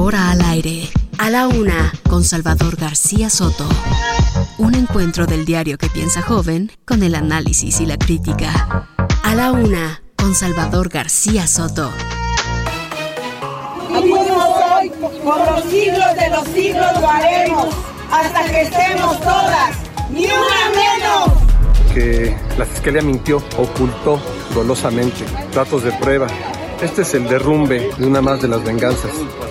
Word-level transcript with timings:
Ahora 0.00 0.30
al 0.30 0.40
aire, 0.40 0.88
a 1.18 1.28
la 1.28 1.46
una, 1.46 1.92
con 2.08 2.24
Salvador 2.24 2.76
García 2.76 3.28
Soto. 3.28 3.68
Un 4.56 4.74
encuentro 4.74 5.26
del 5.26 5.44
diario 5.44 5.76
que 5.76 5.90
piensa 5.90 6.22
joven 6.22 6.72
con 6.86 7.02
el 7.02 7.14
análisis 7.14 7.82
y 7.82 7.86
la 7.86 7.98
crítica. 7.98 8.86
A 9.22 9.34
la 9.34 9.52
una, 9.52 10.02
con 10.16 10.34
Salvador 10.34 10.88
García 10.88 11.46
Soto. 11.46 11.92
Unimos 13.90 14.48
hoy, 14.72 14.90
por 15.22 15.38
los 15.38 15.64
siglos 15.64 16.14
de 16.18 16.30
los 16.30 16.48
siglos 16.48 16.86
lo 16.98 17.10
haremos, 17.10 17.66
hasta 18.10 18.44
que 18.46 18.62
estemos 18.62 19.20
todas, 19.20 19.76
ni 20.10 20.24
una 20.24 20.70
menos. 20.74 21.92
que 21.92 22.34
la 22.56 22.64
Fiscalía 22.64 23.02
mintió, 23.02 23.36
ocultó 23.58 24.18
dolosamente 24.54 25.26
datos 25.54 25.84
de 25.84 25.92
prueba. 25.92 26.26
Este 26.82 27.02
es 27.02 27.12
el 27.12 27.28
derrumbe 27.28 27.90
de 27.98 28.06
una 28.06 28.22
más 28.22 28.40
de 28.40 28.48
las 28.48 28.64
venganzas 28.64 29.10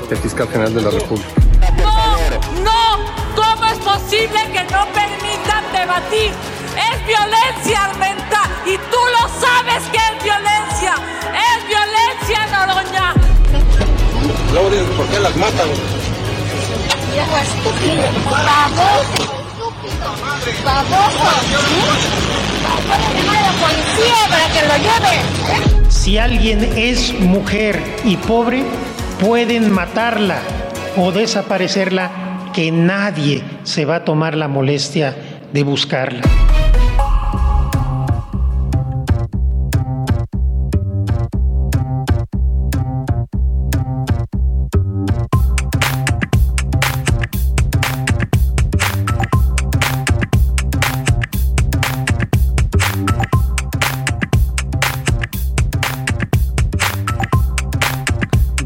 del 0.10 0.18
fiscal 0.18 0.48
general 0.48 0.74
de 0.74 0.82
la 0.82 0.90
República. 0.90 1.30
¡No! 1.78 2.64
¡No! 2.64 2.98
¿Cómo 3.36 3.66
es 3.66 3.78
posible 3.78 4.40
que 4.52 4.64
no 4.64 4.88
permitan 4.94 5.64
debatir? 5.72 6.32
¡Es 6.76 7.06
violencia, 7.06 7.86
Armenta! 7.86 8.42
¡Y 8.66 8.78
tú 8.78 8.98
lo 9.14 9.30
sabes 9.40 9.84
que 9.92 9.98
es 9.98 10.24
violencia! 10.24 10.96
¡Es 11.38 11.68
violencia, 11.68 12.48
Noroña! 12.52 13.14
¿por 14.98 15.08
qué 15.08 15.20
las 15.20 15.36
matan? 15.38 15.70
Si 25.90 26.18
alguien 26.18 26.64
es 26.76 27.14
mujer 27.20 27.80
y 28.04 28.18
pobre, 28.18 28.64
pueden 29.20 29.72
matarla 29.72 30.40
o 30.98 31.12
desaparecerla, 31.12 32.12
que 32.54 32.72
nadie 32.72 33.44
se 33.64 33.86
va 33.86 33.98
a 33.98 34.04
tomar 34.04 34.36
la 34.36 34.48
molestia 34.48 35.16
de 35.54 35.64
buscarla. 35.64 36.22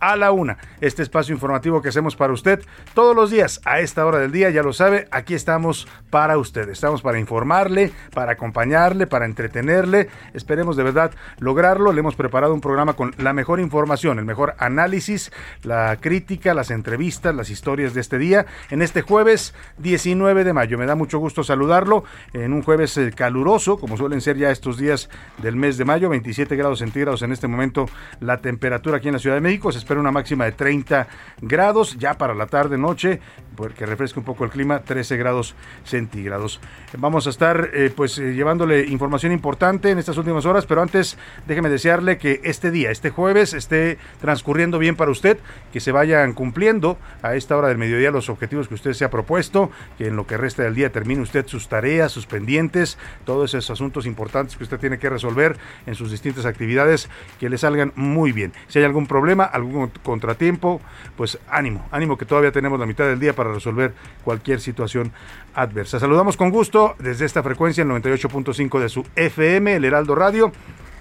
a 0.00 0.16
la 0.16 0.32
una. 0.32 0.58
Este 0.80 1.02
espacio 1.02 1.34
informativo 1.34 1.82
que 1.82 1.88
hacemos 1.88 2.16
para 2.16 2.32
usted 2.32 2.62
todos 2.94 3.14
los 3.14 3.30
días 3.30 3.60
a 3.64 3.80
esta 3.80 4.04
hora 4.06 4.18
del 4.18 4.32
día, 4.32 4.50
ya 4.50 4.62
lo 4.62 4.72
sabe, 4.72 5.08
aquí 5.10 5.34
estamos 5.34 5.88
para 6.10 6.38
usted. 6.38 6.68
Estamos 6.68 7.02
para 7.02 7.18
informarle, 7.18 7.92
para 8.12 8.32
acompañarle, 8.32 9.06
para 9.06 9.24
entretenerle. 9.24 10.08
Esperemos 10.32 10.76
de 10.76 10.82
verdad 10.82 11.12
lograrlo. 11.38 11.92
Le 11.92 12.00
hemos 12.00 12.16
preparado 12.16 12.54
un 12.54 12.60
programa 12.60 12.94
con 12.94 13.14
la 13.18 13.32
mejor 13.32 13.60
información, 13.60 14.18
el 14.18 14.24
mejor 14.24 14.54
análisis, 14.58 15.32
la 15.62 15.96
crítica, 16.00 16.54
las 16.54 16.70
entrevistas, 16.70 17.34
las 17.34 17.50
historias 17.50 17.94
de 17.94 18.00
este 18.00 18.18
día 18.18 18.46
en 18.70 18.82
este 18.82 19.02
jueves 19.02 19.54
19 19.78 20.44
de 20.44 20.52
mayo. 20.52 20.78
Me 20.78 20.86
da 20.86 20.94
mucho 20.94 21.18
gusto 21.18 21.44
saludarlo 21.44 22.04
en 22.32 22.52
un 22.52 22.62
jueves 22.62 22.96
eh, 22.96 23.12
caluroso, 23.14 23.78
como 23.78 23.96
suelen 23.96 24.20
ser 24.20 24.36
ya 24.36 24.50
estos 24.50 24.78
días 24.78 25.08
del 25.38 25.56
mes 25.56 25.76
de 25.78 25.84
mayo, 25.84 26.08
27 26.08 26.56
grados 26.56 26.78
centígrados 26.78 27.22
en 27.22 27.32
este 27.32 27.48
momento 27.48 27.86
la 28.20 28.38
temperatura 28.38 28.98
aquí 28.98 29.08
en 29.08 29.14
la 29.14 29.20
Ciudad 29.20 29.36
de 29.36 29.40
México. 29.40 29.70
Espera 29.84 30.00
una 30.00 30.10
máxima 30.10 30.46
de 30.46 30.52
30 30.52 31.06
grados 31.42 31.96
ya 31.98 32.14
para 32.14 32.34
la 32.34 32.46
tarde 32.46 32.78
noche 32.78 33.20
porque 33.54 33.86
refresca 33.86 34.18
un 34.18 34.24
poco 34.24 34.44
el 34.44 34.50
clima 34.50 34.80
13 34.80 35.16
grados 35.16 35.54
centígrados. 35.84 36.60
Vamos 36.98 37.26
a 37.26 37.30
estar 37.30 37.70
eh, 37.72 37.92
pues 37.94 38.18
eh, 38.18 38.34
llevándole 38.34 38.86
información 38.86 39.30
importante 39.30 39.90
en 39.90 39.98
estas 39.98 40.16
últimas 40.16 40.46
horas 40.46 40.66
pero 40.66 40.82
antes 40.82 41.18
déjeme 41.46 41.68
desearle 41.68 42.18
que 42.18 42.40
este 42.44 42.70
día 42.70 42.90
este 42.90 43.10
jueves 43.10 43.52
esté 43.52 43.98
transcurriendo 44.20 44.78
bien 44.78 44.96
para 44.96 45.10
usted 45.10 45.38
que 45.72 45.80
se 45.80 45.92
vayan 45.92 46.32
cumpliendo 46.32 46.98
a 47.22 47.36
esta 47.36 47.56
hora 47.56 47.68
del 47.68 47.78
mediodía 47.78 48.10
los 48.10 48.28
objetivos 48.28 48.68
que 48.68 48.74
usted 48.74 48.94
se 48.94 49.04
ha 49.04 49.10
propuesto 49.10 49.70
que 49.98 50.08
en 50.08 50.16
lo 50.16 50.26
que 50.26 50.36
resta 50.36 50.62
del 50.62 50.74
día 50.74 50.90
termine 50.90 51.20
usted 51.20 51.46
sus 51.46 51.68
tareas 51.68 52.10
sus 52.10 52.26
pendientes 52.26 52.98
todos 53.24 53.54
esos 53.54 53.70
asuntos 53.70 54.06
importantes 54.06 54.56
que 54.56 54.64
usted 54.64 54.80
tiene 54.80 54.98
que 54.98 55.10
resolver 55.10 55.56
en 55.86 55.94
sus 55.94 56.10
distintas 56.10 56.46
actividades 56.46 57.08
que 57.38 57.48
le 57.48 57.58
salgan 57.58 57.92
muy 57.94 58.32
bien. 58.32 58.52
Si 58.68 58.78
hay 58.78 58.84
algún 58.84 59.06
problema 59.06 59.44
algún 59.44 59.73
contratiempo, 60.02 60.80
pues 61.16 61.38
ánimo, 61.48 61.86
ánimo 61.90 62.16
que 62.16 62.24
todavía 62.24 62.52
tenemos 62.52 62.78
la 62.78 62.86
mitad 62.86 63.04
del 63.04 63.20
día 63.20 63.34
para 63.34 63.52
resolver 63.52 63.94
cualquier 64.24 64.60
situación 64.60 65.12
adversa. 65.54 66.00
Saludamos 66.00 66.36
con 66.36 66.50
gusto 66.50 66.94
desde 66.98 67.24
esta 67.24 67.42
frecuencia, 67.42 67.82
el 67.82 67.88
98.5 67.88 68.80
de 68.80 68.88
su 68.88 69.04
FM, 69.16 69.74
el 69.76 69.84
Heraldo 69.84 70.14
Radio 70.14 70.52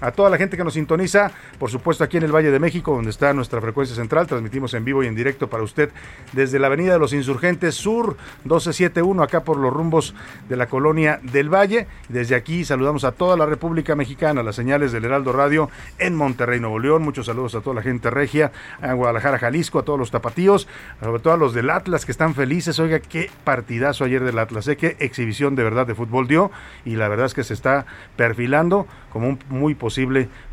a 0.03 0.12
toda 0.12 0.30
la 0.30 0.38
gente 0.38 0.58
que 0.58 0.64
nos 0.66 0.74
sintoniza, 0.74 1.31
por 1.58 1.72
supuesto 1.72 2.03
aquí 2.03 2.18
en 2.18 2.24
el 2.24 2.36
Valle 2.36 2.52
de 2.52 2.59
México, 2.59 2.94
donde 2.94 3.09
está 3.09 3.34
nuestra 3.34 3.62
frecuencia 3.62 3.96
central, 3.96 4.28
transmitimos 4.28 4.74
en 4.74 4.84
vivo 4.84 5.02
y 5.02 5.08
en 5.08 5.16
directo 5.16 5.50
para 5.50 5.64
usted 5.64 5.91
desde 6.34 6.59
la 6.59 6.68
Avenida 6.68 6.91
de 6.94 7.00
los 7.00 7.14
Insurgentes 7.14 7.75
Sur 7.75 8.18
1271, 8.44 9.24
acá 9.24 9.46
por 9.46 9.58
los 9.58 9.72
rumbos 9.72 10.14
de 10.50 10.58
la 10.58 10.68
colonia 10.68 11.22
del 11.24 11.47
Valle. 11.47 11.88
Desde 12.09 12.36
aquí 12.36 12.66
saludamos 12.66 13.06
a 13.06 13.14
toda 13.14 13.38
la 13.38 13.46
República 13.46 13.96
Mexicana, 13.96 14.44
las 14.44 14.58
señales 14.58 14.91
del 14.91 15.06
Heraldo 15.06 15.31
Radio 15.31 15.69
en 16.00 16.16
Monterrey, 16.16 16.59
Nuevo 16.59 16.80
León. 16.80 17.02
Muchos 17.02 17.28
saludos 17.28 17.56
a 17.56 17.62
toda 17.62 17.78
la 17.78 17.81
gente 17.81 18.09
regia, 18.09 18.52
a 18.81 18.91
Guadalajara, 18.91 19.40
Jalisco, 19.40 19.80
a 19.80 19.84
todos 19.84 19.97
los 19.97 20.12
tapatíos, 20.12 20.68
sobre 21.02 21.22
todo 21.22 21.34
a 21.34 21.38
los 21.38 21.53
del 21.53 21.70
Atlas 21.70 22.06
que 22.06 22.12
están 22.12 22.35
felices. 22.35 22.78
Oiga, 22.80 23.00
qué 23.00 23.31
partidazo 23.46 24.03
ayer 24.03 24.22
del 24.22 24.38
Atlas, 24.38 24.68
¿eh? 24.68 24.75
qué 24.75 24.97
exhibición 25.00 25.56
de 25.56 25.64
verdad 25.64 25.88
de 25.88 25.96
fútbol 25.96 26.28
dio 26.28 26.52
y 26.84 26.97
la 26.97 27.08
verdad 27.08 27.28
es 27.28 27.34
que 27.34 27.46
se 27.46 27.53
está 27.53 27.85
perfilando 28.18 28.85
como 29.12 29.30
un 29.30 29.40
muy 29.50 29.75
posible 29.75 29.93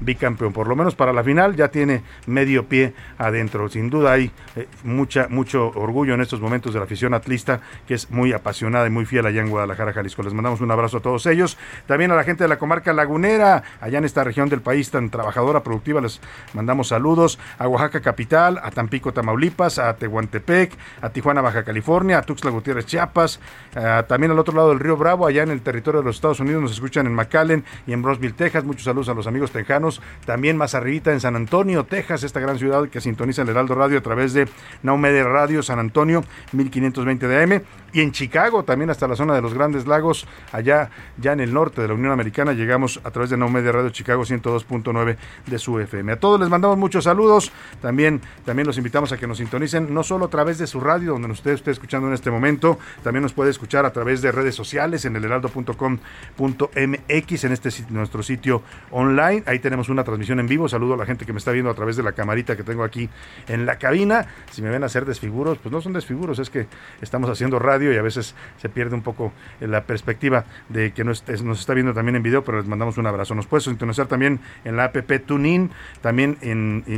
bicampeón. 0.00 0.52
Por 0.52 0.68
lo 0.68 0.76
menos 0.76 0.94
para 0.94 1.12
la 1.12 1.22
final 1.22 1.56
ya 1.56 1.68
tiene 1.68 2.02
medio 2.26 2.66
pie 2.66 2.94
adentro. 3.18 3.68
Sin 3.68 3.90
duda 3.90 4.12
hay 4.12 4.30
eh, 4.56 4.68
mucha, 4.84 5.28
mucho 5.28 5.68
orgullo 5.74 6.14
en 6.14 6.20
estos 6.20 6.40
momentos 6.40 6.72
de 6.72 6.80
la 6.80 6.84
afición 6.84 7.14
atlista 7.14 7.60
que 7.86 7.94
es 7.94 8.10
muy 8.10 8.32
apasionada 8.32 8.86
y 8.86 8.90
muy 8.90 9.04
fiel 9.04 9.26
allá 9.26 9.40
en 9.40 9.50
Guadalajara, 9.50 9.92
Jalisco. 9.92 10.22
Les 10.22 10.34
mandamos 10.34 10.60
un 10.60 10.70
abrazo 10.70 10.98
a 10.98 11.00
todos 11.00 11.26
ellos. 11.26 11.56
También 11.86 12.10
a 12.10 12.16
la 12.16 12.24
gente 12.24 12.44
de 12.44 12.48
la 12.48 12.58
comarca 12.58 12.92
lagunera, 12.92 13.62
allá 13.80 13.98
en 13.98 14.04
esta 14.04 14.24
región 14.24 14.48
del 14.48 14.60
país 14.60 14.90
tan 14.90 15.10
trabajadora, 15.10 15.62
productiva, 15.62 16.00
les 16.00 16.20
mandamos 16.54 16.88
saludos. 16.88 17.38
A 17.58 17.68
Oaxaca 17.68 18.00
capital, 18.00 18.60
a 18.62 18.70
Tampico, 18.70 19.12
Tamaulipas, 19.12 19.78
a 19.78 19.94
Tehuantepec, 19.94 20.72
a 21.00 21.10
Tijuana, 21.10 21.40
Baja 21.40 21.64
California, 21.64 22.18
a 22.18 22.22
Tuxtla 22.22 22.50
Gutiérrez, 22.50 22.86
Chiapas, 22.86 23.40
eh, 23.74 24.02
también 24.08 24.32
al 24.32 24.38
otro 24.38 24.54
lado 24.54 24.70
del 24.70 24.80
río 24.80 24.96
Bravo, 24.96 25.26
allá 25.26 25.42
en 25.42 25.50
el 25.50 25.62
territorio 25.62 26.00
de 26.00 26.06
los 26.06 26.16
Estados 26.16 26.40
Unidos, 26.40 26.62
nos 26.62 26.72
escuchan 26.72 27.06
en 27.06 27.14
McAllen 27.14 27.64
y 27.86 27.92
en 27.92 28.02
Brosville, 28.02 28.34
Texas. 28.34 28.64
Muchos 28.64 28.84
saludos 28.84 29.08
a 29.08 29.14
los 29.14 29.26
amigos 29.30 29.50
tejanos. 29.50 30.02
También 30.26 30.56
más 30.56 30.74
arribita 30.74 31.12
en 31.12 31.20
San 31.20 31.36
Antonio, 31.36 31.84
Texas, 31.84 32.22
esta 32.22 32.40
gran 32.40 32.58
ciudad 32.58 32.88
que 32.88 33.00
sintoniza 33.00 33.42
el 33.42 33.48
Heraldo 33.48 33.74
Radio 33.74 33.98
a 33.98 34.02
través 34.02 34.34
de 34.34 34.48
Naumedia 34.82 35.24
Radio 35.24 35.62
San 35.62 35.78
Antonio, 35.78 36.22
1520 36.52 37.26
de 37.26 37.42
AM. 37.42 37.62
Y 37.92 38.02
en 38.02 38.12
Chicago, 38.12 38.62
también 38.62 38.90
hasta 38.90 39.08
la 39.08 39.16
zona 39.16 39.34
de 39.34 39.42
los 39.42 39.52
Grandes 39.52 39.86
Lagos, 39.86 40.26
allá 40.52 40.90
ya 41.16 41.32
en 41.32 41.40
el 41.40 41.52
norte 41.52 41.82
de 41.82 41.88
la 41.88 41.94
Unión 41.94 42.12
Americana, 42.12 42.52
llegamos 42.52 43.00
a 43.02 43.10
través 43.10 43.30
de 43.30 43.36
Naumedia 43.36 43.72
Radio 43.72 43.90
Chicago 43.90 44.22
102.9 44.22 45.16
de 45.46 45.58
su 45.58 45.80
FM. 45.80 46.12
A 46.12 46.20
todos 46.20 46.38
les 46.38 46.48
mandamos 46.48 46.78
muchos 46.78 47.04
saludos. 47.04 47.50
También, 47.82 48.20
también 48.44 48.66
los 48.66 48.78
invitamos 48.78 49.10
a 49.10 49.16
que 49.16 49.26
nos 49.26 49.38
sintonicen, 49.38 49.92
no 49.92 50.04
solo 50.04 50.26
a 50.26 50.30
través 50.30 50.58
de 50.58 50.68
su 50.68 50.80
radio, 50.80 51.12
donde 51.12 51.32
usted 51.32 51.52
esté 51.52 51.72
escuchando 51.72 52.08
en 52.08 52.14
este 52.14 52.30
momento, 52.30 52.78
también 53.02 53.22
nos 53.22 53.32
puede 53.32 53.50
escuchar 53.50 53.84
a 53.86 53.92
través 53.92 54.22
de 54.22 54.30
redes 54.30 54.54
sociales 54.54 55.04
en 55.04 55.16
el 55.16 55.24
heraldo.com.mx, 55.24 57.44
en 57.44 57.52
este 57.52 57.70
nuestro 57.90 58.22
sitio 58.22 58.62
online 58.90 59.19
Ahí 59.20 59.58
tenemos 59.58 59.88
una 59.88 60.04
transmisión 60.04 60.40
en 60.40 60.46
vivo. 60.46 60.68
Saludo 60.68 60.94
a 60.94 60.96
la 60.96 61.06
gente 61.06 61.26
que 61.26 61.32
me 61.32 61.38
está 61.38 61.52
viendo 61.52 61.70
a 61.70 61.74
través 61.74 61.96
de 61.96 62.02
la 62.02 62.12
camarita 62.12 62.56
que 62.56 62.62
tengo 62.62 62.84
aquí 62.84 63.08
en 63.48 63.66
la 63.66 63.76
cabina. 63.76 64.26
Si 64.50 64.62
me 64.62 64.70
ven 64.70 64.84
hacer 64.84 65.04
desfiguros, 65.04 65.58
pues 65.58 65.72
no 65.72 65.80
son 65.80 65.92
desfiguros, 65.92 66.38
es 66.38 66.50
que 66.50 66.66
estamos 67.00 67.30
haciendo 67.30 67.58
radio 67.58 67.92
y 67.92 67.96
a 67.96 68.02
veces 68.02 68.34
se 68.58 68.68
pierde 68.68 68.94
un 68.94 69.02
poco 69.02 69.32
la 69.60 69.84
perspectiva 69.84 70.44
de 70.68 70.92
que 70.92 71.04
nos, 71.04 71.24
nos 71.42 71.60
está 71.60 71.74
viendo 71.74 71.92
también 71.92 72.16
en 72.16 72.22
video, 72.22 72.44
pero 72.44 72.58
les 72.58 72.66
mandamos 72.66 72.98
un 72.98 73.06
abrazo. 73.06 73.34
Nos 73.34 73.46
puede 73.46 73.62
sintonizar 73.62 74.06
también 74.06 74.40
en 74.64 74.76
la 74.76 74.84
app 74.84 74.96
TuneIn, 75.26 75.70
también 76.00 76.36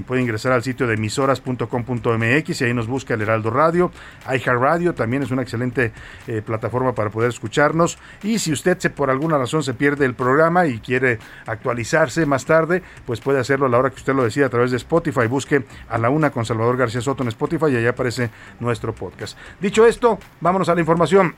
puede 0.07 0.23
ingresar 0.23 0.53
al 0.53 0.63
sitio 0.63 0.87
de 0.87 0.95
emisoras.com.mx 0.95 2.61
y 2.61 2.65
ahí 2.65 2.75
nos 2.75 2.87
busca 2.87 3.15
el 3.15 3.23
Heraldo 3.23 3.51
Radio. 3.51 3.91
Radio 4.59 4.95
también 4.95 5.23
es 5.23 5.31
una 5.31 5.43
excelente 5.43 5.93
eh, 6.27 6.43
plataforma 6.45 6.95
para 6.95 7.11
poder 7.11 7.31
escucharnos. 7.31 7.99
Y 8.23 8.39
si 8.39 8.53
usted 8.53 8.79
se, 8.79 8.91
por 8.91 9.11
alguna 9.11 9.39
razón 9.39 9.63
se 9.63 9.75
pierde 9.75 10.05
el 10.05 10.15
programa 10.15 10.67
y 10.67 10.79
quiere 10.79 11.19
más 12.27 12.45
tarde, 12.45 12.83
pues 13.07 13.21
puede 13.21 13.39
hacerlo 13.39 13.67
a 13.67 13.69
la 13.69 13.79
hora 13.79 13.91
que 13.91 13.97
usted 13.97 14.15
lo 14.15 14.25
decida 14.25 14.47
a 14.47 14.49
través 14.49 14.71
de 14.71 14.77
Spotify. 14.77 15.27
Busque 15.27 15.65
a 15.89 15.99
la 15.99 16.11
una 16.11 16.31
con 16.31 16.45
Salvador 16.45 16.77
García 16.77 17.01
Soto 17.01 17.23
en 17.23 17.29
Spotify 17.29 17.67
y 17.71 17.77
ahí 17.77 17.87
aparece 17.87 18.31
nuestro 18.61 18.95
podcast. 18.95 19.39
Dicho 19.61 19.87
esto, 19.87 20.19
vámonos 20.41 20.69
a 20.69 20.75
la 20.75 20.81
información 20.81 21.35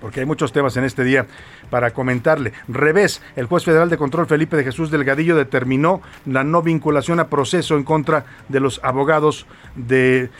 porque 0.00 0.20
hay 0.20 0.26
muchos 0.26 0.52
temas 0.52 0.76
en 0.76 0.84
este 0.84 1.04
día 1.04 1.26
para 1.70 1.92
comentarle. 1.92 2.52
Revés, 2.68 3.22
el 3.36 3.46
juez 3.46 3.64
federal 3.64 3.88
de 3.88 3.96
control 3.96 4.26
Felipe 4.26 4.56
de 4.56 4.64
Jesús 4.64 4.90
Delgadillo 4.90 5.36
determinó 5.36 6.02
la 6.26 6.44
no 6.44 6.62
vinculación 6.62 7.20
a 7.20 7.28
proceso 7.28 7.76
en 7.76 7.84
contra 7.84 8.24
de 8.48 8.60
los 8.60 8.80
abogados 8.82 9.46
de 9.76 10.30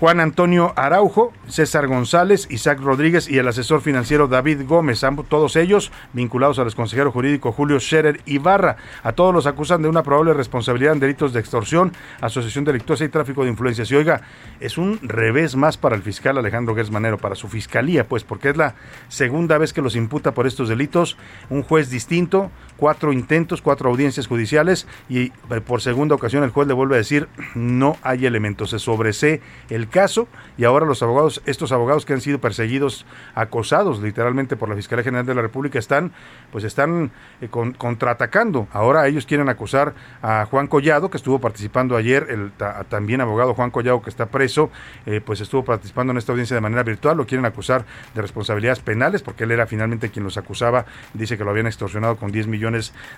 Juan 0.00 0.20
Antonio 0.20 0.72
Araujo, 0.76 1.32
César 1.46 1.86
González, 1.86 2.48
Isaac 2.50 2.80
Rodríguez 2.80 3.28
y 3.28 3.38
el 3.38 3.46
asesor 3.46 3.80
financiero 3.80 4.26
David 4.26 4.62
Gómez, 4.66 5.02
todos 5.28 5.54
ellos 5.56 5.92
vinculados 6.12 6.58
al 6.58 6.74
consejero 6.74 7.12
jurídico 7.12 7.52
Julio 7.52 7.78
Scherer 7.78 8.20
Ibarra. 8.26 8.76
A 9.02 9.12
todos 9.12 9.32
los 9.32 9.46
acusan 9.46 9.82
de 9.82 9.88
una 9.88 10.02
probable 10.02 10.34
responsabilidad 10.34 10.94
en 10.94 11.00
delitos 11.00 11.32
de 11.32 11.40
extorsión, 11.40 11.92
asociación 12.20 12.64
delictuosa 12.64 13.04
y 13.04 13.08
tráfico 13.08 13.44
de 13.44 13.50
influencias. 13.50 13.90
Y 13.90 13.94
oiga, 13.94 14.22
es 14.60 14.78
un 14.78 14.98
revés 15.02 15.54
más 15.54 15.76
para 15.76 15.94
el 15.94 16.02
fiscal 16.02 16.38
Alejandro 16.38 16.74
Manero, 16.90 17.18
para 17.18 17.34
su 17.36 17.48
fiscalía, 17.48 18.08
pues, 18.08 18.24
porque 18.24 18.50
es 18.50 18.56
la 18.56 18.74
segunda 19.08 19.58
vez 19.58 19.72
que 19.72 19.82
los 19.82 19.94
imputa 19.94 20.34
por 20.34 20.46
estos 20.46 20.68
delitos. 20.68 21.16
Un 21.50 21.62
juez 21.62 21.88
distinto, 21.90 22.50
cuatro 22.76 23.12
intentos, 23.12 23.62
cuatro 23.62 23.90
audiencias 23.90 24.26
judiciales 24.26 24.86
y 25.08 25.32
eh, 25.50 25.60
por 25.64 25.80
segunda 25.80 26.14
ocasión 26.14 26.44
el 26.44 26.50
juez 26.50 26.66
le 26.66 26.74
vuelve 26.74 26.96
a 26.96 26.98
decir 26.98 27.28
no 27.54 27.96
hay 28.02 28.26
elementos, 28.26 28.70
se 28.70 28.78
sobresee 28.78 29.40
el 29.70 29.88
caso 29.88 30.28
y 30.58 30.64
ahora 30.64 30.86
los 30.86 31.02
abogados, 31.02 31.42
estos 31.46 31.72
abogados 31.72 32.04
que 32.04 32.12
han 32.12 32.20
sido 32.20 32.40
perseguidos, 32.40 33.06
acosados 33.34 34.02
literalmente 34.02 34.56
por 34.56 34.68
la 34.68 34.76
Fiscalía 34.76 35.04
General 35.04 35.26
de 35.26 35.34
la 35.34 35.42
República 35.42 35.78
están 35.78 36.12
pues 36.50 36.64
están 36.64 37.10
eh, 37.40 37.48
contraatacando. 37.48 38.68
Ahora 38.72 39.06
ellos 39.06 39.26
quieren 39.26 39.48
acusar 39.48 39.94
a 40.22 40.46
Juan 40.46 40.66
Collado 40.66 41.10
que 41.10 41.16
estuvo 41.16 41.38
participando 41.38 41.96
ayer, 41.96 42.26
el 42.30 42.52
también 42.88 43.20
abogado 43.20 43.54
Juan 43.54 43.70
Collado 43.70 44.02
que 44.02 44.10
está 44.10 44.26
preso, 44.26 44.70
eh, 45.06 45.20
pues 45.24 45.40
estuvo 45.40 45.64
participando 45.64 46.12
en 46.12 46.18
esta 46.18 46.32
audiencia 46.32 46.54
de 46.54 46.60
manera 46.60 46.82
virtual, 46.82 47.16
lo 47.16 47.26
quieren 47.26 47.44
acusar 47.44 47.84
de 48.14 48.22
responsabilidades 48.22 48.80
penales 48.80 49.22
porque 49.22 49.44
él 49.44 49.50
era 49.50 49.66
finalmente 49.66 50.10
quien 50.10 50.24
los 50.24 50.36
acusaba, 50.36 50.86
dice 51.12 51.36
que 51.36 51.44
lo 51.44 51.50
habían 51.50 51.66
extorsionado 51.66 52.16
con 52.16 52.30
10 52.30 52.46
millones 52.46 52.63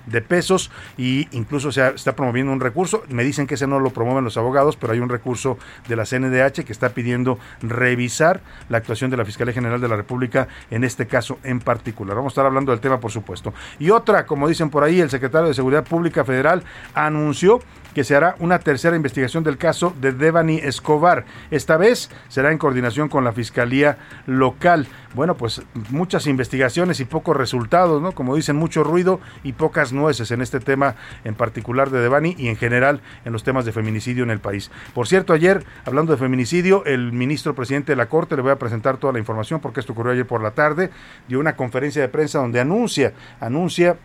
de 0.07 0.23
pesos 0.23 0.71
y 0.97 1.29
incluso 1.33 1.73
se 1.73 1.87
está 1.89 2.17
promoviendo 2.17 2.53
un 2.53 2.61
recurso, 2.61 3.03
me 3.09 3.25
dicen 3.25 3.47
que 3.47 3.55
ese 3.55 3.67
no 3.67 3.79
lo 3.79 3.91
promueven 3.91 4.25
los 4.25 4.37
abogados, 4.37 4.77
pero 4.77 4.93
hay 4.93 5.01
un 5.01 5.09
recurso 5.09 5.59
de 5.89 5.97
la 5.97 6.05
CNDH 6.05 6.65
que 6.65 6.73
está 6.73 6.91
pidiendo 6.91 7.39
revisar 7.63 8.41
la 8.69 8.79
actuación 8.79 9.11
de 9.11 9.17
la 9.17 9.25
Fiscalía 9.25 9.55
General 9.55 9.81
de 9.81 9.89
la 9.89 9.97
República 9.97 10.49
en 10.71 10.85
este 10.85 11.07
caso 11.07 11.39
en 11.45 11.61
particular. 11.61 12.17
Vamos 12.17 12.31
a 12.31 12.35
estar 12.35 12.47
hablando 12.47 12.73
del 12.73 12.81
tema, 12.81 13.01
por 13.01 13.11
supuesto. 13.11 13.53
Y 13.79 13.91
otra, 13.91 14.27
como 14.27 14.49
dicen 14.49 14.71
por 14.71 14.83
ahí, 14.83 15.01
el 15.01 15.11
secretario 15.11 15.49
de 15.49 15.55
Seguridad 15.55 15.85
Pública 15.85 16.25
Federal 16.25 16.63
anunció 16.95 17.61
que 17.97 18.05
se 18.05 18.15
hará 18.15 18.37
una 18.41 18.59
tercera 18.59 18.95
investigación 18.95 19.43
del 19.43 19.57
caso 19.57 19.95
de 19.99 20.13
Devani 20.13 20.59
Escobar. 20.59 21.25
Esta 21.51 21.79
vez 21.79 22.11
será 22.29 22.53
en 22.53 22.59
coordinación 22.59 23.09
con 23.09 23.25
la 23.25 23.33
Fiscalía 23.33 23.97
local. 24.27 24.87
Bueno, 25.15 25.35
pues 25.35 25.63
muchas 25.89 26.27
investigaciones 26.27 27.01
y 27.01 27.07
pocos 27.07 27.35
resultados, 27.35 28.03
¿no? 28.03 28.13
Como 28.13 28.37
dicen, 28.37 28.55
mucho 28.55 28.85
ruido 28.85 29.19
y 29.45 29.55
pocas 29.55 29.95
nueces 29.95 30.31
en 30.31 30.43
este 30.43 30.61
tema 30.61 30.95
en 31.25 31.35
particular 31.35 31.89
de 31.89 32.01
Devani 32.01 32.35
y 32.37 32.49
en 32.49 32.57
general 32.57 33.01
en 33.25 33.33
los 33.33 33.45
temas 33.45 33.65
de 33.65 33.73
feminicidio 33.73 34.25
en 34.25 34.31
el 34.31 34.41
país. 34.41 34.71
Por 34.93 35.09
cierto, 35.09 35.33
ayer, 35.33 35.65
hablando 35.87 36.13
de 36.13 36.19
feminicidio, 36.19 36.85
el 36.85 37.13
ministro 37.13 37.55
presidente 37.55 37.93
de 37.93 37.97
la 37.97 38.11
Corte, 38.11 38.37
le 38.37 38.43
voy 38.43 38.53
a 38.53 38.59
presentar 38.59 38.99
toda 38.99 39.15
la 39.15 39.21
información 39.21 39.61
porque 39.61 39.81
esto 39.81 39.95
ocurrió 39.95 40.13
ayer 40.13 40.27
por 40.27 40.43
la 40.43 40.51
tarde, 40.51 40.91
dio 41.29 41.41
una 41.41 41.57
conferencia 41.57 42.03
de 42.03 42.09
prensa 42.09 42.41
donde 42.41 42.61
anuncia, 42.61 43.15
anuncia 43.41 43.97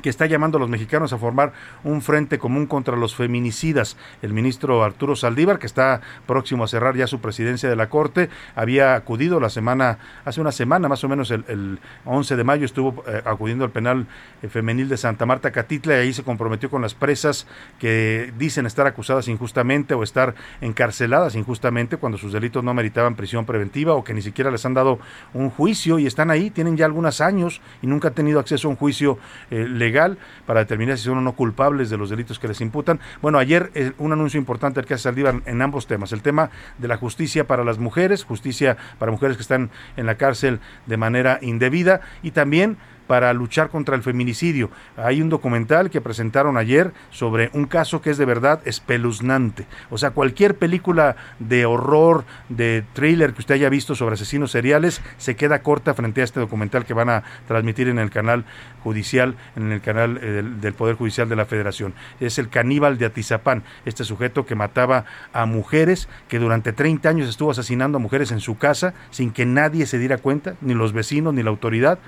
que 0.00 0.08
está 0.08 0.26
llamando 0.26 0.56
a 0.56 0.60
los 0.60 0.70
mexicanos 0.70 1.12
a 1.12 1.18
formar 1.18 1.52
un 1.84 2.00
frente 2.00 2.38
común 2.38 2.66
contra 2.66 2.96
los 2.96 3.14
feminicidas. 3.14 3.96
El 4.22 4.32
ministro 4.32 4.82
Arturo 4.84 5.16
Saldívar, 5.16 5.58
que 5.58 5.66
está 5.66 6.00
próximo 6.26 6.64
a 6.64 6.68
cerrar 6.68 6.96
ya 6.96 7.06
su 7.06 7.20
presidencia 7.20 7.68
de 7.68 7.76
la 7.76 7.88
Corte, 7.88 8.30
había 8.54 8.94
acudido 8.94 9.40
la 9.40 9.50
semana, 9.50 9.98
hace 10.24 10.40
una 10.40 10.52
semana 10.52 10.88
más 10.88 11.04
o 11.04 11.08
menos, 11.08 11.30
el, 11.30 11.78
11 12.04 12.36
de 12.36 12.44
mayo, 12.44 12.64
estuvo 12.64 13.04
eh, 13.06 13.22
acudiendo 13.24 13.64
al 13.64 13.70
penal 13.70 14.06
eh, 14.42 14.48
femenil 14.48 14.88
de 14.88 14.96
Santa 14.96 15.26
Marta 15.26 15.50
Catitla 15.50 15.96
y 15.96 15.98
ahí 15.98 16.12
se 16.12 16.22
comprometió 16.22 16.70
con 16.70 16.82
las 16.82 16.94
presas 16.94 17.46
que 17.78 18.32
dicen 18.38 18.66
estar 18.66 18.86
acusadas 18.86 19.28
injustamente 19.28 19.94
o 19.94 20.02
estar 20.02 20.34
encarceladas 20.60 21.34
injustamente 21.34 21.96
cuando 21.96 22.18
sus 22.18 22.32
delitos 22.32 22.64
no 22.64 22.74
meritaban 22.74 23.14
prisión 23.14 23.44
preventiva 23.44 23.94
o 23.94 24.04
que 24.04 24.14
ni 24.14 24.22
siquiera 24.22 24.50
les 24.50 24.64
han 24.64 24.74
dado 24.74 24.98
un 25.34 25.50
juicio 25.50 25.98
y 25.98 26.06
están 26.06 26.30
ahí, 26.30 26.50
tienen 26.50 26.76
ya 26.76 26.86
algunos 26.86 27.20
años 27.20 27.60
y 27.82 27.86
nunca 27.86 28.08
han 28.08 28.14
tenido 28.14 28.40
acceso 28.40 28.68
a 28.68 28.70
un 28.70 28.76
juicio 28.76 29.18
eh, 29.50 29.66
legal 29.82 30.16
para 30.46 30.60
determinar 30.60 30.96
si 30.96 31.04
son 31.04 31.18
o 31.18 31.20
no 31.20 31.32
culpables 31.32 31.90
de 31.90 31.98
los 31.98 32.08
delitos 32.08 32.38
que 32.38 32.48
les 32.48 32.60
imputan. 32.60 33.00
Bueno, 33.20 33.38
ayer 33.38 33.70
eh, 33.74 33.92
un 33.98 34.12
anuncio 34.12 34.38
importante 34.38 34.78
el 34.80 34.86
que 34.86 34.94
hace 34.94 35.02
Saldívar 35.02 35.42
en 35.46 35.60
ambos 35.60 35.86
temas, 35.86 36.12
el 36.12 36.22
tema 36.22 36.50
de 36.78 36.88
la 36.88 36.96
justicia 36.96 37.46
para 37.46 37.64
las 37.64 37.78
mujeres, 37.78 38.24
justicia 38.24 38.76
para 38.98 39.10
mujeres 39.10 39.36
que 39.36 39.42
están 39.42 39.70
en 39.96 40.06
la 40.06 40.14
cárcel 40.14 40.60
de 40.86 40.96
manera 40.96 41.38
indebida 41.42 42.00
y 42.22 42.30
también 42.30 42.76
para 43.12 43.34
luchar 43.34 43.68
contra 43.68 43.94
el 43.94 44.02
feminicidio. 44.02 44.70
Hay 44.96 45.20
un 45.20 45.28
documental 45.28 45.90
que 45.90 46.00
presentaron 46.00 46.56
ayer 46.56 46.94
sobre 47.10 47.50
un 47.52 47.66
caso 47.66 48.00
que 48.00 48.08
es 48.08 48.16
de 48.16 48.24
verdad 48.24 48.62
espeluznante. 48.64 49.66
O 49.90 49.98
sea, 49.98 50.12
cualquier 50.12 50.56
película 50.56 51.16
de 51.38 51.66
horror, 51.66 52.24
de 52.48 52.82
thriller 52.94 53.34
que 53.34 53.40
usted 53.40 53.56
haya 53.56 53.68
visto 53.68 53.94
sobre 53.94 54.14
asesinos 54.14 54.50
seriales, 54.50 55.02
se 55.18 55.36
queda 55.36 55.60
corta 55.60 55.92
frente 55.92 56.22
a 56.22 56.24
este 56.24 56.40
documental 56.40 56.86
que 56.86 56.94
van 56.94 57.10
a 57.10 57.22
transmitir 57.46 57.88
en 57.88 57.98
el 57.98 58.08
canal 58.08 58.46
judicial, 58.82 59.34
en 59.56 59.72
el 59.72 59.82
canal 59.82 60.18
eh, 60.22 60.42
del, 60.58 60.72
Poder 60.72 60.96
Judicial 60.96 61.28
de 61.28 61.36
la 61.36 61.44
Federación. 61.44 61.92
Es 62.18 62.38
el 62.38 62.48
caníbal 62.48 62.96
de 62.96 63.04
Atizapán, 63.04 63.62
este 63.84 64.04
sujeto 64.04 64.46
que 64.46 64.54
mataba 64.54 65.04
a 65.34 65.44
mujeres, 65.44 66.08
que 66.28 66.38
durante 66.38 66.72
30 66.72 67.10
años 67.10 67.28
estuvo 67.28 67.50
asesinando 67.50 67.98
a 67.98 68.00
mujeres 68.00 68.32
en 68.32 68.40
su 68.40 68.56
casa 68.56 68.94
sin 69.10 69.32
que 69.32 69.44
nadie 69.44 69.84
se 69.84 69.98
diera 69.98 70.16
cuenta, 70.16 70.54
ni 70.62 70.72
los 70.72 70.94
vecinos, 70.94 71.34
ni 71.34 71.42
la 71.42 71.50
autoridad. 71.50 71.98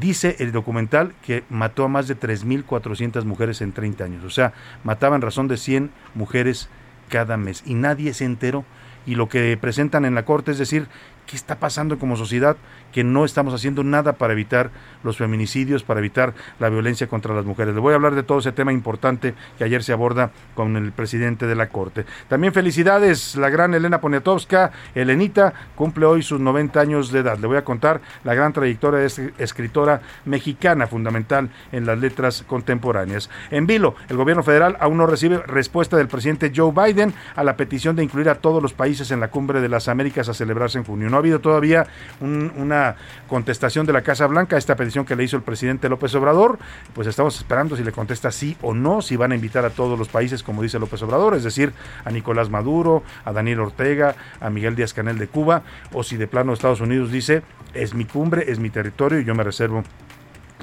Dice 0.00 0.36
el 0.40 0.52
documental 0.52 1.14
que 1.24 1.44
mató 1.50 1.84
a 1.84 1.88
más 1.88 2.08
de 2.08 2.18
3.400 2.18 3.24
mujeres 3.24 3.60
en 3.60 3.72
30 3.72 4.04
años. 4.04 4.24
O 4.24 4.30
sea, 4.30 4.52
mataba 4.82 5.16
en 5.16 5.22
razón 5.22 5.48
de 5.48 5.56
100 5.56 5.90
mujeres 6.14 6.68
cada 7.08 7.36
mes. 7.36 7.62
Y 7.66 7.74
nadie 7.74 8.14
se 8.14 8.24
enteró. 8.24 8.64
Y 9.06 9.16
lo 9.16 9.28
que 9.28 9.56
presentan 9.56 10.04
en 10.04 10.14
la 10.14 10.24
corte 10.24 10.50
es 10.50 10.58
decir, 10.58 10.88
¿qué 11.26 11.36
está 11.36 11.58
pasando 11.58 11.98
como 11.98 12.16
sociedad? 12.16 12.56
que 12.94 13.02
no 13.02 13.24
estamos 13.24 13.52
haciendo 13.52 13.82
nada 13.82 14.12
para 14.12 14.34
evitar 14.34 14.70
los 15.02 15.16
feminicidios, 15.16 15.82
para 15.82 15.98
evitar 15.98 16.32
la 16.60 16.68
violencia 16.68 17.08
contra 17.08 17.34
las 17.34 17.44
mujeres. 17.44 17.74
Le 17.74 17.80
voy 17.80 17.92
a 17.92 17.96
hablar 17.96 18.14
de 18.14 18.22
todo 18.22 18.38
ese 18.38 18.52
tema 18.52 18.72
importante 18.72 19.34
que 19.58 19.64
ayer 19.64 19.82
se 19.82 19.92
aborda 19.92 20.30
con 20.54 20.76
el 20.76 20.92
presidente 20.92 21.48
de 21.48 21.56
la 21.56 21.70
Corte. 21.70 22.06
También 22.28 22.52
felicidades, 22.52 23.34
la 23.34 23.50
gran 23.50 23.74
Elena 23.74 24.00
Poniatowska, 24.00 24.70
Elenita, 24.94 25.54
cumple 25.74 26.06
hoy 26.06 26.22
sus 26.22 26.38
90 26.38 26.78
años 26.78 27.10
de 27.10 27.18
edad. 27.18 27.36
Le 27.36 27.48
voy 27.48 27.56
a 27.56 27.64
contar 27.64 28.00
la 28.22 28.32
gran 28.34 28.52
trayectoria 28.52 29.00
de 29.00 29.06
esta 29.06 29.22
escritora 29.38 30.00
mexicana 30.24 30.86
fundamental 30.86 31.50
en 31.72 31.86
las 31.86 31.98
letras 31.98 32.44
contemporáneas. 32.46 33.28
En 33.50 33.66
vilo, 33.66 33.96
el 34.08 34.16
gobierno 34.16 34.44
federal 34.44 34.76
aún 34.78 34.98
no 34.98 35.08
recibe 35.08 35.38
respuesta 35.38 35.96
del 35.96 36.06
presidente 36.06 36.52
Joe 36.54 36.70
Biden 36.70 37.12
a 37.34 37.42
la 37.42 37.56
petición 37.56 37.96
de 37.96 38.04
incluir 38.04 38.28
a 38.28 38.36
todos 38.36 38.62
los 38.62 38.72
países 38.72 39.10
en 39.10 39.18
la 39.18 39.32
cumbre 39.32 39.60
de 39.60 39.68
las 39.68 39.88
Américas 39.88 40.28
a 40.28 40.34
celebrarse 40.34 40.78
en 40.78 40.84
junio. 40.84 41.10
No 41.14 41.18
ha 41.18 41.20
habido 41.20 41.38
todavía 41.38 41.86
una 42.20 42.96
contestación 43.28 43.86
de 43.86 43.92
la 43.92 44.02
Casa 44.02 44.26
Blanca 44.26 44.56
a 44.56 44.58
esta 44.58 44.74
petición 44.74 45.04
que 45.04 45.14
le 45.14 45.22
hizo 45.22 45.36
el 45.36 45.44
presidente 45.44 45.88
López 45.88 46.12
Obrador. 46.16 46.58
Pues 46.92 47.06
estamos 47.06 47.36
esperando 47.36 47.76
si 47.76 47.84
le 47.84 47.92
contesta 47.92 48.32
sí 48.32 48.56
o 48.62 48.74
no, 48.74 49.00
si 49.00 49.14
van 49.14 49.30
a 49.30 49.36
invitar 49.36 49.64
a 49.64 49.70
todos 49.70 49.96
los 49.96 50.08
países, 50.08 50.42
como 50.42 50.60
dice 50.60 50.80
López 50.80 51.00
Obrador, 51.02 51.36
es 51.36 51.44
decir, 51.44 51.72
a 52.04 52.10
Nicolás 52.10 52.50
Maduro, 52.50 53.04
a 53.24 53.32
Daniel 53.32 53.60
Ortega, 53.60 54.16
a 54.40 54.50
Miguel 54.50 54.74
Díaz 54.74 54.92
Canel 54.92 55.18
de 55.18 55.28
Cuba, 55.28 55.62
o 55.92 56.02
si 56.02 56.16
de 56.16 56.26
plano 56.26 56.52
Estados 56.52 56.80
Unidos 56.80 57.12
dice, 57.12 57.44
es 57.74 57.94
mi 57.94 58.06
cumbre, 58.06 58.50
es 58.50 58.58
mi 58.58 58.70
territorio 58.70 59.20
y 59.20 59.24
yo 59.24 59.36
me 59.36 59.44
reservo 59.44 59.84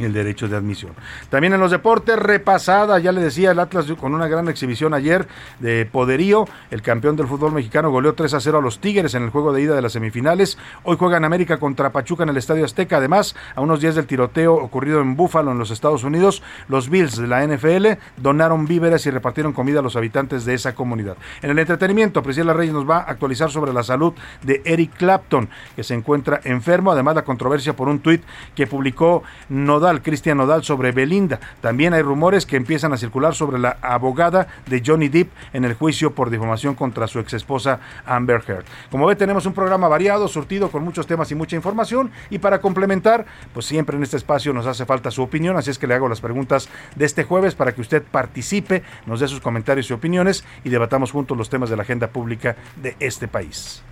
el 0.04 0.14
derecho 0.14 0.48
de 0.48 0.58
admisión. 0.58 0.94
También 1.30 1.54
en 1.54 1.60
los 1.60 1.72
deportes, 1.72 2.18
repasada, 2.18 3.00
ya 3.00 3.12
le 3.12 3.22
decía 3.22 3.52
el 3.52 3.60
Atlas 3.60 3.86
con 4.00 4.14
una 4.14 4.28
gran 4.28 4.48
exhibición 4.50 4.94
ayer 4.94 5.28
de 5.60 5.86
poderío. 5.86 6.46
El 6.70 6.82
campeón 6.82 7.16
del 7.16 7.28
fútbol 7.28 7.52
mexicano 7.52 7.92
goleó 7.92 8.14
3 8.14 8.34
a 8.34 8.40
0 8.40 8.60
a 8.60 8.62
los 8.62 8.80
Tigres 8.80 9.14
en 9.16 9.24
el 9.24 9.30
juego 9.30 9.54
de 9.54 9.62
ida 9.62 9.76
de 9.76 9.82
las 9.82 9.94
semifinales. 9.94 10.58
Hoy 10.84 10.98
juegan 10.98 11.26
América 11.26 11.58
contra 11.58 11.92
Pachuca 11.92 12.24
en 12.24 12.30
el 12.30 12.38
Estadio 12.38 12.66
Azteca. 12.66 12.98
Además, 12.98 13.36
a 13.56 13.62
unos 13.62 13.82
días 13.82 13.96
del 13.96 14.08
tiroteo 14.08 14.56
ocurrido 14.56 15.02
en 15.02 15.16
Búfalo, 15.16 15.52
en 15.52 15.60
los 15.60 15.72
Estados 15.72 16.04
Unidos, 16.04 16.42
los 16.68 16.90
Bills 16.90 17.18
de 17.18 17.28
la 17.28 17.46
NFL 17.46 18.00
donaron 18.18 18.66
víveres 18.66 19.06
y 19.06 19.12
repartieron 19.12 19.54
comida 19.54 19.80
a 19.80 19.84
los 19.84 19.96
habitantes 19.96 20.46
de 20.46 20.54
esa 20.54 20.76
comunidad. 20.76 21.18
En 21.42 21.50
el 21.50 21.60
entretenimiento, 21.60 22.24
Priscila 22.24 22.54
Reyes 22.54 22.74
nos 22.74 22.90
va 22.90 22.98
a 22.98 23.02
actualizar 23.02 23.52
sobre 23.52 23.74
la 23.74 23.84
salud 23.84 24.14
de 24.44 24.62
Eric 24.66 24.96
Clapton, 24.98 25.50
que 25.76 25.84
se 25.84 25.94
encuentra 25.94 26.42
enfermo. 26.44 26.92
Además, 26.92 27.16
la 27.16 27.24
controversia 27.24 27.76
por 27.76 27.90
un 27.90 28.00
tuit 28.00 28.24
que 28.56 28.68
publicó 28.68 29.24
Nodal 29.50 29.91
Cristian 30.00 30.38
Nodal, 30.38 30.64
sobre 30.64 30.94
Belinda. 30.94 31.42
También 31.60 31.94
hay 31.94 32.02
rumores 32.02 32.46
que 32.46 32.56
empiezan 32.56 32.94
a 32.94 32.98
circular 32.98 33.36
sobre 33.36 33.60
la 33.60 33.78
abogada 33.82 34.48
de 34.68 34.82
Johnny 34.86 35.10
Depp 35.10 35.30
en 35.52 35.66
el 35.66 35.74
juicio 35.74 36.16
por 36.16 36.30
difamación 36.30 36.76
contra 36.76 37.08
su 37.08 37.20
exesposa 37.20 37.82
Amber 38.06 38.42
Heard. 38.48 38.64
Como 38.90 39.06
ve, 39.06 39.18
tenemos 39.18 39.46
un 39.46 39.54
programa 39.54 39.90
variado, 39.90 40.30
surtido 40.30 40.72
con 40.72 40.84
muchos 40.86 41.08
temas 41.08 41.30
y 41.32 41.36
mucha 41.36 41.58
información. 41.58 42.12
Y 42.30 42.40
para 42.40 42.62
complementar, 42.62 43.26
pues 43.54 43.66
siempre 43.66 43.98
en 43.98 44.04
este 44.04 44.16
espacio 44.16 44.54
nos 44.54 44.68
hace 44.68 44.86
falta 44.86 45.12
su 45.12 45.22
opinión, 45.22 45.58
así 45.58 45.72
es 45.72 45.78
que 45.78 45.88
le 45.88 45.96
hago 45.96 46.08
las 46.08 46.22
preguntas 46.22 46.70
de 46.96 47.06
este 47.06 47.26
jueves 47.26 47.56
para 47.56 47.74
que 47.74 47.82
usted 47.82 48.04
participe, 48.04 48.84
nos 49.06 49.20
dé 49.20 49.28
sus 49.28 49.42
comentarios 49.42 49.90
y 49.90 49.94
opiniones 49.94 50.46
y 50.64 50.70
debatamos 50.70 51.12
juntos 51.12 51.38
los 51.38 51.50
temas 51.50 51.70
de 51.70 51.76
la 51.76 51.84
agenda 51.84 52.08
pública 52.08 52.56
de 52.82 52.96
este 53.00 53.28
país. 53.28 53.84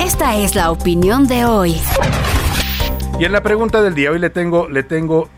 Esta 0.00 0.36
es 0.36 0.54
la 0.54 0.70
opinión 0.70 1.26
de 1.26 1.44
hoy. 1.44 1.76
Y 3.18 3.24
en 3.24 3.32
la 3.32 3.42
pregunta 3.42 3.82
del 3.82 3.96
día, 3.96 4.12
hoy 4.12 4.20
le 4.20 4.30
tengo, 4.30 4.68
le 4.68 4.84
tengo 4.84 5.28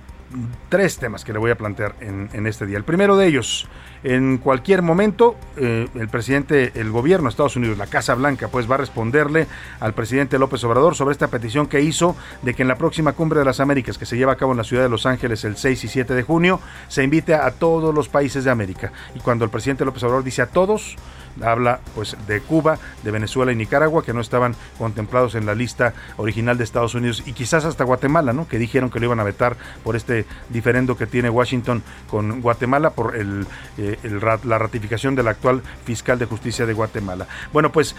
tres 0.68 0.98
temas 0.98 1.24
que 1.24 1.32
le 1.32 1.38
voy 1.38 1.50
a 1.50 1.56
plantear 1.56 1.94
en, 2.00 2.46
este 2.46 2.66
día. 2.66 2.76
El 2.76 2.84
primero 2.84 3.16
de 3.16 3.26
ellos, 3.26 3.68
en 4.04 4.36
cualquier 4.36 4.82
momento, 4.82 5.34
eh, 5.56 5.88
el 5.94 6.08
presidente, 6.08 6.72
el 6.74 6.90
gobierno 6.90 7.24
de 7.24 7.30
Estados 7.30 7.56
Unidos, 7.56 7.78
la 7.78 7.86
Casa 7.86 8.14
Blanca, 8.14 8.48
pues 8.48 8.70
va 8.70 8.74
a 8.74 8.78
responderle 8.78 9.46
al 9.80 9.94
presidente 9.94 10.38
López 10.38 10.62
Obrador 10.64 10.94
sobre 10.94 11.12
esta 11.12 11.28
petición 11.28 11.66
que 11.68 11.80
hizo 11.80 12.16
de 12.42 12.52
que 12.52 12.60
en 12.60 12.68
la 12.68 12.76
próxima 12.76 13.14
cumbre 13.14 13.38
de 13.38 13.46
las 13.46 13.60
Américas, 13.60 13.96
que 13.96 14.04
se 14.04 14.18
lleva 14.18 14.32
a 14.32 14.36
cabo 14.36 14.52
en 14.52 14.58
la 14.58 14.64
ciudad 14.64 14.82
de 14.82 14.90
Los 14.90 15.06
Ángeles 15.06 15.42
el 15.44 15.56
6 15.56 15.82
y 15.82 15.88
7 15.88 16.12
de 16.12 16.22
junio, 16.22 16.60
se 16.88 17.02
invite 17.02 17.34
a 17.34 17.50
todos 17.50 17.94
los 17.94 18.10
países 18.10 18.44
de 18.44 18.50
América. 18.50 18.92
Y 19.14 19.20
cuando 19.20 19.46
el 19.46 19.50
presidente 19.50 19.86
López 19.86 20.02
Obrador 20.02 20.22
dice 20.22 20.42
a 20.42 20.46
todos, 20.46 20.96
habla 21.42 21.80
pues 21.94 22.16
de 22.26 22.40
Cuba, 22.40 22.78
de 23.02 23.10
Venezuela 23.10 23.52
y 23.52 23.56
Nicaragua 23.56 24.04
que 24.04 24.12
no 24.12 24.20
estaban 24.20 24.54
contemplados 24.78 25.34
en 25.34 25.46
la 25.46 25.54
lista 25.54 25.94
original 26.16 26.58
de 26.58 26.64
Estados 26.64 26.94
Unidos 26.94 27.22
y 27.26 27.32
quizás 27.32 27.64
hasta 27.64 27.84
Guatemala, 27.84 28.32
¿no? 28.32 28.48
Que 28.48 28.58
dijeron 28.58 28.90
que 28.90 29.00
lo 29.00 29.06
iban 29.06 29.20
a 29.20 29.24
vetar 29.24 29.56
por 29.84 29.96
este 29.96 30.26
diferendo 30.48 30.96
que 30.96 31.06
tiene 31.06 31.30
Washington 31.30 31.82
con 32.10 32.40
Guatemala 32.40 32.90
por 32.90 33.16
el, 33.16 33.46
eh, 33.78 33.98
la 34.44 34.58
ratificación 34.58 35.14
del 35.14 35.28
actual 35.28 35.62
fiscal 35.84 36.18
de 36.18 36.26
justicia 36.26 36.66
de 36.66 36.72
Guatemala. 36.72 37.26
Bueno, 37.52 37.72
pues 37.72 37.94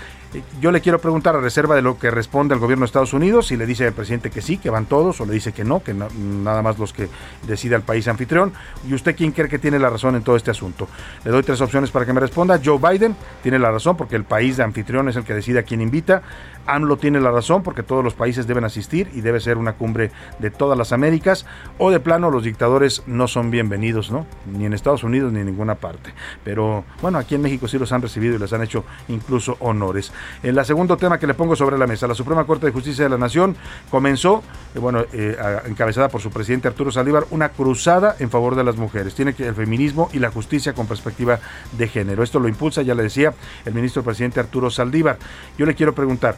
yo 0.62 0.72
le 0.72 0.82
quiero 0.82 1.00
preguntar 1.00 1.36
a 1.36 1.40
reserva 1.40 1.76
de 1.76 1.82
lo 1.82 1.98
que 2.00 2.10
responde 2.10 2.54
el 2.54 2.60
gobierno 2.60 2.84
de 2.84 2.88
Estados 2.88 3.14
Unidos 3.14 3.48
si 3.48 3.58
le 3.58 3.66
dice 3.66 3.88
al 3.88 3.94
presidente 3.94 4.30
que 4.30 4.42
sí, 4.42 4.58
que 4.58 4.70
van 4.70 4.86
todos 4.86 5.20
o 5.20 5.26
le 5.26 5.34
dice 5.34 5.52
que 5.52 5.64
no, 5.64 5.84
que 5.84 5.94
nada 5.94 6.62
más 6.62 6.80
los 6.80 6.94
que 6.94 7.10
decida 7.48 7.76
el 7.76 7.82
país 7.82 8.08
anfitrión. 8.08 8.54
¿Y 8.88 8.94
usted 8.94 9.16
quién 9.16 9.32
cree 9.32 9.50
que 9.50 9.60
tiene 9.60 9.80
la 9.80 9.90
razón 9.90 10.16
en 10.16 10.24
todo 10.24 10.36
este 10.36 10.52
asunto? 10.52 10.88
Le 11.26 11.32
doy 11.32 11.44
tres 11.44 11.60
opciones 11.62 11.92
para 11.92 12.06
que 12.06 12.14
me 12.14 12.20
responda. 12.20 12.60
Joe 12.64 12.78
Biden, 12.78 13.16
tiene 13.44 13.60
la 13.60 13.72
razón 13.72 13.98
porque 13.98 14.16
el 14.16 14.24
país 14.24 14.58
de 14.58 14.64
anfitrión 14.64 15.10
es 15.10 15.16
el 15.16 15.24
que 15.24 15.34
decide 15.34 15.60
a 15.60 15.64
quién 15.64 15.82
invita. 15.82 16.22
AMLO 16.66 16.98
tiene 16.98 17.20
la 17.20 17.32
razón 17.32 17.64
porque 17.64 17.84
todos 17.84 18.04
los 18.04 18.14
países 18.14 18.48
deben 18.48 18.64
asistir 18.64 19.10
y 19.14 19.22
debe 19.22 19.40
ser 19.40 19.58
una 19.58 19.74
cumbre 19.74 20.12
de 20.40 20.52
todas 20.52 20.78
las 20.78 20.92
Américas. 20.92 21.46
O 21.78 21.92
de 21.92 22.00
plano 22.00 22.32
los 22.32 22.44
dictadores 22.44 23.04
no 23.08 23.28
son 23.28 23.52
bienvenidos, 23.52 24.12
¿no? 24.12 24.26
Ni 24.46 24.66
en 24.66 24.74
Estados 24.74 25.04
Unidos 25.04 25.32
ni 25.32 25.40
en 25.40 25.46
ninguna 25.46 25.76
parte. 25.76 26.14
Pero 26.44 26.84
bueno, 27.02 27.18
aquí 27.18 27.36
en 27.36 27.42
México 27.42 27.68
sí 27.68 27.78
los 27.78 27.92
han 27.92 28.02
recibido 28.02 28.36
y 28.36 28.40
les 28.40 28.54
han 28.54 28.64
hecho 28.64 28.84
incluso 29.08 29.58
honores. 29.60 30.12
El 30.44 30.64
segundo 30.66 30.98
tema 30.98 31.20
que 31.20 31.28
le 31.28 31.34
pongo 31.34 31.56
sobre 31.56 31.78
la 31.78 31.88
mesa, 31.88 32.08
la 32.08 32.16
Suprema 32.16 32.46
Corte 32.46 32.68
de 32.68 32.72
Justicia 32.72 33.04
de 33.04 33.10
la 33.10 33.18
Nación 33.18 33.56
comenzó, 33.90 34.44
eh, 34.76 34.80
bueno, 34.80 35.04
eh, 35.14 35.38
encabezada 35.66 36.10
por 36.10 36.22
su 36.22 36.30
presidente 36.30 36.68
Arturo 36.68 36.92
Saldívar, 36.92 37.26
una 37.32 37.50
cruzada 37.50 38.16
en 38.20 38.30
favor 38.30 38.56
de 38.56 38.64
las 38.64 38.78
mujeres. 38.78 39.16
Tiene 39.16 39.34
que 39.34 39.48
el 39.48 39.56
feminismo 39.56 40.10
y 40.14 40.20
la 40.20 40.32
justicia 40.32 40.74
con 40.74 40.88
perspectiva 40.88 41.40
de 41.72 41.88
género. 41.88 42.24
Esto 42.24 42.40
lo 42.40 42.48
impulsa, 42.48 42.82
ya 42.82 42.96
le 42.96 43.04
decía, 43.04 43.34
el 43.66 43.74
ministro 43.74 44.04
presidente 44.04 44.40
Arturo 44.40 44.70
Saldívar. 44.70 45.18
Yo 45.58 45.66
le 45.66 45.76
quiero 45.76 45.94
preguntar, 45.94 46.36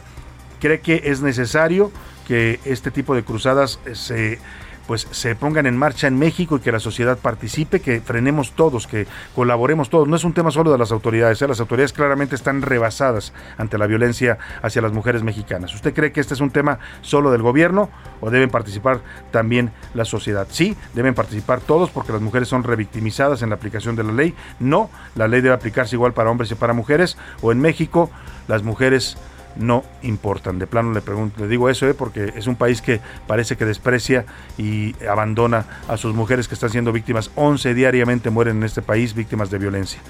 ¿cree 0.60 0.80
que 0.80 1.02
es 1.04 1.20
necesario 1.20 1.92
que 2.26 2.60
este 2.64 2.90
tipo 2.90 3.14
de 3.14 3.22
cruzadas 3.22 3.78
se 3.92 4.38
pues 4.86 5.06
se 5.10 5.34
pongan 5.34 5.66
en 5.66 5.76
marcha 5.76 6.06
en 6.06 6.18
México 6.18 6.56
y 6.56 6.60
que 6.60 6.72
la 6.72 6.80
sociedad 6.80 7.18
participe, 7.18 7.80
que 7.80 8.00
frenemos 8.00 8.52
todos, 8.52 8.86
que 8.86 9.06
colaboremos 9.34 9.88
todos. 9.88 10.08
No 10.08 10.16
es 10.16 10.24
un 10.24 10.34
tema 10.34 10.50
solo 10.50 10.72
de 10.72 10.78
las 10.78 10.92
autoridades, 10.92 11.40
¿eh? 11.40 11.48
las 11.48 11.60
autoridades 11.60 11.92
claramente 11.92 12.34
están 12.34 12.62
rebasadas 12.62 13.32
ante 13.56 13.78
la 13.78 13.86
violencia 13.86 14.38
hacia 14.62 14.82
las 14.82 14.92
mujeres 14.92 15.22
mexicanas. 15.22 15.74
¿Usted 15.74 15.94
cree 15.94 16.12
que 16.12 16.20
este 16.20 16.34
es 16.34 16.40
un 16.40 16.50
tema 16.50 16.78
solo 17.00 17.30
del 17.30 17.42
gobierno 17.42 17.90
o 18.20 18.30
deben 18.30 18.50
participar 18.50 19.00
también 19.30 19.72
la 19.94 20.04
sociedad? 20.04 20.46
Sí, 20.50 20.76
deben 20.94 21.14
participar 21.14 21.60
todos 21.60 21.90
porque 21.90 22.12
las 22.12 22.20
mujeres 22.20 22.48
son 22.48 22.62
revictimizadas 22.62 23.42
en 23.42 23.50
la 23.50 23.56
aplicación 23.56 23.96
de 23.96 24.04
la 24.04 24.12
ley. 24.12 24.34
No, 24.60 24.90
la 25.14 25.28
ley 25.28 25.40
debe 25.40 25.54
aplicarse 25.54 25.96
igual 25.96 26.12
para 26.12 26.30
hombres 26.30 26.50
y 26.50 26.54
para 26.54 26.72
mujeres. 26.72 27.16
O 27.40 27.52
en 27.52 27.60
México, 27.60 28.10
las 28.48 28.62
mujeres 28.62 29.16
no 29.56 29.84
importan. 30.02 30.58
De 30.58 30.66
plano 30.66 30.92
le 30.92 31.00
pregunto, 31.00 31.42
le 31.42 31.48
digo 31.48 31.68
eso, 31.68 31.88
¿eh? 31.88 31.94
porque 31.94 32.32
es 32.36 32.46
un 32.46 32.56
país 32.56 32.82
que 32.82 33.00
parece 33.26 33.56
que 33.56 33.64
desprecia 33.64 34.24
y 34.58 34.94
abandona 35.06 35.64
a 35.88 35.96
sus 35.96 36.14
mujeres 36.14 36.48
que 36.48 36.54
están 36.54 36.70
siendo 36.70 36.92
víctimas. 36.92 37.30
11 37.34 37.74
diariamente 37.74 38.30
mueren 38.30 38.58
en 38.58 38.64
este 38.64 38.82
país 38.82 39.14
víctimas 39.14 39.50
de 39.50 39.58
violencia. 39.58 40.00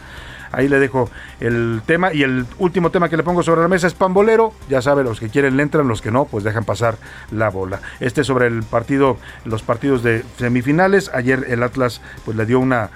Ahí 0.52 0.68
le 0.68 0.78
dejo 0.78 1.10
el 1.40 1.82
tema. 1.86 2.12
Y 2.12 2.22
el 2.22 2.46
último 2.58 2.90
tema 2.90 3.08
que 3.08 3.16
le 3.16 3.22
pongo 3.22 3.42
sobre 3.42 3.62
la 3.62 3.68
mesa 3.68 3.86
es 3.86 3.94
pambolero. 3.94 4.52
Ya 4.68 4.82
sabe, 4.82 5.04
los 5.04 5.20
que 5.20 5.28
quieren 5.28 5.56
le 5.56 5.62
entran, 5.62 5.88
los 5.88 6.02
que 6.02 6.10
no, 6.10 6.24
pues 6.24 6.44
dejan 6.44 6.64
pasar 6.64 6.96
la 7.30 7.50
bola. 7.50 7.80
Este 8.00 8.24
sobre 8.24 8.46
el 8.46 8.62
partido, 8.62 9.18
los 9.44 9.62
partidos 9.62 10.02
de 10.02 10.24
semifinales. 10.38 11.10
Ayer 11.12 11.44
el 11.48 11.62
Atlas 11.62 12.00
pues 12.24 12.36
le 12.36 12.46
dio 12.46 12.60
una 12.60 12.90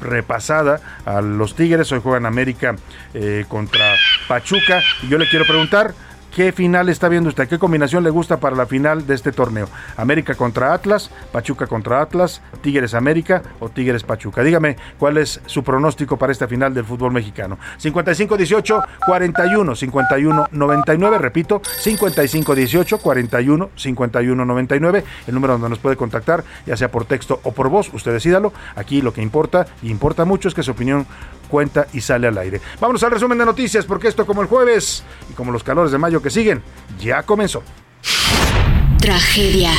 repasada 0.00 0.80
a 1.04 1.20
los 1.20 1.54
Tigres. 1.54 1.90
Hoy 1.92 2.00
juegan 2.02 2.26
América 2.26 2.76
eh, 3.14 3.44
contra 3.48 3.94
Pachuca. 4.28 4.80
Y 5.02 5.08
yo 5.08 5.18
le 5.18 5.28
quiero 5.28 5.44
preguntar. 5.44 5.94
¿Qué 6.34 6.50
final 6.50 6.88
está 6.88 7.08
viendo 7.08 7.28
usted? 7.28 7.48
¿Qué 7.48 7.60
combinación 7.60 8.02
le 8.02 8.10
gusta 8.10 8.40
para 8.40 8.56
la 8.56 8.66
final 8.66 9.06
de 9.06 9.14
este 9.14 9.30
torneo? 9.30 9.68
¿América 9.96 10.34
contra 10.34 10.74
Atlas? 10.74 11.08
¿Pachuca 11.30 11.68
contra 11.68 12.02
Atlas? 12.02 12.42
¿Tigres 12.60 12.94
América 12.94 13.40
o 13.60 13.68
Tigres 13.68 14.02
Pachuca? 14.02 14.42
Dígame 14.42 14.76
cuál 14.98 15.18
es 15.18 15.40
su 15.46 15.62
pronóstico 15.62 16.16
para 16.16 16.32
esta 16.32 16.48
final 16.48 16.74
del 16.74 16.84
fútbol 16.84 17.12
mexicano. 17.12 17.56
55-18, 17.80 18.84
41, 19.06 19.76
51, 19.76 20.48
99. 20.50 21.18
Repito, 21.18 21.62
55-18, 21.62 22.98
41, 22.98 23.70
51, 23.76 24.44
99. 24.44 25.04
El 25.28 25.34
número 25.34 25.52
donde 25.52 25.68
nos 25.68 25.78
puede 25.78 25.94
contactar, 25.94 26.42
ya 26.66 26.76
sea 26.76 26.90
por 26.90 27.04
texto 27.04 27.38
o 27.44 27.52
por 27.52 27.68
voz. 27.68 27.94
Usted 27.94 28.12
decídalo. 28.12 28.52
Aquí 28.74 29.02
lo 29.02 29.12
que 29.12 29.22
importa, 29.22 29.68
y 29.82 29.90
importa 29.90 30.24
mucho, 30.24 30.48
es 30.48 30.54
que 30.54 30.64
su 30.64 30.72
opinión 30.72 31.06
y 31.92 32.00
sale 32.00 32.26
al 32.26 32.38
aire. 32.38 32.60
Vámonos 32.80 33.02
al 33.02 33.12
resumen 33.12 33.38
de 33.38 33.44
noticias, 33.44 33.84
porque 33.84 34.08
esto 34.08 34.26
como 34.26 34.42
el 34.42 34.48
jueves 34.48 35.02
y 35.30 35.34
como 35.34 35.52
los 35.52 35.62
calores 35.62 35.92
de 35.92 35.98
mayo 35.98 36.20
que 36.20 36.30
siguen, 36.30 36.62
ya 37.00 37.22
comenzó. 37.22 37.62
Tragedia. 39.00 39.70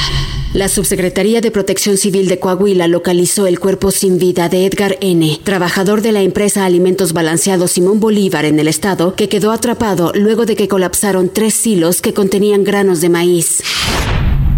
La 0.53 0.69
Subsecretaría 0.69 1.41
de 1.41 1.51
Protección 1.51 1.97
Civil 1.97 2.29
de 2.29 2.39
Coahuila 2.39 2.87
localizó 2.87 3.45
el 3.45 3.59
cuerpo 3.59 3.91
sin 3.91 4.19
vida 4.19 4.47
de 4.47 4.65
Edgar 4.65 4.97
N., 5.01 5.39
trabajador 5.43 6.01
de 6.01 6.13
la 6.13 6.21
empresa 6.21 6.63
Alimentos 6.63 7.11
Balanceados 7.11 7.71
Simón 7.71 7.99
Bolívar 7.99 8.45
en 8.45 8.59
el 8.59 8.69
estado, 8.69 9.15
que 9.15 9.27
quedó 9.27 9.51
atrapado 9.51 10.13
luego 10.15 10.45
de 10.45 10.55
que 10.55 10.69
colapsaron 10.69 11.29
tres 11.29 11.55
silos 11.55 12.01
que 12.01 12.13
contenían 12.13 12.63
granos 12.63 13.01
de 13.01 13.09
maíz. 13.09 13.63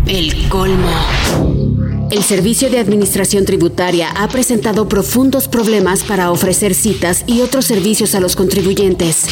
El 0.06 0.50
colmo. 0.50 1.77
El 2.10 2.24
Servicio 2.24 2.70
de 2.70 2.80
Administración 2.80 3.44
Tributaria 3.44 4.10
ha 4.12 4.30
presentado 4.30 4.88
profundos 4.88 5.50
problemas 5.50 6.04
para 6.04 6.32
ofrecer 6.32 6.74
citas 6.74 7.26
y 7.28 7.42
otros 7.42 7.66
servicios 7.66 8.16
a 8.16 8.22
los 8.22 8.38
contribuyentes. 8.38 9.26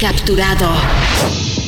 Capturado. 0.00 0.66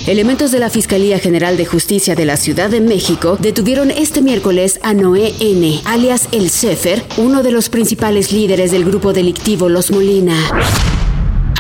Elementos 0.06 0.52
de 0.52 0.58
la 0.58 0.70
Fiscalía 0.70 1.18
General 1.18 1.58
de 1.58 1.66
Justicia 1.66 2.14
de 2.14 2.24
la 2.24 2.38
Ciudad 2.38 2.70
de 2.70 2.80
México 2.80 3.36
detuvieron 3.38 3.90
este 3.90 4.22
miércoles 4.22 4.80
a 4.82 4.94
Noé 4.94 5.34
N., 5.38 5.82
alias 5.84 6.28
El 6.32 6.48
Cefer, 6.48 7.04
uno 7.18 7.42
de 7.42 7.50
los 7.50 7.68
principales 7.68 8.32
líderes 8.32 8.70
del 8.70 8.86
grupo 8.86 9.12
delictivo 9.12 9.68
Los 9.68 9.90
Molina. 9.90 10.34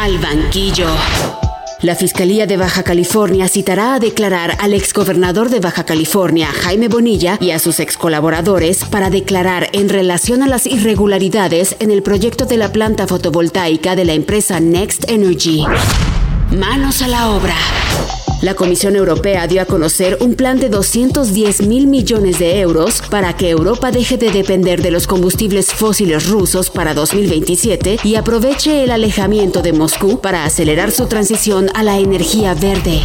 Al 0.00 0.18
banquillo. 0.18 0.88
La 1.82 1.94
Fiscalía 1.94 2.46
de 2.46 2.58
Baja 2.58 2.82
California 2.82 3.48
citará 3.48 3.94
a 3.94 3.98
declarar 3.98 4.54
al 4.60 4.74
exgobernador 4.74 5.48
de 5.48 5.60
Baja 5.60 5.84
California, 5.84 6.48
Jaime 6.48 6.88
Bonilla, 6.88 7.38
y 7.40 7.52
a 7.52 7.58
sus 7.58 7.80
ex 7.80 7.96
colaboradores 7.96 8.84
para 8.84 9.08
declarar 9.08 9.70
en 9.72 9.88
relación 9.88 10.42
a 10.42 10.46
las 10.46 10.66
irregularidades 10.66 11.76
en 11.78 11.90
el 11.90 12.02
proyecto 12.02 12.44
de 12.44 12.58
la 12.58 12.70
planta 12.70 13.06
fotovoltaica 13.06 13.96
de 13.96 14.04
la 14.04 14.12
empresa 14.12 14.60
Next 14.60 15.08
Energy. 15.08 15.64
Manos 16.50 17.00
a 17.00 17.08
la 17.08 17.30
obra. 17.30 17.56
La 18.42 18.54
Comisión 18.54 18.96
Europea 18.96 19.46
dio 19.46 19.60
a 19.60 19.66
conocer 19.66 20.16
un 20.20 20.34
plan 20.34 20.58
de 20.58 20.70
210 20.70 21.66
mil 21.66 21.86
millones 21.86 22.38
de 22.38 22.60
euros 22.60 23.02
para 23.10 23.36
que 23.36 23.50
Europa 23.50 23.90
deje 23.90 24.16
de 24.16 24.30
depender 24.30 24.80
de 24.80 24.90
los 24.90 25.06
combustibles 25.06 25.72
fósiles 25.72 26.26
rusos 26.26 26.70
para 26.70 26.94
2027 26.94 27.98
y 28.02 28.14
aproveche 28.14 28.82
el 28.82 28.92
alejamiento 28.92 29.60
de 29.60 29.74
Moscú 29.74 30.20
para 30.22 30.44
acelerar 30.44 30.90
su 30.90 31.06
transición 31.06 31.68
a 31.74 31.82
la 31.82 31.98
energía 31.98 32.54
verde. 32.54 33.00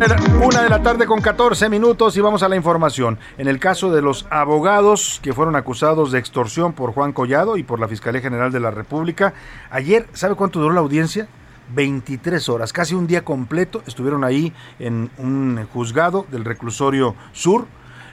Una 0.00 0.62
de 0.62 0.70
la 0.70 0.82
tarde 0.82 1.04
con 1.04 1.20
14 1.20 1.68
minutos 1.68 2.16
y 2.16 2.22
vamos 2.22 2.42
a 2.42 2.48
la 2.48 2.56
información. 2.56 3.18
En 3.36 3.48
el 3.48 3.58
caso 3.58 3.92
de 3.92 4.00
los 4.00 4.26
abogados 4.30 5.20
que 5.22 5.34
fueron 5.34 5.56
acusados 5.56 6.10
de 6.10 6.18
extorsión 6.18 6.72
por 6.72 6.94
Juan 6.94 7.12
Collado 7.12 7.58
y 7.58 7.64
por 7.64 7.78
la 7.78 7.86
Fiscalía 7.86 8.22
General 8.22 8.50
de 8.50 8.60
la 8.60 8.70
República, 8.70 9.34
ayer, 9.70 10.06
¿sabe 10.14 10.36
cuánto 10.36 10.58
duró 10.58 10.72
la 10.72 10.80
audiencia? 10.80 11.28
23 11.74 12.48
horas, 12.48 12.72
casi 12.72 12.94
un 12.94 13.06
día 13.06 13.26
completo. 13.26 13.82
Estuvieron 13.86 14.24
ahí 14.24 14.54
en 14.78 15.10
un 15.18 15.68
juzgado 15.70 16.24
del 16.30 16.46
reclusorio 16.46 17.14
sur 17.32 17.66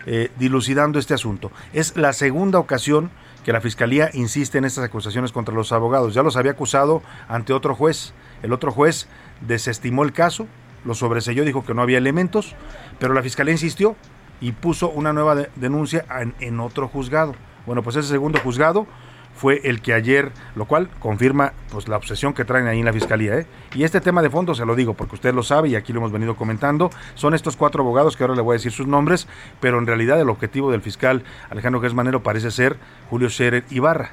eh, 0.05 0.29
dilucidando 0.37 0.99
este 0.99 1.13
asunto. 1.13 1.53
Es 1.71 1.95
la 1.95 2.11
segunda 2.11 2.59
ocasión 2.59 3.11
que 3.45 3.53
la 3.53 3.61
Fiscalía 3.61 4.09
insiste 4.13 4.57
en 4.57 4.65
estas 4.65 4.83
acusaciones 4.83 5.31
contra 5.31 5.55
los 5.55 5.71
abogados. 5.71 6.13
Ya 6.13 6.21
los 6.21 6.35
había 6.35 6.51
acusado 6.51 7.01
ante 7.29 7.53
otro 7.53 7.75
juez. 7.75 8.13
El 8.43 8.51
otro 8.51 8.73
juez 8.73 9.07
desestimó 9.39 10.03
el 10.03 10.11
caso, 10.11 10.47
lo 10.87 10.95
sobreselló, 10.95 11.43
dijo 11.43 11.65
que 11.65 11.73
no 11.73 11.81
había 11.81 11.97
elementos, 11.97 12.55
pero 12.97 13.13
la 13.13 13.21
fiscalía 13.21 13.51
insistió 13.51 13.95
y 14.39 14.53
puso 14.53 14.89
una 14.89 15.11
nueva 15.11 15.35
denuncia 15.57 16.05
en, 16.39 16.59
otro 16.61 16.87
juzgado. 16.87 17.35
Bueno, 17.65 17.83
pues 17.83 17.97
ese 17.97 18.07
segundo 18.07 18.39
juzgado 18.39 18.87
fue 19.35 19.59
el 19.65 19.81
que 19.81 19.93
ayer, 19.93 20.31
lo 20.55 20.65
cual 20.65 20.89
confirma 20.99 21.53
pues 21.71 21.89
la 21.89 21.97
obsesión 21.97 22.33
que 22.33 22.45
traen 22.45 22.67
ahí 22.67 22.79
en 22.79 22.85
la 22.85 22.93
fiscalía. 22.93 23.37
¿eh? 23.37 23.47
Y 23.75 23.83
este 23.83 23.99
tema 23.99 24.21
de 24.21 24.29
fondo 24.29 24.55
se 24.55 24.65
lo 24.65 24.75
digo 24.75 24.93
porque 24.93 25.15
usted 25.15 25.33
lo 25.33 25.43
sabe 25.43 25.67
y 25.67 25.75
aquí 25.75 25.91
lo 25.91 25.99
hemos 25.99 26.13
venido 26.13 26.37
comentando. 26.37 26.89
Son 27.15 27.33
estos 27.33 27.57
cuatro 27.57 27.83
abogados 27.83 28.15
que 28.15 28.23
ahora 28.23 28.35
le 28.35 28.41
voy 28.41 28.53
a 28.53 28.57
decir 28.57 28.71
sus 28.71 28.87
nombres, 28.87 29.27
pero 29.59 29.77
en 29.77 29.85
realidad 29.85 30.19
el 30.21 30.29
objetivo 30.29 30.71
del 30.71 30.81
fiscal 30.81 31.23
Alejandro 31.49 31.81
Gersmanero 31.81 32.23
parece 32.23 32.49
ser 32.49 32.77
Julio 33.09 33.29
Scherer 33.29 33.65
Ibarra. 33.69 34.11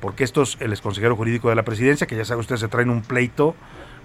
Porque 0.00 0.24
estos, 0.24 0.56
el 0.60 0.72
exconsejero 0.72 1.16
jurídico 1.16 1.48
de 1.48 1.56
la 1.56 1.64
presidencia, 1.64 2.06
que 2.06 2.16
ya 2.16 2.24
sabe 2.24 2.40
usted, 2.40 2.56
se 2.56 2.68
traen 2.68 2.90
un 2.90 3.02
pleito, 3.02 3.54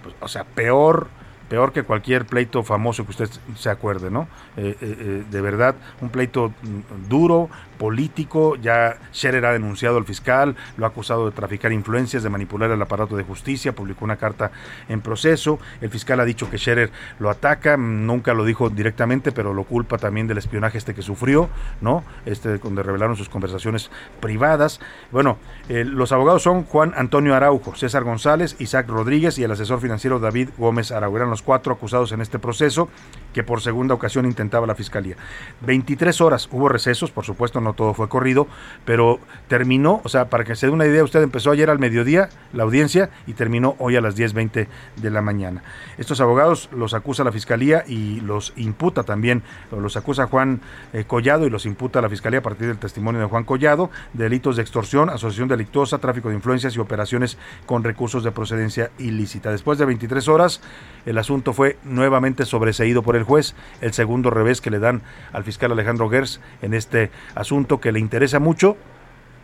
pues, 0.02 0.14
o 0.20 0.28
sea, 0.28 0.44
peor 0.44 1.08
peor 1.48 1.72
que 1.72 1.82
cualquier 1.82 2.26
pleito 2.26 2.62
famoso 2.62 3.04
que 3.04 3.10
usted 3.10 3.28
se 3.56 3.70
acuerde, 3.70 4.10
¿no? 4.10 4.28
Eh, 4.56 4.76
eh, 4.80 4.96
eh, 4.98 5.24
de 5.28 5.40
verdad, 5.40 5.74
un 6.00 6.10
pleito 6.10 6.52
duro, 7.08 7.48
político, 7.78 8.56
ya 8.56 8.96
Scherer 9.12 9.46
ha 9.46 9.52
denunciado 9.52 9.98
al 9.98 10.04
fiscal, 10.04 10.56
lo 10.76 10.84
ha 10.84 10.88
acusado 10.88 11.26
de 11.26 11.32
traficar 11.32 11.72
influencias, 11.72 12.22
de 12.22 12.28
manipular 12.28 12.70
el 12.70 12.82
aparato 12.82 13.16
de 13.16 13.22
justicia, 13.22 13.72
publicó 13.72 14.04
una 14.04 14.16
carta 14.16 14.50
en 14.88 15.00
proceso, 15.00 15.58
el 15.80 15.90
fiscal 15.90 16.18
ha 16.20 16.24
dicho 16.24 16.50
que 16.50 16.58
Scherer 16.58 16.90
lo 17.20 17.30
ataca, 17.30 17.76
nunca 17.76 18.34
lo 18.34 18.44
dijo 18.44 18.68
directamente, 18.68 19.32
pero 19.32 19.54
lo 19.54 19.64
culpa 19.64 19.96
también 19.96 20.26
del 20.26 20.38
espionaje 20.38 20.78
este 20.78 20.94
que 20.94 21.02
sufrió, 21.02 21.48
¿no? 21.80 22.02
Este 22.26 22.58
donde 22.58 22.82
revelaron 22.82 23.16
sus 23.16 23.28
conversaciones 23.28 23.90
privadas. 24.20 24.80
Bueno, 25.12 25.38
los 25.68 26.12
abogados 26.12 26.42
son 26.42 26.64
Juan 26.64 26.92
Antonio 26.96 27.34
Araujo, 27.34 27.74
César 27.76 28.04
González, 28.04 28.56
Isaac 28.58 28.88
Rodríguez 28.88 29.38
y 29.38 29.44
el 29.44 29.52
asesor 29.52 29.80
financiero 29.80 30.18
David 30.18 30.50
Gómez 30.56 30.90
Araujo. 30.90 31.08
Cuatro 31.42 31.72
acusados 31.72 32.12
en 32.12 32.20
este 32.20 32.38
proceso 32.38 32.88
que 33.32 33.42
por 33.42 33.60
segunda 33.60 33.94
ocasión 33.94 34.24
intentaba 34.24 34.66
la 34.66 34.74
fiscalía. 34.74 35.16
23 35.60 36.20
horas, 36.20 36.48
hubo 36.50 36.68
recesos, 36.68 37.10
por 37.10 37.24
supuesto, 37.24 37.60
no 37.60 37.74
todo 37.74 37.94
fue 37.94 38.08
corrido, 38.08 38.48
pero 38.84 39.20
terminó, 39.48 40.00
o 40.02 40.08
sea, 40.08 40.28
para 40.30 40.44
que 40.44 40.56
se 40.56 40.66
dé 40.66 40.72
una 40.72 40.86
idea, 40.86 41.04
usted 41.04 41.22
empezó 41.22 41.50
ayer 41.50 41.70
al 41.70 41.78
mediodía 41.78 42.30
la 42.52 42.62
audiencia 42.62 43.10
y 43.26 43.34
terminó 43.34 43.76
hoy 43.78 43.96
a 43.96 44.00
las 44.00 44.16
10.20 44.16 44.66
de 44.96 45.10
la 45.10 45.22
mañana. 45.22 45.62
Estos 45.98 46.20
abogados 46.20 46.68
los 46.72 46.94
acusa 46.94 47.22
la 47.22 47.32
fiscalía 47.32 47.84
y 47.86 48.20
los 48.20 48.52
imputa 48.56 49.02
también, 49.02 49.42
los 49.70 49.96
acusa 49.96 50.26
Juan 50.26 50.60
eh, 50.92 51.04
Collado 51.06 51.46
y 51.46 51.50
los 51.50 51.66
imputa 51.66 52.00
la 52.00 52.08
fiscalía 52.08 52.40
a 52.40 52.42
partir 52.42 52.66
del 52.68 52.78
testimonio 52.78 53.20
de 53.20 53.26
Juan 53.26 53.44
Collado, 53.44 53.90
delitos 54.14 54.56
de 54.56 54.62
extorsión, 54.62 55.10
asociación 55.10 55.48
delictuosa, 55.48 55.98
tráfico 55.98 56.28
de 56.28 56.34
influencias 56.34 56.74
y 56.74 56.80
operaciones 56.80 57.38
con 57.66 57.84
recursos 57.84 58.24
de 58.24 58.32
procedencia 58.32 58.90
ilícita. 58.98 59.50
Después 59.50 59.78
de 59.78 59.84
23 59.84 60.26
horas, 60.28 60.60
el 61.06 61.18
asunto 61.18 61.27
fue 61.52 61.76
nuevamente 61.84 62.46
sobreseído 62.46 63.02
por 63.02 63.14
el 63.14 63.22
juez, 63.22 63.54
el 63.82 63.92
segundo 63.92 64.30
revés 64.30 64.60
que 64.60 64.70
le 64.70 64.78
dan 64.78 65.02
al 65.32 65.44
fiscal 65.44 65.70
Alejandro 65.70 66.08
Gers 66.08 66.40
en 66.62 66.72
este 66.72 67.10
asunto 67.34 67.80
que 67.80 67.92
le 67.92 68.00
interesa 68.00 68.38
mucho, 68.38 68.76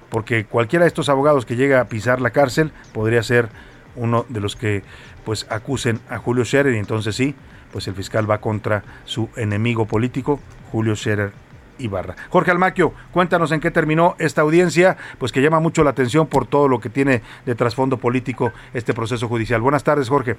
porque 0.09 0.47
cualquiera 0.47 0.85
de 0.85 0.89
estos 0.89 1.11
abogados 1.11 1.45
que 1.45 1.57
llega 1.57 1.81
a 1.81 1.89
pisar 1.89 2.21
la 2.23 2.31
cárcel 2.31 2.73
podría 2.93 3.23
ser 3.23 3.51
uno 3.97 4.25
de 4.31 4.41
los 4.41 4.57
que 4.57 4.83
pues 5.25 5.47
acusen 5.51 6.01
a 6.09 6.19
Julio 6.19 6.45
Scherer 6.45 6.75
y 6.75 6.79
entonces 6.79 7.15
sí, 7.15 7.35
pues 7.71 7.87
el 7.87 7.95
fiscal 7.95 8.31
va 8.31 8.39
contra 8.39 8.83
su 9.05 9.29
enemigo 9.37 9.87
político, 9.87 10.41
Julio 10.73 10.97
Scherer 10.97 11.33
Ibarra. 11.79 12.17
Jorge 12.31 12.51
Almaquio, 12.51 12.95
cuéntanos 13.13 13.53
en 13.53 13.61
qué 13.61 13.71
terminó 13.71 14.17
esta 14.19 14.41
audiencia, 14.41 14.97
pues 15.19 15.33
que 15.33 15.43
llama 15.43 15.61
mucho 15.61 15.85
la 15.85 15.91
atención 15.91 16.29
por 16.29 16.47
todo 16.47 16.67
lo 16.67 16.81
que 16.81 16.89
tiene 16.89 17.21
de 17.45 17.55
trasfondo 17.55 17.99
político 17.99 18.53
este 18.73 18.95
proceso 18.95 19.29
judicial. 19.29 19.61
Buenas 19.61 19.85
tardes, 19.85 20.09
Jorge. 20.09 20.37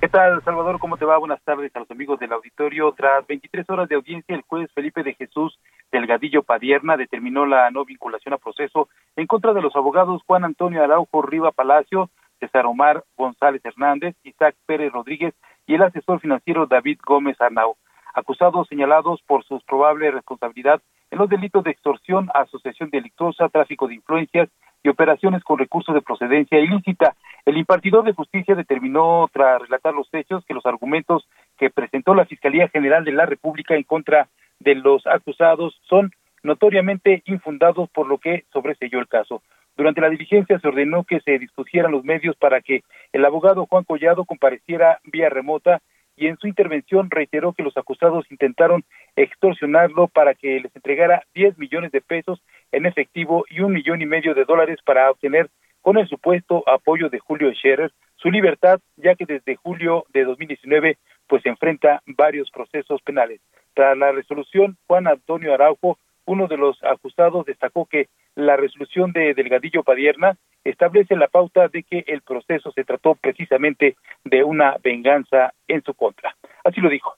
¿Qué 0.00 0.08
tal, 0.08 0.42
Salvador? 0.44 0.78
¿Cómo 0.78 0.96
te 0.96 1.04
va? 1.04 1.18
Buenas 1.18 1.42
tardes 1.42 1.76
a 1.76 1.80
los 1.80 1.90
amigos 1.90 2.18
del 2.18 2.32
auditorio. 2.32 2.90
Tras 2.92 3.26
23 3.26 3.68
horas 3.68 3.86
de 3.86 3.96
audiencia, 3.96 4.34
el 4.34 4.40
juez 4.40 4.72
Felipe 4.72 5.02
de 5.02 5.12
Jesús 5.12 5.58
Delgadillo 5.92 6.42
Padierna 6.42 6.96
determinó 6.96 7.44
la 7.44 7.70
no 7.70 7.84
vinculación 7.84 8.32
a 8.32 8.38
proceso 8.38 8.88
en 9.16 9.26
contra 9.26 9.52
de 9.52 9.60
los 9.60 9.76
abogados 9.76 10.22
Juan 10.26 10.44
Antonio 10.44 10.82
Araujo 10.82 11.20
Riva 11.20 11.52
Palacio, 11.52 12.08
César 12.38 12.64
Omar 12.64 13.04
González 13.18 13.62
Hernández, 13.62 14.16
Isaac 14.22 14.56
Pérez 14.64 14.90
Rodríguez 14.90 15.34
y 15.66 15.74
el 15.74 15.82
asesor 15.82 16.18
financiero 16.18 16.64
David 16.64 16.98
Gómez 17.04 17.38
Arnau, 17.38 17.76
acusados 18.14 18.68
señalados 18.68 19.20
por 19.26 19.44
su 19.44 19.60
probable 19.66 20.10
responsabilidad 20.10 20.80
en 21.10 21.18
los 21.18 21.28
delitos 21.28 21.62
de 21.62 21.72
extorsión, 21.72 22.30
asociación 22.32 22.88
delictuosa, 22.88 23.50
tráfico 23.50 23.86
de 23.86 23.96
influencias 23.96 24.48
y 24.82 24.88
operaciones 24.88 25.42
con 25.44 25.58
recursos 25.58 25.94
de 25.94 26.02
procedencia 26.02 26.58
ilícita. 26.58 27.14
El 27.44 27.56
impartidor 27.58 28.04
de 28.04 28.12
justicia 28.12 28.54
determinó, 28.54 29.28
tras 29.32 29.60
relatar 29.62 29.94
los 29.94 30.08
hechos, 30.12 30.44
que 30.46 30.54
los 30.54 30.66
argumentos 30.66 31.28
que 31.58 31.70
presentó 31.70 32.14
la 32.14 32.26
Fiscalía 32.26 32.68
General 32.68 33.04
de 33.04 33.12
la 33.12 33.26
República 33.26 33.74
en 33.74 33.84
contra 33.84 34.28
de 34.58 34.74
los 34.74 35.06
acusados 35.06 35.78
son 35.88 36.10
notoriamente 36.42 37.22
infundados, 37.26 37.90
por 37.90 38.06
lo 38.06 38.18
que 38.18 38.44
sobreseyó 38.52 38.98
el 38.98 39.08
caso. 39.08 39.42
Durante 39.76 40.00
la 40.00 40.10
diligencia 40.10 40.58
se 40.58 40.68
ordenó 40.68 41.04
que 41.04 41.20
se 41.20 41.38
dispusieran 41.38 41.92
los 41.92 42.04
medios 42.04 42.36
para 42.36 42.60
que 42.60 42.82
el 43.12 43.24
abogado 43.24 43.66
Juan 43.66 43.84
Collado 43.84 44.24
compareciera 44.24 45.00
vía 45.04 45.28
remota 45.28 45.80
y 46.20 46.26
en 46.26 46.36
su 46.36 46.46
intervención 46.46 47.10
reiteró 47.10 47.54
que 47.54 47.62
los 47.62 47.74
acusados 47.78 48.30
intentaron 48.30 48.84
extorsionarlo 49.16 50.06
para 50.06 50.34
que 50.34 50.60
les 50.60 50.76
entregara 50.76 51.22
10 51.34 51.56
millones 51.56 51.92
de 51.92 52.02
pesos 52.02 52.42
en 52.72 52.84
efectivo 52.84 53.46
y 53.48 53.60
un 53.60 53.72
millón 53.72 54.02
y 54.02 54.06
medio 54.06 54.34
de 54.34 54.44
dólares 54.44 54.78
para 54.84 55.10
obtener 55.10 55.48
con 55.80 55.96
el 55.96 56.06
supuesto 56.08 56.62
apoyo 56.68 57.08
de 57.08 57.20
Julio 57.20 57.50
Scherer 57.54 57.90
su 58.16 58.30
libertad, 58.30 58.80
ya 58.98 59.14
que 59.14 59.24
desde 59.24 59.56
julio 59.56 60.04
de 60.12 60.24
2019 60.24 60.98
pues 61.26 61.46
enfrenta 61.46 62.02
varios 62.04 62.50
procesos 62.50 63.00
penales. 63.00 63.40
Tras 63.72 63.96
la 63.96 64.12
resolución, 64.12 64.76
Juan 64.86 65.06
Antonio 65.06 65.54
Araujo, 65.54 65.98
uno 66.26 66.48
de 66.48 66.58
los 66.58 66.76
acusados, 66.84 67.46
destacó 67.46 67.86
que 67.86 68.08
la 68.34 68.58
resolución 68.58 69.12
de 69.12 69.32
Delgadillo 69.32 69.84
Padierna 69.84 70.36
establece 70.64 71.16
la 71.16 71.28
pauta 71.28 71.68
de 71.68 71.82
que 71.82 72.04
el 72.06 72.22
proceso 72.22 72.72
se 72.72 72.84
trató 72.84 73.14
precisamente 73.14 73.96
de 74.24 74.44
una 74.44 74.76
venganza 74.82 75.52
en 75.68 75.82
su 75.82 75.94
contra. 75.94 76.36
Así 76.64 76.80
lo 76.80 76.88
dijo 76.88 77.16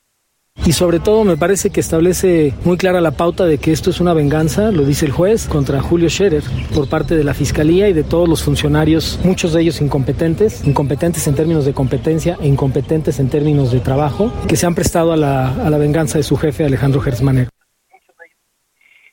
y 0.65 0.71
sobre 0.71 0.99
todo 0.99 1.23
me 1.25 1.35
parece 1.35 1.71
que 1.71 1.79
establece 1.79 2.53
muy 2.63 2.77
clara 2.77 3.01
la 3.01 3.11
pauta 3.11 3.45
de 3.45 3.57
que 3.57 3.71
esto 3.71 3.89
es 3.89 3.99
una 3.99 4.13
venganza, 4.13 4.71
lo 4.71 4.85
dice 4.85 5.05
el 5.05 5.11
juez, 5.11 5.47
contra 5.47 5.81
Julio 5.81 6.09
Scherer 6.09 6.43
por 6.73 6.87
parte 6.87 7.15
de 7.15 7.23
la 7.23 7.33
Fiscalía 7.33 7.89
y 7.89 7.93
de 7.93 8.03
todos 8.03 8.29
los 8.29 8.43
funcionarios, 8.43 9.19
muchos 9.23 9.53
de 9.53 9.61
ellos 9.61 9.81
incompetentes, 9.81 10.65
incompetentes 10.65 11.27
en 11.27 11.35
términos 11.35 11.65
de 11.65 11.73
competencia 11.73 12.37
e 12.41 12.47
incompetentes 12.47 13.19
en 13.19 13.29
términos 13.29 13.71
de 13.71 13.79
trabajo, 13.79 14.31
que 14.47 14.55
se 14.55 14.65
han 14.65 14.75
prestado 14.75 15.11
a 15.11 15.17
la, 15.17 15.53
a 15.65 15.69
la 15.69 15.77
venganza 15.77 16.17
de 16.17 16.23
su 16.23 16.37
jefe 16.37 16.63
Alejandro 16.63 17.01
Gersmanero. 17.01 17.52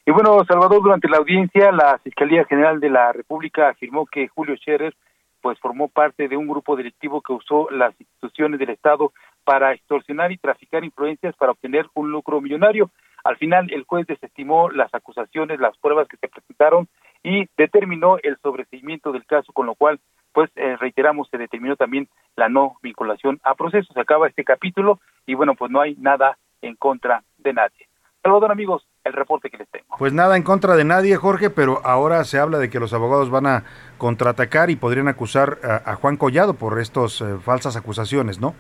Y 0.06 0.12
bueno, 0.12 0.44
Salvador, 0.44 0.82
durante 0.82 1.08
la 1.08 1.18
audiencia, 1.18 1.70
la 1.72 1.98
Fiscalía 1.98 2.44
General 2.44 2.80
de 2.80 2.90
la 2.90 3.12
República 3.12 3.68
afirmó 3.68 4.06
que 4.06 4.28
Julio 4.28 4.56
Scherer 4.56 4.94
pues 5.40 5.58
formó 5.58 5.88
parte 5.88 6.28
de 6.28 6.36
un 6.36 6.48
grupo 6.48 6.76
directivo 6.76 7.22
que 7.22 7.32
usó 7.32 7.68
las 7.70 7.98
instituciones 7.98 8.58
del 8.58 8.70
Estado 8.70 9.12
para 9.44 9.72
extorsionar 9.72 10.32
y 10.32 10.38
traficar 10.38 10.84
influencias 10.84 11.34
para 11.36 11.52
obtener 11.52 11.86
un 11.94 12.10
lucro 12.10 12.40
millonario. 12.40 12.90
Al 13.24 13.36
final, 13.36 13.70
el 13.72 13.84
juez 13.84 14.06
desestimó 14.06 14.70
las 14.70 14.92
acusaciones, 14.94 15.60
las 15.60 15.76
pruebas 15.78 16.08
que 16.08 16.16
se 16.16 16.28
presentaron 16.28 16.88
y 17.22 17.46
determinó 17.56 18.18
el 18.22 18.38
sobreseimiento 18.38 19.12
del 19.12 19.26
caso, 19.26 19.52
con 19.52 19.66
lo 19.66 19.74
cual, 19.74 20.00
pues, 20.32 20.50
eh, 20.56 20.76
reiteramos, 20.76 21.28
se 21.28 21.38
determinó 21.38 21.76
también 21.76 22.08
la 22.36 22.48
no 22.48 22.76
vinculación 22.82 23.38
a 23.42 23.54
proceso. 23.54 23.92
Se 23.92 24.00
acaba 24.00 24.28
este 24.28 24.44
capítulo 24.44 25.00
y, 25.26 25.34
bueno, 25.34 25.54
pues 25.54 25.70
no 25.70 25.80
hay 25.80 25.94
nada 25.96 26.38
en 26.62 26.76
contra 26.76 27.22
de 27.38 27.52
nadie. 27.52 27.88
Salvador, 28.22 28.52
amigos, 28.52 28.86
el 29.04 29.12
reporte 29.12 29.50
que 29.50 29.58
les 29.58 29.68
tengo. 29.68 29.86
Pues 29.98 30.12
nada 30.12 30.36
en 30.36 30.42
contra 30.42 30.76
de 30.76 30.84
nadie, 30.84 31.16
Jorge, 31.16 31.50
pero 31.50 31.80
ahora 31.84 32.24
se 32.24 32.38
habla 32.38 32.58
de 32.58 32.70
que 32.70 32.80
los 32.80 32.92
abogados 32.92 33.30
van 33.30 33.46
a 33.46 33.64
contraatacar 33.98 34.70
y 34.70 34.76
podrían 34.76 35.08
acusar 35.08 35.58
a, 35.62 35.94
Juan 35.94 36.16
Collado 36.16 36.54
por 36.54 36.78
estas 36.80 37.20
eh, 37.20 37.36
falsas 37.42 37.76
acusaciones, 37.76 38.40
¿no? 38.40 38.54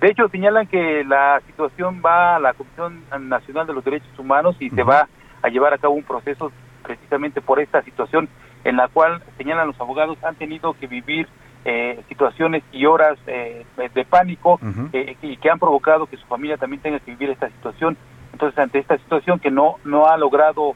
De 0.00 0.08
hecho, 0.08 0.28
señalan 0.28 0.66
que 0.66 1.02
la 1.04 1.40
situación 1.46 2.02
va 2.04 2.36
a 2.36 2.40
la 2.40 2.54
Comisión 2.54 3.02
Nacional 3.28 3.66
de 3.66 3.72
los 3.72 3.84
Derechos 3.84 4.16
Humanos 4.18 4.56
y 4.60 4.70
se 4.70 4.84
va 4.84 5.08
a 5.42 5.48
llevar 5.48 5.74
a 5.74 5.78
cabo 5.78 5.94
un 5.94 6.04
proceso 6.04 6.52
precisamente 6.84 7.40
por 7.40 7.60
esta 7.60 7.82
situación 7.82 8.28
en 8.64 8.76
la 8.76 8.88
cual 8.88 9.22
señalan 9.36 9.66
los 9.66 9.80
abogados 9.80 10.18
han 10.22 10.36
tenido 10.36 10.74
que 10.74 10.86
vivir 10.86 11.28
eh, 11.64 12.00
situaciones 12.08 12.62
y 12.72 12.86
horas 12.86 13.18
eh, 13.26 13.66
de 13.76 14.04
pánico 14.04 14.60
eh, 14.92 15.16
y 15.20 15.36
que 15.36 15.50
han 15.50 15.58
provocado 15.58 16.06
que 16.06 16.16
su 16.16 16.26
familia 16.26 16.56
también 16.56 16.80
tenga 16.80 17.00
que 17.00 17.10
vivir 17.10 17.30
esta 17.30 17.48
situación. 17.48 17.96
Entonces, 18.32 18.58
ante 18.58 18.78
esta 18.78 18.98
situación 18.98 19.38
que 19.38 19.50
no 19.50 19.76
no 19.84 20.06
ha 20.06 20.16
logrado 20.16 20.74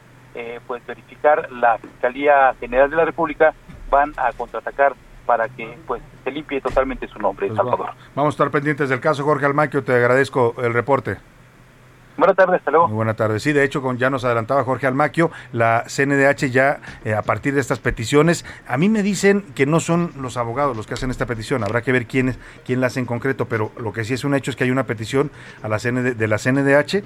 pues 0.65 0.83
verificar 0.87 1.51
la 1.51 1.77
Fiscalía 1.77 2.55
General 2.59 2.89
de 2.89 2.95
la 2.95 3.05
República, 3.05 3.53
van 3.91 4.13
a 4.17 4.31
contraatacar 4.31 4.95
para 5.25 5.47
que 5.49 5.77
pues 5.87 6.01
se 6.23 6.31
limpie 6.31 6.61
totalmente 6.61 7.07
su 7.07 7.19
nombre, 7.19 7.47
pues 7.47 7.57
Salvador. 7.57 7.91
Vamos 8.15 8.33
a 8.33 8.35
estar 8.35 8.51
pendientes 8.51 8.89
del 8.89 8.99
caso, 8.99 9.23
Jorge 9.23 9.45
Almaquio, 9.45 9.83
te 9.83 9.93
agradezco 9.93 10.55
el 10.57 10.73
reporte. 10.73 11.17
Buenas 12.15 12.35
tardes, 12.35 12.59
hasta 12.59 12.69
luego. 12.69 12.87
Muy 12.87 12.95
buenas 12.95 13.15
tardes. 13.15 13.41
Sí, 13.41 13.53
de 13.53 13.63
hecho, 13.63 13.81
con, 13.81 13.97
ya 13.97 14.11
nos 14.11 14.23
adelantaba 14.23 14.63
Jorge 14.63 14.85
Almaquio, 14.85 15.31
la 15.51 15.85
CNDH 15.87 16.51
ya 16.51 16.79
eh, 17.03 17.15
a 17.15 17.23
partir 17.23 17.55
de 17.55 17.61
estas 17.61 17.79
peticiones, 17.79 18.45
a 18.67 18.77
mí 18.77 18.87
me 18.87 19.01
dicen 19.01 19.41
que 19.55 19.65
no 19.65 19.79
son 19.79 20.11
los 20.19 20.37
abogados 20.37 20.77
los 20.77 20.85
que 20.85 20.93
hacen 20.93 21.09
esta 21.09 21.25
petición, 21.25 21.63
habrá 21.63 21.81
que 21.81 21.91
ver 21.91 22.05
quién, 22.05 22.37
quién 22.65 22.81
la 22.81 22.87
hace 22.87 22.99
en 22.99 23.07
concreto, 23.07 23.47
pero 23.47 23.71
lo 23.77 23.93
que 23.93 24.03
sí 24.03 24.13
es 24.13 24.23
un 24.23 24.35
hecho 24.35 24.51
es 24.51 24.57
que 24.57 24.63
hay 24.63 24.71
una 24.71 24.85
petición 24.85 25.31
a 25.63 25.67
la 25.67 25.77
de 25.77 26.27
la 26.27 26.37
CNDH 26.37 27.03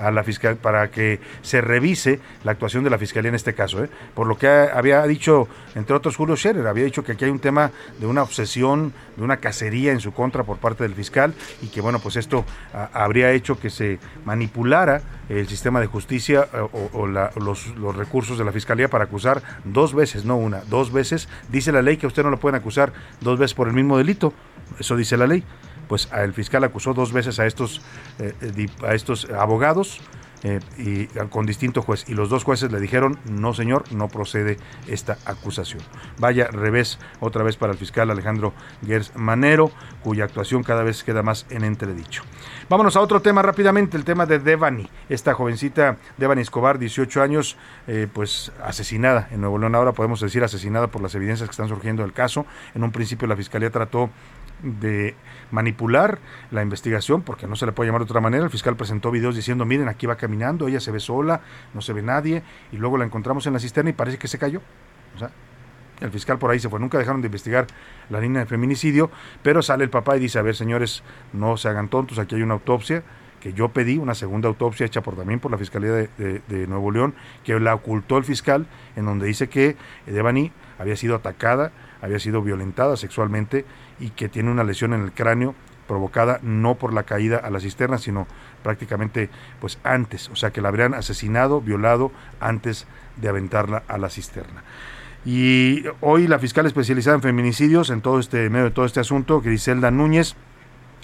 a 0.00 0.10
la 0.10 0.24
fiscal 0.24 0.56
para 0.56 0.90
que 0.90 1.20
se 1.42 1.60
revise 1.60 2.20
la 2.44 2.52
actuación 2.52 2.84
de 2.84 2.90
la 2.90 2.98
fiscalía 2.98 3.28
en 3.28 3.34
este 3.34 3.54
caso, 3.54 3.84
¿eh? 3.84 3.90
por 4.14 4.26
lo 4.26 4.36
que 4.36 4.48
había 4.48 5.02
dicho, 5.06 5.48
entre 5.74 5.94
otros, 5.94 6.16
Julio 6.16 6.36
Scherer, 6.36 6.66
había 6.66 6.84
dicho 6.84 7.04
que 7.04 7.12
aquí 7.12 7.24
hay 7.24 7.30
un 7.30 7.38
tema 7.38 7.70
de 7.98 8.06
una 8.06 8.22
obsesión, 8.22 8.92
de 9.16 9.22
una 9.22 9.38
cacería 9.38 9.92
en 9.92 10.00
su 10.00 10.12
contra 10.12 10.44
por 10.44 10.58
parte 10.58 10.84
del 10.84 10.94
fiscal 10.94 11.34
y 11.62 11.68
que 11.68 11.80
bueno, 11.80 11.98
pues 12.00 12.16
esto 12.16 12.44
habría 12.92 13.32
hecho 13.32 13.58
que 13.58 13.70
se 13.70 13.98
manipulara 14.24 15.02
el 15.28 15.46
sistema 15.46 15.80
de 15.80 15.86
justicia 15.86 16.48
eh, 16.52 16.58
o, 16.92 17.06
los, 17.06 17.66
los, 17.76 17.96
recursos 17.96 18.36
de 18.38 18.44
la 18.44 18.52
fiscalía 18.52 18.88
para 18.88 19.04
acusar 19.04 19.42
dos 19.64 19.94
veces, 19.94 20.24
no 20.24 20.36
una, 20.36 20.62
dos 20.68 20.92
veces. 20.92 21.28
Dice 21.50 21.70
la 21.70 21.82
ley 21.82 21.96
que 21.96 22.06
usted 22.06 22.24
no 22.24 22.30
lo 22.30 22.40
pueden 22.40 22.56
acusar 22.56 22.92
dos 23.20 23.38
veces 23.38 23.54
por 23.54 23.68
el 23.68 23.74
mismo 23.74 23.96
delito, 23.96 24.32
eso 24.78 24.96
dice 24.96 25.16
la 25.16 25.26
ley 25.26 25.44
pues 25.90 26.08
el 26.16 26.32
fiscal 26.32 26.62
acusó 26.62 26.94
dos 26.94 27.12
veces 27.12 27.40
a 27.40 27.46
estos, 27.46 27.82
eh, 28.20 28.32
eh, 28.42 28.68
a 28.86 28.94
estos 28.94 29.28
abogados 29.28 30.00
eh, 30.44 30.60
y 30.78 31.06
con 31.30 31.46
distinto 31.46 31.82
juez. 31.82 32.08
Y 32.08 32.14
los 32.14 32.30
dos 32.30 32.44
jueces 32.44 32.70
le 32.70 32.78
dijeron, 32.78 33.18
no 33.28 33.54
señor, 33.54 33.82
no 33.92 34.06
procede 34.06 34.56
esta 34.86 35.18
acusación. 35.24 35.82
Vaya 36.18 36.46
revés 36.46 37.00
otra 37.18 37.42
vez 37.42 37.56
para 37.56 37.72
el 37.72 37.78
fiscal 37.78 38.08
Alejandro 38.08 38.52
Gers 38.86 39.16
Manero, 39.16 39.72
cuya 40.04 40.26
actuación 40.26 40.62
cada 40.62 40.84
vez 40.84 41.02
queda 41.02 41.24
más 41.24 41.44
en 41.50 41.64
entredicho. 41.64 42.22
Vámonos 42.68 42.94
a 42.94 43.00
otro 43.00 43.20
tema 43.20 43.42
rápidamente, 43.42 43.96
el 43.96 44.04
tema 44.04 44.26
de 44.26 44.38
Devani, 44.38 44.88
esta 45.08 45.34
jovencita 45.34 45.96
Devani 46.18 46.42
Escobar, 46.42 46.78
18 46.78 47.20
años, 47.20 47.56
pues 48.12 48.52
asesinada 48.62 49.28
en 49.32 49.40
Nuevo 49.40 49.58
León. 49.58 49.74
Ahora 49.74 49.90
podemos 49.90 50.20
decir 50.20 50.44
asesinada 50.44 50.86
por 50.86 51.02
las 51.02 51.16
evidencias 51.16 51.48
que 51.48 51.52
están 51.52 51.68
surgiendo 51.68 52.04
del 52.04 52.12
caso. 52.12 52.46
En 52.76 52.84
un 52.84 52.92
principio 52.92 53.26
la 53.26 53.34
fiscalía 53.34 53.70
trató 53.70 54.08
de 54.62 55.14
manipular 55.50 56.18
la 56.50 56.62
investigación, 56.62 57.22
porque 57.22 57.46
no 57.46 57.56
se 57.56 57.66
le 57.66 57.72
puede 57.72 57.88
llamar 57.88 58.02
de 58.02 58.04
otra 58.04 58.20
manera. 58.20 58.44
El 58.44 58.50
fiscal 58.50 58.76
presentó 58.76 59.10
videos 59.10 59.36
diciendo, 59.36 59.64
miren, 59.64 59.88
aquí 59.88 60.06
va 60.06 60.16
caminando, 60.16 60.68
ella 60.68 60.80
se 60.80 60.90
ve 60.90 61.00
sola, 61.00 61.40
no 61.74 61.80
se 61.80 61.92
ve 61.92 62.02
nadie, 62.02 62.42
y 62.72 62.76
luego 62.76 62.96
la 62.98 63.04
encontramos 63.04 63.46
en 63.46 63.52
la 63.52 63.58
cisterna 63.58 63.90
y 63.90 63.94
parece 63.94 64.18
que 64.18 64.28
se 64.28 64.38
cayó. 64.38 64.60
O 65.16 65.18
sea, 65.18 65.30
el 66.00 66.10
fiscal 66.10 66.38
por 66.38 66.50
ahí 66.50 66.58
se 66.58 66.68
fue. 66.68 66.80
Nunca 66.80 66.98
dejaron 66.98 67.20
de 67.20 67.26
investigar 67.26 67.66
la 68.08 68.20
línea 68.20 68.40
de 68.40 68.46
feminicidio, 68.46 69.10
pero 69.42 69.62
sale 69.62 69.84
el 69.84 69.90
papá 69.90 70.16
y 70.16 70.20
dice, 70.20 70.38
a 70.38 70.42
ver, 70.42 70.56
señores, 70.56 71.02
no 71.32 71.56
se 71.56 71.68
hagan 71.68 71.88
tontos, 71.88 72.18
aquí 72.18 72.36
hay 72.36 72.42
una 72.42 72.54
autopsia 72.54 73.02
que 73.40 73.54
yo 73.54 73.70
pedí, 73.70 73.96
una 73.96 74.14
segunda 74.14 74.48
autopsia 74.48 74.84
hecha 74.84 75.00
por 75.00 75.16
también 75.16 75.40
por 75.40 75.50
la 75.50 75.56
Fiscalía 75.56 75.92
de, 75.92 76.08
de 76.46 76.66
Nuevo 76.66 76.90
León, 76.90 77.14
que 77.42 77.58
la 77.58 77.74
ocultó 77.74 78.18
el 78.18 78.24
fiscal, 78.24 78.66
en 78.96 79.06
donde 79.06 79.26
dice 79.26 79.48
que 79.48 79.76
Devani 80.06 80.52
había 80.78 80.94
sido 80.94 81.14
atacada, 81.14 81.72
había 82.02 82.18
sido 82.18 82.42
violentada 82.42 82.96
sexualmente 82.96 83.64
y 83.98 84.10
que 84.10 84.28
tiene 84.28 84.50
una 84.50 84.64
lesión 84.64 84.92
en 84.94 85.02
el 85.02 85.12
cráneo 85.12 85.54
provocada 85.86 86.38
no 86.42 86.76
por 86.76 86.92
la 86.92 87.02
caída 87.02 87.38
a 87.38 87.50
la 87.50 87.58
cisterna, 87.58 87.98
sino 87.98 88.28
prácticamente 88.62 89.28
pues 89.60 89.78
antes, 89.82 90.28
o 90.28 90.36
sea 90.36 90.52
que 90.52 90.60
la 90.60 90.68
habrían 90.68 90.94
asesinado, 90.94 91.60
violado 91.60 92.12
antes 92.38 92.86
de 93.16 93.28
aventarla 93.28 93.82
a 93.88 93.98
la 93.98 94.08
cisterna. 94.08 94.62
Y 95.24 95.82
hoy 96.00 96.28
la 96.28 96.38
fiscal 96.38 96.64
especializada 96.66 97.16
en 97.16 97.22
feminicidios, 97.22 97.90
en 97.90 98.00
todo 98.00 98.20
este 98.20 98.48
medio 98.50 98.66
de 98.66 98.70
todo 98.70 98.86
este 98.86 99.00
asunto, 99.00 99.40
Griselda 99.40 99.90
Núñez, 99.90 100.36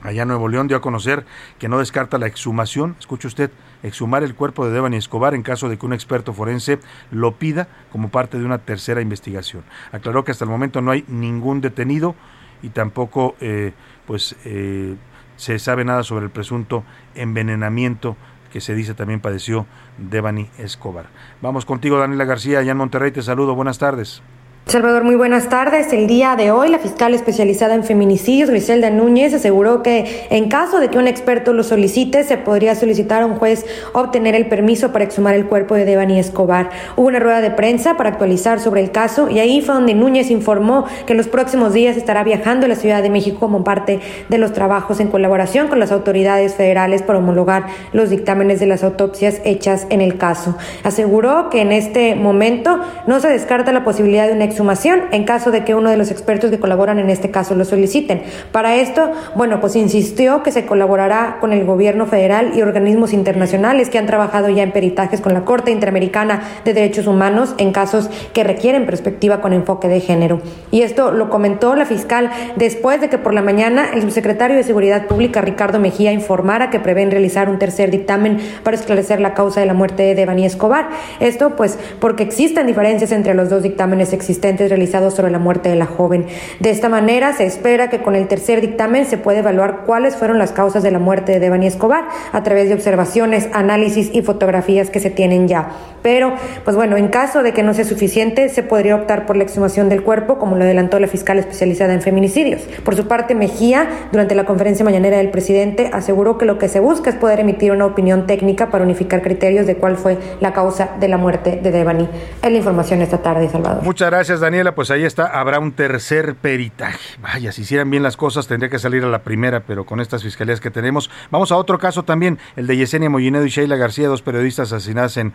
allá 0.02 0.22
en 0.22 0.28
Nuevo 0.28 0.48
León, 0.48 0.68
dio 0.68 0.76
a 0.76 0.80
conocer 0.80 1.24
que 1.58 1.68
no 1.68 1.78
descarta 1.78 2.18
la 2.18 2.26
exhumación, 2.26 2.96
escuche 2.98 3.28
usted, 3.28 3.50
exhumar 3.82 4.22
el 4.22 4.34
cuerpo 4.34 4.66
de 4.66 4.72
Devani 4.72 4.96
Escobar 4.96 5.34
en 5.34 5.42
caso 5.42 5.68
de 5.68 5.78
que 5.78 5.86
un 5.86 5.92
experto 5.92 6.32
forense 6.32 6.78
lo 7.10 7.32
pida 7.32 7.68
como 7.92 8.10
parte 8.10 8.38
de 8.38 8.44
una 8.44 8.58
tercera 8.58 9.00
investigación. 9.00 9.64
Aclaró 9.92 10.24
que 10.24 10.32
hasta 10.32 10.44
el 10.44 10.50
momento 10.50 10.80
no 10.80 10.90
hay 10.90 11.04
ningún 11.08 11.60
detenido, 11.60 12.14
y 12.62 12.70
tampoco 12.70 13.36
eh, 13.40 13.72
pues 14.06 14.36
eh, 14.44 14.96
se 15.36 15.58
sabe 15.58 15.84
nada 15.84 16.02
sobre 16.02 16.24
el 16.24 16.30
presunto 16.30 16.84
envenenamiento 17.14 18.16
que 18.52 18.60
se 18.60 18.74
dice 18.74 18.94
también 18.94 19.20
padeció 19.20 19.66
Devani 19.98 20.48
Escobar. 20.58 21.06
Vamos 21.42 21.66
contigo, 21.66 21.98
Daniela 21.98 22.24
García, 22.24 22.60
allá 22.60 22.72
en 22.72 22.78
Monterrey. 22.78 23.10
Te 23.10 23.22
saludo. 23.22 23.54
Buenas 23.54 23.78
tardes. 23.78 24.22
Salvador, 24.68 25.04
muy 25.04 25.14
buenas 25.14 25.48
tardes. 25.48 25.92
El 25.92 26.08
día 26.08 26.34
de 26.34 26.50
hoy, 26.50 26.70
la 26.70 26.80
fiscal 26.80 27.14
especializada 27.14 27.76
en 27.76 27.84
feminicidios, 27.84 28.50
Griselda 28.50 28.90
Núñez, 28.90 29.32
aseguró 29.32 29.80
que 29.84 30.26
en 30.28 30.48
caso 30.48 30.80
de 30.80 30.88
que 30.88 30.98
un 30.98 31.06
experto 31.06 31.52
lo 31.52 31.62
solicite, 31.62 32.24
se 32.24 32.36
podría 32.36 32.74
solicitar 32.74 33.22
a 33.22 33.26
un 33.26 33.36
juez 33.36 33.64
obtener 33.92 34.34
el 34.34 34.46
permiso 34.46 34.90
para 34.90 35.04
exhumar 35.04 35.36
el 35.36 35.46
cuerpo 35.46 35.76
de 35.76 35.84
Devani 35.84 36.18
Escobar. 36.18 36.70
Hubo 36.96 37.06
una 37.06 37.20
rueda 37.20 37.40
de 37.42 37.52
prensa 37.52 37.96
para 37.96 38.08
actualizar 38.08 38.58
sobre 38.58 38.80
el 38.80 38.90
caso 38.90 39.30
y 39.30 39.38
ahí 39.38 39.60
fue 39.60 39.76
donde 39.76 39.94
Núñez 39.94 40.32
informó 40.32 40.84
que 41.06 41.12
en 41.12 41.18
los 41.18 41.28
próximos 41.28 41.72
días 41.72 41.96
estará 41.96 42.24
viajando 42.24 42.66
a 42.66 42.68
la 42.68 42.74
Ciudad 42.74 43.04
de 43.04 43.10
México 43.10 43.38
como 43.38 43.62
parte 43.62 44.00
de 44.28 44.38
los 44.38 44.52
trabajos 44.52 44.98
en 44.98 45.06
colaboración 45.06 45.68
con 45.68 45.78
las 45.78 45.92
autoridades 45.92 46.56
federales 46.56 47.02
para 47.02 47.20
homologar 47.20 47.66
los 47.92 48.10
dictámenes 48.10 48.58
de 48.58 48.66
las 48.66 48.82
autopsias 48.82 49.40
hechas 49.44 49.86
en 49.90 50.00
el 50.00 50.18
caso. 50.18 50.56
Aseguró 50.82 51.50
que 51.50 51.60
en 51.60 51.70
este 51.70 52.16
momento 52.16 52.80
no 53.06 53.20
se 53.20 53.28
descarta 53.28 53.70
la 53.70 53.84
posibilidad 53.84 54.26
de 54.26 54.32
una 54.32 54.55
exhumación 54.56 55.02
en 55.12 55.24
caso 55.24 55.50
de 55.50 55.64
que 55.64 55.74
uno 55.74 55.90
de 55.90 55.98
los 55.98 56.10
expertos 56.10 56.50
que 56.50 56.58
colaboran 56.58 56.98
en 56.98 57.10
este 57.10 57.30
caso 57.30 57.54
lo 57.54 57.66
soliciten. 57.66 58.22
Para 58.52 58.76
esto, 58.76 59.10
bueno, 59.34 59.60
pues 59.60 59.76
insistió 59.76 60.42
que 60.42 60.50
se 60.50 60.64
colaborará 60.64 61.36
con 61.40 61.52
el 61.52 61.66
gobierno 61.66 62.06
federal 62.06 62.52
y 62.56 62.62
organismos 62.62 63.12
internacionales 63.12 63.90
que 63.90 63.98
han 63.98 64.06
trabajado 64.06 64.48
ya 64.48 64.62
en 64.62 64.72
peritajes 64.72 65.20
con 65.20 65.34
la 65.34 65.44
Corte 65.44 65.70
Interamericana 65.70 66.42
de 66.64 66.72
Derechos 66.72 67.06
Humanos 67.06 67.54
en 67.58 67.72
casos 67.72 68.08
que 68.32 68.44
requieren 68.44 68.86
perspectiva 68.86 69.42
con 69.42 69.52
enfoque 69.52 69.88
de 69.88 70.00
género. 70.00 70.40
Y 70.70 70.80
esto 70.80 71.10
lo 71.10 71.28
comentó 71.28 71.74
la 71.74 71.84
fiscal 71.84 72.30
después 72.56 73.00
de 73.02 73.10
que 73.10 73.18
por 73.18 73.34
la 73.34 73.42
mañana 73.42 73.90
el 73.92 74.00
subsecretario 74.00 74.56
de 74.56 74.62
Seguridad 74.62 75.06
Pública, 75.06 75.42
Ricardo 75.42 75.78
Mejía, 75.78 76.12
informara 76.12 76.70
que 76.70 76.80
prevén 76.80 77.10
realizar 77.10 77.50
un 77.50 77.58
tercer 77.58 77.90
dictamen 77.90 78.38
para 78.62 78.76
esclarecer 78.76 79.20
la 79.20 79.34
causa 79.34 79.60
de 79.60 79.66
la 79.66 79.74
muerte 79.74 80.02
de 80.02 80.14
Devani 80.14 80.46
Escobar. 80.46 80.88
Esto, 81.20 81.56
pues, 81.56 81.78
porque 82.00 82.22
existen 82.22 82.66
diferencias 82.66 83.12
entre 83.12 83.34
los 83.34 83.50
dos 83.50 83.62
dictámenes 83.62 84.14
existentes 84.14 84.45
realizados 84.54 85.14
sobre 85.14 85.30
la 85.30 85.38
muerte 85.38 85.68
de 85.68 85.76
la 85.76 85.86
joven. 85.86 86.26
De 86.60 86.70
esta 86.70 86.88
manera, 86.88 87.32
se 87.32 87.44
espera 87.44 87.90
que 87.90 88.02
con 88.02 88.14
el 88.14 88.28
tercer 88.28 88.60
dictamen 88.60 89.06
se 89.06 89.18
pueda 89.18 89.40
evaluar 89.40 89.84
cuáles 89.84 90.16
fueron 90.16 90.38
las 90.38 90.52
causas 90.52 90.82
de 90.82 90.90
la 90.90 90.98
muerte 90.98 91.32
de 91.32 91.40
Devani 91.40 91.66
Escobar 91.66 92.08
a 92.32 92.42
través 92.42 92.68
de 92.68 92.74
observaciones, 92.74 93.48
análisis 93.52 94.10
y 94.12 94.22
fotografías 94.22 94.90
que 94.90 95.00
se 95.00 95.10
tienen 95.10 95.48
ya. 95.48 95.70
Pero, 96.06 96.36
pues 96.62 96.76
bueno, 96.76 96.96
en 96.96 97.08
caso 97.08 97.42
de 97.42 97.52
que 97.52 97.64
no 97.64 97.74
sea 97.74 97.84
suficiente, 97.84 98.48
se 98.48 98.62
podría 98.62 98.94
optar 98.94 99.26
por 99.26 99.36
la 99.36 99.42
exhumación 99.42 99.88
del 99.88 100.04
cuerpo, 100.04 100.38
como 100.38 100.54
lo 100.54 100.62
adelantó 100.62 101.00
la 101.00 101.08
fiscal 101.08 101.36
especializada 101.36 101.94
en 101.94 102.00
feminicidios. 102.00 102.62
Por 102.84 102.94
su 102.94 103.08
parte, 103.08 103.34
Mejía, 103.34 103.88
durante 104.12 104.36
la 104.36 104.44
conferencia 104.44 104.84
mañanera 104.84 105.16
del 105.16 105.32
presidente, 105.32 105.90
aseguró 105.92 106.38
que 106.38 106.44
lo 106.44 106.58
que 106.58 106.68
se 106.68 106.78
busca 106.78 107.10
es 107.10 107.16
poder 107.16 107.40
emitir 107.40 107.72
una 107.72 107.86
opinión 107.86 108.28
técnica 108.28 108.70
para 108.70 108.84
unificar 108.84 109.20
criterios 109.20 109.66
de 109.66 109.78
cuál 109.78 109.96
fue 109.96 110.16
la 110.38 110.52
causa 110.52 110.90
de 111.00 111.08
la 111.08 111.16
muerte 111.16 111.58
de 111.60 111.72
Devani. 111.72 112.08
Es 112.40 112.52
la 112.52 112.56
información 112.56 113.02
esta 113.02 113.18
tarde, 113.18 113.48
Salvador. 113.48 113.82
Muchas 113.82 114.08
gracias. 114.08 114.38
Daniela. 114.38 114.76
Pues 114.76 114.92
ahí 114.92 115.02
está, 115.02 115.26
habrá 115.26 115.58
un 115.58 115.72
tercer 115.72 116.36
peritaje. 116.36 117.18
Vaya, 117.20 117.50
si 117.50 117.62
hicieran 117.62 117.90
bien 117.90 118.04
las 118.04 118.16
cosas 118.16 118.46
tendría 118.46 118.70
que 118.70 118.78
salir 118.78 119.02
a 119.02 119.08
la 119.08 119.24
primera, 119.24 119.64
pero 119.66 119.84
con 119.84 119.98
estas 119.98 120.22
fiscalías 120.22 120.60
que 120.60 120.70
tenemos. 120.70 121.10
Vamos 121.32 121.50
a 121.50 121.56
otro 121.56 121.80
caso 121.80 122.04
también, 122.04 122.38
el 122.54 122.68
de 122.68 122.76
Yesenia 122.76 123.10
Mollinedo 123.10 123.44
y 123.44 123.48
Sheila 123.48 123.74
García, 123.74 124.06
dos 124.06 124.22
periodistas 124.22 124.70
asesinadas 124.70 125.16
en 125.16 125.32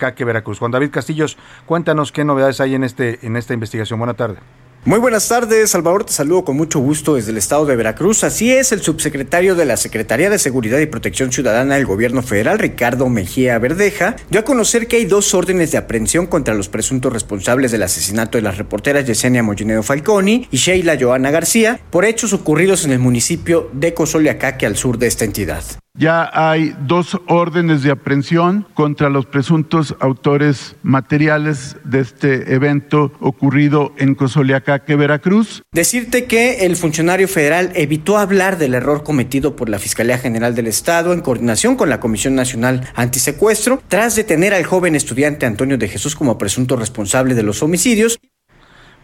Cozoleacaque, 0.00 0.24
Veracruz. 0.24 0.58
Juan 0.58 0.72
David 0.72 0.90
Castillos, 0.90 1.36
cuéntanos 1.66 2.12
qué 2.12 2.24
novedades 2.24 2.60
hay 2.60 2.74
en, 2.74 2.84
este, 2.84 3.18
en 3.22 3.36
esta 3.36 3.54
investigación. 3.54 3.98
Buena 3.98 4.14
tarde. 4.14 4.38
Muy 4.86 4.98
buenas 4.98 5.28
tardes, 5.28 5.68
Salvador. 5.68 6.04
Te 6.06 6.14
saludo 6.14 6.42
con 6.42 6.56
mucho 6.56 6.78
gusto 6.78 7.16
desde 7.16 7.32
el 7.32 7.36
estado 7.36 7.66
de 7.66 7.76
Veracruz. 7.76 8.24
Así 8.24 8.50
es, 8.50 8.72
el 8.72 8.80
subsecretario 8.80 9.54
de 9.54 9.66
la 9.66 9.76
Secretaría 9.76 10.30
de 10.30 10.38
Seguridad 10.38 10.78
y 10.78 10.86
Protección 10.86 11.32
Ciudadana 11.32 11.74
del 11.74 11.84
Gobierno 11.84 12.22
Federal, 12.22 12.58
Ricardo 12.58 13.06
Mejía 13.10 13.58
Verdeja, 13.58 14.16
dio 14.30 14.40
a 14.40 14.44
conocer 14.44 14.88
que 14.88 14.96
hay 14.96 15.04
dos 15.04 15.34
órdenes 15.34 15.70
de 15.70 15.76
aprehensión 15.76 16.26
contra 16.26 16.54
los 16.54 16.70
presuntos 16.70 17.12
responsables 17.12 17.72
del 17.72 17.82
asesinato 17.82 18.38
de 18.38 18.42
las 18.42 18.56
reporteras 18.56 19.04
Yesenia 19.04 19.42
Mollineo 19.42 19.82
Falconi 19.82 20.48
y 20.50 20.56
Sheila 20.56 20.96
Joana 20.98 21.30
García 21.30 21.78
por 21.90 22.06
hechos 22.06 22.32
ocurridos 22.32 22.86
en 22.86 22.92
el 22.92 23.00
municipio 23.00 23.68
de 23.74 23.92
Cozoleacaque, 23.92 24.64
al 24.64 24.76
sur 24.76 24.96
de 24.96 25.08
esta 25.08 25.26
entidad. 25.26 25.62
Ya 25.98 26.30
hay 26.32 26.72
dos 26.86 27.20
órdenes 27.26 27.82
de 27.82 27.90
aprehensión 27.90 28.66
contra 28.74 29.10
los 29.10 29.26
presuntos 29.26 29.96
autores 29.98 30.76
materiales 30.82 31.76
de 31.84 32.00
este 32.00 32.54
evento 32.54 33.12
ocurrido 33.20 33.92
en 33.98 34.14
Cozoleacaque, 34.14 34.94
Veracruz. 34.94 35.62
Decirte 35.72 36.26
que 36.26 36.64
el 36.64 36.76
funcionario 36.76 37.26
federal 37.26 37.72
evitó 37.74 38.18
hablar 38.18 38.56
del 38.56 38.74
error 38.74 39.02
cometido 39.02 39.56
por 39.56 39.68
la 39.68 39.80
Fiscalía 39.80 40.16
General 40.16 40.54
del 40.54 40.68
Estado 40.68 41.12
en 41.12 41.22
coordinación 41.22 41.74
con 41.74 41.90
la 41.90 41.98
Comisión 41.98 42.36
Nacional 42.36 42.88
Antisecuestro 42.94 43.82
tras 43.88 44.14
detener 44.14 44.54
al 44.54 44.64
joven 44.64 44.94
estudiante 44.94 45.44
Antonio 45.44 45.76
de 45.76 45.88
Jesús 45.88 46.14
como 46.14 46.38
presunto 46.38 46.76
responsable 46.76 47.34
de 47.34 47.42
los 47.42 47.62
homicidios. 47.64 48.20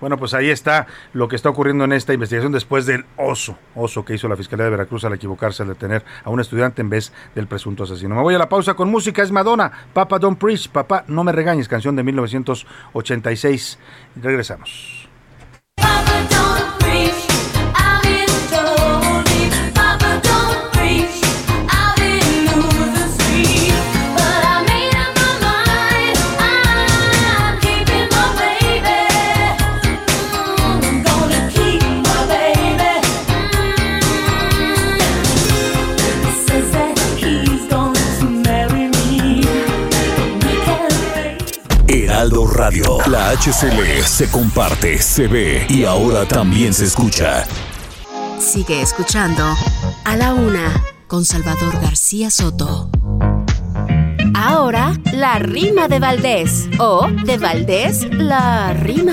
Bueno, 0.00 0.18
pues 0.18 0.34
ahí 0.34 0.50
está 0.50 0.86
lo 1.12 1.28
que 1.28 1.36
está 1.36 1.48
ocurriendo 1.48 1.84
en 1.84 1.92
esta 1.92 2.12
investigación 2.12 2.52
después 2.52 2.84
del 2.86 3.06
oso, 3.16 3.58
oso 3.74 4.04
que 4.04 4.14
hizo 4.14 4.28
la 4.28 4.36
Fiscalía 4.36 4.64
de 4.64 4.70
Veracruz 4.70 5.04
al 5.04 5.14
equivocarse 5.14 5.62
al 5.62 5.70
detener 5.70 6.04
a 6.22 6.30
un 6.30 6.40
estudiante 6.40 6.82
en 6.82 6.90
vez 6.90 7.12
del 7.34 7.46
presunto 7.46 7.84
asesino. 7.84 8.14
Me 8.14 8.22
voy 8.22 8.34
a 8.34 8.38
la 8.38 8.48
pausa 8.48 8.74
con 8.74 8.90
música, 8.90 9.22
es 9.22 9.32
Madonna, 9.32 9.72
Papa 9.92 10.18
Don't 10.18 10.38
Preach, 10.38 10.68
Papá 10.68 11.04
No 11.08 11.24
Me 11.24 11.32
Regañes, 11.32 11.68
canción 11.68 11.96
de 11.96 12.02
1986. 12.02 13.78
Regresamos. 14.16 15.08
HCL 43.36 44.02
se 44.02 44.30
comparte, 44.30 44.96
se 44.96 45.28
ve 45.28 45.66
y 45.68 45.84
ahora 45.84 46.26
también 46.26 46.72
se 46.72 46.86
escucha. 46.86 47.44
Sigue 48.38 48.80
escuchando 48.80 49.42
A 50.04 50.16
la 50.16 50.32
Una 50.32 50.82
con 51.06 51.26
Salvador 51.26 51.78
García 51.82 52.30
Soto. 52.30 52.88
Ahora, 54.34 54.94
la 55.12 55.38
rima 55.38 55.86
de 55.86 55.98
Valdés. 55.98 56.68
O 56.78 57.08
de 57.26 57.36
Valdés, 57.36 58.08
la 58.10 58.72
rima. 58.72 59.12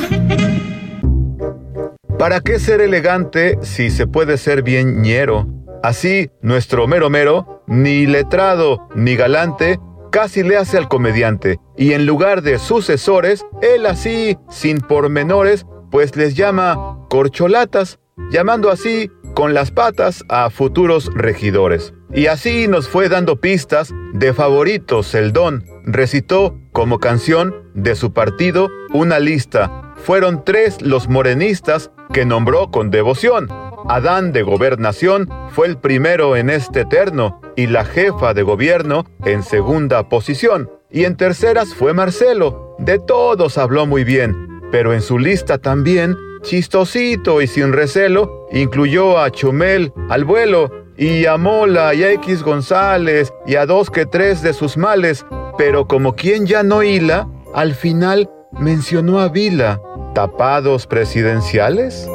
¿Para 2.17 2.39
qué 2.39 2.59
ser 2.59 2.79
elegante 2.79 3.59
si 3.62 3.89
se 3.89 4.07
puede 4.07 4.38
ser 4.38 4.63
bien 4.63 5.01
ñero? 5.01 5.47
Así, 5.83 6.29
nuestro 6.41 6.88
mero 6.88 7.09
mero, 7.09 7.62
ni 7.67 8.05
letrado 8.05 8.88
ni 8.95 9.17
galante, 9.17 9.79
casi 10.13 10.43
le 10.43 10.58
hace 10.58 10.78
al 10.78 10.88
comediante, 10.88 11.60
y 11.76 11.93
en 11.93 12.06
lugar 12.06 12.43
de 12.43 12.60
sucesores, 12.60 13.43
él 13.63 13.88
así, 13.88 14.38
sin 14.47 14.80
pormenores, 14.80 15.65
pues 15.89 16.15
les 16.15 16.36
llama 16.36 16.99
corcholatas, 17.10 17.99
llamando 18.30 18.69
así 18.69 19.10
con 19.34 19.56
las 19.56 19.71
patas 19.71 20.23
a 20.30 20.52
futuros 20.52 21.10
regidores. 21.15 21.95
Y 22.13 22.28
así 22.28 22.67
nos 22.67 22.88
fue 22.88 23.10
dando 23.10 23.41
pistas 23.41 23.91
de 24.13 24.34
favoritos 24.34 25.15
el 25.15 25.34
don. 25.34 25.65
Recitó 25.84 26.60
como 26.71 26.99
canción 26.99 27.71
de 27.73 27.95
su 27.95 28.13
partido 28.13 28.69
una 28.93 29.17
lista. 29.17 29.95
Fueron 29.95 30.45
tres 30.45 30.80
los 30.84 31.10
morenistas 31.10 31.89
que 32.13 32.23
nombró 32.23 32.69
con 32.69 32.91
devoción. 32.91 33.47
Adán 33.87 34.31
de 34.31 34.41
gobernación 34.43 35.29
fue 35.51 35.67
el 35.67 35.77
primero 35.77 36.35
en 36.35 36.49
este 36.49 36.81
eterno 36.81 37.41
y 37.55 37.67
la 37.67 37.85
jefa 37.85 38.33
de 38.33 38.43
gobierno 38.43 39.05
en 39.25 39.43
segunda 39.43 40.09
posición. 40.09 40.69
Y 40.89 41.05
en 41.05 41.17
terceras 41.17 41.73
fue 41.73 41.93
Marcelo. 41.93 42.75
De 42.79 42.99
todos 42.99 43.57
habló 43.57 43.85
muy 43.85 44.03
bien, 44.03 44.61
pero 44.71 44.93
en 44.93 45.01
su 45.01 45.19
lista 45.19 45.57
también, 45.57 46.15
chistosito 46.41 47.41
y 47.41 47.47
sin 47.47 47.73
recelo, 47.73 48.47
incluyó 48.51 49.17
a 49.19 49.31
Chumel, 49.31 49.91
al 50.09 50.23
vuelo, 50.25 50.69
y 50.97 51.25
a 51.25 51.37
Mola 51.37 51.93
y 51.93 52.03
a 52.03 52.11
X 52.11 52.43
González 52.43 53.33
y 53.47 53.55
a 53.55 53.65
dos 53.65 53.89
que 53.89 54.05
tres 54.05 54.41
de 54.41 54.53
sus 54.53 54.77
males, 54.77 55.25
pero 55.57 55.87
como 55.87 56.15
quien 56.15 56.45
ya 56.45 56.63
no 56.63 56.83
hila, 56.83 57.27
al 57.53 57.73
final 57.73 58.29
mencionó 58.51 59.19
a 59.19 59.29
Vila. 59.29 59.81
¿Tapados 60.13 60.85
presidenciales? 60.85 62.07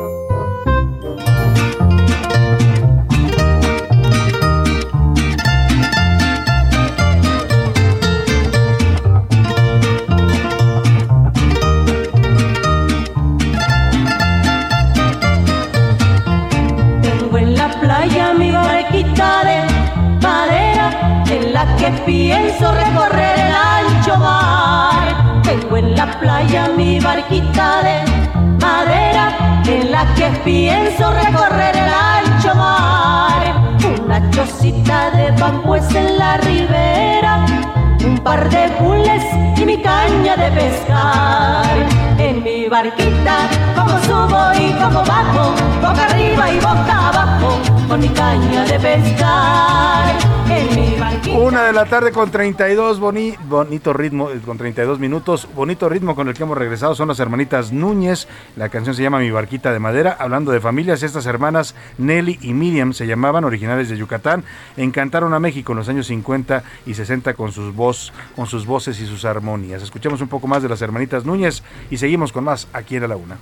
Pienso 22.05 22.73
recorrer 22.73 23.39
el 23.39 23.55
ancho 23.55 24.17
mar. 24.19 25.43
Tengo 25.43 25.77
en 25.77 25.97
la 25.97 26.19
playa 26.19 26.69
mi 26.77 27.01
barquita 27.01 27.83
de 27.83 28.05
madera 28.61 29.63
en 29.67 29.91
la 29.91 30.05
que 30.15 30.29
pienso 30.45 31.11
recorrer 31.11 31.77
el 31.77 31.91
ancho 31.91 32.55
mar. 32.55 33.43
Una 34.05 34.31
chocita 34.31 35.11
de 35.11 35.31
bambúes 35.33 35.95
en 35.95 36.19
la 36.19 36.37
ribera, 36.39 37.47
un 38.05 38.19
par 38.19 38.49
de 38.51 38.69
bules 38.81 39.25
y 39.57 39.65
mi 39.65 39.81
caña 39.81 40.37
de 40.37 40.51
pescar. 40.51 41.65
En 42.19 42.43
mi 42.43 42.58
barquita, 42.69 43.49
como 43.77 43.99
subo 44.03 44.53
y 44.55 44.73
como 44.73 45.05
bajo, 45.05 45.55
boca 45.81 46.05
arriba 46.05 46.51
y 46.53 46.57
boca 46.57 47.09
abajo, 47.09 47.59
con 47.89 48.01
mi 48.01 48.09
caña 48.11 48.65
de 48.65 48.79
pescar. 48.79 50.15
En 50.51 50.75
mi 50.75 50.99
barquita. 50.99 51.37
Una 51.39 51.63
de 51.65 51.73
la 51.75 51.85
tarde 51.85 52.11
con 52.11 52.31
32, 52.31 52.99
boni- 53.01 53.37
bonito 53.49 53.93
ritmo, 53.93 54.31
eh, 54.31 54.41
con 54.45 54.57
32 54.57 54.99
minutos, 54.99 55.47
bonito 55.55 55.89
ritmo 55.91 56.15
con 56.15 56.27
el 56.29 56.35
que 56.35 56.43
hemos 56.43 56.57
regresado 56.57 56.95
son 56.95 57.09
las 57.09 57.21
hermanitas 57.21 57.71
Núñez, 57.71 58.27
la 58.57 58.71
canción 58.71 58.95
se 58.95 59.03
llama 59.03 59.19
Mi 59.19 59.31
Barquita 59.31 59.71
de 59.73 59.79
Madera, 59.79 60.17
hablando 60.19 60.53
de 60.53 60.61
familias, 60.61 61.03
estas 61.03 61.27
hermanas 61.27 61.75
Nelly 61.99 62.39
y 62.41 62.55
Miriam 62.55 62.95
se 62.95 63.07
llamaban, 63.07 63.45
originales 63.45 63.91
de 63.91 63.99
Yucatán, 63.99 64.43
encantaron 64.79 65.35
a 65.35 65.39
México 65.39 65.73
en 65.73 65.79
los 65.79 65.89
años 65.91 66.07
50 66.07 66.63
y 66.87 66.95
60 66.95 67.35
con 67.35 67.53
sus, 67.53 67.75
voz, 67.75 68.13
con 68.35 68.47
sus 68.47 68.65
voces 68.65 68.99
y 69.01 69.07
sus 69.07 69.27
armonías. 69.27 69.83
Escuchemos 69.83 70.21
un 70.23 70.29
poco 70.29 70.47
más 70.49 70.63
de 70.63 70.71
las 70.71 70.81
hermanitas 70.81 71.27
Núñez 71.27 71.63
y 71.91 71.99
seguimos 71.99 72.33
con 72.33 72.45
más 72.45 72.58
aquí 72.73 72.97
en 72.97 73.05
A 73.05 73.09
la 73.09 73.17
Una. 73.17 73.37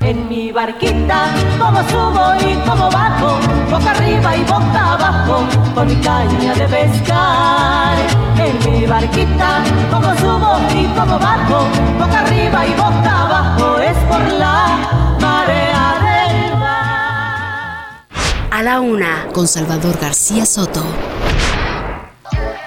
En 0.00 0.28
mi 0.28 0.52
barquita, 0.52 1.34
como 1.58 1.82
subo 1.88 2.34
y 2.40 2.54
como 2.68 2.90
bajo, 2.90 3.38
boca 3.68 3.90
arriba 3.90 4.36
y 4.36 4.42
boca 4.42 4.92
abajo, 4.94 5.46
con 5.74 5.86
mi 5.88 5.96
caña 5.96 6.54
de 6.54 6.66
pescar. 6.66 7.96
En 8.38 8.72
mi 8.72 8.86
barquita, 8.86 9.64
como 9.90 10.14
subo 10.16 10.58
y 10.72 10.86
como 10.96 11.18
bajo, 11.18 11.66
boca 11.98 12.20
arriba 12.20 12.66
y 12.66 12.70
boca 12.70 13.22
abajo, 13.26 13.78
es 13.80 13.96
por 14.08 14.20
la 14.38 15.16
marea 15.20 16.36
del 16.40 16.58
mar. 16.58 18.06
A 18.50 18.62
la 18.62 18.80
Una 18.80 19.26
con 19.34 19.48
Salvador 19.48 19.98
García 20.00 20.46
Soto. 20.46 20.84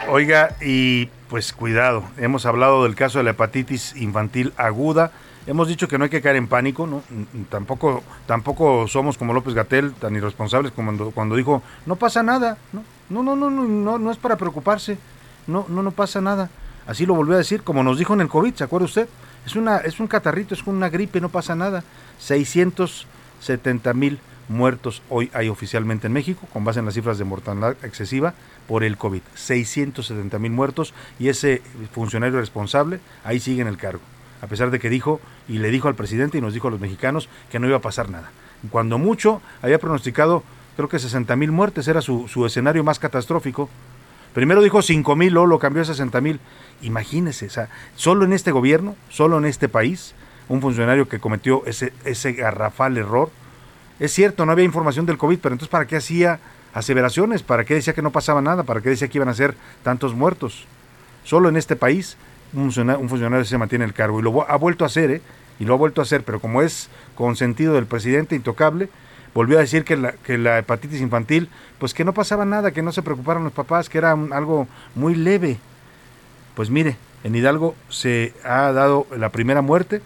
Oiga, 0.10 0.56
y 0.62 1.06
pues 1.30 1.54
cuidado, 1.54 2.04
hemos 2.17 2.45
hablado 2.45 2.84
del 2.84 2.95
caso 2.95 3.19
de 3.19 3.23
la 3.23 3.32
hepatitis 3.32 3.95
infantil 3.95 4.54
aguda. 4.58 5.12
Hemos 5.47 5.67
dicho 5.67 5.88
que 5.88 5.97
no 5.97 6.04
hay 6.04 6.10
que 6.10 6.21
caer 6.21 6.36
en 6.36 6.47
pánico, 6.47 6.86
¿no? 6.86 7.01
Tampoco, 7.49 8.04
tampoco 8.27 8.88
somos 8.88 9.17
como 9.17 9.34
López 9.34 9.56
Gatel, 9.56 9.93
tan 9.93 10.15
irresponsables 10.15 10.71
como 10.71 10.88
cuando, 10.88 11.12
cuando 11.12 11.36
dijo, 11.36 11.63
no 11.88 11.95
pasa 11.95 12.21
nada, 12.21 12.58
¿no? 12.71 12.84
No, 13.10 13.23
no, 13.23 13.36
no, 13.36 13.49
no, 13.49 13.63
no, 13.63 13.97
no 13.97 14.12
es 14.12 14.17
para 14.17 14.38
preocuparse, 14.38 14.97
no, 15.47 15.65
no, 15.67 15.82
no 15.82 15.91
pasa 15.91 16.21
nada. 16.21 16.49
Así 16.86 17.06
lo 17.06 17.15
volvió 17.15 17.36
a 17.36 17.39
decir, 17.39 17.63
como 17.63 17.84
nos 17.84 17.97
dijo 17.97 18.13
en 18.13 18.21
el 18.21 18.27
COVID, 18.27 18.54
¿se 18.54 18.63
acuerda 18.63 18.86
usted? 18.86 19.10
Es, 19.45 19.56
una, 19.56 19.77
es 19.77 19.99
un 19.99 20.08
catarrito, 20.08 20.54
es 20.54 20.65
una 20.67 20.89
gripe, 20.89 21.19
no 21.19 21.30
pasa 21.30 21.56
nada. 21.56 21.84
670 22.19 23.93
mil 23.93 24.19
muertos 24.47 25.01
hoy 25.10 25.32
hay 25.34 25.49
oficialmente 25.49 26.08
en 26.08 26.13
México, 26.13 26.47
con 26.54 26.63
base 26.63 26.80
en 26.80 26.86
las 26.86 26.93
cifras 26.93 27.17
de 27.17 27.23
mortalidad 27.23 27.75
excesiva 27.84 28.36
por 28.67 28.84
el 28.84 28.97
COVID. 28.97 29.21
670 29.34 30.38
mil 30.38 30.51
muertos 30.51 30.93
y 31.19 31.30
ese 31.30 31.63
funcionario 31.93 32.39
responsable 32.39 32.99
ahí 33.23 33.39
sigue 33.39 33.62
en 33.62 33.67
el 33.67 33.77
cargo. 33.77 34.01
A 34.41 34.47
pesar 34.47 34.71
de 34.71 34.80
que 34.80 34.89
dijo 34.89 35.21
y 35.47 35.60
le 35.60 35.69
dijo 35.69 35.88
al 35.88 35.95
presidente 35.95 36.38
y 36.38 36.41
nos 36.41 36.54
dijo 36.54 36.67
a 36.67 36.71
los 36.71 36.80
mexicanos 36.80 37.30
que 37.51 37.60
no 37.60 37.67
iba 37.67 37.77
a 37.77 37.82
pasar 37.82 38.10
nada. 38.10 38.32
Cuando 38.69 38.97
mucho 38.97 39.41
había 39.62 39.80
pronosticado, 39.80 40.43
creo 40.75 40.89
que 40.89 40.99
60 40.99 41.36
mil 41.36 41.51
muertes 41.51 41.88
era 41.88 42.01
su, 42.01 42.27
escenario 42.45 42.84
más 42.84 42.99
catastrófico. 42.99 43.69
Primero 44.34 44.62
dijo 44.62 44.82
5 44.82 45.15
mil, 45.15 45.34
luego 45.34 45.47
lo 45.47 45.60
cambió 45.60 45.82
a 45.82 45.86
60 45.86 46.21
mil. 46.21 46.39
Imagínese, 46.82 47.47
o 47.47 47.49
sea, 47.49 47.69
solo 47.95 48.25
en 48.25 48.34
este 48.34 48.51
gobierno, 48.51 48.95
solo 49.10 49.38
en 49.38 49.45
este 49.45 49.69
país, 49.69 50.15
un 50.47 50.62
funcionario 50.62 51.08
que 51.08 51.19
cometió 51.19 51.63
ese, 51.65 51.93
ese 52.06 52.34
garrafal 52.34 52.97
error. 52.97 53.30
Es 53.99 54.13
cierto, 54.13 54.45
no 54.45 54.51
había 54.51 54.65
información 54.65 55.06
del 55.06 55.17
COVID, 55.17 55.39
pero 55.39 55.54
entonces 55.54 55.71
¿para 55.71 55.86
qué 55.86 55.97
hacía 55.97 56.39
aseveraciones? 56.73 57.43
¿Para 57.43 57.65
qué 57.65 57.75
decía 57.75 57.93
que 57.93 58.01
no 58.01 58.12
pasaba 58.12 58.41
nada? 58.41 58.63
¿Para 58.63 58.82
qué 58.82 58.89
decía 58.89 59.08
que 59.08 59.17
iban 59.17 59.30
a 59.30 59.34
ser 59.34 59.56
tantos 59.84 60.15
muertos? 60.15 60.65
Solo 61.23 61.49
en 61.49 61.58
este 61.58 61.75
país 61.75 62.17
un 62.53 62.63
funcionario, 62.63 63.01
un 63.01 63.09
funcionario 63.09 63.45
se 63.45 63.57
mantiene 63.57 63.85
el 63.85 63.93
cargo 63.93 64.19
y 64.19 64.23
lo 64.23 64.49
ha 64.49 64.55
vuelto 64.57 64.83
a 64.83 64.87
hacer, 64.87 65.11
¿eh? 65.11 65.21
y 65.59 65.65
lo 65.65 65.73
ha 65.73 65.77
vuelto 65.77 66.01
a 66.01 66.03
hacer, 66.03 66.23
pero 66.23 66.39
como 66.39 66.61
es 66.61 66.89
consentido 67.15 67.75
del 67.75 67.85
presidente 67.85 68.35
intocable, 68.35 68.89
volvió 69.33 69.57
a 69.57 69.61
decir 69.61 69.83
que 69.83 69.95
la, 69.95 70.13
que 70.13 70.37
la 70.37 70.59
hepatitis 70.59 71.01
infantil, 71.01 71.49
pues 71.79 71.93
que 71.93 72.03
no 72.03 72.13
pasaba 72.13 72.45
nada, 72.45 72.71
que 72.71 72.81
no 72.81 72.91
se 72.91 73.01
preocuparan 73.01 73.43
los 73.43 73.53
papás, 73.53 73.89
que 73.89 73.97
era 73.97 74.11
algo 74.11 74.67
muy 74.95 75.15
leve. 75.15 75.57
Pues 76.55 76.69
mire, 76.69 76.97
en 77.23 77.35
Hidalgo 77.35 77.75
se 77.89 78.33
ha 78.43 78.71
dado 78.71 79.07
la 79.15 79.29
primera 79.29 79.61
muerte 79.61 80.01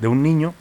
de 0.00 0.08
un 0.08 0.22
niño 0.22 0.54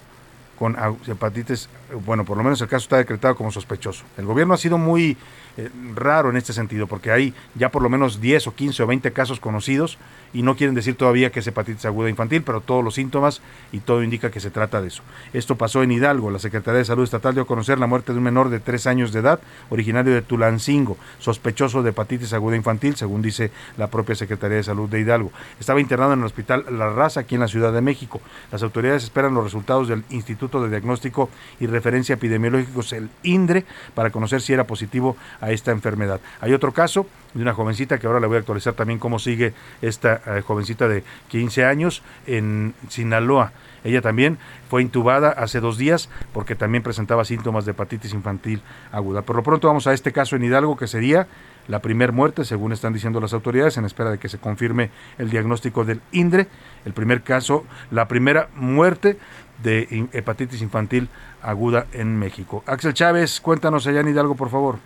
con 0.58 0.76
hepatitis, 1.08 1.70
bueno, 2.06 2.26
por 2.26 2.38
lo 2.38 2.44
menos 2.44 2.60
el 2.60 2.68
caso 2.68 2.84
está 2.84 2.98
decretado 2.98 3.36
como 3.36 3.50
sospechoso. 3.50 4.04
El 4.18 4.26
gobierno 4.26 4.54
ha 4.54 4.58
sido 4.58 4.78
muy 4.78 5.16
eh, 5.58 5.70
raro 5.96 6.30
en 6.30 6.38
este 6.38 6.54
sentido, 6.54 6.88
porque 6.88 7.12
hay 7.12 7.34
ya 7.56 7.70
por 7.70 7.82
lo 7.82 7.90
menos 7.90 8.22
10 8.22 8.48
o 8.48 8.56
15 8.56 8.84
o 8.84 8.88
20 8.88 9.12
casos 9.12 9.40
conocidos 9.40 9.98
y 10.34 10.42
no 10.44 10.56
quieren 10.56 10.76
decir 10.76 10.96
todavía 10.96 11.32
que 11.32 11.40
es 11.40 11.48
hepatitis 11.48 11.86
aguda 11.86 12.10
infantil, 12.10 12.44
pero 12.44 12.62
todos 12.62 12.84
los 12.84 12.96
síntomas 12.96 13.42
y 13.72 13.80
todo 13.80 14.04
indica 14.04 14.32
que 14.32 14.40
se 14.40 14.52
trata 14.52 14.82
de 14.82 14.88
eso. 14.90 15.04
Esto 15.34 15.56
pasó 15.56 15.84
en 15.84 15.92
Hidalgo. 15.92 16.32
La 16.32 16.40
Secretaría 16.40 16.80
de 16.80 16.86
Salud 16.86 17.04
Estatal 17.04 17.34
dio 17.34 17.44
a 17.44 17.48
conocer 17.48 17.80
la 17.80 17.88
muerte 17.88 18.12
de 18.12 18.18
un 18.18 18.24
menor 18.24 18.50
de 18.50 18.60
3 18.60 18.88
años 18.88 19.12
de 19.12 19.20
edad, 19.20 19.40
originario 19.70 20.14
de 20.14 20.22
Tulancingo, 20.22 20.98
sospechoso 21.20 21.84
de 21.84 21.90
hepatitis 21.90 22.34
aguda 22.34 22.56
infantil, 22.56 22.96
según 22.96 23.22
dice 23.22 23.52
la 23.78 23.88
propia 23.88 24.16
Secretaría 24.16 24.58
de 24.58 24.64
Salud 24.64 24.90
de 24.90 25.00
Hidalgo. 25.00 25.32
Estaba 25.60 25.82
internado 25.82 26.14
en 26.14 26.20
el 26.20 26.26
Hospital 26.26 26.66
La 26.72 26.90
Raza, 26.90 27.22
aquí 27.22 27.36
en 27.36 27.42
la 27.42 27.48
Ciudad 27.48 27.74
de 27.74 27.82
México. 27.82 28.22
Las 28.52 28.64
autoridades 28.64 29.04
esperan 29.04 29.34
los 29.34 29.44
resultados 29.44 29.88
del 29.88 30.04
Instituto 30.10 30.62
de 30.62 30.70
Diagnóstico 30.70 31.30
y 31.60 31.66
Referencia 31.66 32.14
Epidemiológicos, 32.14 32.94
el 32.94 33.10
INDRE, 33.24 33.66
para 33.96 34.12
conocer 34.12 34.42
si 34.42 34.54
era 34.54 34.66
positivo 34.66 35.18
a 35.42 35.52
esta 35.52 35.72
enfermedad. 35.72 36.20
Hay 36.42 36.54
otro 36.54 36.74
caso 36.74 37.06
de 37.34 37.42
una 37.42 37.54
jovencita 37.54 38.00
que 38.00 38.08
ahora 38.08 38.20
le 38.20 38.28
voy 38.28 38.38
a 38.38 38.40
actualizar 38.40 38.74
también 38.74 39.00
cómo 39.00 39.20
sigue 39.20 39.54
esta 39.82 40.22
eh, 40.26 40.42
jovencita 40.42 40.88
de 40.88 41.04
15 41.30 41.66
años 41.66 42.02
en 42.28 42.74
Sinaloa. 42.90 43.52
Ella 43.84 44.02
también 44.02 44.38
fue 44.70 44.82
intubada 44.82 45.30
hace 45.30 45.60
dos 45.60 45.78
días 45.78 46.10
porque 46.34 46.56
también 46.56 46.84
presentaba 46.84 47.24
síntomas 47.24 47.66
de 47.66 47.72
hepatitis 47.72 48.14
infantil 48.14 48.62
aguda. 48.92 49.22
Por 49.22 49.36
lo 49.36 49.44
pronto 49.44 49.68
vamos 49.68 49.88
a 49.88 49.94
este 49.94 50.12
caso 50.12 50.36
en 50.36 50.44
Hidalgo 50.44 50.76
que 50.76 50.88
sería 50.88 51.28
la 51.68 51.82
primer 51.82 52.12
muerte, 52.12 52.46
según 52.46 52.74
están 52.74 52.94
diciendo 52.94 53.22
las 53.22 53.34
autoridades, 53.34 53.78
en 53.78 53.86
espera 53.86 54.10
de 54.10 54.18
que 54.18 54.28
se 54.28 54.40
confirme 54.40 54.90
el 55.20 55.30
diagnóstico 55.30 55.86
del 55.86 56.02
INDRE. 56.12 56.48
El 56.84 56.94
primer 56.94 57.22
caso, 57.22 57.64
la 57.92 58.08
primera 58.08 58.50
muerte 58.56 59.20
de 59.62 60.08
hepatitis 60.12 60.64
infantil 60.64 61.10
aguda 61.44 61.86
en 61.94 62.18
México. 62.18 62.64
Axel 62.66 62.96
Chávez, 62.96 63.40
cuéntanos 63.40 63.86
allá 63.86 64.00
en 64.00 64.08
Hidalgo, 64.08 64.36
por 64.36 64.50
favor. 64.50 64.80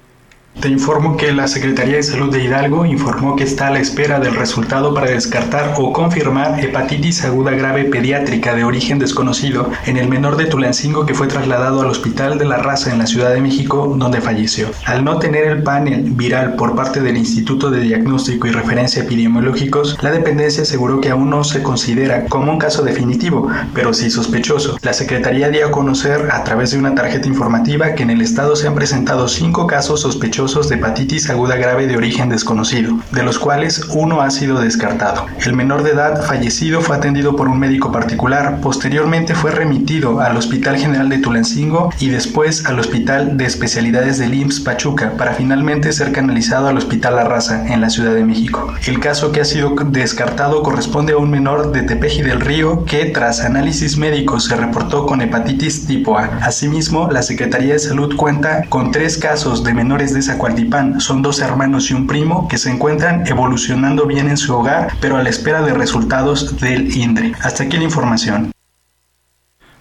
Te 0.59 0.69
informo 0.69 1.17
que 1.17 1.33
la 1.33 1.47
Secretaría 1.47 1.97
de 1.97 2.03
Salud 2.03 2.31
de 2.31 2.41
Hidalgo 2.41 2.85
informó 2.85 3.35
que 3.35 3.43
está 3.43 3.67
a 3.67 3.71
la 3.71 3.79
espera 3.79 4.19
del 4.19 4.35
resultado 4.35 4.93
para 4.93 5.11
descartar 5.11 5.73
o 5.77 5.91
confirmar 5.91 6.63
hepatitis 6.63 7.25
aguda 7.25 7.51
grave 7.51 7.85
pediátrica 7.85 8.55
de 8.55 8.63
origen 8.63 8.97
desconocido 8.97 9.69
en 9.87 9.97
el 9.97 10.07
menor 10.07 10.37
de 10.37 10.45
Tulancingo 10.45 11.05
que 11.05 11.15
fue 11.15 11.27
trasladado 11.27 11.81
al 11.81 11.87
Hospital 11.87 12.37
de 12.37 12.45
la 12.45 12.57
Raza 12.57 12.93
en 12.93 12.99
la 12.99 13.07
Ciudad 13.07 13.33
de 13.33 13.41
México, 13.41 13.93
donde 13.97 14.21
falleció. 14.21 14.69
Al 14.85 15.03
no 15.03 15.19
tener 15.19 15.47
el 15.47 15.63
panel 15.63 16.11
viral 16.11 16.55
por 16.55 16.75
parte 16.75 17.01
del 17.01 17.17
Instituto 17.17 17.69
de 17.69 17.81
Diagnóstico 17.81 18.47
y 18.47 18.51
Referencia 18.51 19.03
Epidemiológicos, 19.03 19.97
la 20.01 20.11
dependencia 20.11 20.63
aseguró 20.63 21.01
que 21.01 21.09
aún 21.09 21.29
no 21.29 21.43
se 21.43 21.61
considera 21.61 22.25
como 22.25 22.51
un 22.51 22.59
caso 22.59 22.83
definitivo, 22.83 23.49
pero 23.73 23.93
sí 23.93 24.09
sospechoso. 24.09 24.77
La 24.81 24.93
Secretaría 24.93 25.49
dio 25.49 25.67
a 25.67 25.71
conocer 25.71 26.29
a 26.31 26.43
través 26.43 26.71
de 26.71 26.77
una 26.77 26.95
tarjeta 26.95 27.27
informativa 27.27 27.95
que 27.95 28.03
en 28.03 28.11
el 28.11 28.21
estado 28.21 28.55
se 28.55 28.67
han 28.67 28.75
presentado 28.75 29.27
cinco 29.27 29.67
casos 29.67 30.01
sospechosos 30.01 30.42
de 30.43 30.75
hepatitis 30.75 31.29
aguda 31.29 31.55
grave 31.55 31.87
de 31.87 31.95
origen 31.95 32.27
desconocido, 32.27 32.99
de 33.11 33.23
los 33.23 33.39
cuales 33.39 33.85
uno 33.91 34.21
ha 34.21 34.29
sido 34.29 34.59
descartado. 34.59 35.25
El 35.45 35.53
menor 35.53 35.83
de 35.83 35.91
edad 35.91 36.21
fallecido 36.21 36.81
fue 36.81 36.97
atendido 36.97 37.37
por 37.37 37.47
un 37.47 37.59
médico 37.59 37.93
particular, 37.93 38.59
posteriormente 38.59 39.35
fue 39.35 39.51
remitido 39.51 40.19
al 40.19 40.35
Hospital 40.35 40.75
General 40.75 41.07
de 41.07 41.19
Tulancingo 41.19 41.91
y 41.97 42.09
después 42.09 42.65
al 42.65 42.77
Hospital 42.77 43.37
de 43.37 43.45
Especialidades 43.45 44.17
del 44.17 44.33
IMSS 44.33 44.59
Pachuca 44.59 45.13
para 45.17 45.33
finalmente 45.33 45.93
ser 45.93 46.11
canalizado 46.11 46.67
al 46.67 46.77
Hospital 46.77 47.15
La 47.15 47.23
Raza 47.23 47.65
en 47.73 47.79
la 47.79 47.89
Ciudad 47.89 48.13
de 48.13 48.25
México. 48.25 48.73
El 48.85 48.99
caso 48.99 49.31
que 49.31 49.39
ha 49.39 49.45
sido 49.45 49.75
descartado 49.85 50.61
corresponde 50.61 51.13
a 51.13 51.17
un 51.17 51.31
menor 51.31 51.71
de 51.71 51.83
Tepeji 51.83 52.21
del 52.21 52.41
Río 52.41 52.83
que 52.83 53.05
tras 53.05 53.39
análisis 53.39 53.97
médicos 53.97 54.43
se 54.43 54.57
reportó 54.57 55.05
con 55.05 55.21
hepatitis 55.21 55.85
tipo 55.85 56.17
A. 56.17 56.25
Asimismo, 56.41 57.09
la 57.09 57.23
Secretaría 57.23 57.73
de 57.73 57.79
Salud 57.79 58.17
cuenta 58.17 58.65
con 58.67 58.91
tres 58.91 59.17
casos 59.17 59.63
de 59.63 59.73
menores 59.73 60.13
de 60.13 60.19
esa 60.19 60.32
Zacualtipán. 60.33 60.99
Son 60.99 61.21
dos 61.21 61.39
hermanos 61.41 61.91
y 61.91 61.93
un 61.93 62.07
primo 62.07 62.47
que 62.47 62.57
se 62.57 62.71
encuentran 62.71 63.25
evolucionando 63.27 64.07
bien 64.07 64.27
en 64.27 64.37
su 64.37 64.55
hogar, 64.55 64.93
pero 64.99 65.15
a 65.15 65.23
la 65.23 65.29
espera 65.29 65.61
de 65.61 65.73
resultados 65.73 66.59
del 66.59 66.95
INDRE. 66.95 67.33
Hasta 67.41 67.63
aquí 67.63 67.77
la 67.77 67.83
información. 67.83 68.51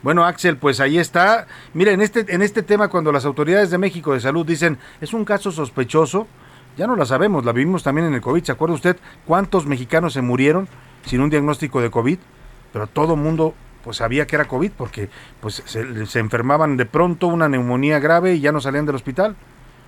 Bueno, 0.03 0.27
Axel, 0.27 0.59
pues 0.59 0.81
ahí 0.81 0.99
está. 0.99 1.47
Mira, 1.73 1.93
en 1.93 2.03
este, 2.03 2.27
en 2.35 2.43
este 2.43 2.62
tema, 2.62 2.88
cuando 2.88 3.12
las 3.12 3.25
autoridades 3.25 3.71
de 3.71 3.79
México 3.79 4.12
de 4.12 4.21
Salud 4.21 4.45
dicen 4.45 4.79
es 5.01 5.15
un 5.15 5.25
caso 5.25 5.53
sospechoso, 5.53 6.27
ya 6.77 6.87
no 6.87 6.97
la 6.97 7.07
sabemos, 7.07 7.45
la 7.45 7.53
vivimos 7.53 7.83
también 7.83 8.09
en 8.09 8.15
el 8.15 8.21
COVID. 8.21 8.45
¿Se 8.45 8.53
acuerda 8.53 8.75
usted 8.75 8.97
cuántos 9.27 9.65
mexicanos 9.65 10.12
se 10.12 10.21
murieron 10.21 10.69
sin 11.07 11.23
un 11.23 11.31
diagnóstico 11.31 11.81
de 11.81 11.91
COVID? 11.91 12.19
Pero 12.73 12.87
todo 12.88 13.17
mundo 13.17 13.55
pues 13.85 13.97
sabía 13.97 14.27
que 14.27 14.37
era 14.37 14.45
COVID 14.47 14.73
porque 14.77 15.09
pues 15.41 15.62
se, 15.65 16.07
se 16.07 16.19
enfermaban 16.19 16.77
de 16.77 16.85
pronto 16.85 17.27
una 17.27 17.49
neumonía 17.49 17.99
grave 18.01 18.35
y 18.35 18.41
ya 18.41 18.53
no 18.53 18.61
salían 18.61 18.87
del 18.87 18.97
hospital 18.97 19.35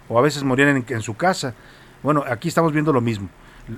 o 0.09 0.19
a 0.19 0.23
veces 0.23 0.43
morían 0.45 0.85
en, 0.87 1.03
su 1.03 1.15
casa. 1.15 1.55
Bueno, 2.03 2.25
aquí 2.29 2.49
estamos 2.49 2.73
viendo 2.73 2.93
lo 2.93 3.01
mismo 3.01 3.29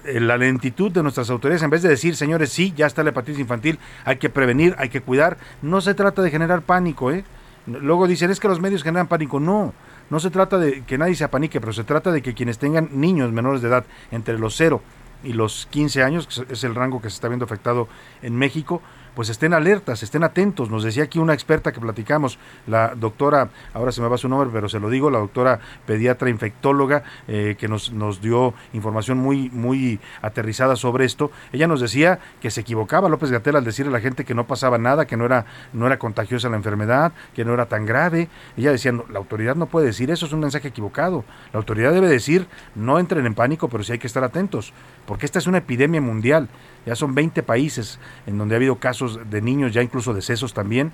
eh, 0.04 0.20
la 0.20 0.36
lentitud 0.36 0.90
de 0.90 1.02
nuestras 1.02 1.30
autoridades, 1.30 1.62
en 1.62 1.70
vez 1.70 1.82
de 1.82 1.88
decir, 1.88 2.16
señores, 2.16 2.50
sí, 2.50 2.72
ya 2.76 2.86
está 2.86 3.04
la 3.04 3.10
hepatitis 3.10 3.40
infantil, 3.40 3.78
hay 4.04 4.16
que 4.16 4.28
prevenir, 4.28 4.74
hay 4.78 4.88
que 4.88 5.00
cuidar, 5.00 5.38
no 5.62 5.80
se 5.80 5.94
trata 5.94 6.22
de 6.22 6.30
generar 6.30 6.62
pánico, 6.62 7.12
¿eh? 7.12 7.24
Luego 7.66 8.06
dicen, 8.06 8.30
es 8.30 8.38
que 8.38 8.48
los 8.48 8.60
medios 8.60 8.82
generan 8.84 9.08
pánico. 9.08 9.40
No, 9.40 9.74
no 10.08 10.20
se 10.20 10.30
trata 10.30 10.58
de 10.58 10.84
que 10.84 10.98
nadie 10.98 11.16
se 11.16 11.24
apanique, 11.24 11.60
pero 11.60 11.72
se 11.72 11.84
trata 11.84 12.12
de 12.12 12.22
que 12.22 12.34
quienes 12.34 12.58
tengan 12.58 12.88
niños 12.92 13.32
menores 13.32 13.60
de 13.60 13.68
edad 13.68 13.84
entre 14.12 14.38
los 14.38 14.56
0 14.56 14.80
y 15.24 15.32
los 15.32 15.66
15 15.70 16.02
años, 16.02 16.28
que 16.28 16.52
es 16.52 16.64
el 16.64 16.74
rango 16.74 17.02
que 17.02 17.10
se 17.10 17.14
está 17.16 17.28
viendo 17.28 17.44
afectado 17.44 17.88
en 18.22 18.36
México, 18.36 18.82
pues 19.16 19.30
estén 19.30 19.54
alertas, 19.54 20.02
estén 20.02 20.24
atentos. 20.24 20.70
Nos 20.70 20.84
decía 20.84 21.04
aquí 21.04 21.18
una 21.18 21.32
experta 21.32 21.72
que 21.72 21.80
platicamos, 21.80 22.38
la 22.66 22.94
doctora, 22.94 23.48
ahora 23.72 23.90
se 23.90 24.02
me 24.02 24.08
va 24.08 24.18
su 24.18 24.28
nombre, 24.28 24.50
pero 24.52 24.68
se 24.68 24.78
lo 24.78 24.90
digo, 24.90 25.10
la 25.10 25.18
doctora 25.18 25.58
pediatra 25.86 26.28
infectóloga, 26.28 27.02
eh, 27.26 27.56
que 27.58 27.66
nos, 27.66 27.90
nos 27.92 28.20
dio 28.20 28.52
información 28.74 29.16
muy, 29.16 29.48
muy 29.48 29.98
aterrizada 30.20 30.76
sobre 30.76 31.06
esto. 31.06 31.30
Ella 31.50 31.66
nos 31.66 31.80
decía 31.80 32.18
que 32.42 32.50
se 32.50 32.60
equivocaba 32.60 33.08
López 33.08 33.30
Gatel 33.30 33.56
al 33.56 33.64
decirle 33.64 33.88
a 33.88 33.94
la 33.94 34.00
gente 34.00 34.26
que 34.26 34.34
no 34.34 34.46
pasaba 34.46 34.76
nada, 34.76 35.06
que 35.06 35.16
no 35.16 35.24
era, 35.24 35.46
no 35.72 35.86
era 35.86 35.98
contagiosa 35.98 36.50
la 36.50 36.56
enfermedad, 36.56 37.14
que 37.34 37.46
no 37.46 37.54
era 37.54 37.64
tan 37.64 37.86
grave. 37.86 38.28
Ella 38.58 38.70
decía, 38.70 38.92
la 38.92 39.18
autoridad 39.18 39.56
no 39.56 39.64
puede 39.64 39.86
decir 39.86 40.10
eso, 40.10 40.26
es 40.26 40.32
un 40.34 40.40
mensaje 40.40 40.68
equivocado. 40.68 41.24
La 41.54 41.58
autoridad 41.58 41.90
debe 41.94 42.08
decir, 42.08 42.48
no 42.74 42.98
entren 42.98 43.24
en 43.24 43.34
pánico, 43.34 43.70
pero 43.70 43.82
sí 43.82 43.92
hay 43.92 43.98
que 43.98 44.08
estar 44.08 44.24
atentos, 44.24 44.74
porque 45.06 45.24
esta 45.24 45.38
es 45.38 45.46
una 45.46 45.58
epidemia 45.58 46.02
mundial. 46.02 46.50
Ya 46.86 46.96
son 46.96 47.14
20 47.14 47.42
países 47.42 47.98
en 48.26 48.38
donde 48.38 48.54
ha 48.54 48.56
habido 48.56 48.76
casos 48.76 49.20
de 49.28 49.42
niños, 49.42 49.72
ya 49.72 49.82
incluso 49.82 50.14
decesos 50.14 50.54
también. 50.54 50.92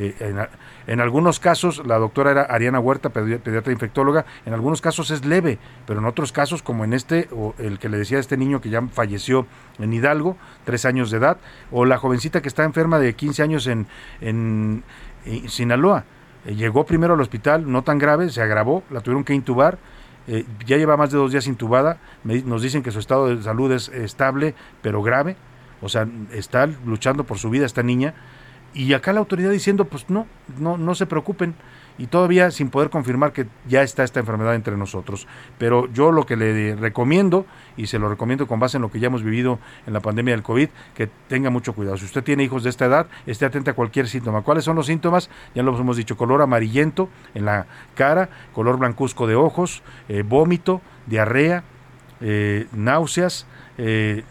Eh, 0.00 0.14
en, 0.86 1.00
algunos 1.00 1.40
casos, 1.40 1.82
la 1.84 1.98
doctora 1.98 2.30
era 2.30 2.42
Ariana 2.42 2.78
Huerta, 2.78 3.10
pediatra 3.10 3.72
infectóloga, 3.72 4.26
en 4.46 4.54
algunos 4.54 4.80
casos 4.80 5.10
es 5.10 5.24
leve, 5.24 5.58
pero 5.88 5.98
en 5.98 6.06
otros 6.06 6.30
casos, 6.30 6.62
como 6.62 6.84
en 6.84 6.92
este, 6.92 7.28
o 7.32 7.52
el 7.58 7.80
que 7.80 7.88
le 7.88 7.98
decía 7.98 8.18
a 8.18 8.20
este 8.20 8.36
niño 8.36 8.60
que 8.60 8.70
ya 8.70 8.80
falleció 8.92 9.48
en 9.80 9.92
Hidalgo, 9.92 10.36
tres 10.64 10.84
años 10.84 11.10
de 11.10 11.18
edad, 11.18 11.38
o 11.72 11.84
la 11.84 11.98
jovencita 11.98 12.40
que 12.40 12.48
está 12.48 12.62
enferma 12.62 13.00
de 13.00 13.14
15 13.14 13.42
años 13.42 13.66
en, 13.66 13.88
en, 14.20 14.84
Sinaloa, 15.48 16.04
eh, 16.46 16.54
llegó 16.54 16.86
primero 16.86 17.14
al 17.14 17.20
hospital, 17.20 17.70
no 17.70 17.82
tan 17.82 17.98
grave, 17.98 18.30
se 18.30 18.40
agravó, 18.40 18.84
la 18.90 19.00
tuvieron 19.00 19.24
que 19.24 19.34
intubar, 19.34 19.78
eh, 20.28 20.44
ya 20.66 20.76
lleva 20.76 20.96
más 20.96 21.10
de 21.10 21.16
dos 21.16 21.32
días 21.32 21.46
intubada, 21.46 21.98
nos 22.22 22.62
dicen 22.62 22.82
que 22.82 22.90
su 22.90 22.98
estado 22.98 23.34
de 23.34 23.42
salud 23.42 23.72
es 23.72 23.88
estable, 23.88 24.54
pero 24.82 25.02
grave, 25.02 25.36
o 25.80 25.88
sea, 25.88 26.06
está 26.32 26.66
luchando 26.66 27.24
por 27.24 27.38
su 27.38 27.50
vida 27.50 27.66
esta 27.66 27.82
niña, 27.82 28.14
Y 28.74 28.92
acá 28.92 29.14
la 29.14 29.20
autoridad 29.20 29.50
diciendo, 29.50 29.86
pues 29.86 30.10
no, 30.10 30.26
no, 30.58 30.76
no 30.76 30.94
se 30.94 31.06
preocupen, 31.06 31.54
y 31.98 32.06
todavía 32.06 32.50
sin 32.50 32.70
poder 32.70 32.90
confirmar 32.90 33.32
que 33.32 33.46
ya 33.68 33.82
está 33.82 34.04
esta 34.04 34.20
enfermedad 34.20 34.54
entre 34.54 34.76
nosotros. 34.76 35.26
Pero 35.58 35.92
yo 35.92 36.12
lo 36.12 36.24
que 36.24 36.36
le 36.36 36.76
recomiendo, 36.76 37.44
y 37.76 37.88
se 37.88 37.98
lo 37.98 38.08
recomiendo 38.08 38.46
con 38.46 38.60
base 38.60 38.78
en 38.78 38.82
lo 38.82 38.90
que 38.90 39.00
ya 39.00 39.08
hemos 39.08 39.22
vivido 39.22 39.58
en 39.86 39.92
la 39.92 40.00
pandemia 40.00 40.34
del 40.34 40.42
COVID, 40.42 40.68
que 40.94 41.08
tenga 41.28 41.50
mucho 41.50 41.72
cuidado. 41.72 41.96
Si 41.98 42.04
usted 42.04 42.22
tiene 42.22 42.44
hijos 42.44 42.62
de 42.62 42.70
esta 42.70 42.86
edad, 42.86 43.08
esté 43.26 43.44
atenta 43.44 43.72
a 43.72 43.74
cualquier 43.74 44.08
síntoma. 44.08 44.42
¿Cuáles 44.42 44.64
son 44.64 44.76
los 44.76 44.86
síntomas? 44.86 45.28
Ya 45.54 45.62
lo 45.62 45.76
hemos 45.78 45.96
dicho, 45.96 46.16
color 46.16 46.40
amarillento 46.40 47.08
en 47.34 47.44
la 47.44 47.66
cara, 47.94 48.28
color 48.54 48.78
blancuzco 48.78 49.26
de 49.26 49.34
ojos, 49.34 49.82
eh, 50.08 50.22
vómito, 50.26 50.80
diarrea, 51.06 51.64
eh, 52.20 52.66
náuseas, 52.72 53.46
eh, 53.76 54.24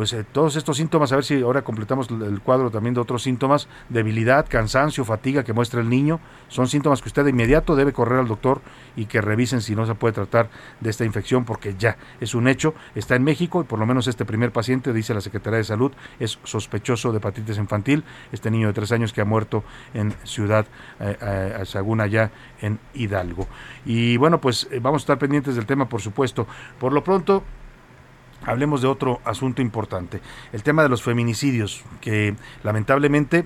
pues 0.00 0.14
eh, 0.14 0.24
todos 0.24 0.56
estos 0.56 0.78
síntomas, 0.78 1.12
a 1.12 1.16
ver 1.16 1.26
si 1.26 1.42
ahora 1.42 1.60
completamos 1.60 2.08
el 2.08 2.40
cuadro 2.40 2.70
también 2.70 2.94
de 2.94 3.02
otros 3.02 3.22
síntomas, 3.22 3.68
debilidad, 3.90 4.46
cansancio, 4.48 5.04
fatiga 5.04 5.44
que 5.44 5.52
muestra 5.52 5.82
el 5.82 5.90
niño, 5.90 6.20
son 6.48 6.68
síntomas 6.68 7.02
que 7.02 7.10
usted 7.10 7.22
de 7.22 7.28
inmediato 7.28 7.76
debe 7.76 7.92
correr 7.92 8.18
al 8.18 8.26
doctor 8.26 8.62
y 8.96 9.04
que 9.04 9.20
revisen 9.20 9.60
si 9.60 9.76
no 9.76 9.84
se 9.84 9.94
puede 9.94 10.14
tratar 10.14 10.48
de 10.80 10.88
esta 10.88 11.04
infección 11.04 11.44
porque 11.44 11.74
ya 11.78 11.98
es 12.18 12.34
un 12.34 12.48
hecho, 12.48 12.72
está 12.94 13.14
en 13.14 13.24
México 13.24 13.60
y 13.60 13.64
por 13.64 13.78
lo 13.78 13.84
menos 13.84 14.06
este 14.06 14.24
primer 14.24 14.52
paciente, 14.52 14.94
dice 14.94 15.12
la 15.12 15.20
Secretaría 15.20 15.58
de 15.58 15.64
Salud, 15.64 15.92
es 16.18 16.38
sospechoso 16.44 17.12
de 17.12 17.18
hepatitis 17.18 17.58
infantil, 17.58 18.02
este 18.32 18.50
niño 18.50 18.68
de 18.68 18.72
tres 18.72 18.92
años 18.92 19.12
que 19.12 19.20
ha 19.20 19.26
muerto 19.26 19.64
en 19.92 20.14
Ciudad 20.24 20.64
eh, 20.98 21.14
eh, 21.20 21.66
Saguna 21.66 22.06
ya 22.06 22.30
en 22.62 22.78
Hidalgo. 22.94 23.46
Y 23.84 24.16
bueno, 24.16 24.40
pues 24.40 24.66
vamos 24.80 25.02
a 25.02 25.04
estar 25.04 25.18
pendientes 25.18 25.56
del 25.56 25.66
tema, 25.66 25.90
por 25.90 26.00
supuesto. 26.00 26.46
Por 26.78 26.94
lo 26.94 27.04
pronto, 27.04 27.44
Hablemos 28.44 28.80
de 28.82 28.88
otro 28.88 29.20
asunto 29.24 29.60
importante, 29.60 30.20
el 30.52 30.62
tema 30.62 30.82
de 30.82 30.88
los 30.88 31.02
feminicidios, 31.02 31.82
que 32.00 32.34
lamentablemente 32.62 33.44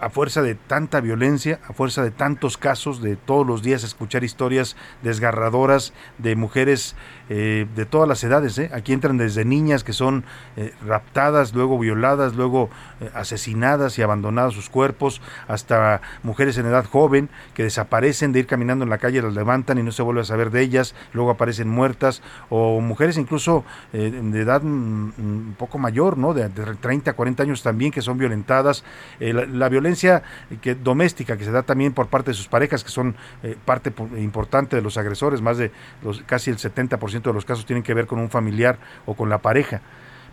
a 0.00 0.08
fuerza 0.08 0.42
de 0.42 0.54
tanta 0.54 1.00
violencia, 1.00 1.60
a 1.68 1.72
fuerza 1.72 2.02
de 2.02 2.10
tantos 2.10 2.56
casos, 2.56 3.02
de 3.02 3.16
todos 3.16 3.46
los 3.46 3.62
días 3.62 3.84
escuchar 3.84 4.24
historias 4.24 4.76
desgarradoras 5.02 5.92
de 6.18 6.36
mujeres 6.36 6.96
eh, 7.28 7.66
de 7.74 7.86
todas 7.86 8.06
las 8.06 8.22
edades. 8.22 8.58
¿eh? 8.58 8.70
Aquí 8.74 8.92
entran 8.92 9.16
desde 9.16 9.44
niñas 9.44 9.82
que 9.82 9.92
son 9.92 10.24
eh, 10.56 10.74
raptadas, 10.86 11.54
luego 11.54 11.78
violadas, 11.78 12.34
luego 12.34 12.68
asesinadas 13.14 13.98
y 13.98 14.02
abandonadas 14.02 14.54
sus 14.54 14.70
cuerpos, 14.70 15.20
hasta 15.48 16.00
mujeres 16.22 16.56
en 16.58 16.66
edad 16.66 16.84
joven 16.84 17.28
que 17.54 17.64
desaparecen 17.64 18.32
de 18.32 18.40
ir 18.40 18.46
caminando 18.46 18.84
en 18.84 18.90
la 18.90 18.98
calle, 18.98 19.22
las 19.22 19.34
levantan 19.34 19.78
y 19.78 19.82
no 19.82 19.90
se 19.90 20.02
vuelve 20.02 20.20
a 20.20 20.24
saber 20.24 20.50
de 20.50 20.62
ellas, 20.62 20.94
luego 21.12 21.30
aparecen 21.30 21.68
muertas, 21.68 22.22
o 22.48 22.80
mujeres 22.80 23.16
incluso 23.18 23.64
de 23.92 24.40
edad 24.40 24.62
mm, 24.62 24.66
mm, 24.66 25.12
un 25.18 25.56
poco 25.58 25.78
mayor, 25.78 26.16
¿no? 26.16 26.34
de, 26.34 26.48
30, 26.48 27.12
40 27.12 27.42
años 27.42 27.62
también, 27.62 27.90
que 27.90 28.02
son 28.02 28.18
violentadas. 28.18 28.84
La, 29.18 29.63
violencia 29.68 30.22
que, 30.60 30.74
doméstica 30.74 31.36
que 31.36 31.44
se 31.44 31.50
da 31.50 31.62
también 31.62 31.92
por 31.92 32.08
parte 32.08 32.30
de 32.30 32.34
sus 32.34 32.48
parejas, 32.48 32.84
que 32.84 32.90
son 32.90 33.16
parte 33.64 33.92
importante 34.16 34.76
de 34.76 34.82
los 34.82 34.96
agresores, 34.96 35.40
más 35.40 35.58
de 35.58 35.70
los, 36.02 36.22
casi 36.22 36.50
el 36.50 36.58
70% 36.58 37.22
de 37.22 37.32
los 37.32 37.44
casos 37.44 37.66
tienen 37.66 37.82
que 37.82 37.94
ver 37.94 38.06
con 38.06 38.18
un 38.18 38.30
familiar 38.30 38.78
o 39.06 39.14
con 39.14 39.28
la 39.28 39.38
pareja, 39.38 39.80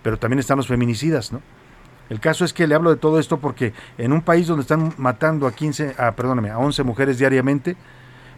pero 0.04 0.18
también 0.18 0.40
están 0.40 0.58
los 0.58 0.68
feminicidas, 0.68 1.32
¿no? 1.32 1.42
El 2.12 2.20
caso 2.20 2.44
es 2.44 2.52
que 2.52 2.68
le 2.68 2.76
hablo 2.76 2.90
de 2.90 2.98
todo 2.98 3.20
esto 3.20 3.38
porque 3.38 3.72
en 3.98 4.12
un 4.12 4.22
país 4.22 4.46
donde 4.46 4.64
están 4.64 4.94
matando 4.98 5.48
a 5.48 5.54
15, 5.54 5.96
a, 5.98 6.12
perdóname, 6.12 6.50
a 6.50 6.58
11 6.58 6.84
mujeres 6.84 7.18
diariamente, 7.18 7.78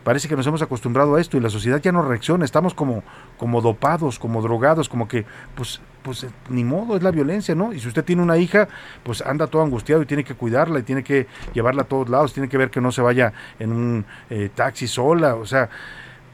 parece 0.04 0.28
que 0.28 0.36
nos 0.36 0.46
hemos 0.48 0.62
acostumbrado 0.62 1.16
a 1.16 1.22
esto 1.22 1.38
y 1.38 1.40
la 1.40 1.50
sociedad 1.50 1.82
ya 1.82 1.92
no 1.92 2.02
reacciona, 2.02 2.46
estamos 2.46 2.74
como, 2.74 3.04
como 3.38 3.62
dopados, 3.62 4.20
como 4.20 4.42
drogados, 4.42 4.90
como 4.90 5.08
que, 5.08 5.26
pues, 5.56 5.82
pues 6.02 6.26
ni 6.50 6.64
modo, 6.64 6.98
es 6.98 7.04
la 7.04 7.12
violencia, 7.12 7.56
¿no? 7.56 7.74
Y 7.74 7.80
si 7.80 7.88
usted 7.88 8.04
tiene 8.04 8.22
una 8.22 8.38
hija, 8.38 8.68
pues 9.04 9.22
anda 9.22 9.48
todo 9.48 9.62
angustiado 9.62 10.02
y 10.02 10.06
tiene 10.06 10.24
que 10.24 10.36
cuidarla 10.36 10.80
y 10.80 10.84
tiene 10.84 11.04
que 11.04 11.28
llevarla 11.54 11.84
a 11.84 11.86
todos 11.86 12.10
lados, 12.10 12.34
tiene 12.34 12.50
que 12.50 12.58
ver 12.58 12.70
que 12.70 12.82
no 12.82 12.92
se 12.92 13.02
vaya 13.02 13.34
en 13.60 13.72
un 13.72 14.06
eh, 14.30 14.50
taxi 14.54 14.88
sola, 14.88 15.36
o 15.36 15.46
sea, 15.46 15.70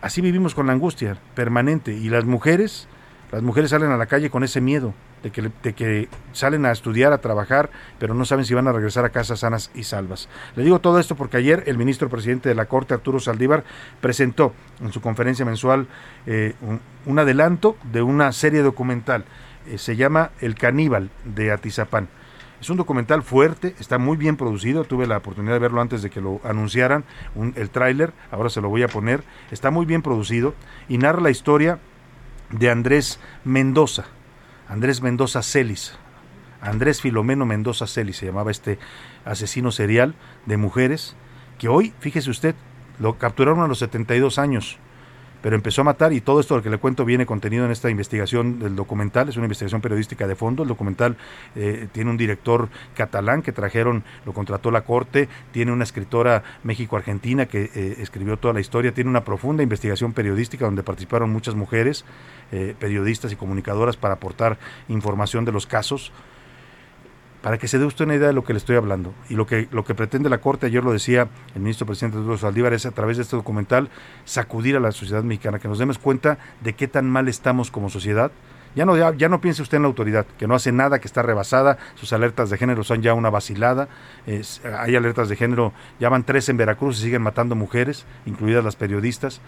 así 0.01 0.21
vivimos 0.21 0.55
con 0.55 0.67
la 0.67 0.73
angustia 0.73 1.17
permanente. 1.35 1.93
Y 1.93 2.09
las 2.09 2.25
mujeres, 2.25 2.87
las 3.31 3.43
mujeres 3.43 3.69
salen 3.69 3.91
a 3.91 3.97
la 3.97 4.07
calle 4.07 4.29
con 4.29 4.43
ese 4.43 4.61
miedo 4.61 4.93
de 5.23 5.31
que, 5.73 6.09
salen 6.33 6.65
a 6.65 6.71
estudiar, 6.71 7.13
a 7.13 7.19
trabajar, 7.19 7.69
pero 7.99 8.13
no 8.13 8.25
saben 8.25 8.45
si 8.45 8.53
van 8.53 8.67
a 8.67 8.71
regresar 8.71 9.05
a 9.05 9.09
casa 9.09 9.35
sanas 9.35 9.71
y 9.73 9.83
salvas. 9.83 10.29
Le 10.55 10.63
digo 10.63 10.79
todo 10.79 10.99
esto 10.99 11.15
porque 11.15 11.37
ayer 11.37 11.63
el 11.67 11.77
ministro 11.77 12.09
presidente 12.09 12.49
de 12.49 12.55
la 12.55 12.65
Corte, 12.65 12.93
Arturo 12.93 13.19
Saldívar, 13.19 13.63
presentó 14.01 14.53
en 14.81 14.91
su 14.91 15.01
conferencia 15.01 15.45
mensual 15.45 15.87
eh, 16.25 16.53
un, 17.05 17.19
adelanto 17.19 17.77
de 17.91 18.01
una 18.01 18.31
serie 18.31 18.61
documental. 18.61 19.25
Eh, 19.67 19.77
se 19.77 19.95
llama 19.95 20.31
El 20.39 20.55
caníbal 20.55 21.09
de 21.25 21.51
Atizapán. 21.51 22.07
Es 22.61 22.69
un 22.69 22.77
documental 22.77 23.23
fuerte, 23.23 23.73
está 23.79 23.97
muy 23.97 24.17
bien 24.17 24.35
producido, 24.35 24.83
tuve 24.83 25.07
la 25.07 25.17
oportunidad 25.17 25.53
de 25.53 25.59
verlo 25.59 25.79
antes 25.79 26.01
de 26.01 26.09
que 26.09 26.19
lo 26.19 26.41
anunciaran, 26.43 27.05
el 27.55 27.69
tráiler, 27.69 28.11
ahora 28.31 28.49
se 28.49 28.59
lo 28.59 28.67
voy 28.67 28.83
a 28.83 28.89
poner, 28.89 29.23
está 29.49 29.71
muy 29.71 29.85
bien 29.85 30.01
producido 30.01 30.53
y 30.89 30.97
narra 30.97 31.21
la 31.21 31.29
historia 31.29 31.79
de 32.51 32.69
Andrés 32.69 33.19
Mendoza, 33.45 34.07
Andrés 34.69 35.01
Mendoza 35.01 35.41
Celis, 35.41 35.97
Andrés 36.61 37.01
Filomeno 37.01 37.45
Mendoza 37.45 37.87
Celis 37.87 38.17
se 38.17 38.27
llamaba 38.27 38.51
este 38.51 38.77
asesino 39.25 39.71
serial 39.71 40.13
de 40.45 40.57
mujeres, 40.57 41.15
que 41.57 41.67
hoy, 41.67 41.93
fíjese 41.99 42.29
usted, 42.29 42.55
lo 42.99 43.17
capturaron 43.17 43.61
a 43.61 43.67
los 43.67 43.79
72 43.79 44.37
años, 44.37 44.77
pero 45.41 45.55
empezó 45.55 45.81
a 45.81 45.83
matar 45.85 46.13
y 46.13 46.21
todo 46.21 46.39
esto 46.39 46.55
lo 46.55 46.63
que 46.63 46.69
le 46.69 46.77
cuento 46.77 47.05
viene 47.05 47.25
contenido 47.25 47.65
en 47.65 47.71
esta 47.71 47.89
investigación 47.89 48.59
del 48.59 48.75
documental, 48.75 49.29
es 49.29 49.37
una 49.37 49.45
investigación 49.45 49.81
periodística 49.81 50.27
de 50.27 50.35
fondo, 50.35 50.63
el 50.63 50.69
documental 50.69 51.17
eh, 51.55 51.87
tiene 51.91 52.09
un 52.09 52.17
director 52.17 52.69
catalán 52.95 53.41
que 53.41 53.51
trajeron, 53.51 54.03
lo 54.25 54.33
contrató 54.33 54.71
la 54.71 54.81
corte, 54.81 55.29
tiene 55.51 55.71
una 55.71 55.83
escritora 55.83 56.43
México-Argentina 56.63 57.45
que 57.45 57.69
eh, 57.73 57.95
escribió 57.99 58.37
toda 58.37 58.53
la 58.53 58.59
historia, 58.59 58.93
tiene 58.93 59.09
una 59.09 59.23
profunda 59.23 59.63
investigación 59.63 60.13
periodística 60.13 60.65
donde 60.65 60.83
participaron 60.83 61.29
muchas 61.29 61.55
mujeres, 61.55 62.05
eh, 62.51 62.75
periodistas 62.79 63.31
y 63.31 63.35
comunicadoras 63.35 63.97
para 63.97 64.15
aportar 64.15 64.57
información 64.87 65.45
de 65.45 65.51
los 65.51 65.65
casos 65.65 66.11
para 67.41 67.57
que 67.57 67.67
se 67.67 67.79
dé 67.79 67.85
usted 67.85 68.05
una 68.05 68.15
idea 68.15 68.27
de 68.27 68.33
lo 68.33 68.43
que 68.43 68.53
le 68.53 68.57
estoy 68.57 68.75
hablando. 68.75 69.13
Y 69.29 69.35
lo 69.35 69.47
que, 69.47 69.67
lo 69.71 69.85
que 69.85 69.95
pretende 69.95 70.29
la 70.29 70.39
Corte, 70.39 70.65
ayer 70.65 70.83
lo 70.83 70.91
decía 70.91 71.29
el 71.55 71.61
ministro 71.61 71.85
presidente 71.85 72.17
Eduardo 72.17 72.37
Saldívar, 72.37 72.73
es 72.73 72.85
a 72.85 72.91
través 72.91 73.17
de 73.17 73.23
este 73.23 73.35
documental 73.35 73.89
sacudir 74.25 74.75
a 74.75 74.79
la 74.79 74.91
sociedad 74.91 75.23
mexicana, 75.23 75.59
que 75.59 75.67
nos 75.67 75.79
demos 75.79 75.97
cuenta 75.97 76.37
de 76.61 76.73
qué 76.73 76.87
tan 76.87 77.09
mal 77.09 77.27
estamos 77.27 77.71
como 77.71 77.89
sociedad. 77.89 78.31
Ya 78.75 78.85
no, 78.85 78.95
ya, 78.95 79.29
no 79.29 79.41
piense 79.41 79.63
usted 79.63 79.77
en 79.77 79.81
la 79.81 79.87
autoridad, 79.87 80.27
que 80.37 80.47
no 80.47 80.53
hace 80.53 80.71
nada, 80.71 80.99
que 80.99 81.07
está 81.07 81.23
rebasada, 81.23 81.79
sus 81.95 82.13
alertas 82.13 82.51
de 82.51 82.57
género 82.57 82.83
son 82.83 83.01
ya 83.01 83.15
una 83.15 83.31
vacilada, 83.31 83.89
hay 84.77 84.95
alertas 84.95 85.27
de 85.27 85.35
género, 85.35 85.73
ya 85.99 86.07
van 86.09 86.23
tres 86.23 86.49
en 86.49 86.57
Veracruz 86.57 86.99
y 86.99 87.01
siguen 87.01 87.23
matando 87.23 87.55
mujeres, 87.55 88.05
incluidas 88.27 88.63
las 88.63 88.75
periodistas. 88.75 89.41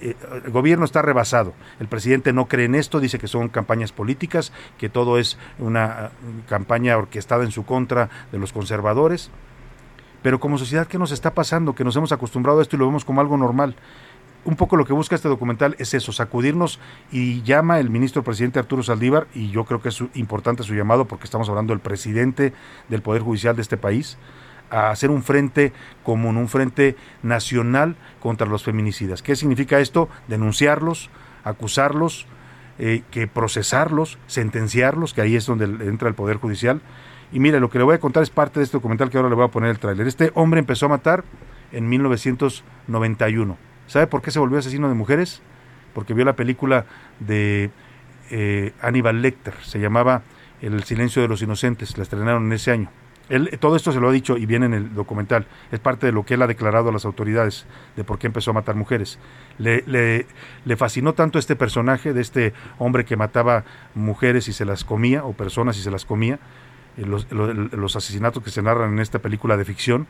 Eh, 0.00 0.16
el 0.44 0.50
gobierno 0.50 0.84
está 0.84 1.02
rebasado. 1.02 1.54
El 1.80 1.88
presidente 1.88 2.32
no 2.32 2.46
cree 2.46 2.66
en 2.66 2.74
esto, 2.74 3.00
dice 3.00 3.18
que 3.18 3.28
son 3.28 3.48
campañas 3.48 3.92
políticas, 3.92 4.52
que 4.78 4.88
todo 4.88 5.18
es 5.18 5.38
una 5.58 6.06
eh, 6.06 6.08
campaña 6.48 6.96
orquestada 6.96 7.44
en 7.44 7.50
su 7.50 7.64
contra 7.64 8.08
de 8.32 8.38
los 8.38 8.52
conservadores. 8.52 9.30
Pero 10.22 10.40
como 10.40 10.58
sociedad, 10.58 10.86
¿qué 10.86 10.98
nos 10.98 11.12
está 11.12 11.34
pasando? 11.34 11.74
Que 11.74 11.84
nos 11.84 11.96
hemos 11.96 12.12
acostumbrado 12.12 12.58
a 12.58 12.62
esto 12.62 12.76
y 12.76 12.78
lo 12.78 12.86
vemos 12.86 13.04
como 13.04 13.20
algo 13.20 13.36
normal. 13.36 13.76
Un 14.44 14.56
poco 14.56 14.76
lo 14.76 14.84
que 14.84 14.92
busca 14.92 15.14
este 15.14 15.28
documental 15.28 15.76
es 15.78 15.94
eso, 15.94 16.12
sacudirnos 16.12 16.80
y 17.12 17.42
llama 17.42 17.80
el 17.80 17.90
ministro 17.90 18.22
presidente 18.22 18.58
Arturo 18.58 18.82
Saldívar, 18.82 19.26
y 19.34 19.50
yo 19.50 19.64
creo 19.64 19.82
que 19.82 19.90
es 19.90 20.02
importante 20.14 20.62
su 20.62 20.74
llamado 20.74 21.04
porque 21.04 21.24
estamos 21.24 21.48
hablando 21.48 21.72
del 21.72 21.80
presidente 21.80 22.54
del 22.88 23.02
Poder 23.02 23.22
Judicial 23.22 23.56
de 23.56 23.62
este 23.62 23.76
país, 23.76 24.16
a 24.70 24.90
hacer 24.90 25.10
un 25.10 25.22
frente 25.22 25.72
común, 26.02 26.36
un 26.36 26.48
frente 26.48 26.96
nacional 27.22 27.96
contra 28.20 28.46
los 28.46 28.64
feminicidas. 28.64 29.22
¿Qué 29.22 29.36
significa 29.36 29.80
esto? 29.80 30.08
Denunciarlos, 30.28 31.10
acusarlos, 31.44 32.26
eh, 32.78 33.02
que 33.10 33.26
procesarlos, 33.26 34.18
sentenciarlos, 34.26 35.14
que 35.14 35.22
ahí 35.22 35.36
es 35.36 35.46
donde 35.46 35.64
entra 35.64 36.08
el 36.08 36.14
Poder 36.14 36.36
Judicial. 36.36 36.80
Y 37.32 37.40
mire, 37.40 37.60
lo 37.60 37.70
que 37.70 37.78
le 37.78 37.84
voy 37.84 37.94
a 37.94 38.00
contar 38.00 38.22
es 38.22 38.30
parte 38.30 38.60
de 38.60 38.64
este 38.64 38.76
documental 38.76 39.10
que 39.10 39.16
ahora 39.16 39.28
le 39.28 39.34
voy 39.34 39.44
a 39.44 39.48
poner 39.48 39.70
el 39.70 39.78
tráiler. 39.78 40.06
Este 40.06 40.30
hombre 40.34 40.60
empezó 40.60 40.86
a 40.86 40.90
matar 40.90 41.24
en 41.72 41.88
1991. 41.88 43.56
¿Sabe 43.86 44.06
por 44.06 44.22
qué 44.22 44.30
se 44.30 44.38
volvió 44.38 44.58
asesino 44.58 44.88
de 44.88 44.94
mujeres? 44.94 45.42
Porque 45.94 46.14
vio 46.14 46.24
la 46.24 46.36
película 46.36 46.86
de 47.20 47.70
eh, 48.30 48.72
Aníbal 48.80 49.22
Lecter, 49.22 49.54
se 49.62 49.80
llamaba 49.80 50.22
El 50.60 50.84
silencio 50.84 51.22
de 51.22 51.28
los 51.28 51.42
inocentes, 51.42 51.96
la 51.96 52.02
estrenaron 52.02 52.46
en 52.46 52.52
ese 52.52 52.70
año 52.70 52.90
todo 53.60 53.76
esto 53.76 53.92
se 53.92 54.00
lo 54.00 54.08
ha 54.08 54.12
dicho 54.12 54.38
y 54.38 54.46
viene 54.46 54.66
en 54.66 54.74
el 54.74 54.94
documental. 54.94 55.46
Es 55.70 55.80
parte 55.80 56.06
de 56.06 56.12
lo 56.12 56.24
que 56.24 56.34
él 56.34 56.42
ha 56.42 56.46
declarado 56.46 56.88
a 56.88 56.92
las 56.92 57.04
autoridades 57.04 57.66
de 57.94 58.04
por 58.04 58.18
qué 58.18 58.26
empezó 58.26 58.52
a 58.52 58.54
matar 58.54 58.74
mujeres. 58.74 59.18
Le, 59.58 60.26
fascinó 60.76 61.12
tanto 61.12 61.38
este 61.38 61.54
personaje 61.54 62.14
de 62.14 62.22
este 62.22 62.54
hombre 62.78 63.04
que 63.04 63.16
mataba 63.16 63.64
mujeres 63.94 64.48
y 64.48 64.54
se 64.54 64.64
las 64.64 64.84
comía, 64.84 65.24
o 65.24 65.34
personas 65.34 65.76
y 65.76 65.82
se 65.82 65.90
las 65.90 66.06
comía, 66.06 66.38
eh, 66.96 67.04
los, 67.04 67.96
asesinatos 67.96 68.42
que 68.42 68.50
se 68.50 68.62
narran 68.62 68.94
en 68.94 69.00
esta 69.00 69.18
película 69.18 69.58
de 69.58 69.64
ficción, 69.66 70.06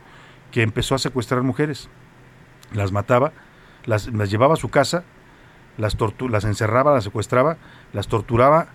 que 0.51 0.61
empezó 0.61 0.95
a 0.95 0.99
secuestrar 0.99 1.43
mujeres. 1.43 1.89
Las 2.73 2.93
mataba, 2.93 3.33
las, 3.85 4.07
llevaba 4.07 4.53
a 4.53 4.57
su 4.57 4.69
casa, 4.69 5.03
las, 5.77 5.97
las 6.29 6.45
encerraba, 6.45 6.93
las 6.93 7.03
secuestraba, 7.03 7.57
las 7.91 8.07
torturaba, 8.07 8.69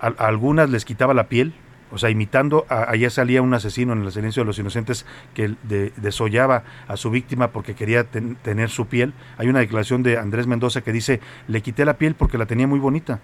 a 0.00 0.08
algunas 0.18 0.68
les 0.70 0.84
quitaba 0.84 1.14
la 1.14 1.28
piel 1.28 1.54
o 1.90 1.98
sea, 1.98 2.10
imitando, 2.10 2.66
a, 2.68 2.90
allá 2.90 3.10
salía 3.10 3.42
un 3.42 3.54
asesino 3.54 3.92
en 3.92 4.02
el 4.02 4.12
silencio 4.12 4.42
de 4.42 4.46
los 4.46 4.58
inocentes 4.58 5.06
que 5.34 5.54
desollaba 5.96 6.64
a 6.86 6.96
su 6.96 7.10
víctima 7.10 7.48
porque 7.48 7.74
quería 7.74 8.04
tener 8.04 8.70
su 8.70 8.86
piel. 8.86 9.14
Hay 9.36 9.48
una 9.48 9.60
declaración 9.60 10.02
de 10.02 10.18
Andrés 10.18 10.46
Mendoza 10.46 10.82
que 10.82 10.92
dice, 10.92 11.20
le 11.46 11.62
quité 11.62 11.84
la 11.84 11.98
piel 11.98 12.14
porque 12.14 12.38
la 12.38 12.46
tenía 12.46 12.66
muy 12.66 12.78
bonita. 12.78 13.20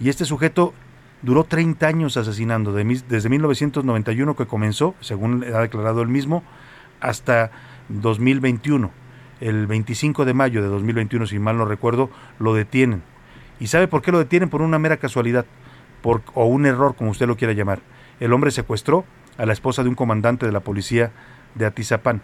Y 0.00 0.08
este 0.08 0.24
sujeto 0.24 0.74
duró 1.22 1.44
30 1.44 1.86
años 1.86 2.16
asesinando, 2.16 2.72
desde 2.72 3.28
1991 3.28 4.36
que 4.36 4.46
comenzó, 4.46 4.94
según 5.00 5.44
ha 5.44 5.60
declarado 5.60 6.02
él 6.02 6.08
mismo, 6.08 6.42
hasta 7.00 7.50
2021. 7.88 8.90
El 9.40 9.66
25 9.66 10.24
de 10.24 10.34
mayo 10.34 10.62
de 10.62 10.68
2021, 10.68 11.26
si 11.26 11.38
mal 11.38 11.56
no 11.56 11.64
recuerdo, 11.64 12.10
lo 12.38 12.54
detienen. 12.54 13.02
¿Y 13.58 13.68
sabe 13.68 13.88
por 13.88 14.02
qué 14.02 14.12
lo 14.12 14.18
detienen? 14.18 14.48
Por 14.48 14.62
una 14.62 14.78
mera 14.78 14.96
casualidad 14.96 15.46
o 16.02 16.44
un 16.46 16.66
error, 16.66 16.94
como 16.96 17.10
usted 17.10 17.26
lo 17.26 17.36
quiera 17.36 17.52
llamar. 17.52 17.80
El 18.20 18.32
hombre 18.32 18.50
secuestró 18.50 19.04
a 19.38 19.46
la 19.46 19.52
esposa 19.52 19.82
de 19.82 19.88
un 19.88 19.94
comandante 19.94 20.46
de 20.46 20.52
la 20.52 20.60
policía 20.60 21.12
de 21.54 21.66
Atizapán. 21.66 22.22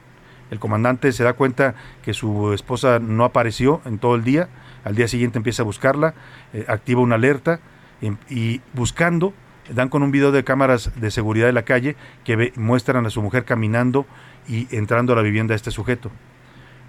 El 0.50 0.58
comandante 0.60 1.10
se 1.12 1.24
da 1.24 1.32
cuenta 1.32 1.74
que 2.02 2.14
su 2.14 2.52
esposa 2.52 2.98
no 3.00 3.24
apareció 3.24 3.80
en 3.84 3.98
todo 3.98 4.14
el 4.14 4.22
día, 4.22 4.48
al 4.84 4.94
día 4.94 5.08
siguiente 5.08 5.38
empieza 5.38 5.62
a 5.62 5.64
buscarla, 5.64 6.14
eh, 6.52 6.64
activa 6.68 7.00
una 7.00 7.16
alerta 7.16 7.60
em, 8.00 8.16
y, 8.28 8.60
buscando 8.72 9.34
dan 9.74 9.88
con 9.88 10.04
un 10.04 10.12
video 10.12 10.30
de 10.30 10.44
cámaras 10.44 10.92
de 10.94 11.10
seguridad 11.10 11.46
de 11.46 11.52
la 11.52 11.64
calle 11.64 11.96
que 12.24 12.52
muestran 12.56 13.04
a 13.04 13.10
su 13.10 13.20
mujer 13.22 13.44
caminando 13.44 14.06
y 14.46 14.68
entrando 14.70 15.12
a 15.12 15.16
la 15.16 15.22
vivienda 15.22 15.52
de 15.52 15.56
este 15.56 15.72
sujeto. 15.72 16.10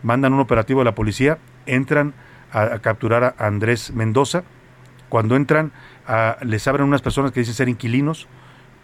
Mandan 0.03 0.33
un 0.33 0.39
operativo 0.39 0.81
de 0.81 0.85
la 0.85 0.93
policía, 0.93 1.39
entran 1.65 2.13
a 2.51 2.79
capturar 2.79 3.23
a 3.23 3.47
Andrés 3.47 3.91
Mendoza. 3.93 4.43
Cuando 5.09 5.35
entran, 5.35 5.71
les 6.41 6.67
abren 6.67 6.87
unas 6.87 7.01
personas 7.01 7.31
que 7.31 7.41
dicen 7.41 7.55
ser 7.55 7.69
inquilinos 7.69 8.27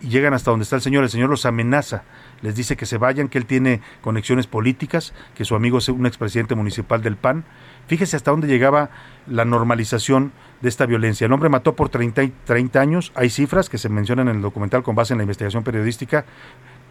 y 0.03 0.09
llegan 0.09 0.33
hasta 0.33 0.51
donde 0.51 0.63
está 0.63 0.75
el 0.75 0.81
señor. 0.81 1.03
El 1.03 1.09
señor 1.09 1.29
los 1.29 1.45
amenaza, 1.45 2.03
les 2.41 2.55
dice 2.55 2.75
que 2.75 2.85
se 2.85 2.97
vayan, 2.97 3.29
que 3.29 3.37
él 3.37 3.45
tiene 3.45 3.81
conexiones 4.01 4.47
políticas, 4.47 5.13
que 5.33 5.45
su 5.45 5.55
amigo 5.55 5.77
es 5.77 5.87
un 5.87 6.05
expresidente 6.05 6.55
municipal 6.55 7.01
del 7.01 7.15
PAN. 7.15 7.45
Fíjese 7.87 8.17
hasta 8.17 8.31
dónde 8.31 8.47
llegaba 8.47 8.89
la 9.27 9.45
normalización 9.45 10.33
de 10.61 10.69
esta 10.69 10.85
violencia. 10.85 11.25
El 11.25 11.33
hombre 11.33 11.49
mató 11.49 11.75
por 11.75 11.89
30, 11.89 12.23
30 12.43 12.79
años. 12.79 13.11
Hay 13.15 13.29
cifras 13.29 13.69
que 13.69 13.77
se 13.77 13.89
mencionan 13.89 14.27
en 14.27 14.37
el 14.37 14.41
documental 14.41 14.83
con 14.83 14.95
base 14.95 15.13
en 15.13 15.19
la 15.19 15.23
investigación 15.23 15.63
periodística 15.63 16.25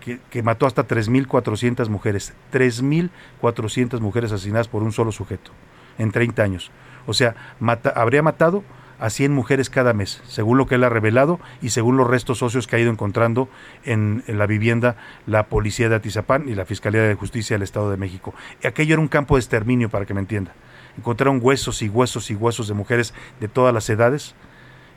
que, 0.00 0.18
que 0.30 0.42
mató 0.42 0.66
hasta 0.66 0.88
3.400 0.88 1.88
mujeres. 1.90 2.32
3.400 2.52 4.00
mujeres 4.00 4.32
asesinadas 4.32 4.68
por 4.68 4.82
un 4.82 4.92
solo 4.92 5.12
sujeto 5.12 5.52
en 5.98 6.12
30 6.12 6.42
años. 6.42 6.70
O 7.06 7.12
sea, 7.12 7.34
habría 7.94 8.22
matado 8.22 8.64
a 9.02 9.10
100 9.10 9.32
mujeres 9.32 9.68
cada 9.68 9.92
mes, 9.94 10.22
según 10.28 10.58
lo 10.58 10.66
que 10.66 10.76
él 10.76 10.84
ha 10.84 10.88
revelado 10.88 11.40
y 11.60 11.70
según 11.70 11.96
los 11.96 12.08
restos 12.08 12.38
socios 12.38 12.68
que 12.68 12.76
ha 12.76 12.78
ido 12.78 12.92
encontrando 12.92 13.48
en, 13.84 14.22
la 14.28 14.46
vivienda 14.46 14.94
la 15.26 15.48
policía 15.48 15.88
de 15.88 15.96
Atizapán 15.96 16.48
y 16.48 16.54
la 16.54 16.66
Fiscalía 16.66 17.02
de 17.02 17.16
Justicia 17.16 17.56
del 17.56 17.64
Estado 17.64 17.90
de 17.90 17.96
México. 17.96 18.32
Aquello 18.64 18.94
era 18.94 19.02
un 19.02 19.08
campo 19.08 19.34
de 19.34 19.40
exterminio, 19.40 19.88
para 19.88 20.06
que 20.06 20.14
me 20.14 20.20
entienda. 20.20 20.52
Encontraron 20.96 21.40
huesos 21.42 21.82
y 21.82 21.88
huesos 21.88 22.30
y 22.30 22.36
huesos 22.36 22.68
de 22.68 22.74
mujeres 22.74 23.12
de 23.40 23.48
todas 23.48 23.74
las 23.74 23.90
edades, 23.90 24.36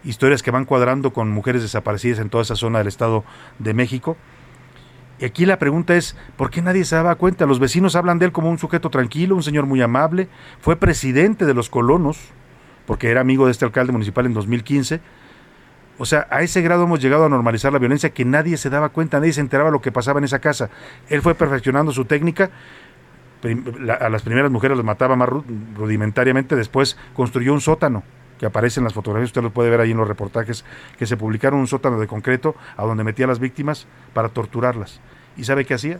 historias 0.04 0.44
que 0.44 0.52
van 0.52 0.66
cuadrando 0.66 1.12
con 1.12 1.32
mujeres 1.32 1.64
desaparecidas 1.64 2.20
en 2.20 2.30
toda 2.30 2.44
esa 2.44 2.56
zona 2.56 2.78
del 2.78 2.88
Estado 2.88 3.24
de 3.58 3.74
México. 3.74 4.18
Y 5.18 5.26
aquí 5.26 5.48
la 5.48 5.58
pregunta 5.58 5.96
es, 5.96 6.16
¿por 6.38 6.52
qué 6.52 6.62
nadie 6.62 6.86
se 6.86 6.96
daba 6.96 7.16
cuenta? 7.16 7.48
Los 7.48 7.58
vecinos 7.58 7.96
hablan 7.96 8.20
de 8.20 8.28
él 8.28 8.32
como 8.32 8.52
un 8.52 8.60
sujeto 8.60 8.92
tranquilo, 8.92 9.36
un 9.36 9.42
señor 9.42 9.66
muy 9.66 9.82
amable, 9.82 10.28
fue 10.62 10.76
presidente 10.76 11.48
de 11.48 11.56
los 11.56 11.72
colonos, 11.72 12.20
porque 12.86 13.10
era 13.10 13.22
amigo 13.22 13.46
de 13.46 13.52
este 13.52 13.66
alcalde 13.66 13.92
municipal 13.92 14.26
en 14.26 14.34
2015. 14.34 15.02
O 15.98 16.06
sea, 16.06 16.28
a 16.30 16.42
ese 16.42 16.62
grado 16.62 16.84
hemos 16.84 17.00
llegado 17.00 17.26
a 17.26 17.30
normalizar 17.30 17.72
la 17.72 17.80
violencia 17.80 18.10
que 18.10 18.26
nadie 18.26 18.58
se 18.58 18.70
daba 18.70 18.90
cuenta, 18.90 19.20
nadie 19.20 19.34
se 19.34 19.42
enteraba 19.42 19.72
lo 19.72 19.82
que 19.82 19.92
pasaba 19.92 20.20
en 20.20 20.26
esa 20.26 20.40
casa. 20.40 20.70
Él 21.10 21.22
fue 21.22 21.36
perfeccionando 21.36 21.92
su 21.94 22.06
técnica, 22.06 22.52
a 24.00 24.10
las 24.10 24.24
primeras 24.24 24.52
mujeres 24.52 24.78
las 24.78 24.86
mataba 24.86 25.16
más 25.16 25.30
rudimentariamente, 25.76 26.56
después 26.56 26.98
construyó 27.14 27.54
un 27.54 27.62
sótano 27.62 28.04
que 28.40 28.46
aparece 28.46 28.80
en 28.80 28.84
las 28.84 28.94
fotografías, 28.94 29.30
usted 29.30 29.44
lo 29.44 29.52
puede 29.52 29.70
ver 29.70 29.80
ahí 29.80 29.92
en 29.92 29.98
los 29.98 30.08
reportajes, 30.08 30.66
que 30.98 31.06
se 31.06 31.16
publicaron 31.16 31.60
un 31.60 31.68
sótano 31.68 32.00
de 32.00 32.08
concreto 32.08 32.56
a 32.76 32.84
donde 32.84 33.04
metía 33.04 33.26
a 33.26 33.30
las 33.30 33.40
víctimas 33.40 33.88
para 34.14 34.30
torturarlas. 34.30 35.00
¿Y 35.38 35.46
sabe 35.46 35.64
qué 35.64 35.76
hacía? 35.76 36.00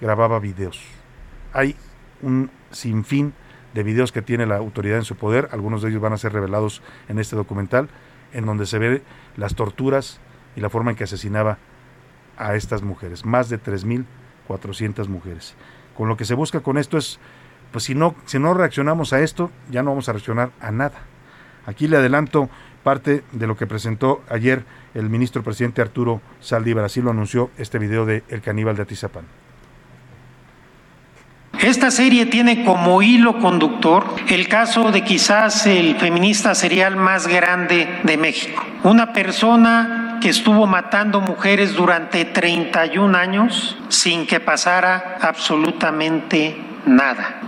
Grababa 0.00 0.38
videos. 0.38 0.80
Hay 1.52 1.76
un 2.22 2.50
sinfín 2.70 3.34
de 3.74 3.82
videos 3.82 4.12
que 4.12 4.22
tiene 4.22 4.46
la 4.46 4.56
autoridad 4.56 4.98
en 4.98 5.04
su 5.04 5.16
poder, 5.16 5.48
algunos 5.52 5.82
de 5.82 5.90
ellos 5.90 6.00
van 6.00 6.12
a 6.12 6.18
ser 6.18 6.32
revelados 6.32 6.82
en 7.08 7.18
este 7.18 7.36
documental, 7.36 7.88
en 8.32 8.46
donde 8.46 8.66
se 8.66 8.78
ve 8.78 9.02
las 9.36 9.54
torturas 9.54 10.20
y 10.56 10.60
la 10.60 10.70
forma 10.70 10.92
en 10.92 10.96
que 10.96 11.04
asesinaba 11.04 11.58
a 12.36 12.54
estas 12.54 12.82
mujeres, 12.82 13.24
más 13.24 13.48
de 13.48 13.60
3.400 13.60 15.08
mujeres. 15.08 15.54
Con 15.96 16.08
lo 16.08 16.16
que 16.16 16.24
se 16.24 16.34
busca 16.34 16.60
con 16.60 16.78
esto 16.78 16.96
es, 16.96 17.18
pues 17.72 17.84
si 17.84 17.94
no, 17.94 18.14
si 18.26 18.38
no 18.38 18.54
reaccionamos 18.54 19.12
a 19.12 19.20
esto, 19.20 19.50
ya 19.70 19.82
no 19.82 19.90
vamos 19.90 20.08
a 20.08 20.12
reaccionar 20.12 20.50
a 20.60 20.70
nada. 20.70 21.02
Aquí 21.66 21.88
le 21.88 21.96
adelanto 21.96 22.48
parte 22.82 23.24
de 23.32 23.46
lo 23.46 23.56
que 23.56 23.66
presentó 23.66 24.22
ayer 24.28 24.64
el 24.94 25.08
ministro 25.08 25.42
presidente 25.42 25.82
Arturo 25.82 26.20
Saldívar, 26.40 26.84
así 26.84 27.00
lo 27.00 27.10
anunció 27.10 27.50
este 27.58 27.78
video 27.78 28.06
de 28.06 28.22
El 28.28 28.42
caníbal 28.42 28.76
de 28.76 28.82
Atizapán. 28.82 29.43
Esta 31.64 31.90
serie 31.90 32.26
tiene 32.26 32.62
como 32.62 33.00
hilo 33.00 33.38
conductor 33.38 34.04
el 34.28 34.48
caso 34.48 34.92
de 34.92 35.02
quizás 35.02 35.66
el 35.66 35.96
feminista 35.96 36.54
serial 36.54 36.96
más 36.96 37.26
grande 37.26 37.88
de 38.02 38.18
México. 38.18 38.62
Una 38.82 39.14
persona 39.14 40.18
que 40.20 40.28
estuvo 40.28 40.66
matando 40.66 41.22
mujeres 41.22 41.72
durante 41.72 42.26
31 42.26 43.16
años 43.16 43.78
sin 43.88 44.26
que 44.26 44.40
pasara 44.40 45.16
absolutamente 45.22 46.54
nada. 46.54 46.73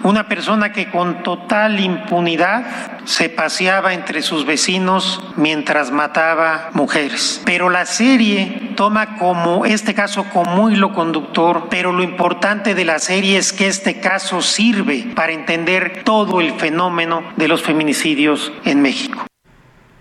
Una 0.02 0.28
persona 0.28 0.72
que 0.72 0.90
con 0.90 1.22
total 1.22 1.80
impunidad 1.80 3.04
se 3.04 3.28
paseaba 3.28 3.92
entre 3.92 4.22
sus 4.22 4.46
vecinos 4.46 5.22
mientras 5.36 5.90
mataba 5.90 6.70
mujeres. 6.72 7.42
Pero 7.44 7.68
la 7.68 7.86
serie 7.86 8.72
toma 8.76 9.16
como 9.18 9.66
este 9.66 9.94
caso 9.94 10.24
como 10.32 10.70
hilo 10.70 10.92
conductor, 10.92 11.68
pero 11.70 11.92
lo 11.92 12.02
importante 12.02 12.74
de 12.74 12.84
la 12.84 12.98
serie 12.98 13.36
es 13.38 13.52
que 13.52 13.66
este 13.66 14.00
caso 14.00 14.42
sirve 14.42 15.12
para 15.14 15.32
entender 15.32 16.02
todo 16.04 16.40
el 16.40 16.52
fenómeno 16.52 17.22
de 17.36 17.48
los 17.48 17.62
feminicidios 17.62 18.52
en 18.64 18.80
México. 18.82 19.26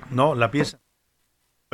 No, 0.09 0.35
la 0.35 0.49
pieza. 0.51 0.77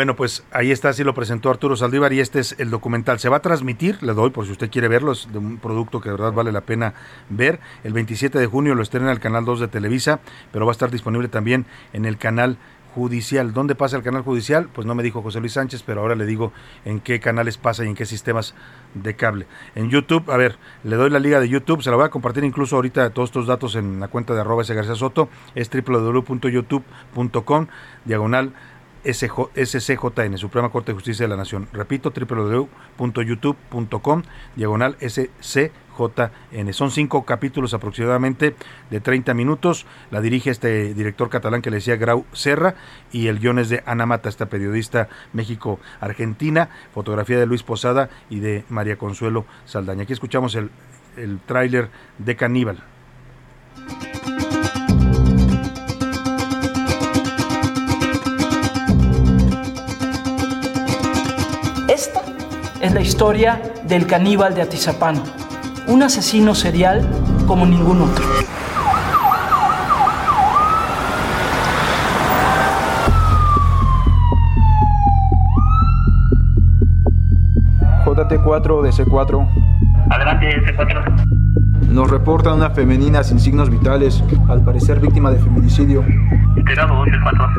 Bueno, 0.01 0.15
pues 0.15 0.43
ahí 0.51 0.71
está, 0.71 0.89
así 0.89 1.03
lo 1.03 1.13
presentó 1.13 1.51
Arturo 1.51 1.75
Saldívar 1.75 2.11
y 2.11 2.21
este 2.21 2.39
es 2.39 2.55
el 2.57 2.71
documental. 2.71 3.19
Se 3.19 3.29
va 3.29 3.37
a 3.37 3.41
transmitir, 3.43 4.01
le 4.01 4.15
doy 4.15 4.31
por 4.31 4.47
si 4.47 4.51
usted 4.51 4.71
quiere 4.71 4.87
verlo, 4.87 5.11
es 5.11 5.31
de 5.31 5.37
un 5.37 5.59
producto 5.59 6.01
que 6.01 6.09
de 6.09 6.13
verdad 6.13 6.33
vale 6.33 6.51
la 6.51 6.61
pena 6.61 6.95
ver. 7.29 7.59
El 7.83 7.93
27 7.93 8.39
de 8.39 8.47
junio 8.47 8.73
lo 8.73 8.81
estrena 8.81 9.05
en 9.05 9.11
el 9.11 9.19
canal 9.19 9.45
2 9.45 9.59
de 9.59 9.67
Televisa, 9.67 10.19
pero 10.51 10.65
va 10.65 10.71
a 10.71 10.73
estar 10.73 10.89
disponible 10.89 11.27
también 11.27 11.67
en 11.93 12.05
el 12.05 12.17
canal 12.17 12.57
judicial. 12.95 13.53
¿Dónde 13.53 13.75
pasa 13.75 13.95
el 13.95 14.01
canal 14.01 14.23
judicial? 14.23 14.69
Pues 14.73 14.87
no 14.87 14.95
me 14.95 15.03
dijo 15.03 15.21
José 15.21 15.39
Luis 15.39 15.53
Sánchez, 15.53 15.83
pero 15.85 16.01
ahora 16.01 16.15
le 16.15 16.25
digo 16.25 16.51
en 16.83 16.99
qué 16.99 17.19
canales 17.19 17.57
pasa 17.57 17.85
y 17.85 17.87
en 17.87 17.95
qué 17.95 18.07
sistemas 18.07 18.55
de 18.95 19.15
cable. 19.15 19.45
En 19.75 19.91
YouTube, 19.91 20.31
a 20.31 20.37
ver, 20.37 20.57
le 20.83 20.95
doy 20.95 21.11
la 21.11 21.19
liga 21.19 21.39
de 21.39 21.47
YouTube, 21.47 21.83
se 21.83 21.91
la 21.91 21.95
voy 21.95 22.05
a 22.05 22.09
compartir 22.09 22.43
incluso 22.43 22.75
ahorita 22.75 23.11
todos 23.11 23.29
estos 23.29 23.45
datos 23.47 23.75
en 23.75 23.99
la 23.99 24.07
cuenta 24.07 24.33
de 24.33 24.41
arroba 24.41 24.63
ese 24.63 24.73
García 24.73 24.95
Soto, 24.95 25.29
es 25.55 25.69
www.youtube.com, 25.69 27.67
diagonal 28.05 28.53
SCJN, 29.03 30.37
Suprema 30.37 30.69
Corte 30.69 30.91
de 30.91 30.95
Justicia 30.95 31.25
de 31.25 31.29
la 31.29 31.37
Nación. 31.37 31.67
Repito, 31.73 32.11
www.youtube.com, 32.11 34.23
diagonal 34.55 34.97
SCJN. 34.99 36.73
Son 36.73 36.91
cinco 36.91 37.25
capítulos 37.25 37.73
aproximadamente 37.73 38.55
de 38.89 38.99
30 38.99 39.33
minutos. 39.33 39.85
La 40.09 40.21
dirige 40.21 40.49
este 40.49 40.93
director 40.93 41.29
catalán 41.29 41.61
que 41.61 41.69
le 41.69 41.77
decía 41.77 41.95
Grau 41.95 42.25
Serra 42.33 42.75
y 43.11 43.27
el 43.27 43.39
guion 43.39 43.59
es 43.59 43.69
de 43.69 43.83
Ana 43.85 44.05
Mata, 44.05 44.29
esta 44.29 44.47
periodista 44.47 45.09
México-Argentina, 45.33 46.69
fotografía 46.93 47.39
de 47.39 47.45
Luis 47.45 47.63
Posada 47.63 48.09
y 48.29 48.39
de 48.39 48.63
María 48.69 48.97
Consuelo 48.97 49.45
Saldaña. 49.65 50.03
Aquí 50.03 50.13
escuchamos 50.13 50.55
el, 50.55 50.71
el 51.17 51.39
tráiler 51.39 51.89
de 52.17 52.35
Caníbal. 52.35 52.83
Es 62.81 62.93
la 62.93 63.01
historia 63.01 63.61
del 63.83 64.07
caníbal 64.07 64.55
de 64.55 64.63
Atizapán, 64.63 65.21
un 65.87 66.01
asesino 66.01 66.55
serial 66.55 67.07
como 67.47 67.65
ningún 67.65 68.01
otro. 68.01 68.25
JT4 78.05 78.81
de 78.81 78.89
C4. 78.89 79.47
Adelante, 80.09 80.47
C4. 80.65 81.25
Nos 81.89 82.09
reporta 82.09 82.53
una 82.53 82.71
femenina 82.71 83.23
sin 83.23 83.39
signos 83.39 83.69
vitales, 83.69 84.23
al 84.49 84.63
parecer 84.63 84.99
víctima 84.99 85.29
de 85.31 85.39
feminicidio. 85.39 86.03
Enterado, 86.55 87.05
C4. 87.05 87.51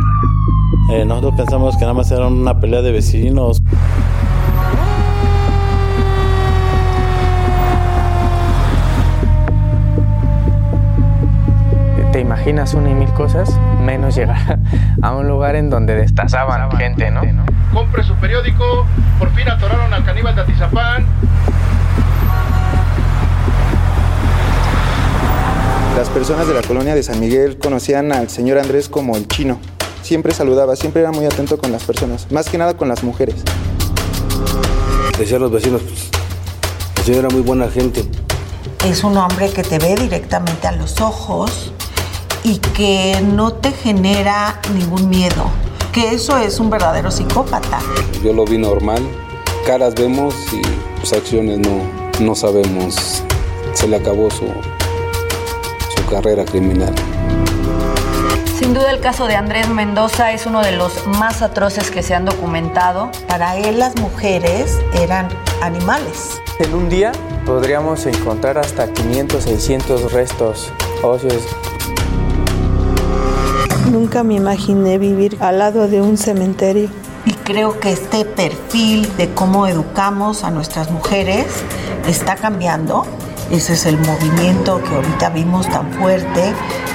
Eh, 0.90 1.04
nosotros 1.04 1.34
pensamos 1.36 1.76
que 1.76 1.82
nada 1.82 1.94
más 1.94 2.10
era 2.10 2.26
una 2.26 2.58
pelea 2.58 2.82
de 2.82 2.92
vecinos. 2.92 3.62
Te 12.12 12.20
imaginas 12.20 12.74
una 12.74 12.90
y 12.90 12.94
mil 12.94 13.10
cosas, 13.14 13.58
menos 13.80 14.14
llegar 14.14 14.58
a 15.00 15.12
un 15.12 15.26
lugar 15.26 15.56
en 15.56 15.70
donde 15.70 15.94
destazaban 15.94 16.70
gente, 16.76 17.10
¿no? 17.10 17.22
Compre 17.72 18.04
su 18.04 18.14
periódico, 18.16 18.86
por 19.18 19.30
fin 19.34 19.48
atoraron 19.48 19.92
al 19.94 20.04
caníbal 20.04 20.36
de 20.36 20.42
Atizapán. 20.42 21.06
Las 25.96 26.08
personas 26.10 26.46
de 26.46 26.52
la 26.52 26.60
colonia 26.60 26.94
de 26.94 27.02
San 27.02 27.18
Miguel 27.18 27.58
conocían 27.58 28.12
al 28.12 28.28
señor 28.28 28.58
Andrés 28.58 28.90
como 28.90 29.16
el 29.16 29.26
chino. 29.26 29.58
Siempre 30.02 30.34
saludaba, 30.34 30.76
siempre 30.76 31.00
era 31.00 31.12
muy 31.12 31.24
atento 31.24 31.56
con 31.56 31.72
las 31.72 31.84
personas, 31.84 32.30
más 32.30 32.50
que 32.50 32.58
nada 32.58 32.76
con 32.76 32.88
las 32.88 33.02
mujeres. 33.02 33.36
Decían 35.18 35.40
los 35.40 35.50
vecinos, 35.50 35.80
pues, 35.80 36.10
el 36.98 37.04
señor 37.04 37.24
era 37.24 37.30
muy 37.30 37.42
buena 37.42 37.68
gente. 37.68 38.04
Es 38.84 39.02
un 39.02 39.16
hombre 39.16 39.50
que 39.50 39.62
te 39.62 39.78
ve 39.78 39.94
directamente 39.94 40.66
a 40.66 40.72
los 40.72 41.00
ojos 41.00 41.72
y 42.44 42.58
que 42.58 43.20
no 43.22 43.52
te 43.52 43.72
genera 43.72 44.60
ningún 44.74 45.08
miedo, 45.08 45.50
que 45.92 46.14
eso 46.14 46.38
es 46.38 46.58
un 46.58 46.70
verdadero 46.70 47.10
psicópata. 47.10 47.80
Yo 48.22 48.32
lo 48.32 48.44
vi 48.44 48.58
normal, 48.58 49.02
caras 49.66 49.94
vemos 49.94 50.34
y 50.52 50.62
sus 51.00 51.12
acciones 51.12 51.58
no, 51.58 51.82
no 52.20 52.34
sabemos. 52.34 53.22
Se 53.74 53.88
le 53.88 53.96
acabó 53.96 54.30
su, 54.30 54.46
su 55.96 56.06
carrera 56.10 56.44
criminal. 56.44 56.94
Sin 58.58 58.74
duda 58.74 58.90
el 58.90 59.00
caso 59.00 59.26
de 59.26 59.34
Andrés 59.34 59.68
Mendoza 59.68 60.32
es 60.32 60.46
uno 60.46 60.62
de 60.62 60.72
los 60.72 61.06
más 61.18 61.42
atroces 61.42 61.90
que 61.90 62.02
se 62.02 62.14
han 62.14 62.24
documentado. 62.24 63.10
Para 63.26 63.56
él 63.56 63.78
las 63.78 63.96
mujeres 63.96 64.78
eran 64.94 65.28
animales. 65.62 66.40
En 66.58 66.74
un 66.74 66.88
día 66.88 67.12
podríamos 67.44 68.06
encontrar 68.06 68.58
hasta 68.58 68.92
500, 68.92 69.42
600 69.42 70.12
restos 70.12 70.70
óseos 71.02 71.42
Nunca 73.92 74.22
me 74.22 74.32
imaginé 74.32 74.96
vivir 74.96 75.36
al 75.40 75.58
lado 75.58 75.86
de 75.86 76.00
un 76.00 76.16
cementerio. 76.16 76.88
Y 77.26 77.32
creo 77.32 77.78
que 77.78 77.92
este 77.92 78.24
perfil 78.24 79.06
de 79.18 79.28
cómo 79.34 79.66
educamos 79.66 80.44
a 80.44 80.50
nuestras 80.50 80.90
mujeres 80.90 81.44
está 82.08 82.36
cambiando. 82.36 83.04
Ese 83.50 83.74
es 83.74 83.84
el 83.84 83.98
movimiento 83.98 84.82
que 84.82 84.94
ahorita 84.94 85.28
vimos 85.28 85.68
tan 85.68 85.92
fuerte 85.92 86.54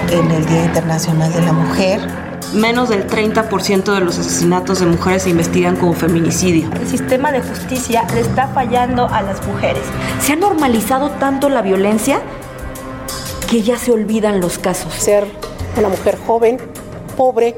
en 0.10 0.32
el 0.32 0.44
Día 0.48 0.66
Internacional 0.66 1.32
de 1.32 1.42
la 1.44 1.54
Mujer. 1.54 2.02
Menos 2.56 2.90
del 2.90 3.06
30% 3.06 3.94
de 3.94 4.00
los 4.00 4.18
asesinatos 4.18 4.80
de 4.80 4.88
mujeres 4.88 5.22
se 5.22 5.30
investigan 5.30 5.76
como 5.76 5.94
feminicidio. 5.94 6.68
El 6.82 6.88
sistema 6.88 7.32
de 7.32 7.42
justicia 7.42 8.08
le 8.16 8.22
está 8.22 8.48
fallando 8.48 9.08
a 9.08 9.22
las 9.22 9.46
mujeres. 9.46 9.84
Se 10.20 10.34
ha 10.34 10.36
normalizado 10.36 11.12
tanto 11.12 11.48
la 11.48 11.62
violencia 11.62 12.22
que 13.48 13.62
ya 13.62 13.78
se 13.78 13.92
olvidan 13.92 14.42
los 14.42 14.58
casos. 14.58 14.96
Ser 14.96 15.28
una 15.78 15.90
mujer 15.90 16.18
joven 16.26 16.58
pobre 17.18 17.56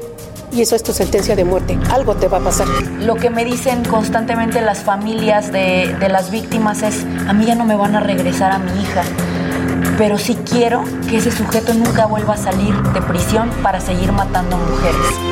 y 0.52 0.62
eso 0.62 0.74
es 0.74 0.82
tu 0.82 0.92
sentencia 0.92 1.36
de 1.36 1.44
muerte. 1.44 1.78
Algo 1.90 2.16
te 2.16 2.26
va 2.26 2.38
a 2.38 2.40
pasar. 2.40 2.66
Lo 3.00 3.14
que 3.14 3.30
me 3.30 3.44
dicen 3.44 3.84
constantemente 3.84 4.60
las 4.60 4.82
familias 4.82 5.52
de, 5.52 5.94
de, 6.00 6.08
las 6.08 6.32
víctimas 6.32 6.82
es, 6.82 7.06
a 7.28 7.32
mí 7.32 7.46
ya 7.46 7.54
no 7.54 7.64
me 7.64 7.76
van 7.76 7.94
a 7.94 8.00
regresar 8.00 8.50
a 8.50 8.58
mi 8.58 8.82
hija, 8.82 9.04
pero 9.96 10.18
sí 10.18 10.36
quiero 10.50 10.82
que 11.08 11.18
ese 11.18 11.30
sujeto 11.30 11.74
nunca 11.74 12.06
vuelva 12.06 12.34
a 12.34 12.36
salir 12.36 12.74
de 12.74 13.02
prisión 13.02 13.48
para 13.62 13.80
seguir 13.80 14.10
matando 14.10 14.56
mujeres. 14.56 15.30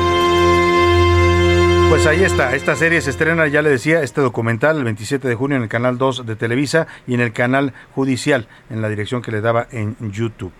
Pues 1.89 2.05
ahí 2.05 2.23
está, 2.23 2.55
esta 2.55 2.75
serie 2.75 3.01
se 3.01 3.09
estrena, 3.09 3.47
ya 3.47 3.63
le 3.63 3.71
decía, 3.71 4.03
este 4.03 4.21
documental 4.21 4.77
el 4.77 4.83
27 4.83 5.27
de 5.27 5.33
junio 5.33 5.57
en 5.57 5.63
el 5.63 5.69
canal 5.69 5.97
2 5.97 6.27
de 6.27 6.35
Televisa 6.35 6.85
y 7.07 7.15
en 7.15 7.21
el 7.21 7.33
canal 7.33 7.73
judicial, 7.95 8.47
en 8.69 8.83
la 8.83 8.89
dirección 8.89 9.23
que 9.23 9.31
le 9.31 9.41
daba 9.41 9.67
en 9.71 9.95
YouTube. 9.99 10.53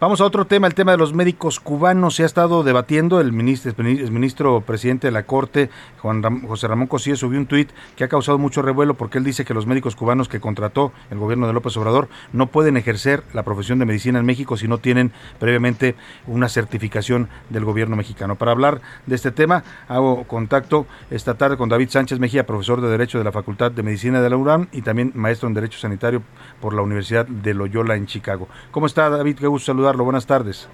Vamos 0.00 0.20
a 0.20 0.24
otro 0.24 0.44
tema, 0.44 0.66
el 0.66 0.74
tema 0.74 0.90
de 0.90 0.98
los 0.98 1.14
médicos 1.14 1.60
cubanos. 1.60 2.16
Se 2.16 2.24
ha 2.24 2.26
estado 2.26 2.64
debatiendo 2.64 3.20
el 3.20 3.32
ministro, 3.32 3.72
el 3.78 4.10
ministro 4.10 4.60
presidente 4.60 5.06
de 5.06 5.12
la 5.12 5.22
Corte, 5.22 5.70
Juan 6.00 6.20
Ram, 6.20 6.44
José 6.48 6.66
Ramón 6.66 6.88
Cosío, 6.88 7.14
subió 7.14 7.38
un 7.38 7.46
tuit 7.46 7.70
que 7.94 8.02
ha 8.02 8.08
causado 8.08 8.36
mucho 8.36 8.60
revuelo 8.60 8.94
porque 8.94 9.18
él 9.18 9.24
dice 9.24 9.44
que 9.44 9.54
los 9.54 9.66
médicos 9.66 9.94
cubanos 9.94 10.28
que 10.28 10.40
contrató 10.40 10.92
el 11.12 11.18
gobierno 11.18 11.46
de 11.46 11.52
López 11.52 11.76
Obrador 11.76 12.08
no 12.32 12.48
pueden 12.48 12.76
ejercer 12.76 13.22
la 13.32 13.44
profesión 13.44 13.78
de 13.78 13.84
medicina 13.84 14.18
en 14.18 14.26
México 14.26 14.56
si 14.56 14.66
no 14.66 14.78
tienen 14.78 15.12
previamente 15.38 15.94
una 16.26 16.48
certificación 16.48 17.28
del 17.48 17.64
gobierno 17.64 17.94
mexicano. 17.94 18.34
Para 18.34 18.50
hablar 18.50 18.80
de 19.06 19.14
este 19.14 19.30
tema, 19.30 19.62
hago 19.86 20.24
contacto 20.24 20.86
esta 21.12 21.34
tarde 21.34 21.56
con 21.56 21.68
David 21.68 21.90
Sánchez 21.90 22.18
Mejía, 22.18 22.46
profesor 22.46 22.80
de 22.80 22.88
Derecho 22.88 23.18
de 23.18 23.24
la 23.24 23.32
Facultad 23.32 23.70
de 23.70 23.84
Medicina 23.84 24.20
de 24.20 24.28
la 24.28 24.36
URAM 24.36 24.66
y 24.72 24.82
también 24.82 25.12
maestro 25.14 25.46
en 25.46 25.54
Derecho 25.54 25.78
Sanitario 25.78 26.20
por 26.60 26.74
la 26.74 26.82
Universidad 26.82 27.26
de 27.26 27.54
Loyola 27.54 27.94
en 27.94 28.06
Chicago. 28.06 28.48
¿Cómo 28.72 28.86
está 28.86 29.08
David? 29.08 29.36
Qué 29.38 29.46
gusto 29.46 29.66
saludar 29.66 29.83
Buenas 29.92 30.26
tardes. 30.26 30.68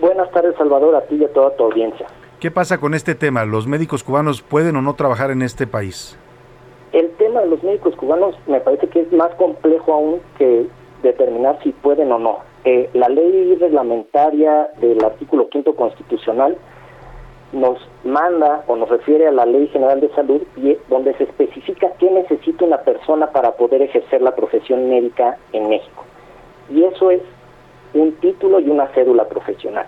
Buenas 0.00 0.30
tardes, 0.30 0.54
Salvador, 0.56 0.94
a 0.94 1.02
ti 1.02 1.16
y 1.16 1.24
a 1.24 1.32
toda 1.32 1.54
tu 1.56 1.64
audiencia. 1.64 2.06
¿Qué 2.40 2.50
pasa 2.50 2.78
con 2.78 2.94
este 2.94 3.14
tema? 3.14 3.44
¿Los 3.44 3.66
médicos 3.66 4.04
cubanos 4.04 4.42
pueden 4.42 4.76
o 4.76 4.82
no 4.82 4.94
trabajar 4.94 5.30
en 5.30 5.42
este 5.42 5.66
país? 5.66 6.18
El 6.92 7.10
tema 7.12 7.40
de 7.40 7.48
los 7.48 7.62
médicos 7.62 7.94
cubanos 7.96 8.36
me 8.46 8.60
parece 8.60 8.88
que 8.88 9.00
es 9.00 9.12
más 9.12 9.34
complejo 9.34 9.92
aún 9.92 10.20
que 10.38 10.66
determinar 11.02 11.58
si 11.62 11.72
pueden 11.72 12.12
o 12.12 12.18
no. 12.18 12.38
Eh, 12.64 12.88
la 12.94 13.08
ley 13.08 13.56
reglamentaria 13.56 14.68
del 14.80 15.04
artículo 15.04 15.48
quinto 15.48 15.74
constitucional 15.74 16.56
nos 17.54 17.78
manda 18.04 18.64
o 18.66 18.76
nos 18.76 18.88
refiere 18.88 19.26
a 19.28 19.32
la 19.32 19.46
Ley 19.46 19.68
General 19.68 20.00
de 20.00 20.08
Salud 20.14 20.42
y, 20.56 20.76
donde 20.88 21.14
se 21.14 21.24
especifica 21.24 21.92
qué 21.98 22.10
necesita 22.10 22.64
una 22.64 22.78
persona 22.78 23.28
para 23.28 23.52
poder 23.52 23.82
ejercer 23.82 24.20
la 24.22 24.34
profesión 24.34 24.88
médica 24.88 25.38
en 25.52 25.68
México. 25.68 26.04
Y 26.70 26.84
eso 26.84 27.10
es 27.10 27.22
un 27.94 28.12
título 28.16 28.60
y 28.60 28.68
una 28.68 28.88
cédula 28.88 29.24
profesional. 29.28 29.86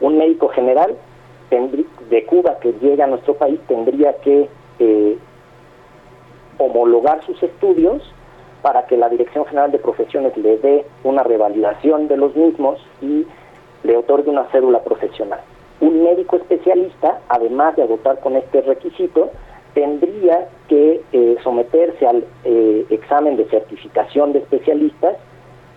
Un 0.00 0.18
médico 0.18 0.48
general 0.48 0.96
de 2.08 2.24
Cuba 2.24 2.58
que 2.60 2.72
llega 2.80 3.04
a 3.04 3.08
nuestro 3.08 3.34
país 3.34 3.60
tendría 3.68 4.14
que 4.18 4.48
eh, 4.78 5.18
homologar 6.58 7.22
sus 7.24 7.42
estudios 7.42 8.02
para 8.62 8.86
que 8.86 8.96
la 8.96 9.08
Dirección 9.08 9.44
General 9.44 9.70
de 9.70 9.78
Profesiones 9.78 10.36
le 10.36 10.56
dé 10.58 10.86
una 11.04 11.22
revalidación 11.22 12.08
de 12.08 12.16
los 12.16 12.34
mismos 12.34 12.80
y 13.02 13.26
le 13.82 13.96
otorgue 13.96 14.30
una 14.30 14.44
cédula 14.46 14.82
profesional. 14.82 15.40
Un 15.80 16.04
médico 16.04 16.36
especialista, 16.36 17.20
además 17.28 17.76
de 17.76 17.82
agotar 17.82 18.20
con 18.20 18.36
este 18.36 18.62
requisito, 18.62 19.30
tendría 19.74 20.48
que 20.68 21.02
eh, 21.12 21.36
someterse 21.42 22.06
al 22.06 22.24
eh, 22.44 22.86
examen 22.90 23.36
de 23.36 23.46
certificación 23.46 24.32
de 24.32 24.38
especialistas 24.40 25.16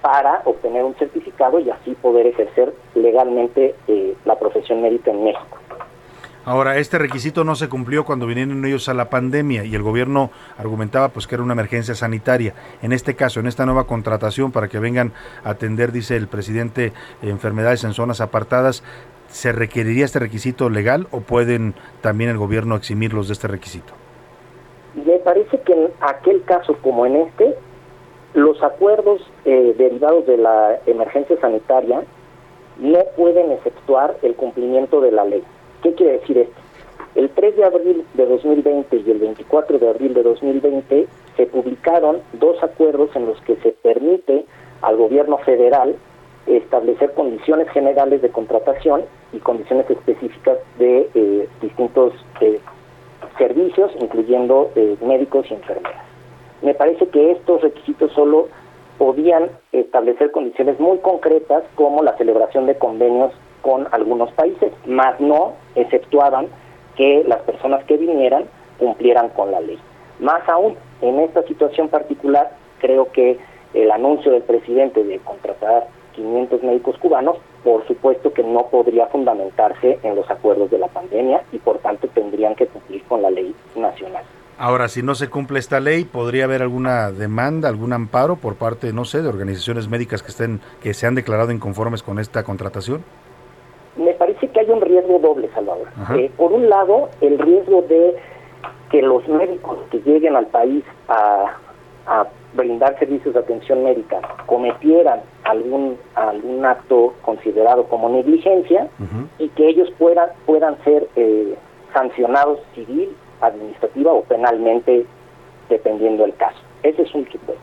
para 0.02 0.41
obtener 0.46 0.84
un 0.84 0.96
certificado 0.96 1.60
y 1.60 1.70
así 1.70 1.96
poder 1.96 2.28
ejercer 2.28 2.74
legalmente 2.93 3.76
eh, 3.88 4.16
la 4.26 4.38
profesión 4.38 4.82
médica 4.82 5.12
en 5.12 5.24
México. 5.24 5.58
Ahora, 6.48 6.78
este 6.78 7.00
requisito 7.00 7.43
no 7.43 7.56
se 7.56 7.70
cumplió 7.70 8.06
cuando 8.06 8.28
vinieron 8.28 8.64
ellos 8.66 8.88
a 8.88 8.93
la 8.93 9.10
pandemia 9.10 9.64
y 9.64 9.74
el 9.74 9.82
gobierno 9.82 10.30
argumentaba 10.60 11.10
pues 11.10 11.26
que 11.26 11.34
era 11.34 11.43
una 11.43 11.54
emergencia 11.54 11.96
sanitaria. 11.96 12.54
En 12.84 12.93
este 12.93 13.16
caso, 13.16 13.39
en 13.39 13.48
esta 13.48 13.66
nueva 13.66 13.88
contratación 13.88 14.52
para 14.52 14.68
que 14.68 14.78
vengan 14.78 15.12
a 15.43 15.50
atender, 15.50 15.91
dice 15.91 16.16
el 16.16 16.28
presidente, 16.28 16.93
enfermedades 17.24 17.84
en 17.84 17.93
zonas 17.93 18.22
apartadas, 18.22 18.84
¿se 19.28 19.54
requeriría 19.54 20.06
este 20.06 20.20
requisito 20.20 20.70
legal 20.70 21.08
o 21.10 21.22
pueden 21.22 21.74
también 22.02 22.30
el 22.30 22.38
gobierno 22.38 22.76
eximirlos 22.76 23.28
de 23.28 23.34
este 23.34 23.48
requisito? 23.48 23.93
Me 24.93 25.18
parece 25.18 25.60
que 25.62 25.74
en 25.74 25.89
aquel 26.00 26.43
caso 26.43 26.78
como 26.84 27.08
en 27.08 27.16
este, 27.16 27.56
los 28.36 28.62
acuerdos 28.62 29.22
eh, 29.46 29.74
derivados 29.78 30.26
de 30.28 30.38
la 30.38 30.78
emergencia 30.86 31.40
sanitaria 31.40 32.04
no 32.78 33.00
pueden 33.16 33.52
efectuar 33.54 34.18
el 34.24 34.36
cumplimiento 34.36 35.00
de 35.00 35.12
la 35.14 35.24
ley. 35.24 35.42
¿Qué 35.82 35.94
quiere 35.94 36.20
decir 36.20 36.40
esto? 36.40 36.62
El 37.16 37.30
3 37.30 37.56
de 37.56 37.64
abril 37.64 38.06
de 38.14 38.26
2020 38.26 38.98
y 38.98 39.10
el 39.10 39.20
24 39.20 39.80
de 39.80 39.90
abril 39.90 40.14
de 40.14 40.24
2020 40.24 41.08
se 41.38 41.46
publicaron 41.46 42.18
dos 42.34 42.62
acuerdos 42.62 43.16
en 43.16 43.26
los 43.26 43.40
que 43.42 43.56
se 43.58 43.72
permite 43.72 44.46
al 44.82 44.98
gobierno 44.98 45.38
federal 45.38 45.96
establecer 46.46 47.14
condiciones 47.14 47.70
generales 47.70 48.22
de 48.22 48.30
contratación 48.30 49.04
y 49.32 49.40
condiciones 49.40 49.90
específicas 49.90 50.58
de 50.78 51.10
eh, 51.16 51.48
distintos 51.62 52.14
eh, 52.42 52.60
servicios, 53.38 53.92
incluyendo 53.98 54.72
médicos 55.02 55.46
y 55.50 55.54
enfermeras. 55.54 56.05
Me 56.66 56.74
parece 56.74 57.07
que 57.09 57.30
estos 57.30 57.61
requisitos 57.61 58.11
solo 58.13 58.47
podían 58.97 59.51
establecer 59.72 60.32
condiciones 60.32 60.80
muy 60.80 60.97
concretas 60.97 61.63
como 61.76 62.01
la 62.01 62.18
celebración 62.18 62.66
de 62.66 62.76
convenios 62.76 63.32
con 63.61 63.88
algunos 63.91 64.32
países, 64.32 64.72
más 64.88 65.20
no 65.20 65.53
exceptuaban 65.76 66.47
que 66.95 67.24
las 67.28 67.41
personas 67.41 67.84
que 67.84 67.97
vinieran 67.97 68.45
cumplieran 68.80 69.30
con 69.30 69.51
la 69.51 69.59
ley. 69.59 69.78
Más 70.20 70.41
aún, 70.49 70.76
en 71.01 71.20
esta 71.20 71.43
situación 71.43 71.89
particular, 71.89 72.49
creo 72.80 73.11
que 73.11 73.38
el 73.76 73.91
anuncio 73.91 74.32
del 74.32 74.41
presidente 74.41 75.03
de 75.03 75.20
contratar 75.20 75.86
500 76.16 76.63
médicos 76.63 76.97
cubanos 76.97 77.38
por 77.63 77.86
supuesto 77.86 78.34
que 78.34 78.41
no 78.41 78.70
podría 78.72 79.05
fundamentarse 79.05 79.99
en 80.01 80.16
los 80.16 80.28
acuerdos 80.32 80.72
de 80.72 80.80
la 80.80 80.88
pandemia 80.88 81.43
y 81.51 81.59
por 81.59 81.78
tanto 81.78 82.07
tendrían 82.07 82.55
que 82.55 82.66
cumplir 82.66 83.03
con 83.03 83.22
la 83.22 83.30
ley 83.30 83.53
nacional. 83.76 84.24
Ahora, 84.58 84.88
si 84.88 85.03
no 85.03 85.16
se 85.16 85.30
cumple 85.30 85.60
esta 85.60 85.82
ley, 85.82 86.06
¿podría 86.06 86.45
haber 86.45 86.62
alguna 86.62 87.12
demanda, 87.12 87.68
algún 87.68 87.91
amparo 87.91 88.38
por 88.38 88.56
parte, 88.56 88.93
no 88.93 89.03
sé, 89.03 89.22
de 89.22 89.28
organizaciones 89.28 89.89
médicas 89.89 90.24
que 90.24 90.30
estén, 90.30 90.62
que 90.82 90.93
se 90.93 91.08
han 91.08 91.16
declarado 91.16 91.51
inconformes 91.51 92.01
con 92.01 92.20
esta 92.20 92.43
contratación? 92.43 93.03
Me 93.97 94.14
parece 94.14 94.47
que 94.47 94.60
hay 94.62 94.70
un 94.70 94.82
riesgo 94.82 95.20
doble, 95.20 95.49
Salvador. 95.53 95.88
Eh, 96.16 96.32
por 96.38 96.53
un 96.53 96.70
lado, 96.70 97.10
el 97.20 97.38
riesgo 97.38 97.82
de 97.84 98.16
que 98.89 99.01
los 99.01 99.28
médicos 99.28 99.78
que 99.91 99.99
lleguen 99.99 100.36
al 100.36 100.47
país 100.47 100.84
a, 101.08 101.58
brindar 102.53 102.97
servicios 102.99 103.34
de 103.34 103.39
atención 103.41 103.84
médica 103.84 104.22
cometieran 104.45 105.22
algún 105.43 105.97
algún 106.14 106.64
acto 106.64 107.16
considerado 107.24 107.86
como 107.86 108.08
negligencia 108.08 108.88
y 109.39 109.49
que 109.49 109.68
ellos 109.68 109.89
puedan 109.97 110.30
puedan 110.45 110.82
ser 110.86 111.10
eh, 111.16 111.56
sancionados 111.93 112.60
civil 112.76 113.10
administrativa 113.42 114.12
o 114.12 114.22
penalmente, 114.24 115.06
dependiendo 115.70 116.24
del 116.24 116.36
caso. 116.36 116.60
Ese 116.84 117.04
es 117.04 117.14
un 117.14 117.28
supuesto. 117.30 117.62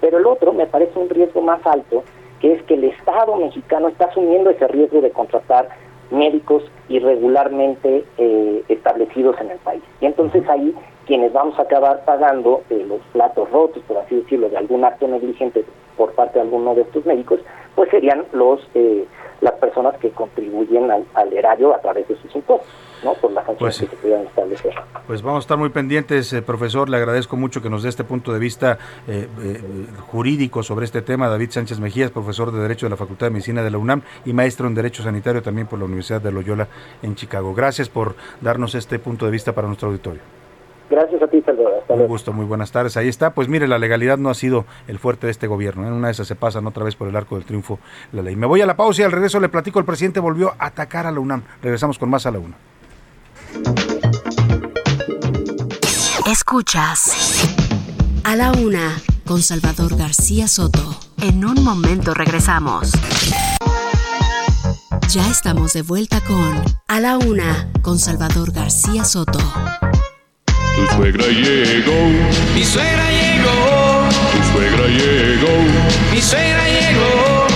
Pero 0.00 0.18
el 0.18 0.26
otro 0.26 0.52
me 0.52 0.66
parece 0.66 0.98
un 0.98 1.08
riesgo 1.08 1.40
más 1.40 1.64
alto, 1.66 2.02
que 2.40 2.54
es 2.54 2.62
que 2.64 2.74
el 2.74 2.84
Estado 2.84 3.36
mexicano 3.36 3.88
está 3.88 4.06
asumiendo 4.06 4.50
ese 4.50 4.66
riesgo 4.68 5.00
de 5.00 5.10
contratar 5.10 5.68
médicos 6.10 6.64
irregularmente 6.88 8.04
eh, 8.18 8.64
establecidos 8.68 9.40
en 9.40 9.50
el 9.50 9.58
país. 9.58 9.82
Y 10.00 10.06
entonces 10.06 10.46
ahí 10.48 10.74
quienes 11.10 11.32
vamos 11.32 11.58
a 11.58 11.62
acabar 11.62 12.04
pagando 12.04 12.62
eh, 12.70 12.84
los 12.86 13.00
platos 13.12 13.50
rotos, 13.50 13.82
por 13.88 13.98
así 13.98 14.14
decirlo, 14.14 14.48
de 14.48 14.56
algún 14.56 14.84
acto 14.84 15.08
negligente 15.08 15.64
por 15.96 16.12
parte 16.12 16.34
de 16.34 16.42
alguno 16.42 16.72
de 16.76 16.82
estos 16.82 17.04
médicos, 17.04 17.40
pues 17.74 17.90
serían 17.90 18.26
los 18.32 18.60
eh, 18.74 19.04
las 19.40 19.54
personas 19.54 19.96
que 19.98 20.10
contribuyen 20.10 20.88
al, 20.88 21.04
al 21.14 21.32
erario 21.32 21.74
a 21.74 21.80
través 21.80 22.06
de 22.06 22.14
sus 22.14 22.32
impuestos. 22.36 22.68
¿no? 23.02 23.14
por 23.14 23.32
las 23.32 23.44
pues, 23.58 23.78
que 23.78 23.86
se 23.86 23.96
pudieran 23.96 24.26
establecer. 24.26 24.74
Pues 25.06 25.22
vamos 25.22 25.38
a 25.38 25.44
estar 25.44 25.58
muy 25.58 25.70
pendientes, 25.70 26.32
eh, 26.32 26.42
profesor. 26.42 26.88
Le 26.88 26.98
agradezco 26.98 27.36
mucho 27.36 27.62
que 27.62 27.70
nos 27.70 27.82
dé 27.82 27.88
este 27.88 28.04
punto 28.04 28.32
de 28.32 28.38
vista 28.38 28.78
eh, 29.08 29.26
eh, 29.42 29.86
jurídico 30.08 30.62
sobre 30.62 30.84
este 30.84 31.02
tema. 31.02 31.28
David 31.28 31.50
Sánchez 31.50 31.80
Mejías, 31.80 32.10
profesor 32.10 32.52
de 32.52 32.60
Derecho 32.60 32.86
de 32.86 32.90
la 32.90 32.96
Facultad 32.96 33.26
de 33.26 33.30
Medicina 33.30 33.62
de 33.62 33.70
la 33.70 33.78
UNAM 33.78 34.02
y 34.26 34.32
maestro 34.32 34.66
en 34.66 34.74
Derecho 34.74 35.02
Sanitario 35.02 35.42
también 35.42 35.66
por 35.66 35.78
la 35.78 35.86
Universidad 35.86 36.20
de 36.20 36.30
Loyola 36.30 36.68
en 37.02 37.14
Chicago. 37.14 37.54
Gracias 37.54 37.88
por 37.88 38.14
darnos 38.40 38.74
este 38.74 38.98
punto 38.98 39.24
de 39.24 39.32
vista 39.32 39.54
para 39.54 39.66
nuestro 39.66 39.88
auditorio. 39.88 40.39
Gracias 40.90 41.22
a 41.22 41.28
ti, 41.28 41.40
Salvador. 41.46 41.84
Un 41.88 42.06
gusto, 42.08 42.32
muy 42.32 42.44
buenas 42.44 42.72
tardes. 42.72 42.96
Ahí 42.96 43.08
está. 43.08 43.32
Pues 43.32 43.48
mire, 43.48 43.68
la 43.68 43.78
legalidad 43.78 44.18
no 44.18 44.28
ha 44.28 44.34
sido 44.34 44.66
el 44.88 44.98
fuerte 44.98 45.28
de 45.28 45.30
este 45.30 45.46
gobierno. 45.46 45.86
En 45.86 45.92
una 45.92 46.08
de 46.08 46.12
esas 46.12 46.26
se 46.26 46.34
pasan 46.34 46.66
otra 46.66 46.82
vez 46.82 46.96
por 46.96 47.06
el 47.06 47.14
arco 47.14 47.36
del 47.36 47.44
triunfo 47.44 47.78
la 48.12 48.22
ley. 48.22 48.34
Me 48.34 48.46
voy 48.46 48.60
a 48.60 48.66
la 48.66 48.76
pausa 48.76 49.02
y 49.02 49.04
al 49.04 49.12
regreso 49.12 49.38
le 49.38 49.48
platico. 49.48 49.78
El 49.78 49.84
presidente 49.84 50.18
volvió 50.18 50.52
a 50.58 50.66
atacar 50.66 51.06
a 51.06 51.12
la 51.12 51.20
UNAM. 51.20 51.42
Regresamos 51.62 51.98
con 51.98 52.10
más 52.10 52.26
a 52.26 52.32
la 52.32 52.40
UNAM. 52.40 52.58
Escuchas 56.26 57.46
a 58.24 58.36
la 58.36 58.52
una 58.52 58.96
con 59.26 59.42
Salvador 59.42 59.96
García 59.96 60.48
Soto. 60.48 60.96
En 61.22 61.44
un 61.44 61.62
momento 61.62 62.14
regresamos. 62.14 62.92
Ya 65.08 65.28
estamos 65.28 65.72
de 65.72 65.82
vuelta 65.82 66.20
con 66.20 66.62
A 66.88 67.00
la 67.00 67.16
una 67.16 67.70
con 67.82 67.98
Salvador 67.98 68.52
García 68.52 69.04
Soto. 69.04 69.40
Tu 70.76 70.96
suegra 70.96 71.26
llegó. 71.26 72.00
Mi 72.54 72.64
suegra 72.64 73.10
llegó. 73.10 74.08
Tu 74.32 74.52
suegra 74.52 74.86
llegó. 74.86 75.54
Mi 76.12 76.20
suegra 76.20 76.64
llegó. 76.64 77.46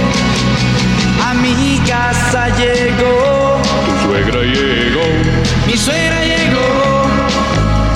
A 1.22 1.34
mi 1.34 1.80
casa 1.86 2.48
llegó. 2.56 3.60
Tu 3.86 4.06
suegra 4.06 4.40
llegó 4.42 5.44
mi 5.66 5.76
suegra 5.76 6.22
llegó, 6.24 7.02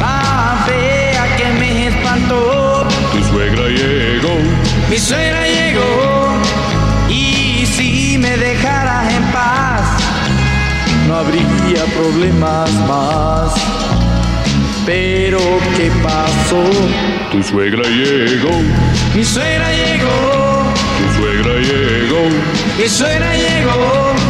tan 0.01 0.67
fea 0.67 1.37
que 1.37 1.45
me 1.61 1.89
espantó. 1.89 2.87
Tu 3.13 3.23
suegra 3.25 3.69
llegó, 3.69 4.35
mi 4.91 4.99
suegra 4.99 5.47
llegó, 5.47 6.33
y 7.09 7.67
si 7.67 8.19
me 8.19 8.37
dejaras 8.37 9.13
en 9.13 9.23
paz, 9.31 9.83
no 11.07 11.17
habría 11.17 11.85
problemas 11.97 12.73
más. 12.89 13.68
Pero 14.89 15.39
¿qué 15.77 15.91
pasó? 16.03 16.65
Tu 17.31 17.43
suegra 17.43 17.83
llegó, 17.83 18.49
mi 19.15 19.23
suegra 19.23 19.71
llegó 19.71 20.49
suegra 21.19 21.55
llegó. 21.61 22.21
Mi 22.79 22.89
suegra 22.89 23.33
llegó. 23.35 23.75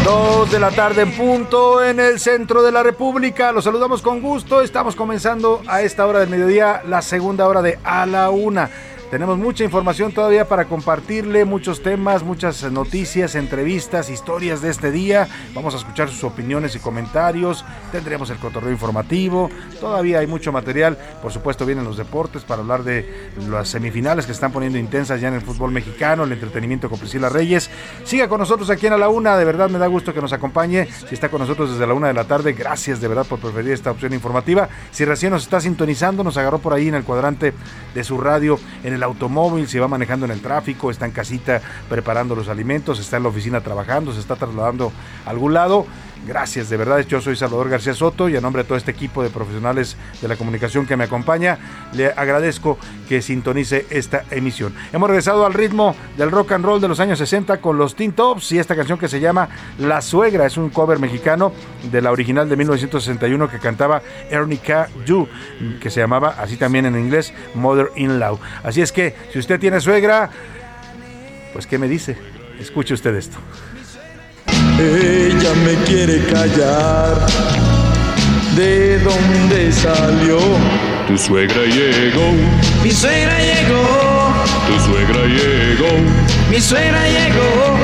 Dos 0.04 0.50
de 0.50 0.58
la 0.58 0.70
tarde 0.70 1.02
en 1.02 1.12
punto 1.12 1.84
en 1.84 2.00
el 2.00 2.18
centro 2.18 2.62
de 2.62 2.72
la 2.72 2.82
República. 2.82 3.52
Los 3.52 3.64
saludamos 3.64 4.02
con 4.02 4.20
gusto. 4.20 4.62
Estamos 4.62 4.96
comenzando 4.96 5.62
a 5.66 5.82
esta 5.82 6.06
hora 6.06 6.20
del 6.20 6.28
mediodía 6.28 6.82
la 6.86 7.02
segunda 7.02 7.46
hora 7.46 7.62
de 7.62 7.78
A 7.84 8.06
la 8.06 8.30
Una. 8.30 8.70
Tenemos 9.10 9.38
mucha 9.38 9.64
información 9.64 10.12
todavía 10.12 10.46
para 10.46 10.66
compartirle, 10.66 11.46
muchos 11.46 11.82
temas, 11.82 12.22
muchas 12.22 12.70
noticias, 12.70 13.36
entrevistas, 13.36 14.10
historias 14.10 14.60
de 14.60 14.68
este 14.68 14.90
día. 14.90 15.26
Vamos 15.54 15.72
a 15.72 15.78
escuchar 15.78 16.10
sus 16.10 16.24
opiniones 16.24 16.76
y 16.76 16.78
comentarios. 16.78 17.64
Tendremos 17.90 18.28
el 18.28 18.36
cotorreo 18.36 18.70
informativo. 18.70 19.48
Todavía 19.80 20.18
hay 20.18 20.26
mucho 20.26 20.52
material. 20.52 20.98
Por 21.22 21.32
supuesto, 21.32 21.64
vienen 21.64 21.86
los 21.86 21.96
deportes 21.96 22.42
para 22.44 22.60
hablar 22.60 22.84
de 22.84 23.30
las 23.48 23.70
semifinales 23.70 24.26
que 24.26 24.32
se 24.32 24.36
están 24.36 24.52
poniendo 24.52 24.76
intensas 24.76 25.22
ya 25.22 25.28
en 25.28 25.34
el 25.34 25.40
fútbol 25.40 25.70
mexicano, 25.72 26.24
el 26.24 26.32
entretenimiento 26.32 26.90
con 26.90 26.98
Priscila 26.98 27.30
Reyes. 27.30 27.70
Siga 28.04 28.28
con 28.28 28.40
nosotros 28.40 28.68
aquí 28.68 28.88
en 28.88 28.92
A 28.92 28.98
la 28.98 29.08
Una. 29.08 29.38
De 29.38 29.46
verdad 29.46 29.70
me 29.70 29.78
da 29.78 29.86
gusto 29.86 30.12
que 30.12 30.20
nos 30.20 30.34
acompañe. 30.34 30.86
Si 31.08 31.14
está 31.14 31.30
con 31.30 31.40
nosotros 31.40 31.72
desde 31.72 31.86
la 31.86 31.94
una 31.94 32.08
de 32.08 32.14
la 32.14 32.24
tarde, 32.24 32.52
gracias 32.52 33.00
de 33.00 33.08
verdad 33.08 33.24
por 33.24 33.38
preferir 33.38 33.72
esta 33.72 33.90
opción 33.90 34.12
informativa. 34.12 34.68
Si 34.90 35.06
recién 35.06 35.32
nos 35.32 35.44
está 35.44 35.62
sintonizando, 35.62 36.22
nos 36.22 36.36
agarró 36.36 36.58
por 36.58 36.74
ahí 36.74 36.88
en 36.88 36.94
el 36.94 37.04
cuadrante 37.04 37.54
de 37.94 38.04
su 38.04 38.20
radio 38.20 38.60
en 38.84 38.97
el 38.98 39.02
automóvil, 39.04 39.66
se 39.66 39.80
va 39.80 39.88
manejando 39.88 40.26
en 40.26 40.32
el 40.32 40.40
tráfico, 40.40 40.90
está 40.90 41.06
en 41.06 41.12
casita 41.12 41.62
preparando 41.88 42.34
los 42.34 42.48
alimentos, 42.48 43.00
está 43.00 43.16
en 43.16 43.22
la 43.22 43.28
oficina 43.30 43.60
trabajando, 43.62 44.12
se 44.12 44.20
está 44.20 44.36
trasladando 44.36 44.92
a 45.24 45.30
algún 45.30 45.54
lado. 45.54 45.86
Gracias, 46.26 46.68
de 46.68 46.76
verdad. 46.76 47.00
Yo 47.00 47.20
soy 47.20 47.36
Salvador 47.36 47.70
García 47.70 47.94
Soto 47.94 48.28
y 48.28 48.36
a 48.36 48.40
nombre 48.40 48.62
de 48.62 48.68
todo 48.68 48.76
este 48.76 48.90
equipo 48.90 49.22
de 49.22 49.30
profesionales 49.30 49.96
de 50.20 50.28
la 50.28 50.36
comunicación 50.36 50.86
que 50.86 50.96
me 50.96 51.04
acompaña, 51.04 51.58
le 51.94 52.08
agradezco 52.08 52.78
que 53.08 53.22
sintonice 53.22 53.86
esta 53.90 54.24
emisión. 54.30 54.74
Hemos 54.92 55.08
regresado 55.08 55.46
al 55.46 55.54
ritmo 55.54 55.94
del 56.16 56.30
rock 56.30 56.52
and 56.52 56.64
roll 56.64 56.80
de 56.80 56.88
los 56.88 57.00
años 57.00 57.18
60 57.18 57.60
con 57.60 57.78
los 57.78 57.94
Teen 57.94 58.12
Tops 58.12 58.52
y 58.52 58.58
esta 58.58 58.76
canción 58.76 58.98
que 58.98 59.08
se 59.08 59.20
llama 59.20 59.48
La 59.78 60.02
Suegra. 60.02 60.44
Es 60.44 60.56
un 60.56 60.70
cover 60.70 60.98
mexicano 60.98 61.52
de 61.90 62.02
la 62.02 62.12
original 62.12 62.48
de 62.48 62.56
1961 62.56 63.48
que 63.48 63.58
cantaba 63.58 64.02
Ernie 64.30 64.58
K. 64.58 64.88
Yu, 65.06 65.26
que 65.80 65.90
se 65.90 66.00
llamaba 66.00 66.34
así 66.38 66.56
también 66.56 66.84
en 66.84 66.98
inglés 66.98 67.32
Mother 67.54 67.90
in 67.96 68.18
Law. 68.18 68.38
Así 68.62 68.82
es 68.82 68.92
que 68.92 69.14
si 69.32 69.38
usted 69.38 69.58
tiene 69.58 69.80
suegra, 69.80 70.30
pues 71.52 71.66
¿qué 71.66 71.78
me 71.78 71.88
dice? 71.88 72.18
Escuche 72.60 72.92
usted 72.92 73.14
esto. 73.14 73.38
Ella 74.80 75.54
me 75.64 75.74
quiere 75.84 76.24
callar. 76.26 77.26
¿De 78.54 79.00
dónde 79.00 79.72
salió? 79.72 80.38
Tu 81.08 81.18
suegra 81.18 81.64
llegó. 81.64 82.32
Mi 82.84 82.92
suegra 82.92 83.38
llegó. 83.40 83.84
Tu 84.68 84.80
suegra 84.80 85.24
llegó. 85.26 85.88
Mi 86.48 86.60
suegra 86.60 87.02
llegó. 87.08 87.76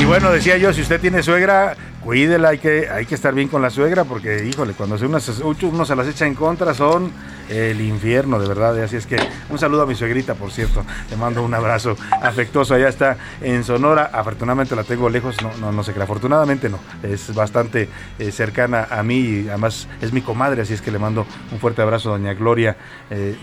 Y 0.00 0.04
bueno, 0.06 0.30
decía 0.30 0.56
yo, 0.56 0.72
si 0.72 0.80
usted 0.80 0.98
tiene 0.98 1.22
suegra, 1.22 1.76
cuídela, 2.04 2.50
hay 2.50 2.58
que, 2.58 2.88
hay 2.88 3.06
que 3.06 3.14
estar 3.14 3.34
bien 3.34 3.48
con 3.48 3.62
la 3.62 3.70
suegra, 3.70 4.04
porque 4.04 4.46
híjole, 4.46 4.72
cuando 4.74 4.96
uno 5.04 5.84
se 5.84 5.96
las 5.96 6.06
echa 6.08 6.26
en 6.26 6.34
contra 6.34 6.74
son 6.74 7.12
el 7.50 7.80
infierno, 7.80 8.38
de 8.38 8.48
verdad. 8.48 8.80
Así 8.82 8.96
es 8.96 9.06
que 9.06 9.16
un 9.48 9.58
saludo 9.58 9.82
a 9.82 9.86
mi 9.86 9.94
suegrita, 9.94 10.34
por 10.34 10.50
cierto. 10.50 10.84
Le 11.10 11.16
mando 11.16 11.42
un 11.42 11.52
abrazo 11.52 11.96
afectuoso. 12.22 12.74
Allá 12.74 12.88
está 12.88 13.16
en 13.40 13.64
Sonora. 13.64 14.10
Afortunadamente 14.12 14.76
la 14.76 14.84
tengo 14.84 15.08
lejos. 15.10 15.36
No, 15.42 15.50
no, 15.60 15.72
no 15.72 15.82
sé 15.82 15.92
qué. 15.92 16.00
Afortunadamente 16.00 16.68
no. 16.68 16.78
Es 17.02 17.34
bastante 17.34 17.88
eh, 18.18 18.30
cercana 18.30 18.86
a 18.90 19.02
mí 19.02 19.18
y 19.18 19.48
además 19.48 19.88
es 20.00 20.12
mi 20.12 20.22
comadre. 20.22 20.62
Así 20.62 20.74
es 20.74 20.80
que 20.80 20.90
le 20.90 20.98
mando 20.98 21.26
un 21.52 21.58
fuerte 21.58 21.82
abrazo 21.82 22.10
a 22.10 22.18
doña 22.18 22.34
Gloria, 22.34 22.76
eh, 23.10 23.36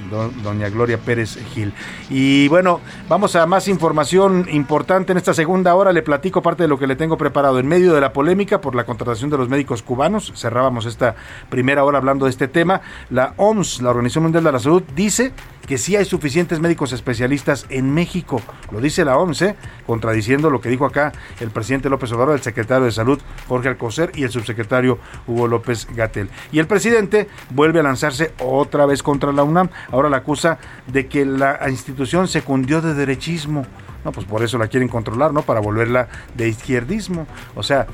doña 0.44 0.70
Gloria 0.70 0.98
Pérez 0.98 1.38
Gil. 1.54 1.74
Y 2.10 2.48
bueno, 2.48 2.80
vamos 3.10 3.36
a 3.36 3.46
más 3.46 3.68
información 3.68 4.48
importante 4.50 5.12
en 5.12 5.18
esta 5.18 5.34
segunda 5.34 5.76
hora. 5.76 5.92
Le 5.92 6.02
platico 6.02 6.42
parte 6.42 6.64
de 6.64 6.70
lo 6.70 6.80
que 6.80 6.88
le 6.88 6.96
tengo 6.96 7.18
preparado. 7.18 7.60
En 7.60 7.68
medio 7.68 7.94
de 7.94 8.02
la 8.02 8.14
polémica 8.14 8.47
por 8.48 8.74
la 8.76 8.86
contratación 8.86 9.30
de 9.30 9.38
los 9.38 9.50
médicos 9.50 9.84
cubanos, 9.84 10.32
cerrábamos 10.36 10.86
esta 10.86 11.16
primera 11.50 11.84
hora 11.84 11.98
hablando 11.98 12.26
de 12.26 12.32
este 12.32 12.48
tema. 12.48 12.82
La 13.10 13.34
OMS, 13.36 13.82
la 13.82 13.90
Organización 13.90 14.24
Mundial 14.24 14.46
de 14.46 14.52
la 14.52 14.60
Salud 14.60 14.84
dice 14.96 15.34
que 15.68 15.78
sí 15.78 15.98
hay 15.98 16.06
suficientes 16.06 16.62
médicos 16.62 16.94
especialistas 16.94 17.66
en 17.70 17.94
México. 17.94 18.42
Lo 18.72 18.80
dice 18.80 19.04
la 19.04 19.18
OMS, 19.18 19.42
¿eh? 19.42 19.56
contradiciendo 19.86 20.50
lo 20.50 20.62
que 20.62 20.70
dijo 20.70 20.86
acá 20.86 21.12
el 21.42 21.52
presidente 21.52 21.90
López 21.90 22.12
Obrador, 22.14 22.36
el 22.36 22.42
secretario 22.42 22.86
de 22.86 22.92
Salud 22.92 23.20
Jorge 23.50 23.68
Alcocer 23.68 24.12
y 24.16 24.24
el 24.24 24.32
subsecretario 24.32 24.98
Hugo 25.28 25.48
López 25.48 25.88
Gatel. 25.94 26.30
Y 26.54 26.60
el 26.60 26.68
presidente 26.68 27.28
vuelve 27.50 27.82
a 27.82 27.84
lanzarse 27.84 28.34
otra 28.40 28.86
vez 28.86 29.04
contra 29.04 29.34
la 29.34 29.44
UNAM. 29.44 29.70
Ahora 29.92 30.10
la 30.10 30.18
acusa 30.18 30.58
de 30.88 31.08
que 31.08 31.26
la 31.26 31.60
institución 31.70 32.30
se 32.30 32.42
cundió 32.42 32.82
de 32.82 32.94
derechismo 32.94 33.66
No, 34.06 34.12
pues 34.12 34.26
por 34.26 34.44
eso 34.44 34.58
la 34.58 34.68
quieren 34.68 34.88
controlar, 34.88 35.34
¿no? 35.34 35.42
Para 35.42 35.60
volverla 35.60 36.08
de 36.36 36.48
izquierdismo. 36.48 37.28
O 37.56 37.64
sea, 37.64 37.88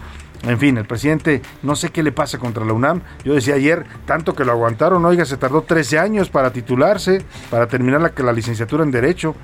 en 0.44 0.60
fin, 0.60 0.78
el 0.78 0.86
presidente, 0.86 1.42
no 1.62 1.76
sé 1.76 1.90
qué 1.90 2.04
le 2.04 2.12
pasa 2.12 2.38
contra 2.38 2.66
la 2.66 2.74
UNAM. 2.74 3.02
Yo 3.24 3.34
decía 3.34 3.56
ayer, 3.56 3.86
tanto 4.06 4.36
que 4.36 4.44
lo 4.44 4.52
aguantaron, 4.52 5.04
oiga, 5.06 5.26
se 5.26 5.38
tardó 5.38 5.62
13 5.62 6.00
años 6.00 6.30
para 6.30 6.52
titularse, 6.52 7.24
para 7.50 7.68
terminar 7.68 8.02
la, 8.02 8.12
la 8.16 8.34
licenciatura 8.34 8.84
en 8.84 8.92
Derecho. 8.92 9.36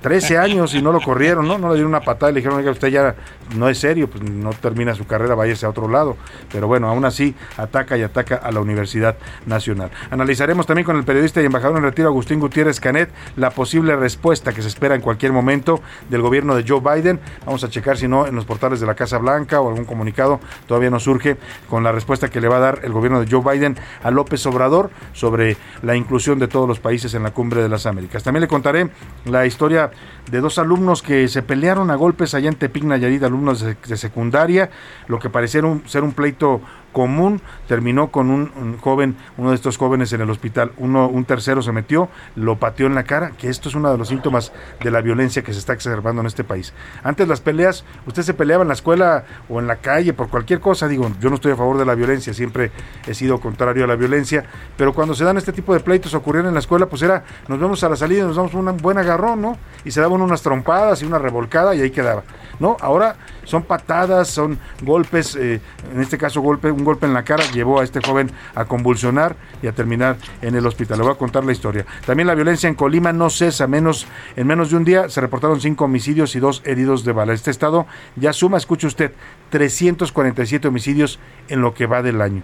13 0.00 0.38
años 0.38 0.74
y 0.74 0.82
no 0.82 0.92
lo 0.92 1.00
corrieron, 1.00 1.46
¿no? 1.46 1.58
No 1.58 1.68
le 1.68 1.74
dieron 1.74 1.90
una 1.90 2.00
patada 2.00 2.30
y 2.30 2.34
le 2.34 2.40
dijeron, 2.40 2.58
oiga, 2.58 2.70
usted 2.70 2.88
ya 2.88 3.14
no 3.56 3.68
es 3.68 3.78
serio, 3.78 4.08
pues 4.08 4.22
no 4.22 4.50
termina 4.50 4.94
su 4.94 5.06
carrera, 5.06 5.34
váyase 5.34 5.66
a 5.66 5.70
otro 5.70 5.88
lado. 5.88 6.16
Pero 6.52 6.66
bueno, 6.66 6.88
aún 6.88 7.04
así 7.04 7.34
ataca 7.56 7.96
y 7.96 8.02
ataca 8.02 8.36
a 8.36 8.50
la 8.50 8.60
Universidad 8.60 9.16
Nacional. 9.46 9.90
Analizaremos 10.10 10.66
también 10.66 10.84
con 10.84 10.96
el 10.96 11.04
periodista 11.04 11.42
y 11.42 11.44
embajador 11.44 11.78
en 11.78 11.84
retiro 11.84 12.08
Agustín 12.08 12.40
Gutiérrez 12.40 12.80
Canet 12.80 13.10
la 13.36 13.50
posible 13.50 13.96
respuesta 13.96 14.52
que 14.52 14.62
se 14.62 14.68
espera 14.68 14.94
en 14.94 15.00
cualquier 15.00 15.32
momento 15.32 15.82
del 16.08 16.22
gobierno 16.22 16.54
de 16.54 16.64
Joe 16.66 16.80
Biden. 16.80 17.20
Vamos 17.44 17.64
a 17.64 17.68
checar 17.68 17.96
si 17.96 18.08
no 18.08 18.26
en 18.26 18.34
los 18.34 18.44
portales 18.44 18.80
de 18.80 18.86
la 18.86 18.94
Casa 18.94 19.18
Blanca 19.18 19.60
o 19.60 19.68
algún 19.68 19.84
comunicado 19.84 20.40
todavía 20.66 20.90
no 20.90 21.00
surge 21.00 21.36
con 21.68 21.82
la 21.82 21.92
respuesta 21.92 22.28
que 22.28 22.40
le 22.40 22.48
va 22.48 22.56
a 22.56 22.60
dar 22.60 22.80
el 22.82 22.92
gobierno 22.92 23.20
de 23.20 23.30
Joe 23.30 23.42
Biden 23.52 23.76
a 24.02 24.10
López 24.10 24.44
Obrador 24.46 24.90
sobre 25.12 25.56
la 25.82 25.96
inclusión 25.96 26.38
de 26.38 26.48
todos 26.48 26.68
los 26.68 26.80
países 26.80 27.14
en 27.14 27.22
la 27.22 27.32
cumbre 27.32 27.62
de 27.62 27.68
las 27.68 27.86
Américas. 27.86 28.22
También 28.22 28.42
le 28.42 28.48
contaré 28.48 28.88
la 29.24 29.46
historia 29.46 29.89
de 30.30 30.40
dos 30.40 30.58
alumnos 30.58 31.02
que 31.02 31.28
se 31.28 31.42
pelearon 31.42 31.90
a 31.90 31.96
golpes 31.96 32.34
allá 32.34 32.48
en 32.48 32.56
Tepic 32.56 32.84
Nayarit, 32.84 33.22
alumnos 33.22 33.60
de, 33.60 33.96
secundaria, 33.96 34.70
lo 35.08 35.18
que 35.18 35.30
parecía 35.30 35.64
un, 35.64 35.88
ser 35.88 36.04
un 36.04 36.12
pleito 36.12 36.60
común, 36.92 37.40
terminó 37.68 38.10
con 38.10 38.30
un, 38.30 38.78
joven, 38.78 39.16
uno 39.36 39.50
de 39.50 39.56
estos 39.56 39.76
jóvenes 39.76 40.12
en 40.12 40.20
el 40.20 40.30
hospital, 40.30 40.72
uno, 40.76 41.08
un 41.08 41.24
tercero 41.24 41.62
se 41.62 41.72
metió, 41.72 42.08
lo 42.36 42.56
pateó 42.56 42.86
en 42.86 42.94
la 42.94 43.04
cara, 43.04 43.32
que 43.38 43.48
esto 43.48 43.68
es 43.68 43.74
uno 43.74 43.90
de 43.90 43.98
los 43.98 44.08
síntomas 44.08 44.52
de 44.82 44.90
la 44.90 45.00
violencia 45.00 45.42
que 45.42 45.52
se 45.52 45.58
está 45.58 45.72
exacerbando 45.72 46.20
en 46.20 46.26
este 46.26 46.44
país. 46.44 46.72
Antes 47.02 47.28
las 47.28 47.40
peleas, 47.40 47.84
usted 48.06 48.22
se 48.22 48.34
peleaba 48.34 48.62
en 48.62 48.68
la 48.68 48.74
escuela 48.74 49.24
o 49.48 49.60
en 49.60 49.66
la 49.66 49.76
calle 49.76 50.12
por 50.12 50.28
cualquier 50.28 50.60
cosa, 50.60 50.88
digo, 50.88 51.10
yo 51.20 51.28
no 51.28 51.36
estoy 51.36 51.52
a 51.52 51.56
favor 51.56 51.78
de 51.78 51.84
la 51.84 51.94
violencia, 51.94 52.34
siempre 52.34 52.70
he 53.06 53.14
sido 53.14 53.40
contrario 53.40 53.84
a 53.84 53.86
la 53.86 53.96
violencia, 53.96 54.44
pero 54.76 54.92
cuando 54.92 55.14
se 55.14 55.24
dan 55.24 55.36
este 55.36 55.52
tipo 55.52 55.72
de 55.72 55.80
pleitos 55.80 56.14
ocurrieron 56.14 56.48
en 56.48 56.54
la 56.54 56.60
escuela, 56.60 56.86
pues 56.86 57.02
era, 57.02 57.24
nos 57.48 57.58
vemos 57.58 57.82
a 57.84 57.88
la 57.88 57.96
salida, 57.96 58.24
nos 58.24 58.36
damos 58.36 58.54
un 58.54 58.76
buen 58.78 58.98
agarrón, 58.98 59.42
¿no? 59.42 59.58
Y 59.84 59.90
se 59.90 60.00
daban 60.00 60.20
unas 60.20 60.42
trompadas 60.42 61.02
y 61.02 61.04
una 61.04 61.18
revolcada 61.18 61.74
y 61.74 61.80
ahí 61.80 61.90
quedaba, 61.90 62.22
¿no? 62.60 62.76
Ahora 62.80 63.16
son 63.44 63.64
patadas, 63.64 64.28
son 64.28 64.58
golpes, 64.82 65.34
eh, 65.34 65.60
en 65.92 66.00
este 66.00 66.16
caso 66.16 66.40
golpe, 66.40 66.70
un 66.70 66.84
golpe 66.84 67.06
en 67.06 67.14
la 67.14 67.24
cara 67.24 67.42
llevó 67.52 67.80
a 67.80 67.84
este 67.84 68.00
joven 68.00 68.30
a 68.54 68.66
convulsionar 68.66 69.34
y 69.62 69.66
a 69.66 69.72
terminar 69.72 70.16
en 70.42 70.54
el 70.54 70.66
hospital. 70.66 70.98
Le 70.98 71.04
voy 71.04 71.12
a 71.12 71.18
contar 71.18 71.44
la 71.44 71.52
historia. 71.52 71.84
También 72.06 72.26
la 72.26 72.34
violencia 72.34 72.68
en 72.68 72.74
Colima 72.74 73.12
no 73.12 73.30
cesa, 73.30 73.66
menos 73.66 74.06
en 74.36 74.46
menos 74.46 74.70
de 74.70 74.76
un 74.76 74.84
día 74.84 75.08
se 75.08 75.20
reportaron 75.20 75.60
cinco 75.60 75.86
homicidios 75.86 76.36
y 76.36 76.40
dos 76.40 76.62
heridos 76.64 77.04
de 77.04 77.12
bala. 77.12 77.32
Este 77.32 77.50
estado 77.50 77.86
ya 78.16 78.32
suma, 78.32 78.58
escuche 78.58 78.86
usted, 78.86 79.12
347 79.50 80.68
homicidios 80.68 81.18
en 81.48 81.60
lo 81.62 81.74
que 81.74 81.86
va 81.86 82.02
del 82.02 82.20
año. 82.20 82.42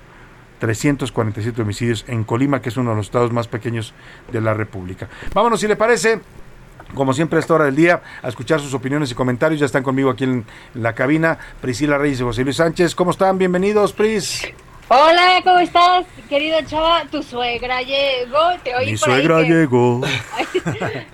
347 0.58 1.62
homicidios 1.62 2.04
en 2.08 2.24
Colima, 2.24 2.62
que 2.62 2.70
es 2.70 2.76
uno 2.76 2.90
de 2.90 2.96
los 2.96 3.06
estados 3.06 3.32
más 3.32 3.46
pequeños 3.46 3.92
de 4.32 4.40
la 4.40 4.54
República. 4.54 5.08
Vámonos, 5.34 5.60
si 5.60 5.68
le 5.68 5.76
parece, 5.76 6.20
como 6.96 7.12
siempre 7.12 7.36
a 7.36 7.40
esta 7.40 7.54
hora 7.54 7.66
del 7.66 7.76
día, 7.76 8.02
a 8.22 8.28
escuchar 8.28 8.60
sus 8.60 8.74
opiniones 8.74 9.12
y 9.12 9.14
comentarios. 9.14 9.60
Ya 9.60 9.66
están 9.66 9.84
conmigo 9.84 10.10
aquí 10.10 10.24
en 10.24 10.44
la 10.74 10.94
cabina 10.94 11.38
Priscila 11.60 11.98
Reyes 11.98 12.18
y 12.18 12.24
José 12.24 12.42
Luis 12.42 12.56
Sánchez. 12.56 12.96
¿Cómo 12.96 13.12
están? 13.12 13.38
Bienvenidos, 13.38 13.92
Pris. 13.92 14.42
Hola, 14.88 15.40
¿cómo 15.42 15.58
estás, 15.58 16.06
querido 16.28 16.58
Chava? 16.64 17.02
Tu 17.10 17.20
suegra 17.20 17.82
llegó, 17.82 18.38
te 18.62 18.72
oí 18.76 18.92
Mi 18.92 18.96
por 18.96 19.10
ahí 19.10 19.16
suegra 19.22 19.42
que- 19.42 19.48
llegó. 19.48 20.00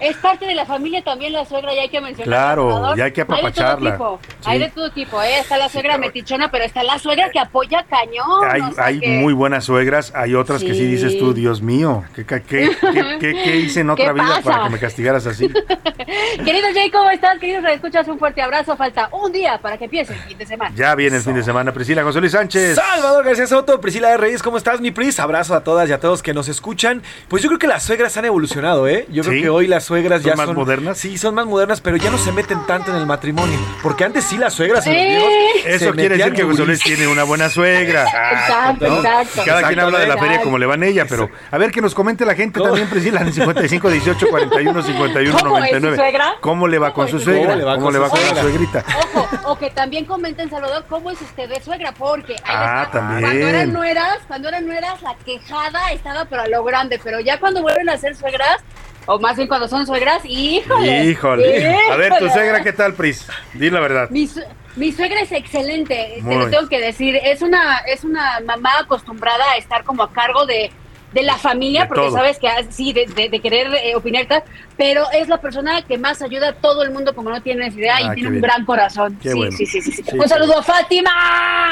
Es 0.00 0.16
parte 0.16 0.46
de 0.46 0.54
la 0.54 0.66
familia 0.66 1.02
también 1.02 1.32
la 1.32 1.44
suegra, 1.46 1.74
ya 1.74 1.82
hay 1.82 1.88
que 1.88 2.00
mencionar. 2.00 2.24
Claro, 2.26 2.94
ya 2.96 3.04
hay 3.04 3.12
que 3.12 3.22
apapacharla. 3.22 3.90
Hay 3.90 3.92
de 3.92 3.98
todo 3.98 4.18
tipo, 4.18 4.20
Sí. 4.40 4.50
hay 4.50 4.58
de 4.58 4.68
todo 4.70 4.90
tipo, 4.92 5.22
¿eh? 5.22 5.38
Está 5.40 5.56
la 5.56 5.68
suegra 5.70 5.96
metichona, 5.98 6.50
pero 6.50 6.64
está 6.64 6.82
la 6.82 6.98
suegra 6.98 7.30
que 7.30 7.38
apoya 7.38 7.84
cañón. 7.88 8.44
Hay, 8.50 8.60
o 8.60 8.72
sea 8.72 8.84
hay 8.86 9.00
que- 9.00 9.08
muy 9.08 9.32
buenas 9.32 9.64
suegras, 9.64 10.12
hay 10.14 10.34
otras 10.34 10.62
que 10.62 10.74
sí 10.74 10.84
dices 10.86 11.18
tú, 11.18 11.32
Dios 11.32 11.62
mío, 11.62 12.04
¿qué, 12.14 12.26
qué, 12.26 12.42
qué, 12.42 12.70
qué- 12.80 13.16
qué- 13.20 13.42
qué 13.42 13.56
hice 13.56 13.80
en 13.80 13.90
otra 13.90 14.06
¿Qué 14.06 14.12
vida 14.12 14.26
pasa? 14.36 14.42
para 14.42 14.64
que 14.64 14.70
me 14.70 14.78
castigaras 14.78 15.26
así? 15.26 15.48
Querido 16.44 16.68
Jay, 16.74 16.90
¿cómo 16.90 17.08
estás? 17.10 17.38
Queridos 17.38 17.64
escuchas 17.70 18.06
un 18.08 18.18
fuerte 18.18 18.42
abrazo. 18.42 18.76
Falta 18.76 19.08
un 19.12 19.32
día 19.32 19.58
para 19.58 19.78
que 19.78 19.84
empiece 19.84 20.12
el 20.12 20.18
fin 20.20 20.36
de 20.38 20.46
semana. 20.46 20.74
Ya 20.76 20.94
viene 20.94 21.16
el 21.18 21.22
fin 21.22 21.34
de 21.34 21.42
semana, 21.42 21.72
Priscila 21.72 22.02
José 22.02 22.20
Luis 22.20 22.32
Sánchez. 22.32 22.74
Salvador 22.74 23.24
García 23.24 23.46
Soto, 23.62 23.80
Priscila 23.80 24.08
de 24.10 24.16
Reyes, 24.16 24.42
¿cómo 24.42 24.56
estás, 24.58 24.80
mi 24.80 24.90
Pris? 24.90 25.20
Abrazo 25.20 25.54
a 25.54 25.62
todas 25.62 25.88
y 25.88 25.92
a 25.92 26.00
todos 26.00 26.20
que 26.20 26.34
nos 26.34 26.48
escuchan. 26.48 27.00
Pues 27.28 27.44
yo 27.44 27.48
creo 27.48 27.60
que 27.60 27.68
las 27.68 27.84
suegras 27.84 28.16
han 28.16 28.24
evolucionado, 28.24 28.88
¿eh? 28.88 29.06
Yo 29.08 29.22
creo 29.22 29.40
que 29.40 29.48
hoy 29.50 29.68
las 29.68 29.84
suegras 29.84 30.20
¿Son 30.22 30.30
ya 30.32 30.36
más 30.36 30.46
son 30.46 30.56
modernas? 30.56 30.98
Sí, 30.98 31.16
son 31.16 31.36
más 31.36 31.46
modernas, 31.46 31.80
pero 31.80 31.96
ya 31.96 32.10
no 32.10 32.18
se 32.18 32.32
meten 32.32 32.66
tanto 32.66 32.90
en 32.90 32.96
el 32.96 33.06
matrimonio. 33.06 33.56
Porque 33.80 34.02
antes 34.02 34.24
sí 34.24 34.36
las 34.36 34.52
suegras 34.54 34.84
en 34.88 34.94
los 34.94 35.02
griegos 35.04 35.32
se 35.62 35.74
Eso 35.76 35.92
quiere 35.92 36.16
decir 36.16 36.32
que 36.32 36.42
José 36.42 36.64
Luis 36.64 36.80
durísimo. 36.80 36.96
tiene 36.96 37.12
una 37.12 37.22
buena 37.22 37.48
suegra. 37.50 38.02
Exacto, 38.32 38.88
¿no? 38.88 38.96
exacto. 38.96 39.42
Cada 39.44 39.62
quien 39.68 39.78
habla 39.78 40.00
de 40.00 40.06
la 40.08 40.18
feria 40.18 40.40
como 40.42 40.58
le 40.58 40.66
va 40.66 40.74
en 40.74 40.82
ella, 40.82 41.06
pero 41.08 41.30
a 41.52 41.56
ver 41.58 41.70
que 41.70 41.80
nos 41.80 41.94
comente 41.94 42.24
la 42.26 42.34
gente 42.34 42.58
también, 42.60 42.88
Priscila, 42.90 43.20
en 43.20 43.32
55 43.32 43.90
18 43.90 44.26
41 44.28 44.82
51 44.82 45.38
¿Cómo 45.38 45.58
es 45.58 45.70
su 45.70 45.76
99. 45.76 45.96
suegra? 45.96 46.34
¿Cómo 46.40 46.66
le 46.66 46.78
va 46.80 46.92
con 46.92 47.06
su 47.08 47.20
suegra? 47.20 47.54
¿Cómo 47.76 47.92
le 47.92 47.98
va 48.00 48.08
con 48.08 48.18
suegrita? 48.18 48.84
Ojo, 49.14 49.28
o 49.44 49.56
que 49.56 49.70
también 49.70 50.04
comenten, 50.04 50.50
Salvador, 50.50 50.84
cómo 50.88 51.12
es 51.12 51.20
usted 51.20 51.48
de 51.48 51.60
suegra, 51.62 51.92
porque 51.92 52.32
ahí 52.32 52.40
Ah, 52.44 52.82
está. 52.86 52.98
también. 52.98 53.51
Cuando 53.52 53.58
eran 53.58 53.72
nueras, 53.72 54.18
cuando 54.28 54.48
eran 54.48 54.66
nueras, 54.66 55.02
la 55.02 55.14
quejada 55.24 55.92
estaba 55.92 56.24
pero 56.24 56.42
a 56.42 56.48
lo 56.48 56.64
grande, 56.64 57.00
pero 57.02 57.20
ya 57.20 57.38
cuando 57.38 57.62
vuelven 57.62 57.88
a 57.88 57.96
ser 57.96 58.14
suegras, 58.16 58.62
o 59.06 59.18
más 59.18 59.36
bien 59.36 59.48
cuando 59.48 59.68
son 59.68 59.86
suegras, 59.86 60.22
híjole. 60.24 61.04
Híjole. 61.04 61.76
A 61.90 61.96
ver, 61.96 62.12
tu 62.18 62.28
suegra, 62.30 62.62
¿qué 62.62 62.72
tal, 62.72 62.94
Pris? 62.94 63.26
Di 63.54 63.70
la 63.70 63.80
verdad. 63.80 64.08
Mi, 64.10 64.26
su- 64.26 64.42
mi 64.76 64.92
suegra 64.92 65.20
es 65.20 65.32
excelente, 65.32 66.18
Muy. 66.20 66.34
te 66.34 66.40
lo 66.40 66.50
tengo 66.50 66.68
que 66.68 66.78
decir. 66.80 67.16
Es 67.22 67.42
una, 67.42 67.78
es 67.86 68.04
una 68.04 68.40
mamá 68.40 68.78
acostumbrada 68.80 69.44
a 69.52 69.56
estar 69.56 69.84
como 69.84 70.02
a 70.04 70.12
cargo 70.12 70.46
de, 70.46 70.70
de 71.12 71.22
la 71.22 71.36
familia, 71.36 71.82
De 71.82 71.86
porque 71.88 72.06
todo. 72.06 72.16
sabes 72.16 72.38
que 72.38 72.48
ah, 72.48 72.62
sí, 72.70 72.92
de, 72.92 73.06
de- 73.06 73.28
de 73.28 73.40
querer 73.40 73.68
eh, 73.74 73.94
opinar, 73.96 74.26
tal, 74.26 74.42
pero 74.76 75.04
es 75.12 75.28
la 75.28 75.40
persona 75.40 75.82
que 75.82 75.98
más 75.98 76.22
ayuda 76.22 76.48
a 76.50 76.52
todo 76.54 76.82
el 76.82 76.90
mundo, 76.90 77.14
como 77.14 77.30
no 77.30 77.40
tienes 77.42 77.74
idea, 77.76 77.96
Ah, 77.96 78.02
y 78.02 78.08
qué 78.08 78.14
tiene 78.14 78.28
un 78.28 78.34
bien. 78.34 78.42
gran 78.42 78.64
corazón. 78.64 79.18
Qué 79.22 79.30
sí, 79.30 79.36
bueno. 79.36 79.56
sí, 79.56 79.66
sí, 79.66 79.80
sí, 79.82 79.92
sí. 79.92 80.02
Sí, 80.02 80.18
Un 80.18 80.28
saludo 80.28 80.58
a 80.58 80.62
Fátima. 80.62 81.10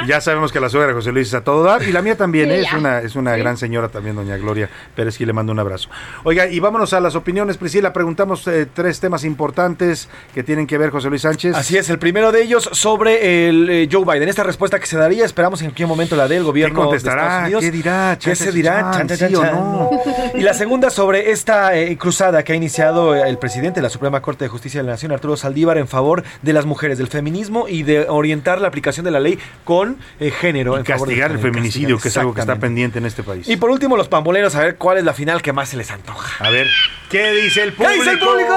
Ya 0.07 0.21
sabemos 0.21 0.53
que 0.53 0.61
la 0.61 0.69
suegra 0.69 0.89
de 0.89 0.95
José 0.95 1.13
Luis 1.13 1.29
es 1.29 1.35
a 1.35 1.43
todo 1.45 1.63
dar 1.63 1.83
y 1.83 1.93
la 1.93 2.03
mía 2.03 2.17
también, 2.17 2.49
Sí, 2.49 2.55
¿eh? 2.57 2.61
es 2.63 2.73
una, 2.73 2.99
es 3.01 3.17
una 3.17 3.35
Sí. 3.35 3.41
gran 3.41 3.57
señora 3.57 3.89
también, 3.89 4.17
doña 4.17 4.37
Gloria 4.37 4.69
Pérez, 4.95 5.17
que 5.19 5.27
le 5.27 5.33
mando 5.33 5.53
un 5.53 5.59
abrazo. 5.59 5.89
Oiga, 6.25 6.47
y 6.47 6.61
vámonos 6.61 6.93
a 6.93 7.01
las 7.01 7.15
opiniones, 7.15 7.57
Priscila, 7.57 7.93
preguntamos 7.93 8.47
eh, 8.47 8.67
tres 8.73 9.01
temas 9.01 9.25
importantes 9.25 10.09
que 10.35 10.43
tienen 10.43 10.67
que 10.67 10.79
ver 10.79 10.91
José 10.91 11.09
Luis 11.09 11.23
Sánchez. 11.23 11.55
Así 11.57 11.77
es, 11.77 11.89
el 11.91 11.99
primero 11.99 12.33
de 12.33 12.43
ellos 12.43 12.69
sobre 12.73 13.49
el 13.49 13.69
eh, 13.71 13.89
Joe 13.91 14.05
Biden. 14.05 14.29
Esta 14.29 14.43
respuesta 14.45 14.79
que 14.79 14.87
se 14.87 14.97
daría, 14.97 15.25
esperamos 15.25 15.61
en 15.63 15.69
cualquier 15.69 15.89
momento 15.89 16.17
la 16.17 16.29
del 16.29 16.45
gobierno 16.45 16.81
¿Qué 16.81 16.85
contestará? 16.87 17.23
de 17.23 17.29
Estados 17.29 17.43
Unidos. 17.47 17.65
¿Qué 17.65 17.71
dirá? 17.71 18.19
¿Qué 18.23 18.35
se 18.37 18.45
chan, 18.47 18.55
dirá? 18.55 18.81
chan, 18.93 19.09
Chan, 19.09 19.19
chan, 19.19 19.30
sí 19.31 19.37
o 19.37 19.43
chan. 19.43 19.55
no. 19.55 19.91
Y 20.35 20.41
la 20.43 20.55
segunda 20.55 20.91
sobre 20.91 21.31
esta 21.31 21.77
eh, 21.77 21.97
cruzada 21.97 22.43
que 22.43 22.53
ha 22.53 22.57
iniciado 22.57 23.15
el 23.15 23.39
presidente 23.39 23.81
de 23.81 23.83
la 23.83 23.91
Suprema 23.91 24.21
Corte 24.23 24.45
de 24.45 24.49
Justicia 24.49 24.81
de 24.81 24.87
la 24.87 24.93
Nación, 24.93 25.13
Arturo 25.13 25.37
Saldívar, 25.37 25.79
en 25.79 25.89
favor 25.89 26.23
de 26.43 26.53
las 26.53 26.67
mujeres, 26.67 26.99
del 26.99 27.09
feminismo 27.09 27.67
y 27.69 27.83
de 27.83 28.09
orientar 28.09 28.61
la 28.61 28.69
aplicación 28.69 29.05
de 29.05 29.11
la 29.11 29.21
ley 29.21 29.39
con 29.65 29.99
eh, 30.19 30.31
género. 30.31 30.77
Y 30.77 30.81
en 30.81 30.85
favor 30.87 31.09
del 31.09 31.19
castigar 31.19 31.31
el 31.31 31.37
género, 31.39 31.55
feminicidio, 31.55 31.97
castigar, 31.97 32.03
que 32.03 32.09
es 32.09 32.17
algo 32.19 32.35
que 32.35 32.41
está 32.41 32.57
pendiente 32.57 32.99
en 32.99 33.07
este 33.07 33.23
país. 33.23 33.49
Y 33.49 33.57
por 33.57 33.71
último, 33.71 33.97
los 33.97 34.09
pamboleros, 34.09 34.55
a 34.55 34.61
ver 34.61 34.77
cuál 34.77 34.99
es 34.99 35.05
la 35.05 35.15
final 35.15 35.43
que 35.43 35.53
más 35.53 35.69
se 35.69 35.77
les 35.77 35.91
antoja. 35.91 36.45
A 36.45 36.51
ver, 36.51 36.67
¿qué 37.11 37.33
dice 37.33 37.63
el 37.63 37.71
¿Qué 37.75 37.77
público? 37.85 38.03
dice 38.03 38.11
el 38.13 38.19
público? 38.19 38.57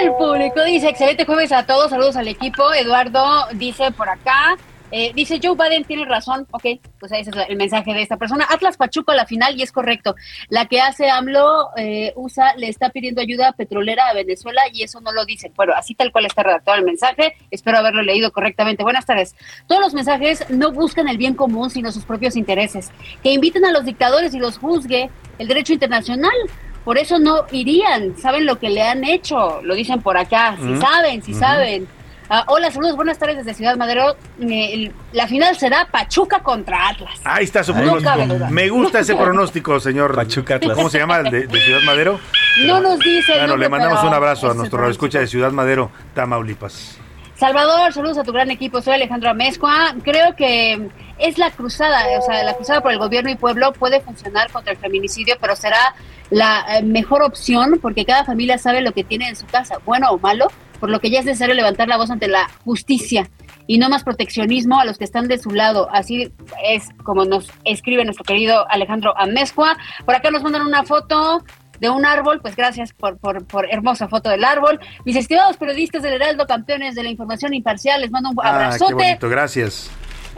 El 0.00 0.12
público 0.12 0.64
dice, 0.64 0.88
excelente 0.88 1.24
jueves 1.24 1.52
a 1.52 1.64
todos, 1.66 1.90
saludos 1.90 2.16
al 2.16 2.28
equipo. 2.28 2.72
Eduardo 2.72 3.46
dice 3.54 3.90
por 3.92 4.08
acá, 4.08 4.56
eh, 4.90 5.12
dice 5.14 5.38
Joe 5.42 5.54
Biden 5.56 5.84
tiene 5.84 6.04
razón, 6.04 6.46
ok, 6.50 6.64
pues 6.98 7.12
ahí 7.12 7.22
es 7.22 7.28
el 7.48 7.56
mensaje 7.56 7.92
de 7.94 8.02
esta 8.02 8.16
persona. 8.16 8.46
Atlas 8.50 8.76
Pachuco 8.76 9.12
a 9.12 9.14
la 9.14 9.26
final 9.26 9.56
y 9.58 9.62
es 9.62 9.72
correcto. 9.72 10.14
La 10.48 10.66
que 10.66 10.80
hace 10.80 11.10
AMLO, 11.10 11.70
eh, 11.76 12.12
USA, 12.16 12.54
le 12.56 12.68
está 12.68 12.90
pidiendo 12.90 13.20
ayuda 13.20 13.52
petrolera 13.52 14.08
a 14.08 14.14
Venezuela 14.14 14.62
y 14.72 14.82
eso 14.82 15.00
no 15.00 15.12
lo 15.12 15.24
dicen. 15.24 15.52
Bueno, 15.56 15.72
así 15.76 15.94
tal 15.94 16.12
cual 16.12 16.26
está 16.26 16.42
redactado 16.42 16.78
el 16.78 16.84
mensaje, 16.84 17.34
espero 17.50 17.78
haberlo 17.78 18.02
leído 18.02 18.32
correctamente. 18.32 18.82
Buenas 18.82 19.06
tardes. 19.06 19.34
Todos 19.66 19.80
los 19.80 19.94
mensajes 19.94 20.44
no 20.50 20.72
buscan 20.72 21.08
el 21.08 21.18
bien 21.18 21.34
común, 21.34 21.70
sino 21.70 21.92
sus 21.92 22.04
propios 22.04 22.36
intereses. 22.36 22.90
Que 23.22 23.32
inviten 23.32 23.64
a 23.64 23.72
los 23.72 23.84
dictadores 23.84 24.34
y 24.34 24.38
los 24.38 24.58
juzgue 24.58 25.10
el 25.38 25.48
derecho 25.48 25.72
internacional. 25.72 26.32
Por 26.84 26.96
eso 26.96 27.18
no 27.18 27.44
irían, 27.52 28.16
saben 28.16 28.46
lo 28.46 28.58
que 28.58 28.70
le 28.70 28.82
han 28.82 29.04
hecho, 29.04 29.60
lo 29.62 29.74
dicen 29.74 30.00
por 30.00 30.16
acá, 30.16 30.56
si 30.56 30.62
Mm. 30.64 30.80
saben, 30.80 31.22
si 31.22 31.34
saben. 31.34 31.86
Ah, 32.32 32.44
hola, 32.46 32.70
saludos, 32.70 32.94
buenas 32.94 33.18
tardes 33.18 33.38
desde 33.38 33.54
Ciudad 33.54 33.76
Madero. 33.76 34.16
Eh, 34.40 34.92
la 35.12 35.26
final 35.26 35.56
será 35.56 35.88
Pachuca 35.90 36.38
contra 36.38 36.90
Atlas. 36.90 37.20
Ahí 37.24 37.42
está 37.42 37.64
su 37.64 37.74
pronóstico. 37.74 38.48
Me 38.50 38.68
gusta 38.68 39.00
ese 39.00 39.16
pronóstico, 39.16 39.80
señor. 39.80 40.14
Pachuca 40.14 40.54
Atlas. 40.54 40.76
¿Cómo 40.76 40.88
se 40.88 40.98
llama? 40.98 41.16
¿El 41.16 41.30
de, 41.32 41.46
de 41.48 41.60
Ciudad 41.60 41.80
Madero? 41.84 42.20
No 42.64 42.80
nos 42.80 43.00
dice. 43.00 43.32
Bueno, 43.32 43.48
nombre, 43.48 43.66
le 43.66 43.68
mandamos 43.68 44.04
un 44.04 44.14
abrazo 44.14 44.46
a 44.46 44.50
es 44.50 44.56
nuestro 44.56 44.78
el 44.78 44.82
radioescucha 44.82 45.18
de 45.18 45.26
Ciudad 45.26 45.50
Madero, 45.50 45.90
Tamaulipas. 46.14 46.98
Salvador, 47.34 47.92
saludos 47.92 48.18
a 48.18 48.22
tu 48.22 48.30
gran 48.30 48.52
equipo. 48.52 48.80
Soy 48.80 48.94
Alejandro 48.94 49.30
Amezcua. 49.30 49.96
Creo 50.04 50.36
que 50.36 50.88
es 51.18 51.36
la 51.36 51.50
cruzada, 51.50 52.04
o 52.16 52.22
sea, 52.22 52.44
la 52.44 52.54
cruzada 52.54 52.80
por 52.80 52.92
el 52.92 52.98
gobierno 52.98 53.30
y 53.30 53.34
pueblo 53.34 53.72
puede 53.72 54.00
funcionar 54.02 54.52
contra 54.52 54.72
el 54.72 54.78
feminicidio, 54.78 55.34
pero 55.40 55.56
será 55.56 55.96
la 56.30 56.64
eh, 56.76 56.82
mejor 56.84 57.22
opción 57.22 57.80
porque 57.82 58.04
cada 58.04 58.24
familia 58.24 58.56
sabe 58.56 58.82
lo 58.82 58.92
que 58.92 59.02
tiene 59.02 59.28
en 59.28 59.34
su 59.34 59.46
casa, 59.46 59.78
bueno 59.84 60.10
o 60.10 60.18
malo, 60.18 60.46
por 60.80 60.90
lo 60.90 61.00
que 61.00 61.10
ya 61.10 61.20
es 61.20 61.26
necesario 61.26 61.54
levantar 61.54 61.86
la 61.86 61.96
voz 61.96 62.10
ante 62.10 62.26
la 62.26 62.48
justicia 62.64 63.30
y 63.66 63.78
no 63.78 63.88
más 63.88 64.02
proteccionismo 64.02 64.80
a 64.80 64.84
los 64.84 64.98
que 64.98 65.04
están 65.04 65.28
de 65.28 65.38
su 65.38 65.50
lado. 65.50 65.88
Así 65.92 66.32
es 66.64 66.88
como 67.04 67.24
nos 67.24 67.52
escribe 67.64 68.04
nuestro 68.04 68.24
querido 68.24 68.68
Alejandro 68.68 69.16
Amezcua. 69.16 69.76
Por 70.04 70.14
acá 70.14 70.30
nos 70.30 70.42
mandan 70.42 70.62
una 70.62 70.82
foto 70.82 71.44
de 71.78 71.88
un 71.88 72.04
árbol, 72.04 72.40
pues 72.40 72.56
gracias 72.56 72.92
por, 72.92 73.18
por, 73.18 73.44
por, 73.46 73.72
hermosa 73.72 74.08
foto 74.08 74.28
del 74.28 74.44
árbol. 74.44 74.80
Mis 75.04 75.16
estimados 75.16 75.56
periodistas 75.56 76.02
del 76.02 76.14
Heraldo, 76.14 76.46
campeones 76.46 76.94
de 76.94 77.02
la 77.02 77.10
información 77.10 77.54
imparcial, 77.54 78.00
les 78.00 78.10
mando 78.10 78.30
un 78.30 78.38
abrazote. 78.44 78.84
Ah, 78.84 78.88
qué 78.88 79.04
bonito, 79.04 79.28
gracias. 79.28 79.90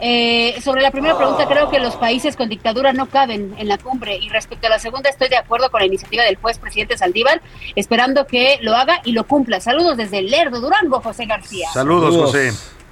Eh, 0.05 0.59
sobre 0.61 0.81
la 0.81 0.91
primera 0.91 1.15
pregunta, 1.15 1.47
creo 1.47 1.69
que 1.69 1.79
los 1.79 1.95
países 1.95 2.35
con 2.35 2.49
dictadura 2.49 2.91
no 2.91 3.05
caben 3.05 3.55
en 3.57 3.69
la 3.69 3.77
cumbre. 3.77 4.17
Y 4.17 4.27
respecto 4.27 4.67
a 4.67 4.69
la 4.69 4.77
segunda, 4.77 5.09
estoy 5.09 5.29
de 5.29 5.37
acuerdo 5.37 5.71
con 5.71 5.79
la 5.79 5.85
iniciativa 5.85 6.23
del 6.23 6.35
juez 6.35 6.57
presidente 6.59 6.97
Saldívar, 6.97 7.41
esperando 7.75 8.27
que 8.27 8.57
lo 8.61 8.75
haga 8.75 8.99
y 9.05 9.13
lo 9.13 9.25
cumpla. 9.25 9.61
Saludos 9.61 9.95
desde 9.95 10.21
Lerdo, 10.21 10.59
Durango, 10.59 10.99
José 10.99 11.25
García. 11.25 11.69
Saludos, 11.71 12.13
Saludos. 12.13 12.31
José. 12.31 12.82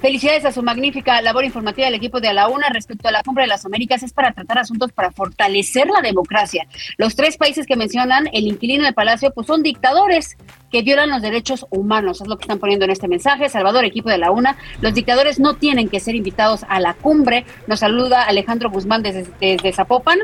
Felicidades 0.00 0.44
a 0.44 0.52
su 0.52 0.62
magnífica 0.62 1.20
labor 1.22 1.44
informativa 1.44 1.86
del 1.86 1.94
equipo 1.94 2.20
de 2.20 2.28
A 2.28 2.32
la 2.32 2.46
Una 2.46 2.68
respecto 2.68 3.08
a 3.08 3.12
la 3.12 3.24
cumbre 3.24 3.42
de 3.42 3.48
las 3.48 3.66
Américas. 3.66 4.04
Es 4.04 4.12
para 4.12 4.30
tratar 4.32 4.58
asuntos 4.58 4.92
para 4.92 5.10
fortalecer 5.10 5.88
la 5.88 6.00
democracia. 6.00 6.68
Los 6.98 7.16
tres 7.16 7.36
países 7.36 7.66
que 7.66 7.74
mencionan, 7.74 8.28
el 8.32 8.46
inquilino 8.46 8.84
de 8.84 8.92
Palacio, 8.92 9.32
pues 9.32 9.48
son 9.48 9.64
dictadores 9.64 10.36
que 10.70 10.82
violan 10.82 11.10
los 11.10 11.20
derechos 11.20 11.66
humanos. 11.70 12.20
Es 12.20 12.28
lo 12.28 12.36
que 12.36 12.42
están 12.42 12.60
poniendo 12.60 12.84
en 12.84 12.92
este 12.92 13.08
mensaje. 13.08 13.48
Salvador, 13.48 13.84
equipo 13.84 14.08
de 14.08 14.18
la 14.18 14.30
UNA. 14.30 14.56
Los 14.80 14.94
dictadores 14.94 15.40
no 15.40 15.54
tienen 15.54 15.88
que 15.88 15.98
ser 15.98 16.14
invitados 16.14 16.64
a 16.68 16.78
la 16.78 16.94
cumbre. 16.94 17.44
Nos 17.66 17.80
saluda 17.80 18.22
Alejandro 18.22 18.70
Guzmán 18.70 19.02
desde, 19.02 19.72
Zapopan. 19.72 20.18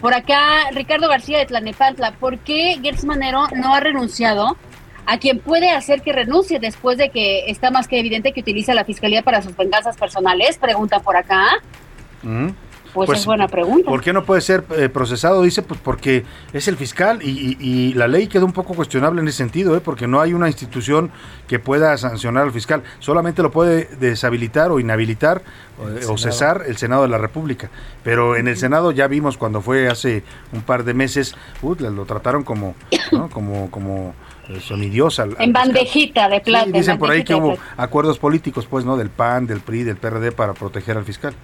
Por 0.00 0.14
acá, 0.14 0.68
Ricardo 0.72 1.08
García 1.08 1.38
de 1.38 1.46
Tlanepantla. 1.46 2.12
¿Por 2.12 2.38
qué 2.38 2.80
Gertz 2.82 3.04
Manero 3.04 3.46
no 3.54 3.72
ha 3.72 3.78
renunciado? 3.78 4.56
A 5.06 5.18
quien 5.18 5.38
puede 5.40 5.70
hacer 5.70 6.02
que 6.02 6.12
renuncie 6.12 6.58
después 6.60 6.96
de 6.98 7.10
que 7.10 7.50
está 7.50 7.70
más 7.70 7.88
que 7.88 7.98
evidente 7.98 8.32
que 8.32 8.40
utiliza 8.40 8.74
la 8.74 8.84
fiscalía 8.84 9.22
para 9.22 9.42
sus 9.42 9.56
venganzas 9.56 9.96
personales? 9.96 10.58
Pregunta 10.58 11.00
por 11.00 11.16
acá. 11.16 11.46
Mm. 12.22 12.48
Pues, 12.94 13.20
es 13.20 13.24
buena 13.24 13.48
pregunta. 13.48 13.88
¿Por 13.88 14.02
qué 14.02 14.12
no 14.12 14.22
puede 14.26 14.42
ser 14.42 14.64
eh, 14.76 14.90
procesado? 14.90 15.40
Dice, 15.40 15.62
pues 15.62 15.80
porque 15.82 16.24
es 16.52 16.68
el 16.68 16.76
fiscal 16.76 17.20
y, 17.22 17.30
y- 17.30 17.56
y 17.58 17.94
la 17.94 18.06
ley 18.06 18.26
queda 18.26 18.44
un 18.44 18.52
poco 18.52 18.74
cuestionable 18.74 19.22
en 19.22 19.28
ese 19.28 19.38
sentido, 19.38 19.74
¿eh? 19.74 19.80
porque 19.82 20.06
no 20.06 20.20
hay 20.20 20.34
una 20.34 20.46
institución 20.48 21.10
que 21.48 21.58
pueda 21.58 21.96
sancionar 21.96 22.42
al 22.44 22.52
fiscal. 22.52 22.82
Solamente 22.98 23.40
lo 23.42 23.50
puede 23.50 23.86
deshabilitar 23.98 24.70
o 24.70 24.78
inhabilitar 24.78 25.40
o- 25.82 25.88
El 25.88 26.04
o, 26.04 26.18
cesar 26.18 26.64
el 26.66 26.76
Senado 26.76 27.00
de 27.04 27.08
la 27.08 27.16
República. 27.16 27.70
Pero 28.04 28.36
en 28.36 28.46
el 28.46 28.58
Senado 28.58 28.92
ya 28.92 29.06
vimos 29.06 29.38
cuando 29.38 29.62
fue 29.62 29.88
hace 29.88 30.22
un 30.52 30.60
par 30.60 30.84
de 30.84 30.92
meses, 30.92 31.34
uh, 31.62 31.74
lo 31.76 32.04
trataron 32.04 32.42
como, 32.44 32.74
¿no? 33.10 33.30
como, 33.30 33.70
como 33.70 34.14
eh, 34.48 34.60
semidios 34.60 35.18
al, 35.18 35.36
En 35.38 35.52
bandejita 35.52 36.28
de 36.28 36.40
plata. 36.40 36.64
Sí, 36.64 36.70
en 36.70 36.76
dicen 36.76 36.98
por 36.98 37.10
ahí 37.10 37.24
que 37.24 37.34
hubo 37.34 37.58
acuerdos 37.76 38.18
políticos, 38.18 38.66
pues, 38.68 38.84
¿no? 38.84 38.96
Del 38.96 39.10
PAN, 39.10 39.46
del 39.46 39.60
PRI, 39.60 39.84
del 39.84 39.96
PRD 39.96 40.32
para 40.32 40.54
proteger 40.54 40.96
al 40.96 41.04
fiscal. 41.04 41.34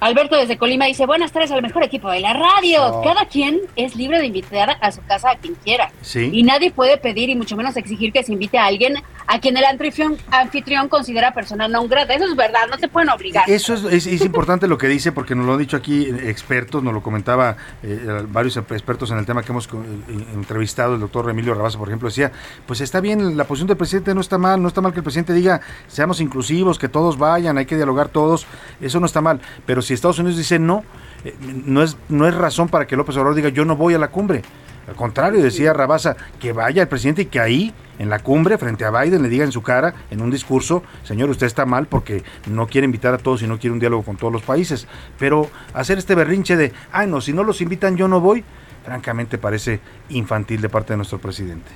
Alberto 0.00 0.34
desde 0.34 0.56
Colima 0.56 0.86
dice, 0.86 1.04
buenas 1.04 1.30
tardes 1.30 1.50
al 1.50 1.60
mejor 1.60 1.84
equipo 1.84 2.10
de 2.10 2.20
la 2.20 2.32
radio. 2.32 3.02
Cada 3.04 3.26
quien 3.26 3.60
es 3.76 3.94
libre 3.96 4.18
de 4.18 4.26
invitar 4.26 4.78
a 4.80 4.92
su 4.92 5.02
casa 5.02 5.32
a 5.32 5.36
quien 5.36 5.54
quiera. 5.56 5.92
Sí. 6.00 6.30
Y 6.32 6.42
nadie 6.42 6.70
puede 6.70 6.96
pedir 6.96 7.28
y 7.28 7.34
mucho 7.34 7.54
menos 7.54 7.76
exigir 7.76 8.10
que 8.10 8.22
se 8.22 8.32
invite 8.32 8.56
a 8.56 8.64
alguien 8.64 8.94
a 9.32 9.38
quien 9.38 9.56
el 9.56 9.64
anfitrión, 9.64 10.16
anfitrión 10.32 10.88
considera 10.88 11.32
persona 11.32 11.68
no 11.68 11.86
grata. 11.86 12.14
Eso 12.14 12.24
es 12.26 12.34
verdad, 12.34 12.62
no 12.68 12.78
te 12.78 12.88
pueden 12.88 13.10
obligar. 13.10 13.48
Eso 13.48 13.74
es, 13.74 13.84
es- 13.84 14.06
es 14.08 14.22
importante 14.22 14.66
lo 14.66 14.76
que 14.76 14.88
dice, 14.88 15.12
porque 15.12 15.36
nos 15.36 15.46
lo 15.46 15.52
han 15.52 15.58
dicho 15.60 15.76
aquí 15.76 16.06
eh, 16.06 16.28
expertos, 16.30 16.82
nos 16.82 16.92
lo 16.92 17.00
comentaba 17.02 17.56
eh, 17.84 18.24
varios 18.28 18.56
expertos 18.56 19.10
en 19.12 19.18
el 19.18 19.26
tema 19.26 19.42
que 19.44 19.52
hemos 19.52 19.68
co- 19.68 19.80
eh, 19.82 20.24
entrevistado, 20.34 20.94
el 20.94 21.00
doctor 21.00 21.30
Emilio 21.30 21.54
Rabasa, 21.54 21.78
por 21.78 21.86
ejemplo, 21.88 22.08
decía, 22.08 22.32
pues 22.66 22.80
está 22.80 23.00
bien, 23.00 23.36
la 23.36 23.44
posición 23.44 23.68
del 23.68 23.76
presidente 23.76 24.14
no 24.14 24.20
está 24.20 24.36
mal, 24.36 24.60
no 24.60 24.66
está 24.66 24.80
mal 24.80 24.92
que 24.92 24.98
el 24.98 25.04
presidente 25.04 25.32
diga, 25.32 25.60
seamos 25.86 26.20
inclusivos, 26.20 26.78
que 26.78 26.88
todos 26.88 27.16
vayan, 27.16 27.56
hay 27.56 27.66
que 27.66 27.76
dialogar 27.76 28.08
todos, 28.08 28.46
eso 28.80 28.98
no 28.98 29.06
está 29.06 29.20
mal, 29.20 29.40
pero 29.64 29.80
si 29.80 29.94
Estados 29.94 30.18
Unidos 30.18 30.38
dice 30.38 30.58
no, 30.58 30.82
eh, 31.24 31.36
no, 31.66 31.82
es, 31.84 31.96
no 32.08 32.26
es 32.26 32.34
razón 32.34 32.68
para 32.68 32.86
que 32.86 32.96
López 32.96 33.14
Obrador 33.16 33.36
diga, 33.36 33.48
yo 33.50 33.64
no 33.64 33.76
voy 33.76 33.94
a 33.94 33.98
la 33.98 34.08
cumbre. 34.08 34.42
Al 34.90 34.96
contrario, 34.96 35.40
decía 35.40 35.72
Rabasa, 35.72 36.16
que 36.40 36.52
vaya 36.52 36.82
el 36.82 36.88
presidente 36.88 37.22
y 37.22 37.26
que 37.26 37.38
ahí, 37.38 37.72
en 38.00 38.10
la 38.10 38.18
cumbre, 38.18 38.58
frente 38.58 38.84
a 38.84 38.90
Biden, 38.90 39.22
le 39.22 39.28
diga 39.28 39.44
en 39.44 39.52
su 39.52 39.62
cara, 39.62 39.94
en 40.10 40.20
un 40.20 40.30
discurso, 40.32 40.82
señor, 41.04 41.30
usted 41.30 41.46
está 41.46 41.64
mal 41.64 41.86
porque 41.86 42.24
no 42.46 42.66
quiere 42.66 42.86
invitar 42.86 43.14
a 43.14 43.18
todos 43.18 43.40
y 43.42 43.46
no 43.46 43.58
quiere 43.60 43.72
un 43.72 43.78
diálogo 43.78 44.02
con 44.02 44.16
todos 44.16 44.32
los 44.32 44.42
países. 44.42 44.88
Pero 45.16 45.48
hacer 45.74 45.98
este 45.98 46.16
berrinche 46.16 46.56
de, 46.56 46.72
ay 46.90 47.06
no, 47.06 47.20
si 47.20 47.32
no 47.32 47.44
los 47.44 47.60
invitan 47.60 47.96
yo 47.96 48.08
no 48.08 48.20
voy, 48.20 48.42
francamente 48.84 49.38
parece 49.38 49.78
infantil 50.08 50.60
de 50.60 50.68
parte 50.68 50.92
de 50.92 50.96
nuestro 50.96 51.18
presidente. 51.20 51.70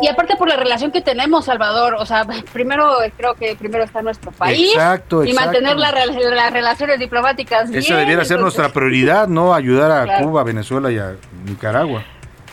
Y 0.00 0.08
aparte 0.08 0.34
por 0.36 0.48
la 0.48 0.56
relación 0.56 0.90
que 0.90 1.00
tenemos, 1.00 1.44
Salvador, 1.44 1.94
o 1.98 2.06
sea, 2.06 2.26
primero 2.52 2.90
creo 3.16 3.34
que 3.34 3.54
primero 3.54 3.84
está 3.84 4.02
nuestro 4.02 4.32
país 4.32 4.72
Exacto, 4.72 5.22
y 5.24 5.30
exacto. 5.30 5.50
mantener 5.52 5.76
la 5.76 5.92
rel- 5.92 6.34
las 6.34 6.52
relaciones 6.52 6.98
diplomáticas. 6.98 7.70
Esa 7.70 7.94
bien, 7.94 7.98
debiera 8.00 8.24
ser 8.24 8.40
nuestra 8.40 8.70
prioridad, 8.70 9.28
¿no? 9.28 9.54
Ayudar 9.54 9.92
a 9.92 10.04
Claro. 10.04 10.26
Cuba, 10.26 10.42
Venezuela 10.42 10.90
y 10.90 10.98
a 10.98 11.14
Nicaragua. 11.44 12.02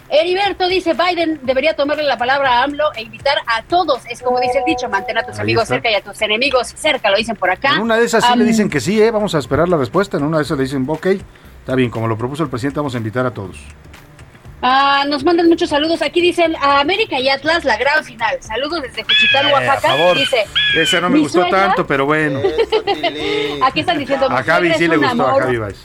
Heriberto 0.09 0.67
dice, 0.67 0.93
Biden 0.93 1.39
debería 1.43 1.75
tomarle 1.75 2.03
la 2.03 2.17
palabra 2.17 2.59
a 2.59 2.63
AMLO 2.63 2.93
e 2.95 3.01
invitar 3.03 3.37
a 3.47 3.63
todos. 3.63 4.01
Es 4.09 4.21
como 4.21 4.39
dice 4.39 4.59
el 4.59 4.65
dicho, 4.65 4.87
mantén 4.87 5.17
a 5.17 5.23
tus 5.23 5.35
Ahí 5.37 5.41
amigos 5.43 5.63
está. 5.63 5.75
cerca 5.75 5.91
y 5.91 5.95
a 5.95 6.01
tus 6.01 6.21
enemigos 6.21 6.67
cerca, 6.75 7.09
lo 7.09 7.17
dicen 7.17 7.35
por 7.35 7.49
acá. 7.49 7.73
En 7.75 7.81
una 7.81 7.97
de 7.97 8.05
esas 8.05 8.23
sí 8.25 8.37
le 8.37 8.45
dicen 8.45 8.69
que 8.69 8.79
sí, 8.79 9.01
¿eh? 9.01 9.09
Vamos 9.11 9.33
a 9.35 9.39
esperar 9.39 9.67
la 9.67 9.77
respuesta. 9.77 10.17
En 10.17 10.23
una 10.23 10.37
de 10.37 10.43
esas 10.43 10.57
le 10.57 10.63
dicen, 10.65 10.85
ok, 10.87 11.05
está 11.07 11.75
bien, 11.75 11.89
como 11.89 12.07
lo 12.07 12.17
propuso 12.17 12.43
el 12.43 12.49
presidente, 12.49 12.79
vamos 12.79 12.93
a 12.93 12.97
invitar 12.97 13.25
a 13.25 13.31
todos. 13.31 13.57
ah, 14.61 15.03
nos 15.07 15.23
mandan 15.23 15.47
muchos 15.49 15.69
saludos. 15.69 16.01
Aquí 16.01 16.21
dicen, 16.21 16.55
a 16.57 16.79
América 16.79 17.19
y 17.19 17.27
Atlas, 17.29 17.65
la 17.65 17.77
gran 17.77 18.03
final. 18.03 18.37
Saludos 18.41 18.81
desde 18.83 19.03
Juchitán, 19.03 19.47
Eh, 19.47 19.49
a 19.49 19.53
Oaxaca. 19.53 19.81
favor. 19.89 20.17
Dice, 20.17 20.43
Esa 20.75 21.01
no 21.01 21.09
me 21.09 21.19
gustó 21.19 21.41
suegra- 21.41 21.67
tanto, 21.67 21.85
pero 21.87 22.05
bueno. 22.05 22.39
aquí 23.63 23.79
están 23.81 23.97
diciendo, 23.99 24.27
A 24.31 24.43
Javi 24.43 24.71
sí 24.75 24.87
le 24.87 24.97
gustó, 24.97 25.27
a. 25.27 25.39
Javi 25.41 25.57
Baez. 25.57 25.83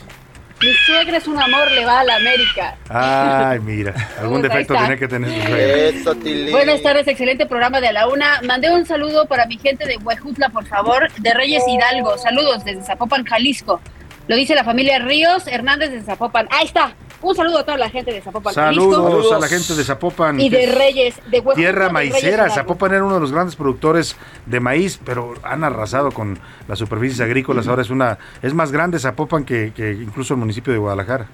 Mi 0.61 0.73
suegra 0.85 1.17
es 1.17 1.27
un 1.27 1.41
amor, 1.41 1.71
le 1.71 1.85
va 1.85 2.01
a 2.01 2.03
la 2.03 2.17
América. 2.17 2.75
Ay, 2.87 3.59
mira, 3.61 3.95
algún 4.19 4.43
defecto 4.43 4.75
tenía 4.75 4.95
que 4.95 5.07
tener 5.07 5.31
su 5.31 6.13
suegra. 6.13 6.51
Buenas 6.51 6.81
tardes, 6.83 7.07
excelente 7.07 7.47
programa 7.47 7.81
de 7.81 7.87
A 7.87 7.91
la 7.93 8.07
Una. 8.07 8.41
Mandé 8.43 8.69
un 8.71 8.85
saludo 8.85 9.25
para 9.25 9.47
mi 9.47 9.57
gente 9.57 9.87
de 9.87 9.97
Huejutla, 9.97 10.49
por 10.49 10.67
favor, 10.67 11.11
de 11.17 11.33
Reyes 11.33 11.63
Hidalgo. 11.67 12.15
Saludos 12.19 12.63
desde 12.63 12.83
Zapopan, 12.83 13.25
Jalisco. 13.25 13.81
Lo 14.27 14.35
dice 14.35 14.53
la 14.53 14.63
familia 14.63 14.99
Ríos 14.99 15.47
Hernández 15.47 15.91
de 15.91 16.01
Zapopan. 16.01 16.47
Ahí 16.51 16.65
está. 16.67 16.93
Un 17.21 17.35
saludo 17.35 17.59
a 17.59 17.63
toda 17.63 17.77
la 17.77 17.89
gente 17.89 18.11
de 18.11 18.21
Zapopan, 18.21 18.53
Saludos, 18.53 19.31
a 19.31 19.39
la 19.39 19.47
gente 19.47 19.75
de 19.75 19.83
Zapopan. 19.83 20.39
Y 20.39 20.49
de 20.49 20.63
es 20.63 20.75
Reyes, 20.75 21.15
de 21.29 21.39
Huejutla. 21.39 21.55
Tierra 21.55 21.85
de 21.85 21.93
maicera. 21.93 22.49
Zapopan 22.49 22.93
era 22.93 23.03
uno 23.03 23.15
de 23.15 23.21
los 23.21 23.31
grandes 23.31 23.55
productores 23.55 24.15
de 24.45 24.59
maíz, 24.59 24.99
pero 25.03 25.35
han 25.43 25.63
arrasado 25.63 26.11
con 26.11 26.39
las 26.67 26.79
superficies 26.79 27.21
agrícolas. 27.21 27.67
Ahora 27.67 27.83
es 27.83 27.89
una, 27.89 28.17
es 28.41 28.53
más 28.53 28.71
grande 28.71 28.99
Zapopan 28.99 29.45
que, 29.45 29.71
que 29.75 29.91
incluso 29.91 30.33
el 30.33 30.39
municipio 30.39 30.73
de 30.73 30.79
Guadalajara. 30.79 31.27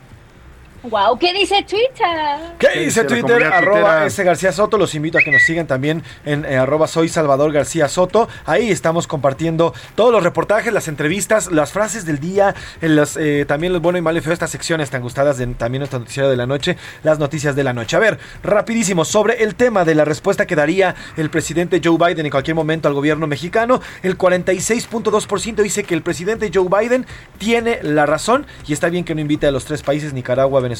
Wow, 0.89 1.19
¿qué 1.19 1.33
dice 1.33 1.65
Twitter? 1.67 2.55
¿Qué 2.57 2.67
¿Qué 2.73 2.79
dice 2.79 3.03
Twitter? 3.03 3.43
Arroba? 3.43 4.05
S. 4.05 4.23
García 4.23 4.53
Soto. 4.53 4.77
Los 4.77 4.95
invito 4.95 5.17
a 5.17 5.21
que 5.21 5.31
nos 5.31 5.43
sigan 5.43 5.67
también 5.67 6.01
en 6.23 6.45
eh, 6.45 6.57
arroba 6.57 6.87
soy 6.87 7.09
Salvador 7.09 7.51
García 7.51 7.89
Soto. 7.89 8.29
Ahí 8.45 8.71
estamos 8.71 9.05
compartiendo 9.05 9.73
todos 9.95 10.13
los 10.13 10.23
reportajes, 10.23 10.71
las 10.71 10.87
entrevistas, 10.87 11.51
las 11.51 11.73
frases 11.73 12.05
del 12.05 12.19
día, 12.19 12.55
en 12.79 12.95
las, 12.95 13.17
eh, 13.17 13.43
también 13.45 13.73
los 13.73 13.81
bueno 13.81 13.97
y 13.97 14.01
malo 14.01 14.19
y 14.19 14.21
feo, 14.21 14.31
estas 14.31 14.49
secciones 14.49 14.89
tan 14.89 15.01
gustadas 15.01 15.37
de 15.37 15.47
también 15.47 15.81
nuestro 15.81 15.99
noticiero 15.99 16.29
de 16.29 16.37
la 16.37 16.45
noche, 16.45 16.77
las 17.03 17.19
noticias 17.19 17.53
de 17.53 17.65
la 17.65 17.73
noche. 17.73 17.97
A 17.97 17.99
ver, 17.99 18.17
rapidísimo, 18.41 19.03
sobre 19.03 19.43
el 19.43 19.55
tema 19.55 19.83
de 19.83 19.93
la 19.93 20.05
respuesta 20.05 20.47
que 20.47 20.55
daría 20.55 20.95
el 21.17 21.29
presidente 21.29 21.81
Joe 21.83 21.97
Biden 21.97 22.25
en 22.25 22.31
cualquier 22.31 22.55
momento 22.55 22.87
al 22.87 22.93
gobierno 22.93 23.27
mexicano, 23.27 23.81
el 24.03 24.17
46.2% 24.17 25.55
dice 25.63 25.83
que 25.83 25.95
el 25.95 26.01
presidente 26.01 26.49
Joe 26.53 26.67
Biden 26.69 27.05
tiene 27.37 27.79
la 27.81 28.05
razón 28.05 28.45
y 28.65 28.71
está 28.71 28.87
bien 28.87 29.03
que 29.03 29.15
no 29.15 29.19
invite 29.19 29.47
a 29.47 29.51
los 29.51 29.65
tres 29.65 29.83
países, 29.83 30.13
Nicaragua, 30.13 30.61
Venezuela 30.61 30.76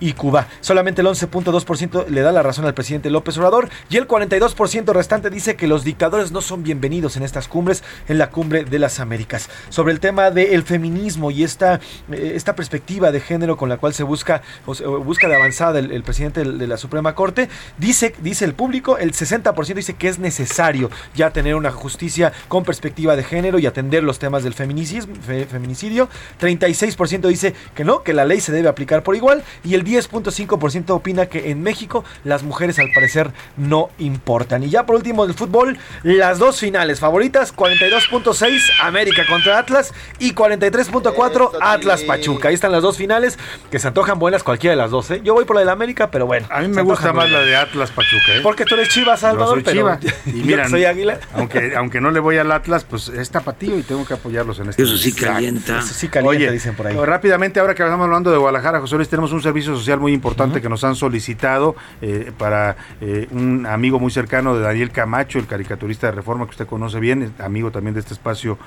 y 0.00 0.12
Cuba. 0.12 0.46
Solamente 0.60 1.00
el 1.00 1.06
11.2% 1.08 2.06
le 2.08 2.20
da 2.22 2.32
la 2.32 2.42
razón 2.42 2.64
al 2.64 2.74
presidente 2.74 3.10
López 3.10 3.36
Obrador 3.38 3.68
y 3.90 3.96
el 3.96 4.06
42% 4.08 4.92
restante 4.92 5.30
dice 5.30 5.56
que 5.56 5.66
los 5.66 5.84
dictadores 5.84 6.32
no 6.32 6.40
son 6.40 6.62
bienvenidos 6.62 7.16
en 7.16 7.22
estas 7.22 7.48
cumbres, 7.48 7.82
en 8.08 8.18
la 8.18 8.30
cumbre 8.30 8.64
de 8.64 8.78
las 8.78 9.00
Américas. 9.00 9.48
Sobre 9.68 9.92
el 9.92 10.00
tema 10.00 10.30
del 10.30 10.62
feminismo 10.62 11.30
y 11.30 11.42
esta, 11.44 11.80
eh, 12.10 12.32
esta 12.34 12.54
perspectiva 12.54 13.12
de 13.12 13.20
género 13.20 13.56
con 13.56 13.68
la 13.68 13.76
cual 13.76 13.94
se 13.94 14.02
busca, 14.02 14.42
o 14.66 14.74
se- 14.74 14.86
busca 14.86 15.28
de 15.28 15.34
avanzada 15.36 15.78
el, 15.78 16.02
presidente 16.02 16.44
de 16.44 16.66
la 16.66 16.76
Suprema 16.76 17.14
Corte, 17.14 17.48
dice, 17.78 18.14
dice 18.22 18.44
el 18.44 18.54
público, 18.54 18.98
el 18.98 19.12
60% 19.12 19.74
dice 19.74 19.94
que 19.94 20.08
es 20.08 20.18
necesario 20.18 20.90
ya 21.14 21.30
tener 21.30 21.54
una 21.54 21.70
justicia 21.70 22.32
con 22.48 22.64
perspectiva 22.64 23.16
de 23.16 23.24
género 23.24 23.58
y 23.58 23.66
atender 23.66 24.02
los 24.04 24.18
temas 24.18 24.44
del 24.44 24.54
feminicismo, 24.54 25.14
fe- 25.16 25.46
feminicidio. 25.46 26.08
36% 26.40 27.28
dice 27.28 27.54
que 27.74 27.84
no, 27.84 28.02
que 28.02 28.12
la 28.12 28.24
ley 28.24 28.40
se 28.40 28.52
debe 28.52 28.68
aplicar 28.68 29.02
por 29.02 29.13
por 29.14 29.16
igual 29.16 29.42
y 29.62 29.74
el 29.74 29.84
10.5% 29.84 30.90
opina 30.90 31.26
que 31.26 31.50
en 31.50 31.62
México 31.62 32.04
las 32.24 32.42
mujeres 32.42 32.78
al 32.78 32.90
parecer 32.92 33.30
no 33.56 33.90
importan. 33.98 34.62
Y 34.64 34.70
ya 34.70 34.86
por 34.86 34.96
último 34.96 35.26
del 35.26 35.36
fútbol, 35.36 35.78
las 36.02 36.38
dos 36.38 36.58
finales 36.58 36.98
favoritas, 36.98 37.54
42.6 37.54 38.60
América 38.82 39.22
contra 39.28 39.58
Atlas 39.58 39.92
y 40.18 40.34
43.4 40.34 41.50
Atlas 41.60 42.02
Pachuca. 42.02 42.48
Ahí 42.48 42.54
están 42.54 42.72
las 42.72 42.82
dos 42.82 42.96
finales 42.96 43.38
que 43.70 43.78
se 43.78 43.88
antojan 43.88 44.18
buenas 44.18 44.42
cualquiera 44.42 44.72
de 44.72 44.82
las 44.82 44.90
dos. 44.90 45.10
¿eh? 45.10 45.20
Yo 45.22 45.34
voy 45.34 45.44
por 45.44 45.56
la 45.56 45.64
de 45.64 45.70
América, 45.70 46.10
pero 46.10 46.26
bueno. 46.26 46.46
A 46.50 46.60
mí 46.60 46.68
me 46.68 46.82
gusta 46.82 47.12
más 47.12 47.30
la 47.30 47.40
de 47.40 47.56
Atlas 47.56 47.90
Pachuca. 47.90 48.36
¿eh? 48.36 48.40
Porque 48.42 48.64
tú 48.64 48.74
eres 48.74 48.88
Chivas, 48.88 49.20
Salvador, 49.20 49.62
Chiva. 49.62 49.98
Y 50.26 50.42
mira, 50.42 50.68
soy 50.68 50.84
Águila. 50.84 51.18
Aunque, 51.34 51.76
aunque 51.76 52.00
no 52.00 52.10
le 52.10 52.18
voy 52.20 52.38
al 52.38 52.50
Atlas, 52.50 52.84
pues 52.84 53.08
es 53.08 53.30
tapatío 53.30 53.78
y 53.78 53.82
tengo 53.82 54.04
que 54.04 54.14
apoyarlos 54.14 54.58
en 54.58 54.70
este 54.70 54.82
Eso 54.82 54.96
sí 54.96 55.12
calienta. 55.12 55.78
Eso 55.78 55.94
sí 55.94 56.08
calienta, 56.08 56.36
Oye, 56.36 56.50
dicen 56.50 56.74
por 56.74 56.86
ahí. 56.86 56.96
rápidamente, 56.96 57.60
ahora 57.60 57.74
que 57.74 57.82
estamos 57.82 58.04
hablando 58.04 58.30
de 58.30 58.38
Guadalajara, 58.38 58.80
José 58.80 58.96
Luis, 58.96 59.03
tenemos 59.08 59.32
un 59.32 59.42
servicio 59.42 59.74
social 59.76 60.00
muy 60.00 60.12
importante 60.12 60.60
que 60.60 60.68
nos 60.68 60.84
han 60.84 60.94
solicitado 60.94 61.74
eh, 62.02 62.32
para 62.36 62.76
eh, 63.00 63.28
un 63.30 63.66
amigo 63.66 63.98
muy 63.98 64.10
cercano 64.10 64.54
de 64.56 64.62
Daniel 64.62 64.90
Camacho, 64.90 65.38
el 65.38 65.46
caricaturista 65.46 66.06
de 66.08 66.12
Reforma 66.12 66.44
que 66.46 66.50
usted 66.50 66.66
conoce 66.66 67.00
bien, 67.00 67.32
amigo 67.38 67.70
también 67.70 67.94
de 67.94 68.00
este 68.00 68.14
espacio 68.14 68.58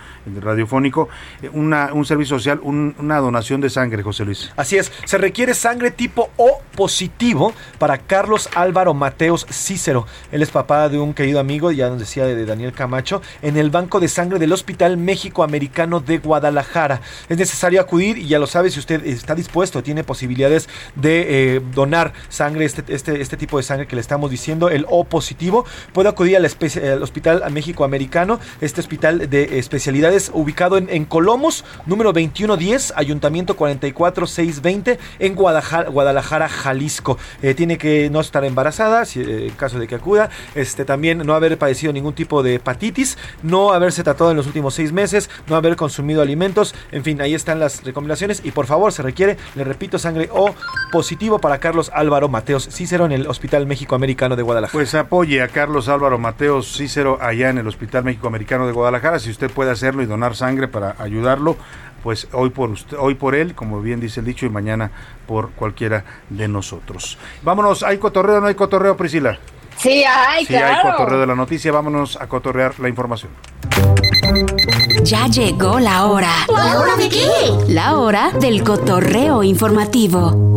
radiofónico, 0.42 1.10
eh, 1.42 1.50
una, 1.54 1.94
un 1.94 2.06
servicio 2.06 2.38
social, 2.38 2.60
un- 2.64 2.96
una 3.00 3.18
donación 3.18 3.62
de 3.62 3.70
sangre, 3.70 4.04
José 4.04 4.26
Luis. 4.26 4.52
Así 4.56 4.78
es, 4.78 4.92
se 5.06 5.18
requiere 5.18 5.54
sangre 5.54 5.92
tipo 5.92 6.30
O 6.38 6.62
positivo 6.76 7.54
para 7.80 7.98
Carlos 7.98 8.50
Álvaro 8.56 8.94
Mateos 8.94 9.46
Cícero. 9.52 10.06
Él 10.32 10.42
es 10.42 10.50
papá 10.52 10.90
de 10.90 11.00
un 11.00 11.14
querido 11.14 11.40
amigo, 11.40 11.72
ya 11.72 11.90
nos 11.90 12.00
decía 12.00 12.26
de 12.26 12.46
Daniel 12.46 12.72
Camacho, 12.74 13.22
en 13.42 13.58
el 13.58 13.70
banco 13.72 14.00
de 14.00 14.08
sangre 14.08 14.40
del 14.40 14.54
Hospital 14.54 14.98
México 14.98 15.44
Americano 15.44 16.00
de 16.00 16.20
Guadalajara. 16.20 17.02
Es 17.30 17.38
necesario 17.38 17.82
acudir 17.82 18.18
y 18.18 18.28
ya 18.28 18.40
lo 18.40 18.48
sabe, 18.48 18.70
si 18.70 18.80
usted 18.80 19.06
está 19.06 19.34
dispuesto, 19.36 19.82
tiene 19.84 20.04
posibilidades 20.28 20.68
de 20.96 21.56
eh, 21.56 21.62
donar 21.74 22.14
sangre, 22.28 22.66
este, 22.66 22.84
este, 22.94 23.22
este 23.22 23.38
tipo 23.38 23.58
de 23.58 23.64
sangre 23.64 23.88
que 23.88 23.96
le 23.96 24.02
estamos 24.02 24.30
diciendo, 24.30 24.70
el 24.70 24.86
O 24.90 25.06
positivo, 25.06 25.66
puede 25.94 26.10
acudir 26.10 26.36
al, 26.36 26.46
al 26.46 27.04
Hospital 27.04 27.44
México 27.52 27.86
Americano, 27.86 28.40
este 28.60 28.82
hospital 28.82 29.30
de 29.30 29.58
especialidades 29.58 30.32
ubicado 30.34 30.78
en, 30.78 30.90
en 30.90 31.06
Colomos, 31.06 31.64
número 31.86 32.12
2110, 32.12 32.94
Ayuntamiento 32.96 33.56
44620, 33.56 35.00
en 35.20 35.36
Guadalajara, 35.36 35.90
Guadalajara 35.90 36.50
Jalisco. 36.50 37.18
Eh, 37.42 37.54
tiene 37.54 37.78
que 37.78 38.10
no 38.10 38.20
estar 38.20 38.44
embarazada, 38.44 39.06
si, 39.06 39.22
eh, 39.22 39.48
en 39.48 39.56
caso 39.56 39.80
de 39.80 39.88
que 39.88 39.96
acuda, 39.96 40.30
este, 40.56 40.84
también 40.84 41.20
no 41.20 41.36
haber 41.36 41.58
padecido 41.58 41.94
ningún 41.94 42.14
tipo 42.14 42.44
de 42.44 42.56
hepatitis, 42.56 43.18
no 43.44 43.72
haberse 43.72 44.04
tratado 44.04 44.32
en 44.32 44.38
los 44.38 44.46
últimos 44.46 44.74
seis 44.74 44.92
meses, 44.92 45.30
no 45.48 45.56
haber 45.56 45.78
consumido 45.78 46.22
alimentos, 46.22 46.76
en 46.92 47.04
fin, 47.04 47.22
ahí 47.22 47.34
están 47.34 47.60
las 47.60 47.84
recomendaciones 47.84 48.42
y 48.44 48.52
por 48.52 48.66
favor 48.66 48.92
se 48.92 49.04
requiere, 49.04 49.38
le 49.56 49.64
repito, 49.64 50.00
sangre 50.00 50.17
O 50.32 50.54
positivo 50.92 51.40
para 51.40 51.60
Carlos 51.60 51.92
Álvaro 51.94 52.30
Mateos 52.30 52.70
Cícero 52.72 53.06
en 53.06 53.12
el 53.12 53.28
Hospital 53.28 53.68
México 53.68 53.96
Americano 53.96 54.36
de 54.36 54.44
Guadalajara. 54.44 54.74
Pues 54.74 54.96
apoye 54.96 55.42
a 55.42 55.48
Carlos 55.48 55.90
Álvaro 55.90 56.18
Mateos 56.18 56.76
Cícero 56.78 57.18
allá 57.22 57.50
en 57.50 57.58
el 57.58 57.68
Hospital 57.68 58.04
México 58.04 58.28
Americano 58.28 58.68
de 58.68 58.74
Guadalajara. 58.74 59.20
Si 59.20 59.30
usted 59.30 59.52
puede 59.52 59.72
hacerlo 59.72 60.02
y 60.02 60.06
donar 60.06 60.36
sangre 60.36 60.68
para 60.68 60.96
ayudarlo, 61.00 61.58
pues 62.04 62.28
hoy 62.32 62.50
por 62.50 62.70
usted, 62.70 62.98
hoy 63.00 63.16
por 63.16 63.36
él, 63.36 63.54
como 63.54 63.82
bien 63.82 64.00
dice 64.00 64.22
el 64.22 64.26
dicho, 64.26 64.46
y 64.46 64.50
mañana 64.50 64.92
por 65.26 65.52
cualquiera 65.52 66.06
de 66.30 66.48
nosotros. 66.48 67.18
Vámonos, 67.44 67.84
¿hay 67.84 67.98
cotorreo 67.98 68.40
no 68.40 68.48
hay 68.48 68.56
cotorreo, 68.56 68.96
Priscila? 68.96 69.38
Sí, 69.78 70.04
ay, 70.04 70.46
sí, 70.46 70.56
hay 70.56 70.82
claro. 70.82 70.92
cotorreo 70.98 71.20
de 71.20 71.28
la 71.28 71.36
noticia. 71.36 71.72
Vámonos 71.72 72.16
a 72.20 72.28
cotorrear 72.28 72.80
la 72.80 72.90
información. 72.90 73.32
Ya 75.04 75.28
llegó 75.28 75.80
la 75.80 76.06
hora. 76.08 76.32
¿La 76.50 76.80
hora 76.80 76.96
de 76.96 77.10
qué? 77.10 77.28
La 77.68 77.98
hora 77.98 78.32
del 78.32 78.64
cotorreo 78.64 79.44
informativo. 79.44 80.54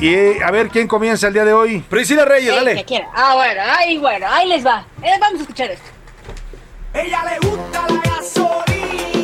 Y 0.00 0.40
a 0.42 0.50
ver 0.50 0.68
quién 0.68 0.88
comienza 0.88 1.28
el 1.28 1.34
día 1.34 1.44
de 1.44 1.52
hoy. 1.52 1.80
Priscila 1.80 2.24
Reyes, 2.24 2.54
El 2.56 2.76
que 2.76 2.84
quiera. 2.84 3.08
Ah, 3.14 3.34
bueno, 3.34 3.60
ahí, 3.78 3.98
bueno, 3.98 4.26
ahí 4.28 4.48
les 4.48 4.64
va. 4.64 4.84
Eh, 5.02 5.10
vamos 5.20 5.38
a 5.38 5.42
escuchar 5.42 5.70
esto. 5.70 5.88
Ella 6.92 7.22
le 7.24 7.48
gusta 7.48 7.86
la 7.88 8.10
gasolina. 8.10 9.15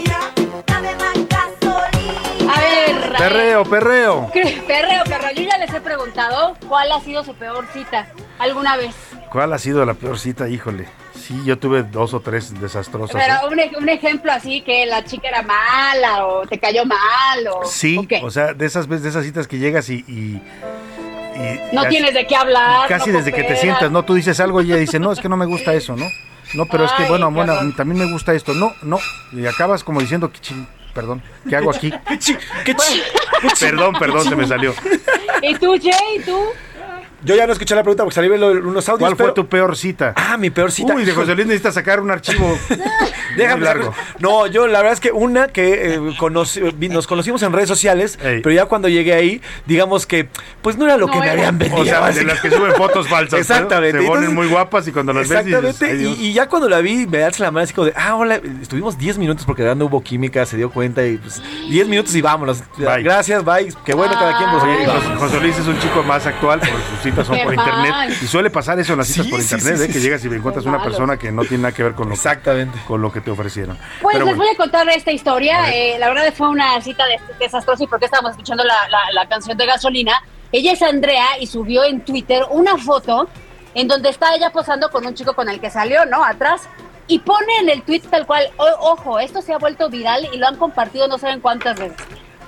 Perreo, 3.18 3.64
perreo. 3.64 4.30
perreo, 4.66 5.04
perreo. 5.04 5.30
Yo 5.34 5.42
ya 5.42 5.58
les 5.58 5.72
he 5.72 5.80
preguntado 5.80 6.56
cuál 6.68 6.90
ha 6.92 7.00
sido 7.00 7.24
su 7.24 7.34
peor 7.34 7.66
cita 7.72 8.08
alguna 8.38 8.76
vez. 8.76 8.94
¿Cuál 9.30 9.52
ha 9.52 9.58
sido 9.58 9.84
la 9.84 9.94
peor 9.94 10.18
cita? 10.18 10.48
Híjole. 10.48 10.88
Sí, 11.14 11.40
yo 11.44 11.56
tuve 11.58 11.84
dos 11.84 12.14
o 12.14 12.20
tres 12.20 12.58
desastrosas. 12.60 13.14
¿eh? 13.20 13.24
Pero 13.24 13.48
un, 13.52 13.58
ej- 13.58 13.76
un 13.78 13.88
ejemplo 13.88 14.32
así 14.32 14.60
que 14.62 14.86
la 14.86 15.04
chica 15.04 15.28
era 15.28 15.42
mala 15.42 16.26
o 16.26 16.46
te 16.46 16.58
cayó 16.58 16.84
mal 16.84 17.46
o... 17.54 17.64
Sí, 17.64 17.96
¿o 17.98 18.08
qué? 18.08 18.20
o 18.24 18.30
sea, 18.30 18.54
de 18.54 18.66
esas 18.66 18.88
veces, 18.88 19.04
de 19.04 19.08
esas 19.10 19.24
citas 19.24 19.46
que 19.46 19.58
llegas 19.58 19.88
y, 19.88 20.04
y- 20.08 20.42
y 21.36 21.60
No 21.72 21.82
casi- 21.82 21.88
tienes 21.96 22.14
de 22.14 22.26
qué 22.26 22.34
hablar. 22.36 22.88
Casi 22.88 23.10
no 23.10 23.18
desde 23.18 23.32
que 23.32 23.44
te 23.44 23.56
sientas, 23.56 23.90
¿no? 23.90 24.04
Tú 24.04 24.14
dices 24.14 24.40
algo 24.40 24.60
y 24.62 24.66
ella 24.72 24.76
dice, 24.80 24.98
no, 24.98 25.12
es 25.12 25.20
que 25.20 25.28
no 25.28 25.36
me 25.36 25.46
gusta 25.46 25.72
eso, 25.74 25.94
¿no? 25.96 26.06
No, 26.54 26.66
pero 26.66 26.84
es 26.84 26.92
que, 26.92 27.04
bueno, 27.04 27.30
bueno, 27.30 27.54
también 27.76 28.04
me 28.04 28.12
gusta 28.12 28.34
esto. 28.34 28.52
No, 28.52 28.74
no. 28.82 28.98
Y 29.32 29.46
acabas 29.46 29.84
como 29.84 30.00
diciendo, 30.00 30.30
"¿Qué 30.30 30.40
ching- 30.40 30.66
perdón, 30.94 31.22
¿qué 31.48 31.56
hago 31.56 31.70
aquí? 31.70 31.90
perdón, 33.60 33.94
perdón, 33.98 34.24
se 34.24 34.36
me 34.36 34.46
salió. 34.46 34.74
¿Y 35.42 35.54
tú, 35.56 35.76
Jay? 35.80 36.16
¿Y 36.16 36.20
tú? 36.20 36.38
Yo 37.24 37.36
ya 37.36 37.46
no 37.46 37.52
escuché 37.52 37.74
la 37.74 37.82
pregunta 37.82 38.02
porque 38.04 38.14
salí 38.14 38.28
viendo 38.28 38.50
unos 38.50 38.88
audios. 38.88 39.00
¿Cuál 39.00 39.16
fue 39.16 39.24
pero- 39.26 39.34
tu 39.34 39.46
peor 39.48 39.76
cita? 39.76 40.12
Ah, 40.16 40.36
mi 40.36 40.50
peor 40.50 40.72
cita. 40.72 40.94
Uy, 40.94 41.04
de 41.04 41.12
José 41.12 41.34
Luis 41.34 41.46
necesita 41.46 41.70
sacar 41.72 42.00
un 42.00 42.10
archivo 42.10 42.58
Déjame 43.36 43.64
largo. 43.64 43.94
No, 44.18 44.46
yo 44.46 44.66
la 44.66 44.78
verdad 44.80 44.92
es 44.94 45.00
que 45.00 45.12
una 45.12 45.48
que 45.48 45.94
eh, 45.94 45.98
conocí- 46.18 46.60
nos 46.90 47.06
conocimos 47.06 47.42
en 47.42 47.52
redes 47.52 47.68
sociales, 47.68 48.18
pero 48.20 48.50
ya 48.50 48.66
cuando 48.66 48.88
llegué 48.88 49.14
ahí, 49.14 49.40
digamos 49.66 50.06
que 50.06 50.28
pues 50.60 50.76
no 50.76 50.84
era 50.84 50.96
lo 50.96 51.06
No 51.06 51.12
que 51.12 51.20
me 51.20 51.30
habían 51.30 51.58
vendido. 51.58 51.80
O 51.80 51.84
sea, 51.84 52.10
de 52.10 52.24
las 52.24 52.40
que 52.40 52.50
suben 52.50 52.74
fotos 52.74 53.08
falsas. 53.08 53.32
¿no? 53.32 53.38
Exactamente. 53.38 54.00
Se 54.00 54.06
ponen 54.06 54.24
Entonces- 54.24 54.34
muy 54.34 54.46
guapas 54.48 54.86
y 54.88 54.92
cuando 54.92 55.12
las 55.12 55.28
ves 55.28 55.46
Exactamente, 55.46 56.02
y, 56.02 56.26
y 56.26 56.32
ya 56.32 56.48
cuando 56.48 56.68
la 56.68 56.80
vi, 56.80 57.06
me 57.06 57.18
das 57.18 57.38
la 57.40 57.50
mano 57.50 57.64
así 57.64 57.72
como 57.72 57.86
de, 57.86 57.94
ah, 57.96 58.16
hola, 58.16 58.40
estuvimos 58.60 58.98
10 58.98 59.18
minutos 59.18 59.46
porque 59.46 59.62
de 59.62 59.68
verdad 59.68 59.78
no 59.78 59.86
hubo 59.86 60.02
química, 60.02 60.44
se 60.44 60.56
dio 60.56 60.70
cuenta 60.70 61.04
y 61.06 61.16
pues 61.16 61.40
10 61.70 61.88
minutos 61.88 62.14
y 62.14 62.20
vámonos. 62.22 62.62
Bye. 62.76 63.02
Gracias, 63.02 63.44
bye, 63.44 63.72
qué 63.84 63.94
bueno 63.94 64.12
cada 64.14 64.36
quien 64.36 64.50
por 64.50 64.60
su 64.60 64.66
Oye, 64.66 64.86
José, 65.18 65.40
Luis 65.40 65.58
es 65.58 65.66
un 65.66 65.78
chico 65.78 66.02
más 66.02 66.26
actual 66.26 66.58
porque 66.60 66.74
sus 66.90 67.00
citas 67.12 67.26
son 67.26 67.38
por 67.38 67.54
mal. 67.56 67.68
internet 67.68 68.18
y 68.22 68.26
suele 68.26 68.50
pasar 68.50 68.78
eso 68.80 68.92
en 68.92 68.98
las 68.98 69.08
citas 69.08 69.24
Sí, 69.26 69.30
por 69.30 69.40
sí, 69.40 69.54
internet, 69.54 69.76
sí, 69.76 69.82
¿eh? 69.82 69.86
sí, 69.86 69.92
que 69.92 69.98
sí. 69.98 70.04
llegas 70.04 70.24
y 70.24 70.28
encuentras 70.28 70.62
Qué 70.64 70.68
una 70.68 70.78
malo. 70.78 70.90
persona 70.90 71.16
que 71.16 71.32
no 71.32 71.42
tiene 71.42 71.62
nada 71.62 71.74
que 71.74 71.82
ver 71.82 71.92
con 71.94 72.08
lo, 72.08 72.14
Exactamente. 72.14 72.78
con 72.86 73.00
lo 73.00 73.12
que 73.12 73.20
te 73.20 73.30
ofrecieron. 73.30 73.78
Pues 74.00 74.14
Pero 74.14 74.26
les 74.26 74.36
bueno, 74.36 74.48
voy 74.50 74.54
a 74.54 74.56
contar 74.56 74.88
esta 74.88 75.12
historia. 75.12 75.72
Eh, 75.72 75.96
la 75.98 76.08
verdad 76.08 76.32
fue 76.36 76.48
una 76.48 76.80
cita 76.80 77.04
de- 77.06 77.20
desastrosa 77.38 77.84
y 77.84 77.86
porque 77.86 78.06
estábamos 78.06 78.32
escuchando 78.32 78.64
la, 78.64 78.74
la- 78.88 79.12
la 79.12 79.28
canción 79.28 79.56
de 79.56 79.66
gasolina. 79.66 80.22
Ella 80.50 80.72
es 80.72 80.82
Andrea 80.82 81.26
y 81.40 81.46
subió 81.46 81.84
en 81.84 82.04
Twitter 82.04 82.42
una 82.50 82.76
foto 82.76 83.28
en 83.74 83.88
donde 83.88 84.10
está 84.10 84.34
ella 84.34 84.50
posando 84.50 84.90
con 84.90 85.06
un 85.06 85.14
chico 85.14 85.34
con 85.34 85.48
el 85.48 85.60
que 85.60 85.70
salió, 85.70 86.04
¿no? 86.06 86.22
Atrás. 86.24 86.62
Y 87.08 87.18
pone 87.20 87.46
en 87.60 87.68
el 87.70 87.82
tweet 87.82 88.00
tal 88.10 88.26
cual, 88.26 88.44
"O- 88.58 88.92
ojo, 88.92 89.18
esto 89.18 89.40
se 89.42 89.52
ha 89.54 89.58
vuelto 89.58 89.88
viral 89.88 90.28
y 90.32 90.36
lo 90.36 90.46
han 90.46 90.56
compartido 90.56 91.08
no 91.08 91.18
saben 91.18 91.40
cuántas 91.40 91.78
veces. 91.78 91.96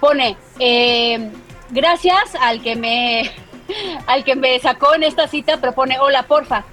Pone, 0.01 0.37
eh, 0.59 1.31
gracias 1.71 2.35
al 2.41 2.63
que 2.63 2.77
me 2.77 3.31
al 4.07 4.25
que 4.25 4.37
me 4.37 4.59
sacó 4.61 4.95
en 4.95 5.05
esta 5.05 5.29
cita, 5.29 5.59
pero 5.61 5.73
pone, 5.73 5.99
hola, 5.99 6.25
porfa, 6.25 6.65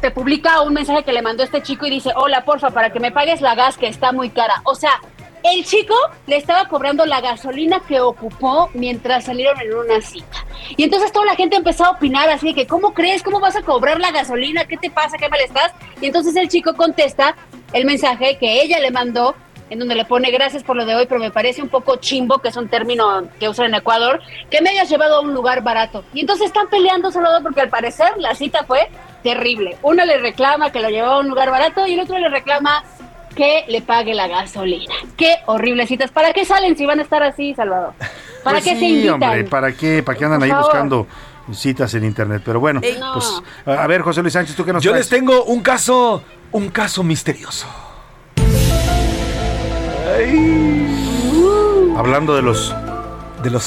te 0.00 0.10
publica 0.10 0.60
un 0.62 0.74
mensaje 0.74 1.02
que 1.02 1.12
le 1.12 1.22
mandó 1.22 1.42
este 1.42 1.62
chico 1.62 1.86
y 1.86 1.90
dice, 1.90 2.12
hola, 2.14 2.44
porfa, 2.44 2.70
para 2.70 2.90
que 2.90 3.00
me 3.00 3.10
pagues 3.10 3.40
la 3.40 3.54
gas 3.54 3.76
que 3.76 3.88
está 3.88 4.12
muy 4.12 4.30
cara. 4.30 4.62
O 4.64 4.74
sea, 4.74 5.00
el 5.42 5.64
chico 5.64 5.94
le 6.26 6.36
estaba 6.36 6.68
cobrando 6.68 7.06
la 7.06 7.20
gasolina 7.20 7.80
que 7.80 8.00
ocupó 8.00 8.70
mientras 8.74 9.24
salieron 9.24 9.60
en 9.60 9.74
una 9.74 10.00
cita. 10.00 10.44
Y 10.76 10.82
entonces 10.82 11.12
toda 11.12 11.26
la 11.26 11.36
gente 11.36 11.56
empezó 11.56 11.86
a 11.86 11.90
opinar 11.90 12.28
así 12.28 12.48
de 12.48 12.54
que, 12.54 12.66
¿cómo 12.66 12.92
crees? 12.92 13.22
¿Cómo 13.22 13.40
vas 13.40 13.56
a 13.56 13.62
cobrar 13.62 14.00
la 14.00 14.10
gasolina? 14.10 14.64
¿Qué 14.64 14.76
te 14.76 14.90
pasa? 14.90 15.16
¿Qué 15.16 15.28
mal 15.28 15.40
estás? 15.40 15.72
Y 16.00 16.06
entonces 16.06 16.34
el 16.36 16.48
chico 16.48 16.74
contesta 16.74 17.36
el 17.72 17.84
mensaje 17.84 18.38
que 18.38 18.62
ella 18.62 18.78
le 18.78 18.90
mandó 18.90 19.34
en 19.70 19.78
donde 19.78 19.94
le 19.94 20.04
pone 20.04 20.30
gracias 20.30 20.62
por 20.62 20.76
lo 20.76 20.84
de 20.86 20.94
hoy, 20.94 21.06
pero 21.06 21.20
me 21.20 21.30
parece 21.30 21.62
un 21.62 21.68
poco 21.68 21.96
chimbo, 21.96 22.38
que 22.38 22.48
es 22.48 22.56
un 22.56 22.68
término 22.68 23.22
que 23.38 23.48
usan 23.48 23.66
en 23.66 23.74
Ecuador, 23.74 24.20
que 24.50 24.60
me 24.62 24.70
hayas 24.70 24.88
llevado 24.88 25.16
a 25.16 25.20
un 25.20 25.34
lugar 25.34 25.62
barato. 25.62 26.04
Y 26.14 26.20
entonces 26.20 26.46
están 26.46 26.68
peleando 26.68 27.10
solo 27.10 27.28
porque 27.42 27.60
al 27.60 27.68
parecer 27.68 28.08
la 28.18 28.34
cita 28.34 28.64
fue 28.64 28.88
terrible. 29.22 29.76
Uno 29.82 30.04
le 30.04 30.18
reclama 30.18 30.70
que 30.72 30.80
lo 30.80 30.88
llevó 30.90 31.08
a 31.08 31.18
un 31.20 31.28
lugar 31.28 31.50
barato 31.50 31.86
y 31.86 31.94
el 31.94 32.00
otro 32.00 32.18
le 32.18 32.28
reclama 32.28 32.82
que 33.34 33.64
le 33.68 33.82
pague 33.82 34.14
la 34.14 34.26
gasolina. 34.26 34.92
Qué 35.16 35.36
horribles 35.46 35.88
citas. 35.88 36.10
¿Para 36.10 36.32
qué 36.32 36.44
salen 36.44 36.76
si 36.76 36.86
van 36.86 36.98
a 36.98 37.02
estar 37.02 37.22
así, 37.22 37.54
Salvador? 37.54 37.92
¿Para 38.42 38.56
pues 38.56 38.64
qué 38.64 38.74
sí, 38.74 38.80
se 38.80 38.86
invitan? 38.86 39.14
hombre, 39.22 39.44
¿para 39.44 39.72
qué, 39.72 40.02
para 40.02 40.18
qué 40.18 40.24
andan 40.24 40.40
Por 40.40 40.44
ahí 40.46 40.50
favor. 40.50 40.64
buscando 40.66 41.06
citas 41.52 41.94
en 41.94 42.04
internet? 42.04 42.42
Pero 42.44 42.58
bueno, 42.58 42.80
No. 42.98 43.12
pues 43.12 43.42
a 43.66 43.82
a 43.84 43.86
ver, 43.86 44.02
José 44.02 44.22
Luis 44.22 44.32
Sánchez, 44.32 44.56
¿tú 44.56 44.64
qué 44.64 44.72
nos 44.72 44.82
Yo 44.82 44.90
traes? 44.92 45.10
les 45.10 45.18
tengo 45.20 45.44
un 45.44 45.60
caso, 45.62 46.22
un 46.52 46.68
caso 46.70 47.02
misterioso. 47.02 47.66
Hablando 51.96 52.34
de 52.34 52.42
los 52.42 52.74
de 53.42 53.50
los 53.50 53.62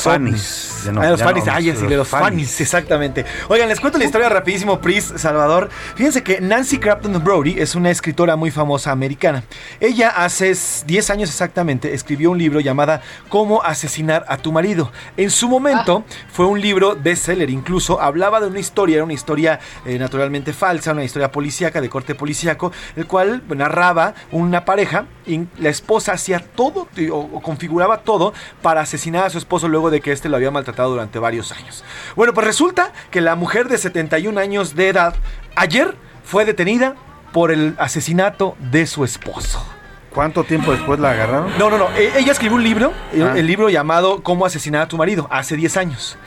Ah, 0.87 1.09
los 1.09 1.19
ya 1.19 1.25
fanis, 1.25 1.45
no, 1.45 1.53
ay, 1.53 1.75
sí, 1.75 1.87
de 1.87 1.97
los 1.97 2.07
fanis, 2.07 2.59
exactamente. 2.61 3.25
Oigan, 3.47 3.69
les 3.69 3.79
cuento 3.79 3.97
la 3.97 4.05
historia 4.05 4.29
rapidísimo, 4.29 4.79
Pris, 4.79 5.13
Salvador. 5.15 5.69
Fíjense 5.95 6.23
que 6.23 6.41
Nancy 6.41 6.79
Crafton 6.79 7.23
Brody 7.23 7.59
es 7.59 7.75
una 7.75 7.89
escritora 7.91 8.35
muy 8.35 8.51
famosa 8.51 8.91
americana. 8.91 9.43
Ella 9.79 10.09
hace 10.09 10.55
10 10.85 11.09
años 11.11 11.29
exactamente 11.29 11.93
escribió 11.93 12.31
un 12.31 12.37
libro 12.37 12.59
llamado 12.59 12.81
Cómo 13.29 13.61
asesinar 13.63 14.25
a 14.27 14.37
tu 14.37 14.51
marido. 14.51 14.91
En 15.17 15.29
su 15.29 15.47
momento 15.47 16.03
fue 16.31 16.47
un 16.47 16.59
libro 16.59 16.97
bestseller, 16.99 17.49
incluso 17.49 18.01
hablaba 18.01 18.39
de 18.39 18.47
una 18.47 18.59
historia, 18.59 18.95
era 18.95 19.03
una 19.03 19.13
historia 19.13 19.59
eh, 19.85 19.99
naturalmente 19.99 20.53
falsa, 20.53 20.93
una 20.93 21.03
historia 21.03 21.31
policíaca, 21.31 21.79
de 21.79 21.89
corte 21.89 22.15
policíaco, 22.15 22.71
el 22.95 23.05
cual 23.05 23.43
narraba 23.49 24.15
una 24.31 24.65
pareja 24.65 25.05
y 25.27 25.41
la 25.59 25.69
esposa 25.69 26.13
hacía 26.13 26.39
todo 26.39 26.87
o, 27.11 27.15
o 27.15 27.41
configuraba 27.41 27.99
todo 27.99 28.33
para 28.61 28.81
asesinar 28.81 29.25
a 29.25 29.29
su 29.29 29.37
esposo 29.37 29.67
luego 29.67 29.91
de 29.91 30.01
que 30.01 30.11
éste 30.11 30.27
lo 30.27 30.37
había 30.37 30.49
maltratado 30.49 30.70
durante 30.75 31.19
varios 31.19 31.51
años. 31.51 31.83
Bueno, 32.15 32.33
pues 32.33 32.47
resulta 32.47 32.91
que 33.11 33.21
la 33.21 33.35
mujer 33.35 33.67
de 33.67 33.77
71 33.77 34.39
años 34.39 34.75
de 34.75 34.89
edad 34.89 35.15
ayer 35.55 35.95
fue 36.23 36.45
detenida 36.45 36.95
por 37.31 37.51
el 37.51 37.75
asesinato 37.77 38.55
de 38.59 38.87
su 38.87 39.03
esposo. 39.03 39.65
¿Cuánto 40.13 40.43
tiempo 40.43 40.71
después 40.73 40.99
la 40.99 41.11
agarraron? 41.11 41.57
No, 41.57 41.69
no, 41.69 41.77
no. 41.77 41.89
E- 41.95 42.11
Ella 42.19 42.33
escribió 42.33 42.57
un 42.57 42.63
libro, 42.63 42.91
el- 43.13 43.23
Ah. 43.23 43.33
el 43.37 43.47
libro 43.47 43.69
llamado 43.69 44.21
Cómo 44.23 44.45
asesinar 44.45 44.81
a 44.81 44.87
tu 44.89 44.97
marido, 44.97 45.27
hace 45.31 45.55
10 45.55 45.77
años. 45.77 46.17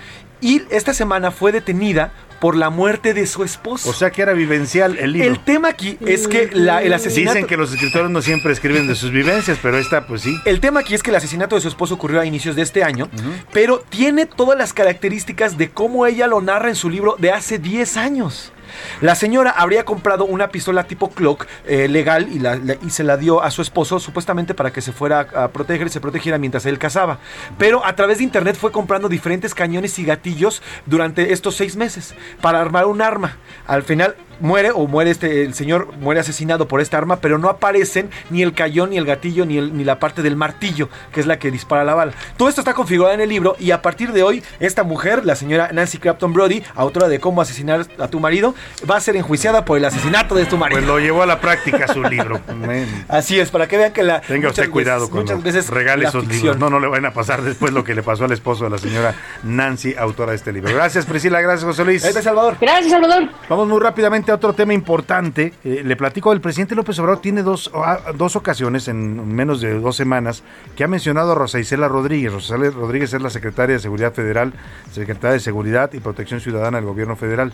Y 0.44 0.62
esta 0.70 0.92
semana 0.92 1.30
fue 1.30 1.52
detenida 1.52 2.12
por 2.40 2.56
la 2.56 2.68
muerte 2.68 3.14
de 3.14 3.26
su 3.26 3.42
esposo. 3.44 3.88
O 3.88 3.94
sea 3.94 4.10
que 4.10 4.20
era 4.20 4.34
vivencial 4.34 4.98
el 4.98 5.12
libro. 5.14 5.30
El 5.30 5.38
tema 5.42 5.68
aquí 5.68 5.96
es 6.06 6.28
que 6.28 6.50
la- 6.52 6.82
el 6.82 6.92
asesinato... 6.92 7.32
Dicen 7.34 7.48
que 7.48 7.56
los 7.56 7.72
escritores 7.72 8.10
no 8.10 8.20
siempre 8.20 8.52
escriben 8.52 8.86
de 8.86 8.94
sus 8.94 9.10
vivencias, 9.10 9.58
pero 9.62 9.78
esta, 9.78 10.06
pues 10.06 10.20
sí. 10.20 10.36
El 10.44 10.60
tema 10.60 10.80
aquí 10.80 10.94
es 10.94 11.02
que 11.02 11.08
el 11.08 11.16
asesinato 11.16 11.54
de 11.54 11.62
su 11.62 11.68
esposo 11.68 11.94
ocurrió 11.94 12.20
a 12.20 12.26
inicios 12.26 12.54
de 12.56 12.62
este 12.62 12.84
año, 12.84 13.08
pero 13.52 13.82
tiene 13.88 14.26
todas 14.26 14.58
las 14.58 14.74
características 14.74 15.56
de 15.56 15.70
cómo 15.70 16.04
ella 16.04 16.26
lo 16.26 16.42
narra 16.42 16.68
en 16.68 16.76
su 16.76 16.90
libro 16.90 17.16
de 17.18 17.30
hace 17.30 17.58
10 17.58 17.96
años. 17.96 18.52
La 19.01 19.14
señora 19.14 19.51
habría 19.51 19.84
comprado 19.84 20.24
una 20.24 20.48
pistola 20.48 20.84
tipo 20.84 21.10
clock 21.10 21.46
eh, 21.66 21.88
legal 21.88 22.28
y, 22.28 22.90
se 22.90 23.05
la 23.05 23.16
dio 23.16 23.42
a 23.42 23.51
su 23.51 23.62
esposo 23.62 23.98
supuestamente 23.98 24.55
para 24.55 24.72
que 24.72 24.80
se 24.80 24.92
fuera 24.92 25.20
a, 25.20 25.48
proteger 25.48 25.90
se 25.90 26.01
protegiera 26.01 26.38
mientras 26.38 26.66
él 26.66 26.78
cazaba. 26.78 27.18
Pero 27.59 27.84
a 27.84 27.94
través 27.96 28.18
de 28.18 28.24
internet 28.24 28.56
fue 28.56 28.72
comprando 28.72 29.09
diferentes 29.09 29.55
cañones 29.55 29.98
y 29.98 30.05
gatillos 30.05 30.62
durante 30.86 31.32
estos 31.32 31.56
seis 31.56 31.76
meses 31.76 32.14
para 32.40 32.60
armar 32.60 32.86
un 32.86 33.02
arma. 33.02 33.36
Al 33.66 33.82
final 33.82 34.16
muere 34.40 34.70
o 34.70 34.86
muere 34.86 35.11
este 35.11 35.43
el 35.44 35.55
señor 35.55 35.89
muere 35.98 36.20
asesinado 36.20 36.69
por 36.69 36.81
esta 36.81 36.98
arma, 36.98 37.16
pero 37.16 37.39
no 37.39 37.48
aparecen 37.48 38.11
ni 38.31 38.43
el 38.43 38.52
cañón 38.55 38.90
ni 38.90 38.98
el 38.98 39.05
gatillo 39.05 39.44
ni, 39.47 39.59
el- 39.59 39.77
ni 39.77 39.85
la 39.85 39.98
parte 39.98 40.23
del 40.23 40.36
martillo, 40.36 40.89
que 41.12 41.20
es 41.20 41.27
la 41.27 41.39
que 41.39 41.51
dispara 41.51 41.85
la 41.85 41.94
bala. 41.94 42.12
Todo 42.36 42.48
esto 42.48 42.61
está 42.61 42.74
configurado 42.74 43.15
en 43.15 43.20
el 43.20 43.28
libro 43.28 43.56
y 43.59 43.70
a 43.70 43.82
partir 43.82 44.12
de 44.12 44.23
hoy 44.23 44.43
esta 44.61 44.82
mujer, 44.82 45.24
la 45.24 45.36
señora 45.36 45.70
Nancy 45.73 45.98
Crafton 45.98 46.32
Brody, 46.32 46.62
autora 46.74 47.09
de 47.09 47.20
Cómo 47.20 47.40
asesinar 47.40 47.86
a 47.98 48.09
tu 48.09 48.20
marido, 48.20 48.55
va 48.90 48.97
a 48.97 49.01
ser 49.01 49.16
enjuiciada 49.16 49.65
por 49.65 49.78
el 49.78 49.85
asesinato 49.85 50.35
de 50.35 50.44
tu 50.47 50.56
marido. 50.56 50.78
Pues 50.81 50.86
lo 50.89 50.98
llevó 50.98 51.23
a 51.23 51.27
la 51.27 51.40
práctica 51.40 51.89
su 51.89 52.02
libro. 52.02 52.40
Así 53.09 53.39
es, 53.39 53.51
para 53.51 53.66
que 53.69 53.77
vean 53.77 53.93
que 53.93 54.02
la 54.02 54.20
Tenga 54.20 54.48
usted 54.48 54.62
muchas 54.65 54.73
cuidado 54.73 55.01
veces- 55.01 55.11
cuando 55.12 55.32
muchas 55.36 55.44
veces 55.55 55.70
regale 55.70 56.06
esos 56.06 56.23
ficción. 56.24 56.43
libros. 56.43 56.59
No, 56.59 56.70
no 56.70 56.81
le 56.81 56.89
van 56.89 57.05
a 57.06 57.12
pasar 57.12 57.43
después 57.43 57.73
lo 57.73 57.85
que 57.85 57.94
le 57.94 58.02
pasó 58.02 58.24
al 58.24 58.32
esposo 58.32 58.65
de 58.65 58.70
la 58.70 58.78
señora 58.78 59.15
Nancy, 59.43 59.94
autora 59.97 60.31
de 60.32 60.36
este 60.36 60.52
libro. 60.52 60.73
Gracias, 60.74 61.06
Priscila. 61.06 61.40
Gracias, 61.40 61.65
José 61.65 61.85
Luis. 61.85 62.02
Ahí 62.05 62.09
está, 62.11 62.23
Salvador. 62.23 62.56
Gracias, 62.61 62.90
Salvador. 62.90 63.28
Vamos 63.48 63.69
muy 63.69 63.81
rápidamente 63.81 64.23
a 64.32 64.36
otro 64.36 64.52
tema 64.52 64.72
importante. 64.72 65.52
Eh, 65.64 65.82
le 65.84 65.96
platico, 65.96 66.32
el 66.32 66.40
presidente 66.40 66.74
López 66.74 66.98
Obrador 66.98 67.20
tiene 67.20 67.42
dos, 67.42 67.70
ah, 67.74 67.98
dos 68.16 68.36
ocasiones 68.36 68.88
en 68.88 69.34
menos 69.34 69.60
de 69.60 69.78
dos 69.78 69.96
semanas 69.96 70.42
que 70.76 70.84
ha 70.84 70.88
mencionado 70.88 71.32
a 71.32 71.34
Rosa 71.34 71.59
Isela 71.59 71.88
Rodríguez. 71.88 72.32
Rosa 72.32 72.56
Rodríguez 72.56 73.12
es 73.12 73.22
la 73.22 73.30
secretaria 73.30 73.74
de 73.74 73.80
Seguridad 73.80 74.12
Federal, 74.12 74.52
secretaria 74.92 75.34
de 75.34 75.40
Seguridad 75.40 75.92
y 75.92 76.01
Protección 76.01 76.40
Ciudadana 76.40 76.78
del 76.78 76.86
Gobierno 76.86 77.16
Federal. 77.16 77.52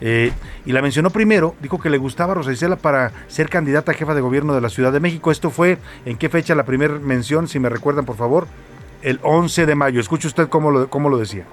Eh, 0.00 0.32
y 0.66 0.72
la 0.72 0.82
mencionó 0.82 1.10
primero, 1.10 1.54
dijo 1.60 1.78
que 1.78 1.88
le 1.88 1.98
gustaba 1.98 2.32
a 2.32 2.34
Rosa 2.36 2.52
Isela 2.52 2.76
para 2.76 3.12
ser 3.28 3.48
candidata 3.48 3.92
a 3.92 3.94
jefa 3.94 4.14
de 4.14 4.20
gobierno 4.20 4.54
de 4.54 4.60
la 4.60 4.68
Ciudad 4.68 4.92
de 4.92 5.00
México. 5.00 5.30
Esto 5.30 5.50
fue, 5.50 5.78
¿en 6.04 6.16
qué 6.18 6.28
fecha 6.28 6.54
la 6.54 6.64
primera 6.64 6.98
mención? 6.98 7.46
Si 7.46 7.60
me 7.60 7.68
recuerdan, 7.68 8.04
por 8.04 8.16
favor, 8.16 8.48
el 9.02 9.20
11 9.22 9.66
de 9.66 9.74
mayo. 9.74 10.00
Escuche 10.00 10.26
usted 10.26 10.48
cómo 10.48 10.70
lo, 10.70 10.90
cómo 10.90 11.08
lo 11.08 11.18
decía. 11.18 11.44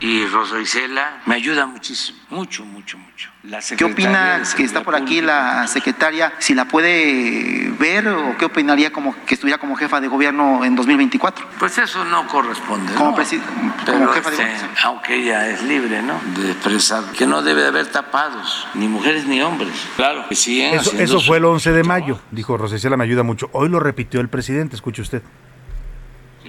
Y 0.00 0.26
Rosa 0.26 0.60
Isela 0.60 1.22
me 1.24 1.36
ayuda 1.36 1.66
muchísimo, 1.66 2.18
mucho, 2.28 2.64
mucho, 2.64 2.98
mucho. 2.98 3.30
La 3.44 3.60
¿Qué 3.60 3.84
opina 3.84 4.42
que 4.56 4.64
está 4.64 4.82
por 4.82 4.94
aquí 4.96 5.20
la 5.20 5.66
secretaria? 5.68 6.32
Si 6.38 6.52
la 6.54 6.66
puede 6.66 7.70
ver 7.78 8.08
o 8.08 8.36
qué 8.36 8.44
opinaría 8.44 8.92
como 8.92 9.14
que 9.24 9.34
estuviera 9.34 9.58
como 9.58 9.76
jefa 9.76 10.00
de 10.00 10.08
gobierno 10.08 10.64
en 10.64 10.74
2024? 10.76 11.46
Pues 11.58 11.78
eso 11.78 12.04
no 12.04 12.26
corresponde. 12.26 12.92
Como 12.94 13.12
¿no? 13.12 13.16
presi- 13.16 13.40
Pero, 13.86 13.98
como 13.98 14.12
jefa 14.12 14.30
de 14.30 14.36
este, 14.36 14.44
gobierno. 14.48 14.68
aunque 14.82 15.14
ella 15.14 15.48
es 15.48 15.62
libre, 15.62 16.02
¿no? 16.02 16.20
De 16.38 16.50
expresar 16.50 17.04
que 17.12 17.26
no 17.26 17.42
debe 17.42 17.62
de 17.62 17.68
haber 17.68 17.86
tapados, 17.86 18.66
ni 18.74 18.88
mujeres 18.88 19.26
ni 19.26 19.40
hombres. 19.42 19.74
Claro, 19.96 20.26
que 20.28 20.34
siguen 20.34 20.74
Eso, 20.74 20.92
eso 20.98 21.20
fue 21.20 21.38
el 21.38 21.44
11 21.44 21.70
de 21.72 21.82
mayo, 21.84 22.18
dijo 22.30 22.56
Rosa 22.56 22.76
Isela, 22.76 22.96
me 22.96 23.04
ayuda 23.04 23.22
mucho. 23.22 23.48
Hoy 23.52 23.68
lo 23.68 23.78
repitió 23.80 24.20
el 24.20 24.28
presidente, 24.28 24.74
escuche 24.76 25.02
usted. 25.02 25.22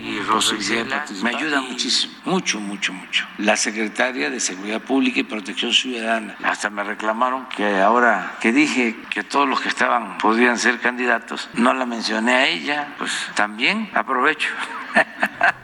Y 0.06 0.20
Rosa 0.22 0.54
Isela 0.56 1.04
me 1.24 1.32
ayuda 1.32 1.62
muchísimo, 1.62 2.14
mucho, 2.26 2.60
mucho, 2.60 2.94
mucho. 2.94 3.26
La 3.40 3.58
secretaria 3.58 4.30
de 4.30 4.40
Seguridad 4.40 4.80
Pública 4.80 5.20
y 5.20 5.24
Protección 5.24 5.74
Ciudadana. 5.74 6.36
Hasta 6.44 6.70
me 6.70 6.84
reclamaron 6.84 7.48
que 7.50 7.80
ahora 7.82 8.34
que 8.40 8.52
dije 8.52 8.96
que 9.10 9.24
todos 9.24 9.50
los 9.50 9.60
que 9.62 9.70
estaban 9.70 10.20
podían 10.20 10.60
ser 10.60 10.80
candidatos, 10.80 11.50
no 11.56 11.74
la 11.74 11.88
mencioné 11.88 12.34
a 12.36 12.48
ella, 12.48 12.94
pues 13.00 13.12
también 13.34 13.90
aprovecho. 13.96 14.50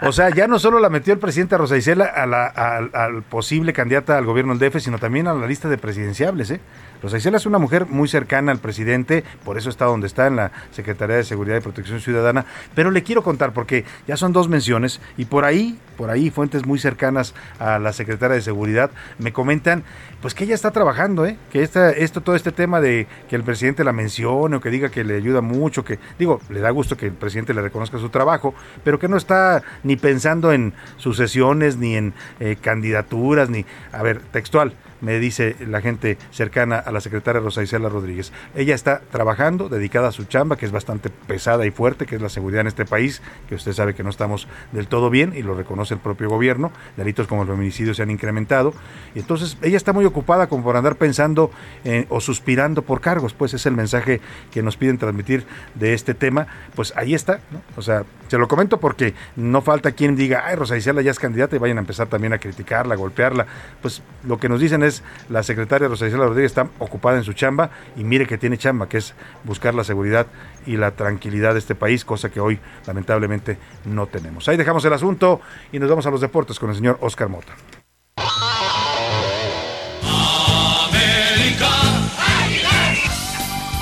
O 0.02 0.12
sea, 0.12 0.30
ya 0.32 0.48
no 0.48 0.58
solo 0.58 0.80
la 0.80 0.90
metió 0.90 1.14
el 1.14 1.20
presidente 1.20 1.56
Rosa 1.58 1.78
Isela 1.78 2.06
a 2.06 2.26
la- 2.26 2.48
al, 2.48 2.90
al 2.96 3.22
posible 3.22 3.74
candidata 3.74 4.18
al 4.18 4.26
gobierno 4.26 4.56
del 4.56 4.72
DF, 4.72 4.80
sino 4.82 4.98
también 4.98 5.28
a 5.28 5.34
la 5.36 5.46
lista 5.46 5.70
de 5.70 5.78
presidenciables. 5.78 6.50
¿eh? 6.50 6.60
Rosa 7.02 7.18
es 7.18 7.46
una 7.46 7.58
mujer 7.58 7.88
muy 7.88 8.08
cercana 8.08 8.52
al 8.52 8.60
presidente, 8.60 9.24
por 9.44 9.58
eso 9.58 9.70
está 9.70 9.86
donde 9.86 10.08
está 10.08 10.28
en 10.28 10.36
la 10.36 10.52
Secretaría 10.72 11.16
de 11.16 11.24
Seguridad 11.24 11.58
y 11.58 11.62
Protección 11.62 12.00
Ciudadana. 12.00 12.46
Pero 12.76 12.92
le 12.92 13.04
quiero 13.04 13.24
contar, 13.24 13.54
porque 13.54 13.86
ya 14.08 14.18
son 14.18 14.34
dos 14.34 14.50
menciones, 14.50 15.02
y 15.18 15.26
por 15.26 15.46
ahí, 15.46 15.80
por 15.98 16.10
ahí, 16.10 16.30
fuentes 16.30 16.66
muy 16.66 16.78
cercanas 16.78 17.34
a 17.60 17.80
la 17.80 17.94
secretaria 17.94 18.36
de 18.36 18.42
Seguridad 18.42 18.92
me 19.18 19.34
comentan 19.34 19.84
pues 20.22 20.36
que 20.36 20.44
ella 20.44 20.54
está 20.54 20.70
trabajando, 20.70 21.26
¿eh? 21.26 21.38
que 21.52 21.64
esta, 21.64 21.90
esto, 21.90 22.22
todo 22.22 22.36
este 22.36 22.52
tema 22.52 22.80
de 22.80 23.08
que 23.28 23.36
el 23.36 23.44
presidente 23.44 23.84
la 23.84 23.92
mencione 23.92 24.56
o 24.56 24.62
que 24.62 24.70
diga 24.70 24.90
que 24.90 25.04
le 25.04 25.16
ayuda 25.16 25.42
mucho, 25.42 25.84
que 25.84 25.98
digo, 26.20 26.40
le 26.50 26.60
da 26.60 26.70
gusto 26.70 26.96
que 26.96 27.08
el 27.08 27.14
presidente 27.14 27.56
le 27.56 27.62
reconozca 27.62 27.98
su 27.98 28.10
trabajo, 28.10 28.54
pero 28.84 29.00
que 29.00 29.08
no 29.08 29.18
está 29.18 29.64
ni 29.84 29.96
pensando 29.96 30.54
en 30.54 30.74
sucesiones, 30.98 31.78
ni 31.78 31.96
en 31.96 32.14
eh, 32.40 32.56
candidaturas, 32.62 33.50
ni, 33.50 33.66
a 33.92 34.04
ver, 34.04 34.22
textual, 34.32 34.74
me 35.02 35.20
dice 35.20 35.56
la 35.68 35.82
gente 35.82 36.18
cercana 36.32 36.78
a 36.78 36.92
la 36.92 37.02
secretaria 37.02 37.42
Rosa 37.42 37.64
Isela 37.64 37.90
Rodríguez. 37.90 38.32
Ella 38.56 38.76
está 38.76 39.02
trabajando, 39.12 39.70
dedicada 39.70 40.10
a 40.10 40.12
su 40.12 40.26
chamba, 40.26 40.56
que 40.56 40.66
es 40.66 40.72
bastante 40.72 41.10
pesada 41.10 41.66
y 41.66 41.72
fuerte, 41.72 42.06
que 42.06 42.16
es 42.16 42.22
la 42.22 42.30
seguridad 42.30 42.62
en 42.62 42.68
este 42.68 42.86
país, 42.86 43.22
que 43.50 43.56
usted 43.56 43.74
sabe 43.74 43.94
que 43.94 44.04
no 44.04 44.10
estamos 44.10 44.48
del 44.72 44.88
todo 44.88 45.10
bien 45.10 45.34
y 45.36 45.42
lo 45.42 45.56
reconoce 45.56 45.94
el 45.94 46.00
propio 46.00 46.30
gobierno. 46.30 46.72
Delitos 46.98 47.28
como 47.28 47.44
el 47.44 47.48
feminicidio 47.48 47.94
se 47.94 48.04
han 48.04 48.12
incrementado. 48.12 48.74
Y 49.16 49.20
entonces 49.20 49.58
ella 49.62 49.78
está 49.78 49.94
muy 49.94 50.06
ocupada 50.06 50.48
como 50.48 50.64
por 50.64 50.78
andar 50.78 50.96
pensando 50.96 51.52
eh, 51.84 52.06
o 52.10 52.22
suspirando 52.22 52.84
por 52.84 53.02
cargos. 53.02 53.34
Pues 53.34 53.54
es 53.54 53.66
el 53.66 53.76
mensaje 53.76 54.22
que 54.52 54.64
nos 54.64 54.78
piden 54.78 54.98
transmitir 54.98 55.46
de 55.76 55.94
este 55.94 56.14
tema. 56.14 56.48
Pues 56.76 56.94
ahí 56.96 57.14
está, 57.14 57.40
¿no? 57.52 57.62
O 57.76 57.82
sea, 57.82 58.04
se 58.32 58.38
lo 58.38 58.48
comento 58.48 58.80
porque 58.80 59.14
no 59.36 59.62
falta 59.62 59.92
quien 59.92 60.16
diga, 60.16 60.44
ay, 60.46 60.56
Rosa 60.56 60.78
Isela 60.78 61.02
ya 61.02 61.12
es 61.12 61.20
candidata 61.20 61.58
y 61.58 61.60
vayan 61.60 61.76
a 61.76 61.82
empezar 61.82 62.08
también 62.08 62.32
a 62.32 62.38
criticarla, 62.38 62.94
a 62.94 62.98
golpearla. 62.98 63.46
Pues 63.82 64.02
lo 64.24 64.38
que 64.38 64.48
nos 64.48 64.62
dicen 64.62 64.84
es, 64.84 65.04
la 65.28 65.44
secretaria 65.44 65.90
Rosa 65.90 66.08
Isela 66.08 66.28
Rodríguez 66.28 66.54
está 66.54 66.70
ocupada 66.80 67.18
en 67.18 67.26
su 67.26 67.34
chamba 67.34 67.72
y 67.98 68.06
mire 68.06 68.26
que 68.26 68.38
tiene 68.38 68.58
chamba, 68.58 68.88
que 68.88 69.00
es 69.00 69.14
buscar 69.44 69.76
la 69.76 69.84
seguridad 69.84 70.28
y 70.66 70.78
la 70.78 70.92
tranquilidad 70.92 71.52
de 71.52 71.60
este 71.60 71.76
país, 71.76 72.06
cosa 72.06 72.30
que 72.30 72.40
hoy 72.40 72.58
lamentablemente 72.88 73.58
no 73.84 74.08
tenemos. 74.08 74.48
Ahí 74.48 74.56
dejamos 74.56 74.86
el 74.86 74.94
asunto 74.94 75.42
y 75.74 75.80
nos 75.80 75.90
vamos 75.90 76.06
a 76.06 76.10
los 76.10 76.22
deportes 76.22 76.58
con 76.58 76.70
el 76.70 76.78
señor 76.78 77.00
Oscar 77.02 77.28
Mota. 77.28 77.52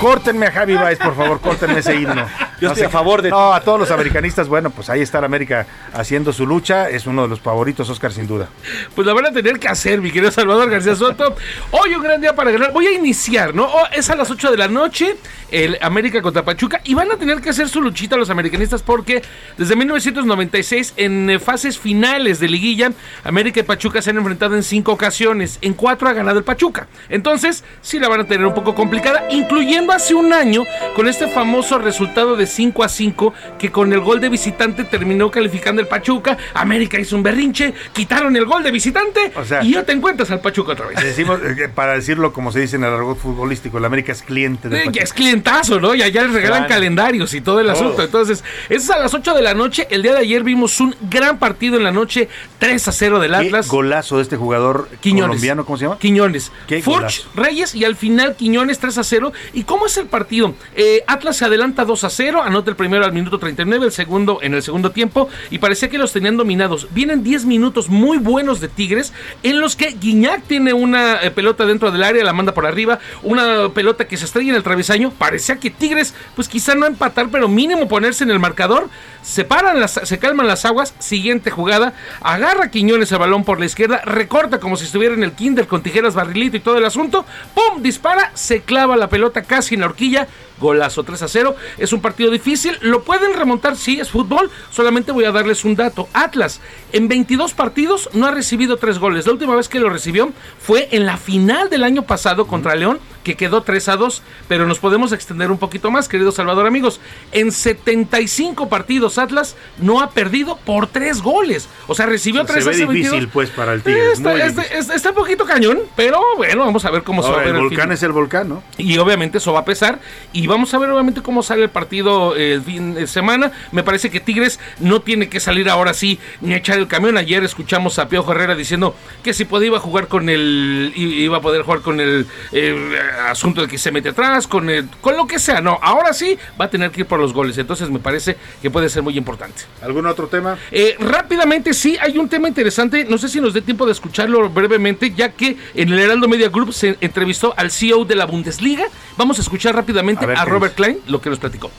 Córtenme 0.01 0.47
a 0.47 0.51
Javi 0.51 0.73
Baez, 0.73 0.97
por 0.97 1.15
favor, 1.15 1.39
córtenme 1.39 1.77
ese 1.81 1.93
himno. 1.93 2.25
Yo 2.61 2.67
estoy 2.69 2.83
a 2.83 2.89
favor 2.89 3.21
de- 3.21 3.29
No, 3.29 3.53
a 3.53 3.61
todos 3.61 3.79
los 3.79 3.91
americanistas, 3.91 4.47
bueno, 4.47 4.69
pues 4.69 4.89
ahí 4.89 5.01
está 5.01 5.19
la 5.19 5.25
América 5.27 5.65
haciendo 5.93 6.33
su 6.33 6.45
lucha. 6.45 6.89
Es 6.89 7.07
uno 7.07 7.23
de 7.23 7.27
los 7.29 7.39
favoritos, 7.39 7.89
Oscar, 7.89 8.11
sin 8.11 8.27
duda. 8.27 8.49
Pues 8.95 9.05
la 9.07 9.13
van 9.13 9.25
a 9.27 9.31
tener 9.31 9.59
que 9.59 9.67
hacer, 9.67 10.01
mi 10.01 10.11
querido 10.11 10.31
Salvador 10.31 10.69
García 10.69 10.95
Soto. 10.95 11.35
Hoy 11.71 11.95
un 11.95 12.03
gran 12.03 12.19
día 12.21 12.35
para 12.35 12.51
ganar. 12.51 12.71
Voy 12.73 12.87
a 12.87 12.91
iniciar, 12.91 13.53
¿no? 13.55 13.65
Oh, 13.65 13.83
es 13.93 14.09
a 14.09 14.15
las 14.15 14.29
8 14.29 14.51
de 14.51 14.57
la 14.57 14.67
noche, 14.67 15.15
el 15.51 15.77
América 15.81 16.21
contra 16.21 16.43
Pachuca. 16.43 16.81
Y 16.83 16.93
van 16.93 17.11
a 17.11 17.17
tener 17.17 17.41
que 17.41 17.49
hacer 17.49 17.69
su 17.69 17.81
luchita 17.81 18.17
los 18.17 18.29
americanistas 18.29 18.81
porque 18.81 19.21
desde 19.57 19.75
1996, 19.75 20.93
en 20.97 21.29
eh, 21.29 21.39
fases 21.39 21.77
finales 21.79 22.39
de 22.39 22.47
liguilla, 22.49 22.91
América 23.23 23.59
y 23.59 23.63
Pachuca 23.63 24.01
se 24.01 24.09
han 24.09 24.17
enfrentado 24.17 24.55
en 24.55 24.63
cinco 24.63 24.91
ocasiones. 24.91 25.57
En 25.61 25.73
cuatro 25.73 26.07
ha 26.09 26.13
ganado 26.13 26.37
el 26.39 26.43
Pachuca. 26.43 26.87
Entonces, 27.09 27.63
sí 27.81 27.99
la 27.99 28.07
van 28.09 28.21
a 28.21 28.25
tener 28.25 28.45
un 28.45 28.53
poco 28.53 28.75
complicada, 28.75 29.27
incluyendo 29.31 29.93
hace 29.93 30.13
un 30.13 30.33
año 30.33 30.63
con 30.95 31.07
este 31.07 31.27
famoso 31.27 31.77
resultado 31.79 32.35
de 32.35 32.47
5 32.49 32.83
a 32.83 32.89
5, 32.89 33.33
que 33.57 33.71
con 33.71 33.93
el 33.93 33.99
gol 34.01 34.19
de 34.19 34.29
visitante 34.29 34.83
terminó 34.83 35.31
calificando 35.31 35.81
el 35.81 35.87
Pachuca. 35.87 36.37
América 36.53 36.99
hizo 36.99 37.15
un 37.15 37.23
berrinche, 37.23 37.73
quitaron 37.93 38.35
el 38.35 38.45
gol 38.45 38.63
de 38.63 38.71
visitante 38.71 39.31
O 39.35 39.45
sea, 39.45 39.63
y 39.63 39.73
ya 39.73 39.83
te 39.85 39.91
encuentras 39.93 40.29
al 40.31 40.41
Pachuca 40.41 40.73
otra 40.73 40.87
vez. 40.87 41.01
Decimos, 41.01 41.39
eh, 41.43 41.69
para 41.73 41.93
decirlo 41.93 42.33
como 42.33 42.51
se 42.51 42.59
dice 42.59 42.75
en 42.75 42.83
el 42.83 42.93
argot 42.93 43.17
futbolístico, 43.17 43.77
el 43.77 43.85
América 43.85 44.11
es 44.11 44.21
cliente 44.23 44.67
de 44.69 44.83
Eh, 44.83 44.89
ya 44.91 45.03
es 45.03 45.13
clientazo, 45.13 45.79
¿no? 45.79 45.95
Y 45.95 46.01
allá 46.01 46.23
les 46.23 46.33
regalan 46.33 46.59
Claro. 46.65 46.73
calendarios 46.73 47.33
y 47.33 47.41
todo 47.41 47.59
el 47.59 47.67
Todo. 47.67 47.75
asunto. 47.75 48.03
Entonces, 48.03 48.43
es 48.69 48.89
a 48.89 48.97
las 48.99 49.13
8 49.13 49.33
de 49.33 49.41
la 49.41 49.53
noche. 49.53 49.87
El 49.89 50.01
día 50.01 50.13
de 50.13 50.19
ayer 50.19 50.43
vimos 50.43 50.79
un 50.79 50.95
gran 51.09 51.37
partido 51.39 51.77
en 51.77 51.83
la 51.83 51.91
noche, 51.91 52.27
3 52.57 52.87
a 52.87 52.91
0 52.91 53.19
del 53.19 53.31
Qué 53.31 53.37
Atlas. 53.37 53.67
golazo 53.67 54.17
de 54.17 54.23
este 54.23 54.35
jugador 54.37 54.89
Quiñones. 55.01 55.27
colombiano, 55.27 55.65
¿cómo 55.65 55.77
se 55.77 55.85
llama? 55.85 55.99
Quiñones. 55.99 56.51
Qué 56.67 56.81
Furch, 56.81 56.97
golazo. 57.25 57.29
Reyes 57.35 57.75
y 57.75 57.85
al 57.85 57.95
final 57.95 58.35
Quiñones 58.35 58.79
3 58.79 58.97
a 58.97 59.03
0. 59.03 59.31
¿Y 59.53 59.63
cómo 59.63 59.85
es 59.85 59.97
el 59.97 60.07
partido? 60.07 60.55
Eh, 60.75 61.03
Atlas 61.07 61.37
se 61.37 61.45
adelanta 61.45 61.85
2 61.85 62.03
a 62.03 62.09
0, 62.09 62.38
anota 62.41 62.69
el 62.69 62.75
primero 62.75 63.05
al 63.05 63.13
minuto 63.13 63.39
39, 63.39 63.85
el 63.85 63.91
segundo 63.91 64.39
en 64.41 64.53
el 64.53 64.61
segundo 64.61 64.91
tiempo 64.91 65.29
y 65.49 65.59
parecía 65.59 65.89
que 65.89 65.97
los 65.97 66.13
tenían 66.13 66.37
dominados. 66.37 66.87
Vienen 66.91 67.23
10 67.23 67.45
minutos 67.45 67.89
muy 67.89 68.17
buenos 68.17 68.59
de 68.59 68.67
Tigres 68.67 69.13
en 69.43 69.59
los 69.59 69.75
que 69.75 69.91
Guiñac 69.91 70.43
tiene 70.43 70.73
una 70.73 71.21
eh, 71.21 71.31
pelota 71.31 71.65
dentro 71.65 71.91
del 71.91 72.03
área, 72.03 72.23
la 72.23 72.33
manda 72.33 72.53
por 72.53 72.65
arriba, 72.65 72.99
una 73.23 73.69
pelota 73.69 74.07
que 74.07 74.17
se 74.17 74.25
estrella 74.25 74.49
en 74.51 74.55
el 74.55 74.63
travesaño. 74.63 75.11
Parecía 75.11 75.57
que 75.57 75.69
Tigres, 75.69 76.13
pues 76.35 76.47
quizá 76.47 76.75
no 76.75 76.85
empatar, 76.85 77.29
pero 77.31 77.47
mínimo 77.47 77.87
ponerse 77.87 78.23
en 78.23 78.31
el 78.31 78.39
marcador. 78.39 78.89
Se 79.21 79.43
paran, 79.43 79.79
las, 79.79 79.99
se 80.03 80.19
calman 80.19 80.47
las 80.47 80.65
aguas. 80.65 80.93
Siguiente 80.99 81.51
jugada, 81.51 81.93
agarra 82.21 82.71
Quiñones 82.71 83.11
el 83.11 83.19
balón 83.19 83.43
por 83.43 83.59
la 83.59 83.65
izquierda, 83.65 84.01
recorta 84.05 84.59
como 84.59 84.77
si 84.77 84.85
estuviera 84.85 85.13
en 85.13 85.23
el 85.23 85.33
kinder 85.33 85.67
con 85.67 85.83
tijeras, 85.83 86.15
barrilito 86.15 86.57
y 86.57 86.61
todo 86.61 86.77
el 86.77 86.85
asunto. 86.85 87.25
¡Pum! 87.53 87.81
Dispara, 87.81 88.31
se 88.33 88.61
clava 88.61 88.95
la 88.97 89.09
pelota 89.09 89.43
casi 89.43 89.75
en 89.75 89.81
la 89.81 89.87
horquilla. 89.87 90.27
Golazo 90.59 91.03
3 91.03 91.21
a 91.21 91.27
0. 91.27 91.55
Es 91.77 91.93
un 91.93 92.01
partido 92.01 92.28
difícil. 92.29 92.77
Lo 92.81 93.03
pueden 93.03 93.33
remontar, 93.33 93.75
sí, 93.75 93.99
es 93.99 94.09
fútbol. 94.09 94.49
Solamente 94.71 95.11
voy 95.11 95.25
a 95.25 95.31
darles 95.31 95.65
un 95.65 95.75
dato. 95.75 96.07
Atlas, 96.13 96.61
en 96.91 97.07
22 97.07 97.53
partidos, 97.53 98.09
no 98.13 98.25
ha 98.27 98.31
recibido 98.31 98.77
3 98.77 98.99
goles. 98.99 99.25
La 99.25 99.33
última 99.33 99.55
vez 99.55 99.69
que 99.69 99.79
lo 99.79 99.89
recibió 99.89 100.31
fue 100.59 100.89
en 100.91 101.05
la 101.05 101.17
final 101.17 101.69
del 101.69 101.83
año 101.83 102.03
pasado 102.03 102.47
contra 102.47 102.75
León, 102.75 102.99
que 103.29 103.35
quedó 103.37 103.61
3 103.61 103.89
a 103.89 103.97
2. 103.97 104.21
Pero 104.47 104.65
nos 104.65 104.79
podemos 104.79 105.11
extender 105.11 105.51
un 105.51 105.57
poquito 105.59 105.91
más, 105.91 106.07
querido 106.07 106.31
Salvador, 106.31 106.65
amigos. 106.65 106.99
En 107.31 107.51
75 107.51 108.69
partidos, 108.69 109.17
Atlas 109.17 109.55
no 109.77 110.01
ha 110.01 110.09
perdido 110.11 110.57
por 110.57 110.87
3 110.87 111.21
goles. 111.21 111.69
O 111.87 111.95
sea, 111.95 112.05
recibió 112.07 112.45
3 112.45 112.63
se 112.63 112.69
ve 112.69 112.75
hace 112.75 112.85
difícil, 112.85 113.11
22. 113.11 113.31
pues, 113.33 113.49
para 113.51 113.73
el 113.73 113.81
Tigres. 113.83 114.13
Está, 114.13 114.31
muy 114.31 114.41
está- 114.41 114.61
difícil. 114.61 114.79
está- 114.79 114.95
está 114.95 115.09
un 115.09 115.15
poquito 115.15 115.45
cañón, 115.45 115.79
pero 115.95 116.19
bueno, 116.37 116.65
vamos 116.65 116.83
a 116.85 116.91
ver 116.91 117.03
cómo 117.03 117.21
se 117.23 117.29
va 117.29 117.35
a 117.35 117.39
ver 117.39 117.49
el 117.49 117.55
el 117.55 117.61
volcán 117.63 117.91
es 117.91 118.01
el 118.03 118.11
volcán, 118.11 118.49
¿no? 118.49 118.63
Y 118.77 118.97
obviamente 118.97 119.37
eso 119.37 119.53
va 119.53 119.59
a 119.59 119.65
pesar. 119.65 119.99
Y 120.33 120.47
vamos 120.47 120.73
a 120.73 120.79
ver 120.79 120.89
obviamente 120.89 121.21
cómo 121.21 121.43
sale 121.43 121.63
el 121.63 121.69
partido 121.69 122.35
eh, 122.35 122.53
el 122.53 122.61
fin 122.63 122.93
de 122.95 123.05
semana. 123.07 123.51
Me 123.71 123.83
parece 123.83 124.09
que 124.09 124.19
Tigres 124.19 124.59
no 124.79 125.01
tiene 125.01 125.29
que 125.29 125.39
salir 125.39 125.69
ahora 125.69 125.93
sí 125.93 126.19
ni 126.41 126.53
a 126.53 126.57
echar 126.57 126.79
el 126.79 126.87
camión. 126.87 127.17
Ayer 127.17 127.43
escuchamos 127.43 127.99
a 127.99 128.09
Piojo 128.09 128.31
Herrera 128.31 128.55
diciendo 128.55 128.95
que 129.23 129.33
si 129.33 129.45
podía 129.45 129.67
iba 129.67 129.77
a 129.77 129.81
jugar 129.81 130.07
con 130.07 130.29
el... 130.29 130.91
iba 130.95 131.37
a 131.37 131.41
poder 131.41 131.61
jugar 131.61 131.81
con 131.81 131.99
el 131.99 132.25
eh, 132.51 132.75
asunto 133.19 133.61
de 133.61 133.67
que 133.67 133.77
se 133.77 133.91
mete 133.91 134.09
atrás, 134.09 134.47
con, 134.47 134.69
el, 134.69 134.87
con 135.01 135.15
lo 135.15 135.27
que 135.27 135.39
sea. 135.39 135.61
No, 135.61 135.79
ahora 135.81 136.13
sí 136.13 136.37
va 136.59 136.65
a 136.65 136.69
tener 136.69 136.91
que 136.91 137.01
ir 137.01 137.07
por 137.07 137.19
los 137.19 137.33
goles. 137.33 137.57
Entonces 137.57 137.89
me 137.89 137.99
parece 137.99 138.37
que 138.61 138.69
puede 138.69 138.89
ser 138.89 139.03
muy 139.03 139.17
importante. 139.17 139.63
¿Algún 139.81 140.05
otro 140.05 140.27
tema? 140.27 140.57
Eh, 140.71 140.95
rápidamente, 140.99 141.73
sí, 141.73 141.97
hay 141.99 142.17
un 142.17 142.29
tema 142.29 142.47
interesante. 142.47 143.05
No 143.05 143.17
sé 143.17 143.29
si 143.29 143.41
nos 143.41 143.53
dé 143.53 143.61
tiempo 143.61 143.85
de 143.85 143.91
escucharlo 143.91 144.49
brevemente, 144.49 145.11
ya 145.11 145.29
que 145.31 145.57
en 145.75 145.89
el 145.89 145.99
Heraldo 145.99 146.27
Media 146.27 146.49
Group 146.49 146.73
se 146.73 146.97
entrevistó 147.01 147.53
al 147.57 147.71
CEO 147.71 148.05
de 148.05 148.15
la 148.15 148.25
Bundesliga. 148.25 148.85
Vamos 149.17 149.39
a 149.39 149.41
escuchar 149.41 149.75
rápidamente 149.75 150.23
A 150.23 150.27
ver 150.27 150.37
a, 150.37 150.43
qué 150.43 150.49
Robert 150.49 150.75
Klein 150.75 150.99
lo 151.07 151.21
que 151.21 151.29
nos 151.29 151.39
platicó. 151.39 151.71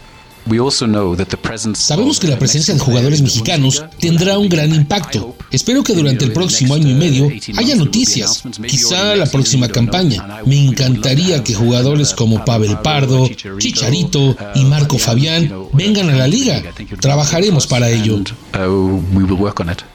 Sabemos 1.75 2.19
que 2.19 2.29
la 2.29 2.39
presencia 2.39 2.75
de 2.75 2.81
jugadores 2.81 3.23
mexicanos 3.23 3.85
tendrá 3.99 4.39
un 4.39 4.49
gran 4.49 4.75
impacto. 4.75 5.37
Espero 5.51 5.83
que 5.83 5.95
durante 5.95 6.25
el 6.25 6.33
próximo 6.33 6.75
año 6.75 6.89
y 6.89 6.95
medio 6.95 7.31
haya 7.57 7.77
noticias, 7.77 8.43
quizá 8.67 9.17
la 9.17 9.27
próxima 9.27 9.69
campaña. 9.69 10.41
Me 10.47 10.65
encantaría 10.67 11.45
que 11.45 11.55
jugadores 11.55 12.15
como 12.15 12.45
Pavel 12.45 12.79
Pardo, 12.79 13.29
Chicharito 13.59 14.37
y 14.55 14.65
Marco 14.65 14.99
Fabián 14.99 15.53
vengan 15.73 16.11
a 16.11 16.17
la 16.17 16.27
liga. 16.27 16.63
Trabajaremos 17.01 17.67
para 17.67 17.89
ello. 17.91 18.21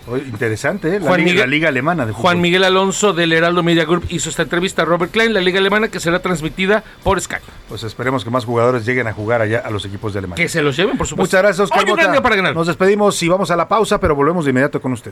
Interesante, 0.07 0.95
¿eh? 0.95 0.99
La, 0.99 1.07
Juan 1.07 1.19
liga, 1.21 1.31
Miguel- 1.31 1.39
la 1.39 1.47
liga 1.47 1.69
alemana 1.69 2.05
de 2.05 2.11
fútbol. 2.13 2.21
Juan 2.21 2.41
Miguel 2.41 2.63
Alonso 2.63 3.13
del 3.13 3.33
Heraldo 3.33 3.63
Media 3.63 3.85
Group 3.85 4.05
hizo 4.09 4.29
esta 4.29 4.43
entrevista 4.43 4.83
a 4.83 4.85
Robert 4.85 5.11
Klein, 5.11 5.33
la 5.33 5.41
Liga 5.41 5.57
Alemana, 5.59 5.87
que 5.87 5.99
será 5.99 6.19
transmitida 6.19 6.83
por 7.03 7.19
Sky. 7.19 7.37
Pues 7.69 7.81
esperemos 7.83 8.23
que 8.23 8.29
más 8.29 8.45
jugadores 8.45 8.85
lleguen 8.85 9.07
a 9.07 9.13
jugar 9.13 9.41
allá 9.41 9.63
a 9.65 9.71
los 9.71 9.83
equipos 9.85 10.13
de 10.13 10.19
Alemania. 10.19 10.43
Que 10.43 10.49
se 10.49 10.61
los 10.61 10.77
lleven, 10.77 10.97
por 10.97 11.07
supuesto. 11.07 11.27
Muchas 11.37 11.41
gracias, 11.41 11.59
Oscar 11.65 11.79
Hoy 11.83 11.89
un 11.89 11.95
gran 11.95 12.07
Mota. 12.07 12.11
día 12.13 12.21
para 12.21 12.35
ganar. 12.35 12.53
Nos 12.53 12.67
despedimos 12.67 13.21
y 13.23 13.27
vamos 13.29 13.49
a 13.49 13.55
la 13.55 13.67
pausa, 13.67 13.99
pero 13.99 14.15
volvemos 14.15 14.45
de 14.45 14.51
inmediato 14.51 14.79
con 14.79 14.93
usted. 14.93 15.11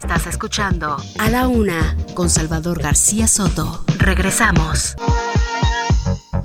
Estás 0.00 0.26
escuchando 0.28 0.96
A 1.18 1.30
la 1.30 1.48
Una 1.48 1.96
con 2.14 2.30
Salvador 2.30 2.80
García 2.80 3.26
Soto. 3.26 3.84
Regresamos. 3.98 4.94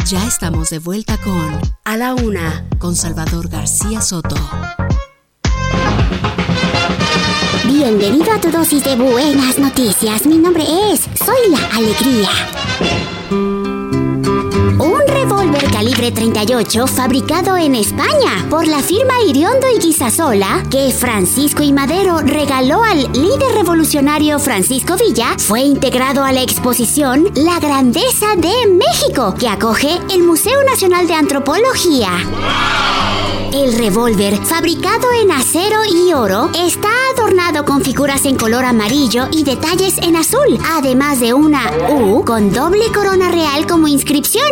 Ya 0.06 0.26
estamos 0.26 0.70
de 0.72 0.80
vuelta 0.80 1.18
con 1.18 1.60
A 1.86 1.98
la 1.98 2.16
Una 2.16 2.66
con 2.80 2.96
Salvador 2.96 3.50
García 3.50 4.02
Soto. 4.02 4.36
Bienvenido 7.72 8.32
a 8.32 8.42
tu 8.42 8.50
dosis 8.50 8.84
de 8.84 8.96
buenas 8.96 9.60
noticias. 9.60 10.26
Mi 10.26 10.40
nombre 10.40 10.64
es 10.92 11.02
Soy 11.02 11.52
la 11.52 11.60
Alegría. 11.78 12.28
Un 14.80 15.00
revólver 15.08 15.70
calibre 15.72 16.12
38 16.12 16.88
fabricado 16.88 17.58
en 17.58 17.76
España 17.76 18.48
por 18.50 18.68
la 18.68 18.80
firma 18.80 19.22
Iriondo 19.28 19.68
y 19.70 19.80
Guisasola 19.80 20.64
que 20.72 20.92
Francisco 20.92 21.62
y 21.62 21.72
Madero 21.72 22.22
regaló 22.22 22.84
al 22.84 23.04
líder 23.14 23.54
revolucionario 23.54 24.40
Francisco 24.40 24.96
Villa 24.98 25.36
fue 25.38 25.62
integrado 25.62 26.24
a 26.24 26.32
la 26.32 26.42
exposición 26.42 27.30
La 27.36 27.60
Grandeza 27.60 28.36
de 28.36 28.68
México 28.68 29.36
que 29.40 29.48
acoge 29.48 30.00
el 30.12 30.24
Museo 30.24 30.64
Nacional 30.64 31.06
de 31.08 31.14
Antropología. 31.14 32.10
El 33.54 33.78
revólver, 33.78 34.38
fabricado 34.46 35.08
en 35.22 35.32
acero 35.32 35.80
y 35.92 36.14
oro, 36.14 36.52
está 36.56 36.90
adornado 37.16 37.66
con 37.66 37.82
figuras 37.82 38.26
en 38.26 38.36
color 38.36 38.64
amarillo 38.64 39.28
y 39.32 39.44
detalles 39.44 39.98
en 39.98 40.16
azul, 40.16 40.60
además 40.72 41.20
de 41.20 41.34
una 41.34 41.72
U 41.90 42.24
con 42.24 42.54
doble 42.54 42.92
corona 42.94 43.30
real 43.30 43.66
como 43.66 43.88
inscripción. 43.88 44.44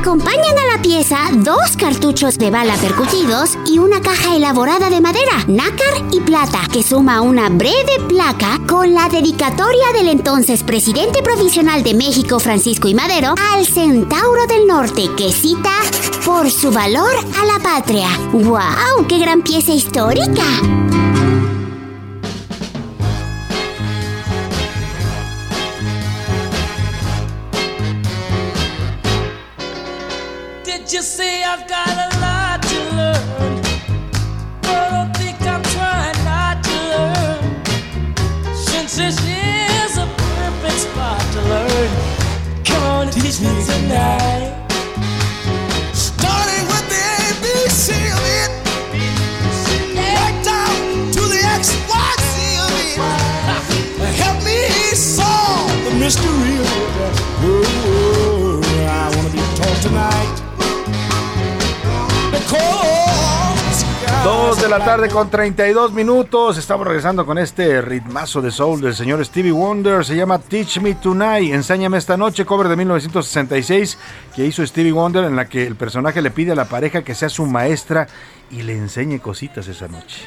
Acompañan 0.00 0.56
a 0.56 0.76
la 0.76 0.82
pieza 0.82 1.16
dos 1.38 1.76
cartuchos 1.76 2.38
de 2.38 2.52
bala 2.52 2.76
percutidos 2.76 3.58
y 3.66 3.80
una 3.80 4.00
caja 4.00 4.36
elaborada 4.36 4.90
de 4.90 5.00
madera, 5.00 5.44
nácar 5.48 6.06
y 6.12 6.20
plata, 6.20 6.60
que 6.72 6.84
suma 6.84 7.20
una 7.20 7.48
breve 7.48 7.98
placa 8.08 8.60
con 8.68 8.94
la 8.94 9.08
dedicatoria 9.08 9.92
del 9.94 10.08
entonces 10.08 10.62
presidente 10.62 11.20
provisional 11.20 11.82
de 11.82 11.94
México, 11.94 12.38
Francisco 12.38 12.86
y 12.86 12.94
Madero, 12.94 13.34
al 13.52 13.66
Centauro 13.66 14.46
del 14.46 14.68
Norte, 14.68 15.10
que 15.16 15.32
cita 15.32 15.74
por 16.24 16.48
su 16.48 16.70
valor 16.70 17.12
a 17.36 17.44
la 17.44 17.58
patria. 17.58 18.08
¡Wow! 18.32 19.06
¡Qué 19.08 19.18
gran 19.18 19.42
pieza 19.42 19.72
histórica! 19.72 20.44
You 30.98 31.02
say 31.02 31.44
I've 31.44 31.68
got 31.68 31.94
a 32.06 32.08
lot 32.18 32.60
to 32.60 32.78
learn? 32.98 33.62
But 34.62 34.88
I 35.00 35.12
think 35.14 35.40
I'm 35.42 35.62
trying 35.76 36.18
not 36.24 36.56
to 36.68 36.76
learn. 36.92 37.42
Since 38.52 38.96
this 38.96 39.16
is 39.22 39.96
a 39.96 40.08
perfect 40.16 40.80
spot 40.86 41.20
to 41.34 41.40
learn, 41.52 41.90
come 42.64 42.82
on 42.82 43.02
and 43.06 43.12
teach 43.12 43.38
me 43.38 43.52
tonight. 43.70 44.50
Starting 45.94 46.64
with 46.72 46.86
the 46.92 47.04
ABC 47.30 47.94
of 48.16 48.24
it, 48.40 48.50
right 49.94 50.38
down 50.50 51.12
to 51.14 51.22
the 51.32 51.40
X, 51.58 51.78
Y, 51.94 52.10
Z 52.26 52.34
of 52.66 52.72
it. 52.82 52.98
Help 54.22 54.38
me 54.42 54.58
solve 54.96 55.70
the 55.84 55.94
mystery 56.02 56.58
of 56.58 58.14
it. 58.14 58.17
Dos 64.24 64.60
de 64.60 64.68
la 64.68 64.84
tarde 64.84 65.08
con 65.08 65.30
32 65.30 65.92
minutos. 65.92 66.58
Estamos 66.58 66.86
regresando 66.86 67.26
con 67.26 67.38
este 67.38 67.80
ritmazo 67.80 68.40
de 68.40 68.50
soul 68.50 68.80
del 68.80 68.94
señor 68.94 69.24
Stevie 69.24 69.52
Wonder. 69.52 70.04
Se 70.04 70.16
llama 70.16 70.38
Teach 70.38 70.80
Me 70.80 70.94
Tonight. 70.94 71.52
Enséñame 71.52 71.98
esta 71.98 72.16
noche, 72.16 72.44
cover 72.44 72.68
de 72.68 72.76
1966 72.76 73.98
que 74.34 74.46
hizo 74.46 74.66
Stevie 74.66 74.92
Wonder, 74.92 75.24
en 75.24 75.36
la 75.36 75.48
que 75.48 75.66
el 75.66 75.76
personaje 75.76 76.22
le 76.22 76.30
pide 76.30 76.52
a 76.52 76.54
la 76.54 76.66
pareja 76.66 77.02
que 77.02 77.14
sea 77.14 77.28
su 77.28 77.46
maestra 77.46 78.06
y 78.50 78.62
le 78.62 78.72
enseñe 78.72 79.20
cositas 79.20 79.68
esa 79.68 79.88
noche. 79.88 80.22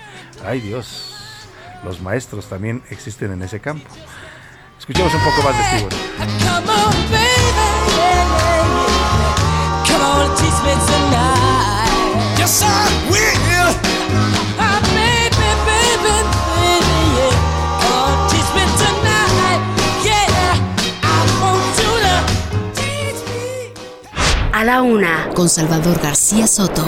Ay 0.46 0.62
Dios, 0.62 1.16
los 1.84 2.02
maestros 2.02 2.48
también 2.48 2.84
existen 2.90 3.32
en 3.32 3.42
ese 3.42 3.60
campo. 3.60 3.90
Escuchemos 4.80 5.14
un 5.14 5.22
poco 5.22 5.44
más 5.44 5.58
de 5.58 5.64
Stevie 5.64 5.84
Wonder. 5.84 6.00
A 24.54 24.64
la 24.64 24.82
una, 24.82 25.30
con 25.36 25.50
Salvador 25.50 26.00
García 26.02 26.46
Soto. 26.48 26.84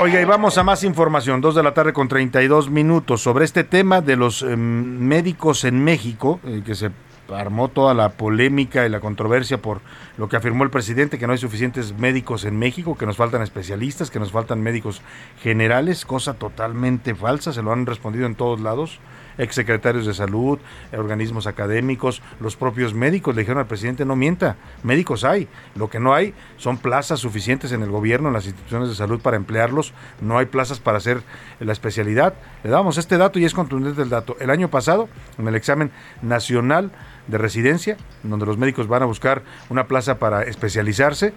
Oiga, 0.00 0.20
y 0.20 0.24
vamos 0.24 0.58
a 0.58 0.62
más 0.62 0.84
información, 0.84 1.40
dos 1.40 1.54
de 1.54 1.62
la 1.62 1.74
tarde 1.74 1.92
con 1.92 2.08
32 2.08 2.70
minutos, 2.70 3.22
sobre 3.22 3.44
este 3.44 3.64
tema 3.64 4.00
de 4.00 4.16
los 4.16 4.42
em, 4.42 4.98
médicos 5.00 5.64
en 5.64 5.82
México, 5.82 6.40
eh, 6.44 6.62
que 6.64 6.74
se 6.74 6.90
armó 7.28 7.68
toda 7.68 7.94
la 7.94 8.10
polémica 8.10 8.86
y 8.86 8.88
la 8.88 9.00
controversia 9.00 9.58
por 9.58 9.80
lo 10.16 10.28
que 10.28 10.36
afirmó 10.36 10.64
el 10.64 10.70
presidente, 10.70 11.18
que 11.18 11.26
no 11.26 11.32
hay 11.32 11.38
suficientes 11.38 11.96
médicos 11.98 12.44
en 12.44 12.58
México, 12.58 12.96
que 12.96 13.06
nos 13.06 13.16
faltan 13.16 13.42
especialistas, 13.42 14.10
que 14.10 14.18
nos 14.18 14.32
faltan 14.32 14.62
médicos 14.62 15.02
generales, 15.42 16.04
cosa 16.04 16.34
totalmente 16.34 17.14
falsa, 17.14 17.52
se 17.52 17.62
lo 17.62 17.72
han 17.72 17.86
respondido 17.86 18.26
en 18.26 18.34
todos 18.34 18.60
lados 18.60 19.00
exsecretarios 19.38 20.06
de 20.06 20.14
salud, 20.14 20.58
organismos 20.96 21.46
académicos, 21.46 22.22
los 22.40 22.56
propios 22.56 22.94
médicos 22.94 23.34
le 23.34 23.42
dijeron 23.42 23.60
al 23.60 23.66
presidente 23.66 24.04
no 24.04 24.16
mienta, 24.16 24.56
médicos 24.82 25.24
hay, 25.24 25.48
lo 25.74 25.88
que 25.88 26.00
no 26.00 26.14
hay 26.14 26.34
son 26.56 26.78
plazas 26.78 27.20
suficientes 27.20 27.72
en 27.72 27.82
el 27.82 27.90
gobierno, 27.90 28.28
en 28.28 28.34
las 28.34 28.46
instituciones 28.46 28.88
de 28.88 28.94
salud 28.94 29.20
para 29.20 29.36
emplearlos, 29.36 29.92
no 30.20 30.38
hay 30.38 30.46
plazas 30.46 30.80
para 30.80 30.98
hacer 30.98 31.22
la 31.60 31.72
especialidad. 31.72 32.34
Le 32.64 32.70
damos 32.70 32.98
este 32.98 33.16
dato 33.16 33.38
y 33.38 33.44
es 33.44 33.54
contundente 33.54 34.02
el 34.02 34.08
dato. 34.08 34.36
El 34.40 34.50
año 34.50 34.68
pasado, 34.68 35.08
en 35.38 35.48
el 35.48 35.54
examen 35.54 35.90
nacional 36.22 36.90
de 37.26 37.38
residencia, 37.38 37.96
donde 38.22 38.46
los 38.46 38.58
médicos 38.58 38.88
van 38.88 39.02
a 39.02 39.06
buscar 39.06 39.42
una 39.68 39.86
plaza 39.86 40.18
para 40.18 40.42
especializarse, 40.42 41.32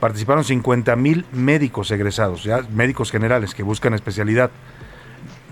participaron 0.00 0.42
50 0.42 0.96
mil 0.96 1.24
médicos 1.32 1.90
egresados, 1.92 2.42
ya 2.42 2.62
médicos 2.72 3.12
generales 3.12 3.54
que 3.54 3.62
buscan 3.62 3.94
especialidad 3.94 4.50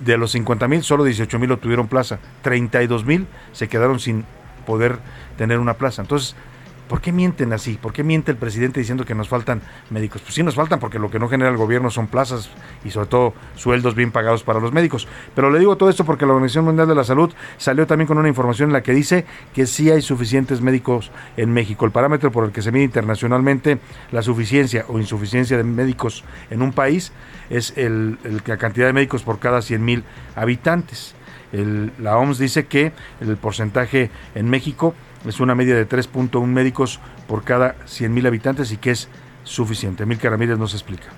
de 0.04 0.16
los 0.16 0.32
50 0.32 0.68
mil, 0.68 0.82
solo 0.82 1.04
18 1.04 1.38
mil 1.38 1.52
obtuvieron 1.52 1.88
plaza. 1.88 2.18
32 2.42 3.04
mil 3.04 3.26
se 3.52 3.68
quedaron 3.68 4.00
sin 4.00 4.24
poder 4.66 4.98
tener 5.36 5.58
una 5.58 5.74
plaza. 5.74 6.02
Entonces, 6.02 6.34
¿por 6.90 7.00
qué 7.00 7.12
mienten 7.12 7.52
así? 7.52 7.78
¿Por 7.80 7.92
qué 7.92 8.02
miente 8.02 8.32
el 8.32 8.36
presidente 8.36 8.80
diciendo 8.80 9.04
que 9.04 9.14
nos 9.14 9.28
faltan 9.28 9.62
médicos? 9.90 10.22
Pues 10.22 10.34
sí 10.34 10.42
nos 10.42 10.56
faltan 10.56 10.80
porque 10.80 10.98
lo 10.98 11.08
que 11.08 11.20
no 11.20 11.28
genera 11.28 11.48
el 11.48 11.56
gobierno 11.56 11.88
son 11.88 12.08
plazas 12.08 12.50
y 12.84 12.90
sobre 12.90 13.06
todo 13.06 13.32
sueldos 13.54 13.94
bien 13.94 14.10
pagados 14.10 14.42
para 14.42 14.58
los 14.58 14.72
médicos. 14.72 15.06
Pero 15.36 15.52
le 15.52 15.60
digo 15.60 15.76
todo 15.76 15.88
esto 15.88 16.04
porque 16.04 16.26
la 16.26 16.32
Organización 16.32 16.64
Mundial 16.64 16.88
de 16.88 16.96
la 16.96 17.04
Salud 17.04 17.32
salió 17.58 17.86
también 17.86 18.08
con 18.08 18.18
una 18.18 18.26
información 18.26 18.70
en 18.70 18.72
la 18.72 18.82
que 18.82 18.92
dice 18.92 19.24
que 19.54 19.66
sí 19.66 19.88
hay 19.88 20.02
suficientes 20.02 20.62
médicos 20.62 21.12
en 21.36 21.52
México. 21.52 21.84
El 21.84 21.92
parámetro 21.92 22.32
por 22.32 22.44
el 22.44 22.50
que 22.50 22.60
se 22.60 22.72
mide 22.72 22.82
internacionalmente 22.82 23.78
la 24.10 24.22
suficiencia 24.22 24.84
o 24.88 24.98
insuficiencia 24.98 25.56
de 25.56 25.62
médicos 25.62 26.24
en 26.50 26.60
un 26.60 26.72
país 26.72 27.12
es 27.50 27.72
el, 27.76 28.18
la 28.44 28.56
cantidad 28.56 28.86
de 28.88 28.94
médicos 28.94 29.22
por 29.22 29.38
cada 29.38 29.62
100 29.62 29.84
mil 29.84 30.02
habitantes. 30.34 31.14
la 31.52 32.18
OMS 32.18 32.38
dice 32.38 32.66
que 32.66 32.92
el 33.20 33.36
porcentaje 33.36 34.10
en 34.34 34.50
México 34.50 34.92
es 35.26 35.40
una 35.40 35.54
media 35.54 35.74
de 35.74 35.88
3.1 35.88 36.46
médicos 36.46 37.00
por 37.26 37.44
cada 37.44 37.76
100 37.86 38.12
mil 38.12 38.26
habitantes 38.26 38.72
y 38.72 38.76
que 38.76 38.90
es 38.90 39.08
suficiente. 39.44 40.06
Milka 40.06 40.30
Ramírez 40.30 40.58
nos 40.58 40.74
explica. 40.74 41.08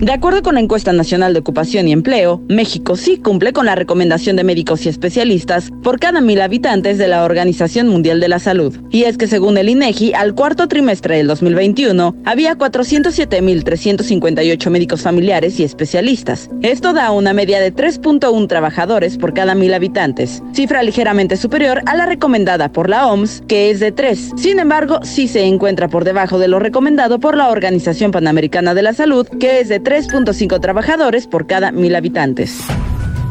De 0.00 0.12
acuerdo 0.12 0.42
con 0.42 0.56
la 0.56 0.60
encuesta 0.60 0.92
nacional 0.92 1.32
de 1.32 1.38
ocupación 1.38 1.88
y 1.88 1.92
empleo, 1.92 2.42
México 2.50 2.96
sí 2.96 3.16
cumple 3.16 3.54
con 3.54 3.64
la 3.64 3.74
recomendación 3.74 4.36
de 4.36 4.44
médicos 4.44 4.84
y 4.84 4.90
especialistas 4.90 5.72
por 5.82 5.98
cada 5.98 6.20
mil 6.20 6.42
habitantes 6.42 6.98
de 6.98 7.08
la 7.08 7.24
Organización 7.24 7.88
Mundial 7.88 8.20
de 8.20 8.28
la 8.28 8.38
Salud. 8.38 8.76
Y 8.90 9.04
es 9.04 9.16
que 9.16 9.26
según 9.26 9.56
el 9.56 9.70
INEGI, 9.70 10.12
al 10.12 10.34
cuarto 10.34 10.68
trimestre 10.68 11.16
del 11.16 11.28
2021 11.28 12.14
había 12.26 12.58
407.358 12.58 14.68
médicos 14.68 15.00
familiares 15.00 15.58
y 15.58 15.64
especialistas. 15.64 16.50
Esto 16.60 16.92
da 16.92 17.10
una 17.10 17.32
media 17.32 17.58
de 17.58 17.74
3.1 17.74 18.48
trabajadores 18.48 19.16
por 19.16 19.32
cada 19.32 19.54
mil 19.54 19.72
habitantes, 19.72 20.42
cifra 20.52 20.82
ligeramente 20.82 21.38
superior 21.38 21.80
a 21.86 21.96
la 21.96 22.04
recomendada 22.04 22.70
por 22.70 22.90
la 22.90 23.06
OMS, 23.06 23.44
que 23.48 23.70
es 23.70 23.80
de 23.80 23.92
3. 23.92 24.32
Sin 24.36 24.58
embargo, 24.58 25.00
sí 25.04 25.26
se 25.26 25.44
encuentra 25.44 25.88
por 25.88 26.04
debajo 26.04 26.38
de 26.38 26.48
lo 26.48 26.58
recomendado 26.58 27.18
por 27.18 27.34
la 27.34 27.48
Organización 27.48 28.10
Panamericana 28.10 28.74
de 28.74 28.82
la 28.82 28.92
Salud, 28.92 29.26
que 29.40 29.60
es 29.60 29.70
de 29.70 29.85
3.5 29.86 30.60
trabajadores 30.60 31.28
por 31.28 31.46
cada 31.46 31.70
mil 31.70 31.94
habitantes. 31.94 32.58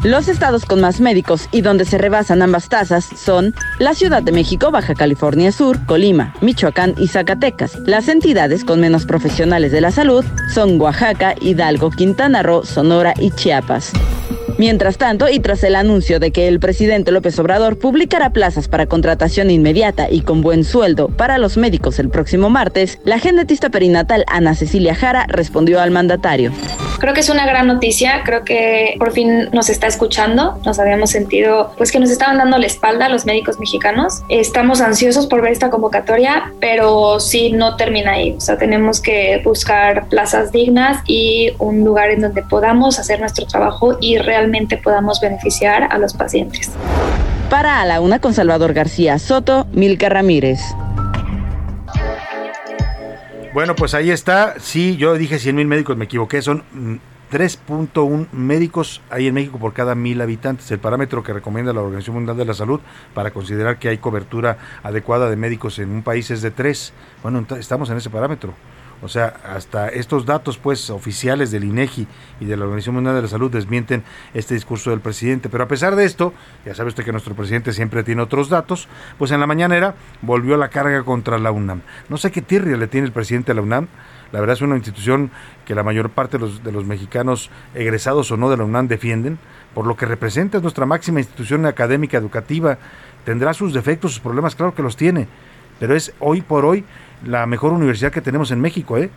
Los 0.04 0.26
estados 0.26 0.64
con 0.64 0.80
más 0.80 1.00
médicos 1.00 1.48
y 1.52 1.60
donde 1.60 1.84
se 1.84 1.98
rebasan 1.98 2.40
ambas 2.40 2.70
tasas 2.70 3.04
son 3.04 3.54
la 3.78 3.92
Ciudad 3.92 4.22
de 4.22 4.32
México, 4.32 4.70
Baja 4.70 4.94
California 4.94 5.52
Sur, 5.52 5.84
Colima, 5.84 6.34
Michoacán 6.40 6.94
y 6.96 7.08
Zacatecas. 7.08 7.78
Las 7.80 8.08
entidades 8.08 8.64
con 8.64 8.80
menos 8.80 9.04
profesionales 9.04 9.70
de 9.70 9.82
la 9.82 9.90
salud 9.90 10.24
son 10.54 10.80
Oaxaca, 10.80 11.34
Hidalgo, 11.38 11.90
Quintana 11.90 12.42
Roo, 12.42 12.64
Sonora 12.64 13.12
y 13.18 13.32
Chiapas. 13.32 13.92
Mientras 14.58 14.96
tanto, 14.96 15.28
y 15.28 15.38
tras 15.38 15.62
el 15.64 15.76
anuncio 15.76 16.18
de 16.18 16.30
que 16.30 16.48
el 16.48 16.60
presidente 16.60 17.12
López 17.12 17.38
Obrador 17.38 17.78
publicará 17.78 18.30
plazas 18.30 18.68
para 18.68 18.86
contratación 18.86 19.50
inmediata 19.50 20.08
y 20.10 20.22
con 20.22 20.40
buen 20.40 20.64
sueldo 20.64 21.08
para 21.08 21.36
los 21.36 21.58
médicos 21.58 21.98
el 21.98 22.08
próximo 22.08 22.48
martes, 22.48 22.98
la 23.04 23.18
genetista 23.18 23.68
perinatal 23.68 24.24
Ana 24.28 24.54
Cecilia 24.54 24.94
Jara 24.94 25.26
respondió 25.28 25.78
al 25.78 25.90
mandatario. 25.90 26.52
Creo 26.98 27.12
que 27.12 27.20
es 27.20 27.28
una 27.28 27.44
gran 27.44 27.66
noticia, 27.66 28.22
creo 28.24 28.44
que 28.44 28.94
por 28.98 29.12
fin 29.12 29.50
nos 29.52 29.68
está 29.68 29.88
escuchando, 29.88 30.58
nos 30.64 30.78
habíamos 30.78 31.10
sentido 31.10 31.74
pues 31.76 31.92
que 31.92 32.00
nos 32.00 32.10
estaban 32.10 32.38
dando 32.38 32.56
la 32.56 32.66
espalda 32.66 33.10
los 33.10 33.26
médicos 33.26 33.60
mexicanos. 33.60 34.22
Estamos 34.30 34.80
ansiosos 34.80 35.26
por 35.26 35.42
ver 35.42 35.52
esta 35.52 35.68
convocatoria, 35.68 36.54
pero 36.60 37.20
sí 37.20 37.52
no 37.52 37.76
termina 37.76 38.12
ahí, 38.12 38.32
o 38.32 38.40
sea, 38.40 38.56
tenemos 38.56 39.02
que 39.02 39.42
buscar 39.44 40.08
plazas 40.08 40.50
dignas 40.50 41.02
y 41.06 41.52
un 41.58 41.84
lugar 41.84 42.10
en 42.10 42.22
donde 42.22 42.42
podamos 42.42 42.98
hacer 42.98 43.20
nuestro 43.20 43.44
trabajo 43.46 43.98
y 44.00 44.16
realmente 44.16 44.45
podamos 44.78 45.20
beneficiar 45.20 45.88
a 45.90 45.98
los 45.98 46.14
pacientes. 46.14 46.72
Para 47.50 47.80
a 47.80 47.86
la 47.86 48.00
una 48.00 48.18
con 48.18 48.34
Salvador 48.34 48.72
García 48.72 49.18
Soto, 49.18 49.66
Milka 49.72 50.08
Ramírez. 50.08 50.60
Bueno, 53.54 53.74
pues 53.74 53.94
ahí 53.94 54.10
está. 54.10 54.56
Sí, 54.58 54.96
yo 54.96 55.14
dije 55.14 55.38
100 55.38 55.56
mil 55.56 55.66
médicos, 55.66 55.96
me 55.96 56.04
equivoqué. 56.04 56.42
Son 56.42 56.62
3.1 57.32 58.28
mm, 58.30 58.36
médicos 58.36 59.00
ahí 59.08 59.28
en 59.28 59.34
México 59.34 59.58
por 59.58 59.72
cada 59.72 59.94
mil 59.94 60.20
habitantes, 60.20 60.70
el 60.70 60.78
parámetro 60.78 61.22
que 61.22 61.32
recomienda 61.32 61.72
la 61.72 61.80
Organización 61.80 62.16
Mundial 62.16 62.36
de 62.36 62.44
la 62.44 62.54
Salud 62.54 62.80
para 63.14 63.30
considerar 63.30 63.78
que 63.78 63.88
hay 63.88 63.98
cobertura 63.98 64.58
adecuada 64.82 65.30
de 65.30 65.36
médicos 65.36 65.78
en 65.78 65.90
un 65.90 66.02
país 66.02 66.30
es 66.30 66.42
de 66.42 66.50
3. 66.50 66.92
Bueno, 67.22 67.46
estamos 67.58 67.88
en 67.90 67.96
ese 67.96 68.10
parámetro. 68.10 68.52
O 69.02 69.08
sea, 69.08 69.34
hasta 69.44 69.88
estos 69.88 70.24
datos 70.24 70.56
pues 70.56 70.88
oficiales 70.88 71.50
del 71.50 71.64
INEGI 71.64 72.06
y 72.40 72.44
de 72.46 72.56
la 72.56 72.64
Organización 72.64 72.94
Mundial 72.94 73.16
de 73.16 73.22
la 73.22 73.28
Salud 73.28 73.50
desmienten 73.50 74.02
este 74.32 74.54
discurso 74.54 74.90
del 74.90 75.00
presidente. 75.00 75.48
Pero 75.48 75.64
a 75.64 75.68
pesar 75.68 75.96
de 75.96 76.04
esto, 76.04 76.32
ya 76.64 76.74
sabe 76.74 76.88
usted 76.88 77.04
que 77.04 77.12
nuestro 77.12 77.34
presidente 77.34 77.72
siempre 77.72 78.02
tiene 78.04 78.22
otros 78.22 78.48
datos, 78.48 78.88
pues 79.18 79.30
en 79.32 79.40
la 79.40 79.46
mañanera 79.46 79.94
volvió 80.22 80.56
la 80.56 80.68
carga 80.68 81.02
contra 81.02 81.38
la 81.38 81.50
UNAM. 81.50 81.82
No 82.08 82.16
sé 82.16 82.30
qué 82.30 82.40
tirria 82.40 82.76
le 82.76 82.86
tiene 82.86 83.06
el 83.06 83.12
presidente 83.12 83.52
a 83.52 83.54
la 83.54 83.62
UNAM. 83.62 83.88
La 84.32 84.40
verdad 84.40 84.54
es 84.54 84.62
una 84.62 84.76
institución 84.76 85.30
que 85.64 85.74
la 85.74 85.82
mayor 85.82 86.10
parte 86.10 86.38
de 86.38 86.46
los, 86.46 86.64
de 86.64 86.72
los 86.72 86.84
mexicanos 86.84 87.50
egresados 87.74 88.30
o 88.30 88.36
no 88.36 88.50
de 88.50 88.56
la 88.56 88.64
UNAM 88.64 88.88
defienden, 88.88 89.38
por 89.74 89.86
lo 89.86 89.96
que 89.96 90.06
representa 90.06 90.56
es 90.56 90.62
nuestra 90.62 90.86
máxima 90.86 91.20
institución 91.20 91.66
académica 91.66 92.16
educativa. 92.16 92.78
Tendrá 93.24 93.52
sus 93.52 93.74
defectos, 93.74 94.12
sus 94.12 94.20
problemas, 94.20 94.56
claro 94.56 94.74
que 94.74 94.82
los 94.82 94.96
tiene, 94.96 95.28
pero 95.78 95.94
es 95.94 96.12
hoy 96.18 96.40
por 96.40 96.64
hoy 96.64 96.84
la 97.24 97.46
mejor 97.46 97.72
universidad 97.72 98.12
que 98.12 98.20
tenemos 98.20 98.50
en 98.50 98.60
México, 98.60 98.98
¿eh? 98.98 99.10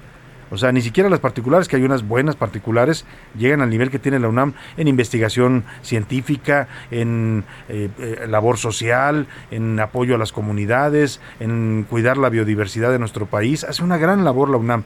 O 0.52 0.58
sea, 0.58 0.72
ni 0.72 0.82
siquiera 0.82 1.10
las 1.10 1.20
particulares, 1.20 1.68
que 1.68 1.76
hay 1.76 1.84
unas 1.84 2.08
buenas 2.08 2.36
particulares, 2.36 3.06
llegan 3.38 3.62
al 3.62 3.70
nivel 3.70 3.92
que 3.92 4.00
tiene 4.00 4.20
la 4.20 4.30
UNAM 4.30 4.54
en 4.78 4.88
investigación 4.88 5.64
científica, 5.84 6.68
en 6.90 7.44
eh, 7.68 7.90
eh, 8.00 8.26
labor 8.28 8.58
social, 8.58 9.28
en 9.52 9.80
apoyo 9.80 10.16
a 10.16 10.18
las 10.18 10.32
comunidades, 10.32 11.22
en 11.40 11.86
cuidar 11.88 12.18
la 12.18 12.30
biodiversidad 12.30 12.92
de 12.92 13.00
nuestro 13.00 13.28
país. 13.28 13.64
Hace 13.64 13.84
una 13.84 13.98
gran 13.98 14.24
labor 14.24 14.50
la 14.50 14.58
UNAM. 14.58 14.84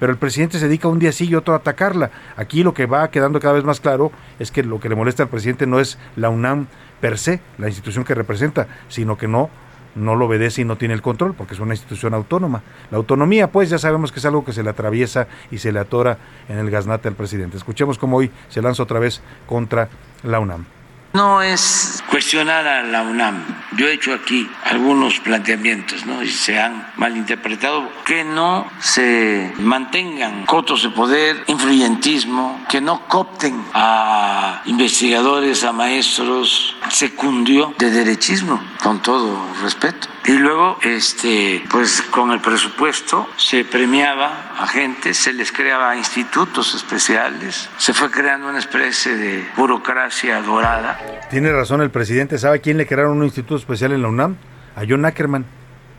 Pero 0.00 0.12
el 0.12 0.18
presidente 0.18 0.58
se 0.58 0.66
dedica 0.68 0.88
un 0.88 0.98
día 0.98 1.12
sí 1.12 1.26
y 1.26 1.34
otro 1.34 1.54
a 1.54 1.58
atacarla. 1.58 2.10
Aquí 2.36 2.62
lo 2.62 2.74
que 2.74 2.84
va 2.86 3.10
quedando 3.10 3.40
cada 3.40 3.54
vez 3.54 3.64
más 3.64 3.80
claro 3.80 4.12
es 4.38 4.50
que 4.50 4.62
lo 4.62 4.78
que 4.78 4.90
le 4.90 4.94
molesta 4.94 5.22
al 5.22 5.30
presidente 5.30 5.66
no 5.66 5.80
es 5.80 5.98
la 6.16 6.28
UNAM 6.28 6.66
per 7.00 7.16
se, 7.16 7.40
la 7.58 7.68
institución 7.68 8.04
que 8.04 8.14
representa, 8.14 8.66
sino 8.88 9.16
que 9.16 9.28
no 9.28 9.48
no 9.96 10.14
lo 10.14 10.26
obedece 10.26 10.62
y 10.62 10.64
no 10.64 10.76
tiene 10.76 10.94
el 10.94 11.02
control 11.02 11.34
porque 11.34 11.54
es 11.54 11.60
una 11.60 11.74
institución 11.74 12.14
autónoma. 12.14 12.62
La 12.90 12.98
autonomía, 12.98 13.50
pues 13.50 13.70
ya 13.70 13.78
sabemos 13.78 14.12
que 14.12 14.20
es 14.20 14.24
algo 14.24 14.44
que 14.44 14.52
se 14.52 14.62
le 14.62 14.70
atraviesa 14.70 15.26
y 15.50 15.58
se 15.58 15.72
le 15.72 15.80
atora 15.80 16.18
en 16.48 16.58
el 16.58 16.70
gaznate 16.70 17.08
al 17.08 17.14
presidente. 17.14 17.56
Escuchemos 17.56 17.98
cómo 17.98 18.18
hoy 18.18 18.30
se 18.48 18.62
lanza 18.62 18.82
otra 18.82 19.00
vez 19.00 19.20
contra 19.46 19.88
la 20.22 20.38
UNAM. 20.38 20.66
No 21.14 21.40
es 21.40 21.95
cuestionar 22.10 22.66
a 22.66 22.82
la 22.82 23.02
UNAM. 23.02 23.44
Yo 23.76 23.88
he 23.88 23.92
hecho 23.92 24.14
aquí 24.14 24.48
algunos 24.64 25.20
planteamientos, 25.20 26.06
¿no? 26.06 26.22
Y 26.22 26.30
se 26.30 26.58
han 26.58 26.92
malinterpretado. 26.96 27.90
Que 28.04 28.24
no 28.24 28.70
se 28.80 29.52
mantengan 29.58 30.46
cotos 30.46 30.82
de 30.82 30.90
poder, 30.90 31.44
influyentismo, 31.46 32.64
que 32.68 32.80
no 32.80 33.06
copten 33.06 33.62
a 33.74 34.62
investigadores, 34.66 35.64
a 35.64 35.72
maestros, 35.72 36.76
secundio 36.88 37.74
de 37.78 37.90
derechismo, 37.90 38.62
con 38.82 39.02
todo 39.02 39.46
respeto. 39.62 40.08
Y 40.26 40.32
luego, 40.32 40.78
este, 40.82 41.64
pues 41.70 42.02
con 42.02 42.32
el 42.32 42.40
presupuesto 42.40 43.28
se 43.36 43.64
premiaba 43.64 44.54
a 44.58 44.66
gente, 44.66 45.14
se 45.14 45.32
les 45.32 45.52
creaba 45.52 45.96
institutos 45.96 46.74
especiales, 46.74 47.68
se 47.76 47.94
fue 47.94 48.10
creando 48.10 48.48
una 48.48 48.58
especie 48.58 49.14
de 49.14 49.48
burocracia 49.56 50.42
dorada. 50.42 50.98
Tiene 51.30 51.52
razón 51.52 51.80
el 51.80 51.90
presidente, 51.96 52.36
¿sabe 52.36 52.60
quién 52.60 52.76
le 52.76 52.86
crearon 52.86 53.16
un 53.16 53.24
instituto 53.24 53.56
especial 53.56 53.90
en 53.90 54.02
la 54.02 54.08
UNAM? 54.08 54.36
A 54.76 54.82
John 54.86 55.06
Ackerman, 55.06 55.46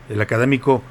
el 0.09 0.21
académico 0.21 0.83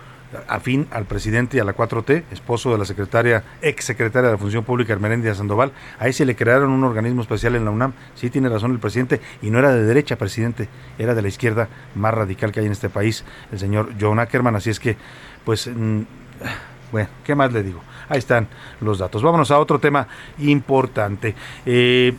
afín 0.49 0.89
al 0.91 1.05
presidente 1.05 1.57
y 1.57 1.61
a 1.61 1.65
la 1.65 1.77
4T, 1.77 2.25
esposo 2.33 2.73
de 2.73 2.79
la 2.79 2.85
secretaria, 2.85 3.45
ex 3.63 3.85
secretaria 3.85 4.31
de 4.31 4.33
la 4.33 4.39
Función 4.39 4.65
Pública, 4.65 4.93
Hermerendia 4.93 5.33
Sandoval. 5.33 5.71
Ahí 6.01 6.13
se 6.13 6.27
le 6.27 6.35
crearon 6.35 6.71
un 6.71 6.83
organismo 6.83 7.23
especial 7.23 7.55
en 7.55 7.65
la 7.65 7.71
UNAM. 7.71 7.93
Sí 8.17 8.31
tiene 8.31 8.49
razón 8.49 8.73
el 8.73 8.81
presidente, 8.81 9.21
y 9.43 9.51
no 9.51 9.61
era 9.61 9.73
de 9.73 9.85
derecha, 9.85 10.17
presidente, 10.17 10.69
era 10.99 11.15
de 11.15 11.23
la 11.23 11.29
izquierda 11.29 11.69
más 11.95 12.13
radical 12.13 12.51
que 12.51 12.59
hay 12.59 12.67
en 12.67 12.73
este 12.73 12.89
país, 12.89 13.25
el 13.53 13.61
señor 13.61 13.91
John 14.01 14.19
Ackerman. 14.19 14.57
Así 14.57 14.71
es 14.71 14.81
que, 14.81 14.97
pues, 15.45 15.69
mm, 15.69 16.01
bueno, 16.91 17.09
¿qué 17.23 17.37
más 17.37 17.53
le 17.53 17.63
digo? 17.63 17.81
Ahí 18.09 18.19
están 18.19 18.49
los 18.81 18.99
datos. 18.99 19.23
Vámonos 19.23 19.53
a 19.53 19.61
otro 19.61 19.79
tema 19.79 20.09
importante. 20.39 21.37
Eh, 21.65 22.13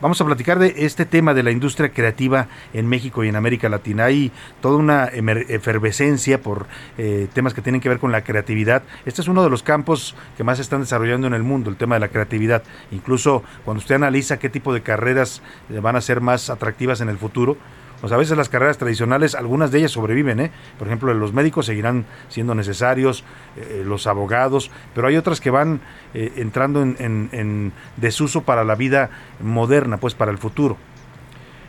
Vamos 0.00 0.20
a 0.20 0.24
platicar 0.24 0.60
de 0.60 0.74
este 0.76 1.06
tema 1.06 1.34
de 1.34 1.42
la 1.42 1.50
industria 1.50 1.88
creativa 1.88 2.46
en 2.72 2.86
México 2.86 3.24
y 3.24 3.28
en 3.28 3.34
América 3.34 3.68
Latina. 3.68 4.04
Hay 4.04 4.30
toda 4.60 4.76
una 4.76 5.06
efervescencia 5.06 6.40
por 6.40 6.68
eh, 6.98 7.26
temas 7.34 7.52
que 7.52 7.62
tienen 7.62 7.80
que 7.80 7.88
ver 7.88 7.98
con 7.98 8.12
la 8.12 8.22
creatividad. 8.22 8.84
Este 9.06 9.22
es 9.22 9.26
uno 9.26 9.42
de 9.42 9.50
los 9.50 9.64
campos 9.64 10.14
que 10.36 10.44
más 10.44 10.58
se 10.58 10.62
están 10.62 10.82
desarrollando 10.82 11.26
en 11.26 11.34
el 11.34 11.42
mundo, 11.42 11.68
el 11.68 11.76
tema 11.76 11.96
de 11.96 12.00
la 12.00 12.08
creatividad. 12.10 12.62
Incluso 12.92 13.42
cuando 13.64 13.80
usted 13.80 13.96
analiza 13.96 14.38
qué 14.38 14.48
tipo 14.48 14.72
de 14.72 14.82
carreras 14.82 15.42
eh, 15.68 15.80
van 15.80 15.96
a 15.96 16.00
ser 16.00 16.20
más 16.20 16.48
atractivas 16.48 17.00
en 17.00 17.08
el 17.08 17.18
futuro, 17.18 17.56
pues 18.00 18.12
a 18.12 18.16
veces 18.16 18.36
las 18.36 18.48
carreras 18.48 18.78
tradicionales, 18.78 19.34
algunas 19.34 19.70
de 19.70 19.78
ellas 19.78 19.90
sobreviven, 19.90 20.40
¿eh? 20.40 20.50
Por 20.78 20.86
ejemplo, 20.86 21.12
los 21.14 21.32
médicos 21.32 21.66
seguirán 21.66 22.06
siendo 22.28 22.54
necesarios, 22.54 23.24
eh, 23.56 23.82
los 23.84 24.06
abogados, 24.06 24.70
pero 24.94 25.08
hay 25.08 25.16
otras 25.16 25.40
que 25.40 25.50
van 25.50 25.80
eh, 26.14 26.32
entrando 26.36 26.82
en, 26.82 27.28
en, 27.32 27.72
desuso 27.96 28.42
para 28.42 28.64
la 28.64 28.74
vida 28.74 29.10
moderna, 29.40 29.98
pues 29.98 30.14
para 30.14 30.30
el 30.30 30.38
futuro. 30.38 30.76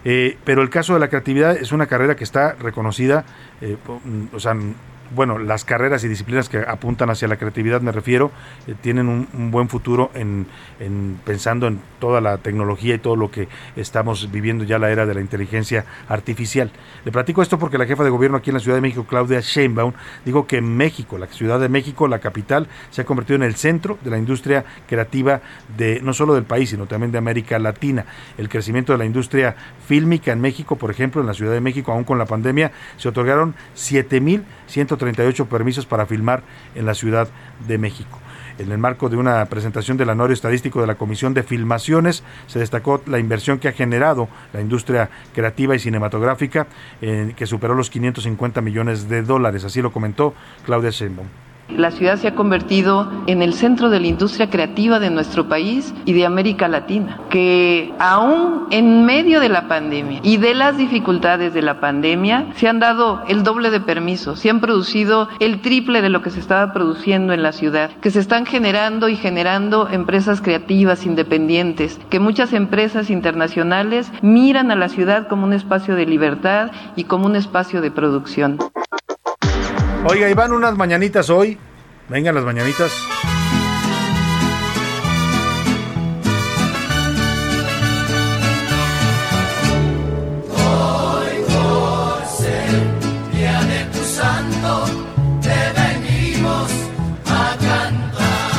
pero 0.04 0.62
el 0.62 0.70
caso 0.70 0.94
de 0.94 1.00
la 1.00 1.10
creatividad 1.10 1.58
es 1.58 1.72
una 1.72 1.88
carrera 1.88 2.16
que 2.16 2.24
está 2.24 2.54
reconocida, 2.54 3.26
o 4.34 4.40
sea, 4.40 4.56
bueno, 5.15 5.38
las 5.38 5.65
carreras 5.65 6.03
y 6.03 6.07
disciplinas 6.07 6.49
que 6.49 6.60
apuntan 6.60 7.10
hacia 7.10 7.27
la 7.27 7.38
creatividad, 7.38 7.81
me 7.81 7.91
refiero, 7.91 8.31
eh, 8.68 8.76
tienen 8.80 9.07
un, 9.07 9.27
buen 9.52 9.69
futuro 9.69 10.11
en, 10.14 10.45
pensando 11.26 11.68
en 11.68 11.80
toda 11.99 12.22
la 12.22 12.38
tecnología 12.38 12.95
y 12.95 12.99
todo 12.99 13.15
lo 13.15 13.31
que 13.31 13.48
estamos 13.76 14.31
viviendo 14.31 14.64
ya 14.64 14.77
la 14.80 14.91
era 14.91 15.06
de 15.06 15.14
la 15.14 15.22
inteligencia 15.22 15.86
artificial. 16.07 16.72
Le 17.06 17.11
platico 17.11 17.41
esto 17.41 17.57
porque 17.57 17.77
la 17.77 17.86
jefa 17.86 18.03
de 18.03 18.10
gobierno 18.10 18.38
aquí 18.38 18.49
en 18.49 18.56
la 18.56 18.60
Ciudad 18.60 18.77
de 18.77 18.81
México, 18.81 19.06
Claudia 19.07 19.40
Sheinbaum, 19.40 19.94
dijo 20.26 20.45
que 20.45 20.61
México, 20.61 21.18
la 21.18 21.27
Ciudad 21.27 21.60
de 21.60 21.69
México, 21.69 22.07
la 22.07 22.19
capital, 22.19 22.68
se 22.91 23.02
ha 23.02 23.06
convertido 23.06 23.38
en 23.38 23.44
el 23.44 23.56
centro 23.56 23.98
de 24.03 24.11
la 24.11 24.18
industria 24.18 24.65
creativa 24.88 25.41
de 25.77 26.02
no 26.02 26.14
solo 26.14 26.34
del 26.36 26.44
país, 26.44 26.69
sino 26.69 26.86
también 26.86 27.11
de 27.11 27.18
América 27.18 27.60
Latina. 27.60 28.06
El 28.38 28.49
crecimiento 28.49 28.94
de 28.94 28.99
la 28.99 29.06
industria 29.06 29.56
fílmica 29.88 30.31
en 30.31 30.41
México, 30.41 30.76
por 30.76 30.91
ejemplo, 30.91 31.22
en 31.22 31.27
la 31.27 31.34
Ciudad 31.34 31.53
de 31.53 31.61
México, 31.61 31.91
aún 31.91 32.03
con 32.03 32.18
la 32.18 32.26
pandemia, 32.26 32.72
se 32.98 33.10
otorgaron 33.10 33.56
7.100 33.76 34.91
38 35.00 35.48
permisos 35.48 35.88
para 35.88 36.06
filmar 36.06 36.44
en 36.76 36.86
la 36.86 36.94
Ciudad 36.94 37.28
de 37.68 37.80
México. 37.80 38.20
En 38.60 38.72
el 38.72 38.78
marco 38.78 39.08
de 39.08 39.16
una 39.16 39.46
presentación 39.46 39.96
del 39.96 40.10
anuario 40.10 40.34
estadístico 40.34 40.82
de 40.82 40.88
la 40.88 40.96
Comisión 40.96 41.34
de 41.34 41.44
Filmaciones, 41.44 42.24
se 42.48 42.60
destacó 42.60 43.02
la 43.08 43.18
inversión 43.18 43.58
que 43.58 43.70
ha 43.70 43.72
generado 43.72 44.28
la 44.52 44.60
industria 44.60 45.10
creativa 45.34 45.76
y 45.76 45.80
cinematográfica, 45.80 46.68
eh, 47.02 47.34
que 47.38 47.48
superó 47.48 47.74
los 47.74 47.90
550 47.90 48.60
millones 48.62 49.08
de 49.08 49.24
dólares. 49.24 49.64
Así 49.64 49.82
lo 49.82 49.94
comentó 49.94 50.34
Claudia 50.66 50.90
Sheinbaum. 50.90 51.49
La 51.76 51.91
ciudad 51.91 52.18
se 52.18 52.28
ha 52.28 52.36
convertido 52.36 53.10
en 53.28 53.41
el 53.41 53.54
centro 53.54 53.90
de 53.90 54.00
la 54.00 54.08
industria 54.08 54.50
creativa 54.50 55.00
de 55.00 55.10
nuestro 55.10 55.48
país 55.48 55.94
y 56.06 56.14
de 56.14 56.26
América 56.26 56.68
Latina, 56.68 57.20
que 57.30 57.94
aún 58.00 58.68
en 58.72 59.06
medio 59.06 59.40
de 59.40 59.50
la 59.50 59.68
pandemia 59.68 60.20
y 60.24 60.38
de 60.38 60.56
las 60.56 60.78
dificultades 60.78 61.54
de 61.54 61.62
la 61.62 61.80
pandemia 61.80 62.48
se 62.56 62.68
han 62.68 62.80
dado 62.80 63.22
el 63.28 63.44
doble 63.44 63.70
de 63.70 63.80
permisos, 63.80 64.40
se 64.40 64.50
han 64.50 64.62
producido 64.62 65.30
el 65.40 65.62
triple 65.62 66.02
de 66.02 66.10
lo 66.10 66.22
que 66.22 66.32
se 66.32 66.40
estaba 66.40 66.74
produciendo 66.74 67.34
en 67.34 67.44
la 67.44 67.52
ciudad, 67.52 67.91
que 68.02 68.12
se 68.12 68.20
están 68.20 68.46
generando 68.46 69.08
y 69.08 69.16
generando 69.16 69.88
empresas 69.90 70.41
creativas 70.41 71.06
independientes, 71.06 72.00
que 72.10 72.20
muchas 72.20 72.54
empresas 72.54 73.10
internacionales 73.10 74.12
miran 74.22 74.72
a 74.72 74.76
la 74.76 74.90
ciudad 74.90 75.28
como 75.28 75.46
un 75.46 75.54
espacio 75.54 75.96
de 75.96 76.06
libertad 76.06 76.72
y 76.96 77.06
como 77.06 77.26
un 77.26 77.36
espacio 77.36 77.82
de 77.82 77.91
producción. 77.91 78.58
Oiga, 80.06 80.30
Iván, 80.30 80.54
unas 80.54 80.78
mañanitas 80.78 81.30
hoy. 81.30 81.58
Vengan 82.08 82.36
las 82.36 82.46
mañanitas. 82.46 82.92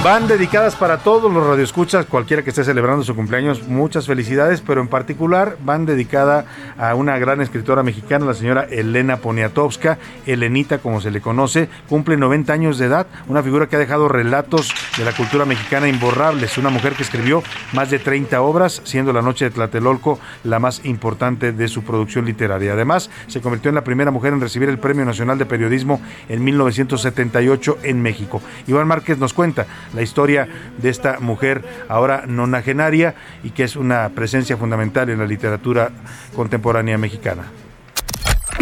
Van 0.03 0.27
dedicadas 0.27 0.77
para 0.77 0.97
todos 0.97 1.31
los 1.31 1.47
radioescuchas, 1.47 2.07
cualquiera 2.07 2.43
que 2.43 2.49
esté 2.49 2.65
celebrando 2.65 3.05
su 3.05 3.15
cumpleaños, 3.15 3.69
muchas 3.69 4.07
felicidades, 4.07 4.63
pero 4.63 4.81
en 4.81 4.89
particular 4.89 5.59
van 5.63 5.85
dedicada 5.85 6.47
a 6.79 6.95
una 6.95 7.19
gran 7.19 7.43
escritora 7.43 7.83
mexicana, 7.83 8.25
la 8.25 8.33
señora 8.33 8.67
Elena 8.71 9.19
Poniatowska, 9.19 9.99
Elenita 10.25 10.79
como 10.79 11.03
se 11.03 11.11
le 11.11 11.21
conoce, 11.21 11.69
cumple 11.87 12.17
90 12.17 12.51
años 12.51 12.79
de 12.79 12.87
edad, 12.87 13.09
una 13.29 13.43
figura 13.43 13.67
que 13.67 13.77
ha 13.77 13.79
dejado 13.79 14.09
relatos 14.09 14.73
de 14.97 15.05
la 15.05 15.13
cultura 15.13 15.45
mexicana 15.45 15.87
imborrables, 15.87 16.57
una 16.57 16.71
mujer 16.71 16.95
que 16.95 17.03
escribió 17.03 17.43
más 17.75 17.91
de 17.91 17.99
30 17.99 18.41
obras, 18.41 18.81
siendo 18.85 19.13
La 19.13 19.21
Noche 19.21 19.45
de 19.45 19.51
Tlatelolco 19.51 20.19
la 20.45 20.59
más 20.59 20.83
importante 20.87 21.53
de 21.53 21.69
su 21.69 21.85
producción 21.85 22.25
literaria. 22.25 22.73
Además, 22.73 23.11
se 23.27 23.43
convirtió 23.43 23.69
en 23.69 23.75
la 23.75 23.85
primera 23.85 24.11
mujer 24.11 24.33
en 24.33 24.41
recibir 24.41 24.71
el 24.71 24.79
Premio 24.79 25.05
Nacional 25.05 25.37
de 25.37 25.45
Periodismo 25.45 26.01
en 26.31 26.43
1978 26.43 27.79
en 27.83 28.01
México. 28.01 28.41
Iván 28.67 28.89
Márquez 28.89 29.19
nos 29.19 29.35
cuenta 29.35 29.67
la 29.95 30.03
historia 30.03 30.49
de 30.79 30.89
esta 30.89 31.21
mujer 31.21 31.65
ahora 31.89 32.25
nonagenaria 32.27 33.15
y 33.43 33.51
que 33.51 33.65
es 33.65 33.77
una 33.77 34.09
presencia 34.11 34.57
fundamental 34.57 35.11
en 35.11 35.19
la 35.19 35.27
literatura 35.27 35.91
contemporánea 36.35 36.99
mexicana. 36.99 37.45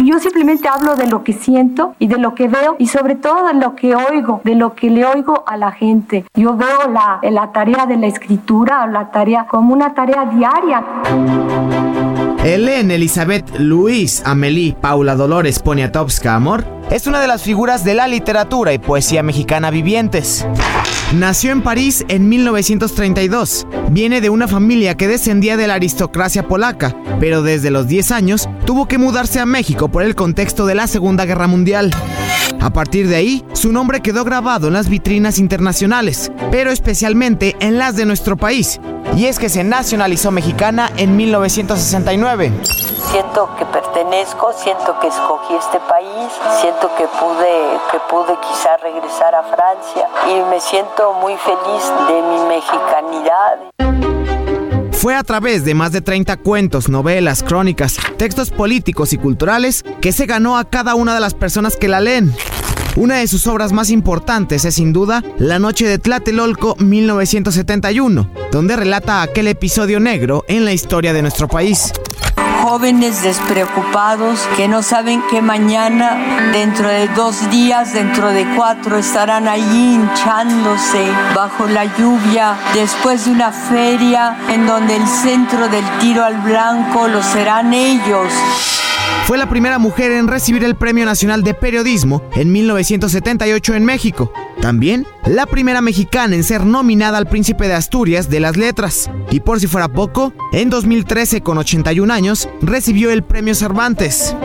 Yo 0.03 0.17
simplemente 0.19 0.67
hablo 0.69 0.95
de 0.95 1.07
lo 1.07 1.23
que 1.23 1.33
siento 1.33 1.95
y 1.99 2.07
de 2.07 2.17
lo 2.17 2.33
que 2.33 2.47
veo 2.47 2.77
y 2.79 2.87
sobre 2.87 3.15
todo 3.15 3.47
de 3.47 3.55
lo 3.55 3.75
que 3.75 3.95
oigo, 3.95 4.39
de 4.45 4.55
lo 4.55 4.73
que 4.73 4.89
le 4.89 5.05
oigo 5.05 5.43
a 5.45 5.57
la 5.57 5.71
gente. 5.71 6.25
Yo 6.35 6.55
veo 6.55 6.89
la, 6.89 7.19
la 7.21 7.51
tarea 7.51 7.85
de 7.85 7.97
la 7.97 8.07
escritura, 8.07 8.87
la 8.87 9.11
tarea 9.11 9.45
como 9.49 9.73
una 9.73 9.93
tarea 9.93 10.25
diaria. 10.25 10.85
Helen 12.41 12.91
Elizabeth 12.91 13.59
Luis 13.59 14.23
Amelie 14.25 14.73
Paula 14.79 15.15
Dolores 15.15 15.59
Poniatowska 15.59 16.33
Amor 16.33 16.78
es 16.91 17.05
una 17.05 17.21
de 17.21 17.27
las 17.27 17.43
figuras 17.43 17.83
de 17.83 17.93
la 17.93 18.07
literatura 18.07 18.73
y 18.73 18.79
poesía 18.79 19.21
mexicana 19.21 19.69
vivientes. 19.69 20.45
Nació 21.13 21.51
en 21.51 21.61
París 21.61 22.03
en 22.07 22.29
1932. 22.29 23.67
Viene 23.91 24.21
de 24.21 24.29
una 24.29 24.47
familia 24.47 24.95
que 24.95 25.07
descendía 25.07 25.57
de 25.57 25.67
la 25.67 25.75
aristocracia 25.75 26.47
polaca, 26.47 26.95
pero 27.19 27.43
desde 27.43 27.71
los 27.71 27.87
10 27.87 28.11
años 28.11 28.49
tuvo 28.65 28.87
que 28.87 28.97
mudarse 28.97 29.39
a 29.39 29.45
México 29.45 29.89
por 29.89 30.03
el 30.03 30.15
contexto 30.15 30.65
de 30.65 30.75
la 30.75 30.87
Segunda 30.87 31.25
Guerra 31.25 31.47
Mundial. 31.47 31.91
A 32.59 32.71
partir 32.71 33.07
de 33.07 33.15
ahí, 33.15 33.45
su 33.53 33.71
nombre 33.71 34.01
quedó 34.01 34.23
grabado 34.23 34.67
en 34.67 34.73
las 34.73 34.89
vitrinas 34.89 35.39
internacionales, 35.39 36.31
pero 36.51 36.71
especialmente 36.71 37.55
en 37.59 37.77
las 37.77 37.95
de 37.95 38.05
nuestro 38.05 38.35
país. 38.35 38.79
Y 39.15 39.25
es 39.25 39.39
que 39.39 39.49
se 39.49 39.63
nacionalizó 39.63 40.31
mexicana 40.31 40.91
en 40.97 41.15
1969. 41.15 42.51
Siento 43.11 43.49
que 43.57 43.65
pertenezco, 43.65 44.53
siento 44.53 44.99
que 44.99 45.07
escogí 45.07 45.55
este 45.55 45.79
país, 45.79 46.31
siento 46.61 46.89
que 46.95 47.05
pude, 47.07 47.79
que 47.91 47.99
pude 48.09 48.37
quizá 48.39 48.77
regresar 48.77 49.33
a 49.35 49.43
Francia 49.43 50.07
y 50.27 50.49
me 50.49 50.59
siento 50.61 51.13
muy 51.13 51.35
feliz 51.37 51.91
de 52.07 52.21
mi 52.21 52.39
mexicanidad. 52.47 53.69
Fue 54.99 55.15
a 55.15 55.23
través 55.23 55.63
de 55.63 55.73
más 55.73 55.93
de 55.93 56.01
30 56.01 56.35
cuentos, 56.37 56.89
novelas, 56.89 57.41
crónicas, 57.41 57.97
textos 58.17 58.51
políticos 58.51 59.13
y 59.13 59.17
culturales 59.17 59.85
que 60.01 60.11
se 60.11 60.25
ganó 60.25 60.57
a 60.57 60.65
cada 60.65 60.93
una 60.95 61.13
de 61.13 61.21
las 61.21 61.33
personas 61.33 61.77
que 61.77 61.87
la 61.87 62.01
leen. 62.01 62.35
Una 62.95 63.17
de 63.17 63.27
sus 63.27 63.47
obras 63.47 63.71
más 63.71 63.89
importantes 63.89 64.65
es 64.65 64.75
sin 64.75 64.93
duda 64.93 65.23
La 65.37 65.59
Noche 65.59 65.85
de 65.87 65.99
Tlatelolco 65.99 66.75
1971, 66.77 68.29
donde 68.51 68.75
relata 68.75 69.21
aquel 69.21 69.47
episodio 69.47 69.99
negro 69.99 70.43
en 70.47 70.65
la 70.65 70.73
historia 70.73 71.13
de 71.13 71.21
nuestro 71.21 71.47
país 71.47 71.93
jóvenes 72.61 73.23
despreocupados 73.23 74.41
que 74.55 74.67
no 74.67 74.83
saben 74.83 75.23
que 75.31 75.41
mañana, 75.41 76.51
dentro 76.51 76.89
de 76.89 77.07
dos 77.09 77.49
días, 77.49 77.93
dentro 77.93 78.29
de 78.31 78.45
cuatro, 78.55 78.97
estarán 78.97 79.47
allí 79.47 79.95
hinchándose 79.95 81.07
bajo 81.33 81.67
la 81.67 81.85
lluvia 81.97 82.57
después 82.73 83.25
de 83.25 83.31
una 83.31 83.51
feria 83.51 84.37
en 84.49 84.67
donde 84.67 84.97
el 84.97 85.07
centro 85.07 85.69
del 85.69 85.85
tiro 85.99 86.23
al 86.23 86.41
blanco 86.41 87.07
lo 87.07 87.23
serán 87.23 87.73
ellos. 87.73 88.31
Fue 89.25 89.37
la 89.37 89.49
primera 89.49 89.77
mujer 89.77 90.11
en 90.11 90.27
recibir 90.27 90.63
el 90.63 90.75
Premio 90.75 91.05
Nacional 91.05 91.43
de 91.43 91.53
Periodismo 91.53 92.23
en 92.35 92.51
1978 92.51 93.75
en 93.75 93.85
México. 93.85 94.33
También 94.61 95.05
la 95.25 95.45
primera 95.45 95.81
mexicana 95.81 96.35
en 96.35 96.43
ser 96.43 96.65
nominada 96.65 97.17
al 97.17 97.27
Príncipe 97.27 97.67
de 97.67 97.75
Asturias 97.75 98.29
de 98.29 98.39
las 98.39 98.57
Letras. 98.57 99.09
Y 99.29 99.41
por 99.41 99.59
si 99.59 99.67
fuera 99.67 99.87
poco, 99.87 100.33
en 100.51 100.69
2013 100.69 101.41
con 101.41 101.57
81 101.59 102.11
años 102.11 102.49
recibió 102.61 103.11
el 103.11 103.23
Premio 103.23 103.53
Cervantes. 103.53 104.35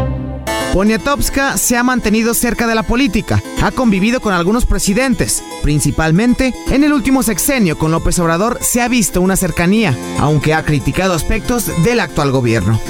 Poniatowska 0.75 1.57
se 1.57 1.77
ha 1.77 1.85
mantenido 1.85 2.35
cerca 2.35 2.67
de 2.67 2.75
la 2.75 2.83
política, 2.83 3.41
ha 3.63 3.71
convivido 3.71 4.21
con 4.21 4.35
algunos 4.35 4.67
presidentes, 4.67 5.41
principalmente 5.63 6.53
en 6.69 6.83
el 6.83 6.93
último 6.93 7.23
sexenio 7.23 7.79
con 7.79 7.93
López 7.93 8.19
Obrador 8.19 8.59
se 8.61 8.83
ha 8.83 8.89
visto 8.89 9.21
una 9.21 9.37
cercanía, 9.37 9.97
aunque 10.19 10.53
ha 10.53 10.65
criticado 10.65 11.15
aspectos 11.15 11.71
del 11.85 12.01
actual 12.01 12.33
gobierno. 12.33 12.81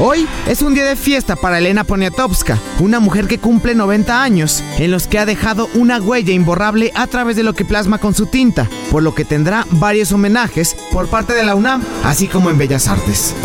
Hoy 0.00 0.26
es 0.48 0.60
un 0.60 0.74
día 0.74 0.84
de 0.84 0.96
fiesta 0.96 1.36
para 1.36 1.58
Elena 1.58 1.84
Poniatowska, 1.84 2.58
una 2.80 2.98
mujer 2.98 3.28
que 3.28 3.38
cumple 3.38 3.76
90 3.76 4.20
años, 4.20 4.64
en 4.78 4.90
los 4.90 5.06
que 5.06 5.20
ha 5.20 5.24
dejado 5.24 5.68
una 5.74 6.00
huella 6.00 6.32
imborrable 6.32 6.90
a 6.96 7.06
través 7.06 7.36
de 7.36 7.44
lo 7.44 7.52
que 7.52 7.64
plasma 7.64 7.98
con 7.98 8.12
su 8.12 8.26
tinta, 8.26 8.68
por 8.90 9.04
lo 9.04 9.14
que 9.14 9.24
tendrá 9.24 9.68
varios 9.70 10.10
homenajes 10.10 10.74
por 10.90 11.06
parte 11.06 11.32
de 11.34 11.44
la 11.44 11.54
UNAM, 11.54 11.84
así 12.02 12.26
como 12.26 12.50
en 12.50 12.58
Bellas 12.58 12.88
Artes. 12.88 13.36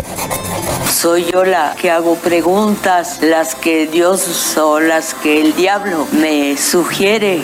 Soy 0.96 1.26
yo 1.30 1.44
la 1.44 1.76
que 1.78 1.90
hago 1.90 2.14
preguntas, 2.14 3.18
las 3.20 3.54
que 3.54 3.86
Dios 3.86 4.56
o 4.56 4.80
las 4.80 5.12
que 5.12 5.42
el 5.42 5.54
diablo 5.54 6.06
me 6.10 6.56
sugiere. 6.56 7.42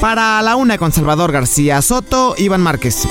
Para 0.00 0.42
la 0.42 0.56
una 0.56 0.76
con 0.76 0.90
Salvador 0.90 1.30
García 1.30 1.80
Soto, 1.82 2.34
Iván 2.36 2.62
Márquez. 2.62 3.06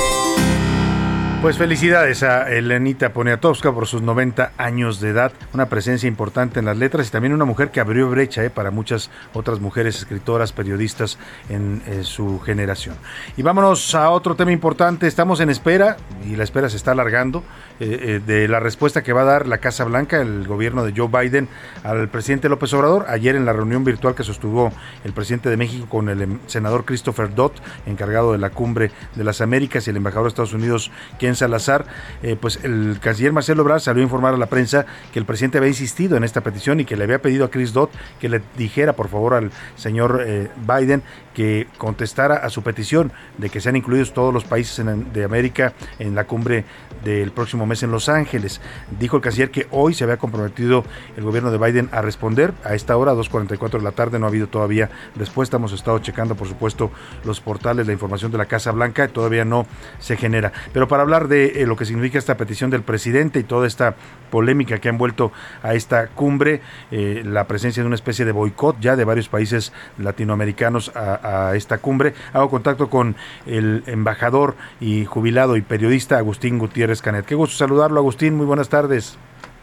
Pues 1.42 1.58
felicidades 1.58 2.22
a 2.22 2.52
Elenita 2.52 3.14
Poniatowska 3.14 3.72
por 3.72 3.88
sus 3.88 4.02
90 4.02 4.52
años 4.58 5.00
de 5.00 5.12
edad, 5.12 5.32
una 5.54 5.70
presencia 5.70 6.06
importante 6.06 6.60
en 6.60 6.66
las 6.66 6.76
letras 6.76 7.08
y 7.08 7.12
también 7.12 7.34
una 7.34 7.46
mujer 7.46 7.72
que 7.72 7.80
abrió 7.80 8.10
brecha 8.10 8.44
eh, 8.44 8.50
para 8.50 8.72
muchas 8.72 9.10
otras 9.34 9.62
mujeres 9.62 9.96
escritoras, 10.00 10.52
periodistas 10.52 11.18
en, 11.48 11.82
eh, 11.88 12.04
su 12.04 12.42
generación. 12.42 12.98
Y 13.38 13.42
vámonos 13.42 13.96
a 13.96 14.10
otro 14.10 14.36
tema 14.36 14.52
importante, 14.52 15.08
estamos 15.08 15.40
en 15.40 15.50
espera, 15.50 15.96
y 16.30 16.36
la 16.36 16.44
espera 16.44 16.70
se 16.70 16.76
está 16.76 16.92
alargando, 16.92 17.42
eh, 17.80 18.20
de 18.26 18.50
la 18.50 18.60
respuesta 18.60 19.02
que 19.02 19.14
va 19.14 19.22
a 19.22 19.26
dar 19.26 19.48
la 19.48 19.60
Casa 19.60 19.86
Blanca, 19.86 20.20
el 20.20 20.46
gobierno 20.46 20.84
de 20.84 20.94
Joe 20.94 21.08
Biden, 21.08 21.48
al 21.86 22.10
presidente 22.10 22.50
López 22.50 22.74
Obrador. 22.74 23.06
Ayer 23.08 23.38
en 23.38 23.46
la 23.46 23.54
reunión 23.54 23.86
virtual 23.86 24.14
que 24.14 24.26
sostuvo 24.26 24.74
el 25.06 25.14
presidente 25.14 25.50
de 25.50 25.56
México 25.56 25.88
con 25.88 26.10
el 26.10 26.22
em, 26.22 26.40
senador 26.48 26.84
Christopher 26.84 27.34
Dodd, 27.34 27.54
encargado 27.86 28.34
de 28.34 28.40
la 28.40 28.50
cumbre 28.50 28.92
de 29.16 29.24
las 29.24 29.40
Américas, 29.40 29.88
y 29.88 29.92
el 29.92 29.96
embajador 29.96 30.26
de 30.26 30.30
Estados 30.30 30.52
Unidos, 30.52 30.92
Salazar, 31.36 31.86
eh, 32.24 32.36
pues 32.40 32.60
el 32.64 33.00
canciller 33.02 33.32
Marcelo 33.32 33.62
Ebrard 33.62 33.82
salió 33.82 34.02
a 34.02 34.04
informar 34.04 34.34
a 34.34 34.38
la 34.38 34.48
prensa 34.48 34.86
que 35.14 35.20
el 35.20 35.26
presidente 35.26 35.58
había 35.58 35.70
insistido 35.70 36.18
en 36.18 36.24
esta 36.24 36.42
petición 36.42 36.80
y 36.80 36.86
que 36.86 36.96
le 36.96 37.04
había 37.04 37.22
pedido 37.22 37.46
a 37.46 37.50
Chris 37.50 37.74
Dodd 37.74 37.90
que 38.20 38.30
le 38.30 38.42
dijera 38.58 38.94
por 38.94 39.10
favor 39.10 39.34
al 39.34 39.52
señor 39.76 40.24
eh, 40.26 40.50
Biden 40.68 41.04
que 41.34 41.68
contestara 41.78 42.36
a 42.36 42.50
su 42.50 42.64
petición 42.64 43.12
de 43.38 43.50
que 43.50 43.62
sean 43.62 43.76
incluidos 43.76 44.14
todos 44.14 44.34
los 44.34 44.44
países 44.44 44.86
de 45.14 45.24
América 45.24 45.74
en 45.98 46.16
la 46.16 46.26
cumbre 46.26 46.66
del 47.04 47.32
próximo 47.32 47.66
mes 47.66 47.84
en 47.84 47.92
Los 47.92 48.10
Ángeles. 48.10 48.62
Dijo 49.00 49.18
el 49.18 49.22
canciller 49.22 49.52
que 49.52 49.68
hoy 49.72 49.94
se 49.94 50.04
había 50.04 50.18
comprometido 50.18 50.84
el 51.16 51.24
gobierno 51.24 51.52
de 51.52 51.58
Biden 51.58 51.90
a 51.92 52.02
responder. 52.02 52.54
A 52.64 52.74
esta 52.74 52.98
hora, 52.98 53.14
2.44 53.14 53.78
de 53.78 53.82
la 53.82 53.92
tarde, 53.92 54.20
no 54.20 54.26
ha 54.26 54.30
habido 54.30 54.48
todavía 54.48 54.90
respuesta. 55.16 55.58
Hemos 55.58 55.72
estado 55.72 56.00
checando, 56.00 56.36
por 56.36 56.48
supuesto, 56.48 56.92
los 57.24 57.40
portales, 57.40 57.88
la 57.88 57.94
información 57.94 58.32
de 58.32 58.38
la 58.38 58.46
Casa 58.46 58.72
Blanca, 58.72 59.08
todavía 59.08 59.46
no 59.46 59.66
se 60.00 60.18
genera. 60.18 60.52
Pero 60.74 60.88
para 60.88 61.04
hablar 61.04 61.19
de 61.28 61.62
eh, 61.62 61.66
lo 61.66 61.76
que 61.76 61.86
significa 61.86 62.18
esta 62.18 62.38
petición 62.38 62.70
del 62.70 62.84
presidente 62.84 63.40
y 63.40 63.44
toda 63.44 63.68
esta 63.68 63.96
polémica 64.32 64.80
que 64.80 64.88
ha 64.88 64.92
envuelto 64.92 65.32
a 65.64 65.74
esta 65.74 66.08
cumbre, 66.08 66.62
eh, 66.92 67.24
la 67.26 67.46
presencia 67.46 67.84
de 67.84 67.88
una 67.88 67.96
especie 67.96 68.26
de 68.26 68.32
boicot 68.32 68.80
ya 68.80 68.96
de 68.96 69.04
varios 69.04 69.30
países 69.30 69.74
latinoamericanos 69.98 70.92
a 70.96 71.54
esta 71.56 71.80
cumbre. 71.80 72.14
Hago 72.34 72.50
contacto 72.50 72.90
con 72.90 73.16
el 73.46 73.84
embajador 73.88 74.56
y 74.80 75.06
jubilado 75.06 75.58
y 75.58 75.62
periodista 75.62 76.18
Agustín 76.18 76.58
Gutiérrez 76.58 77.02
Canet. 77.02 77.26
Qué 77.26 77.36
gusto 77.36 77.58
saludarlo, 77.58 78.00
Agustín. 78.00 78.36
Muy 78.36 78.46
buenas 78.46 78.70
tardes. 78.70 79.18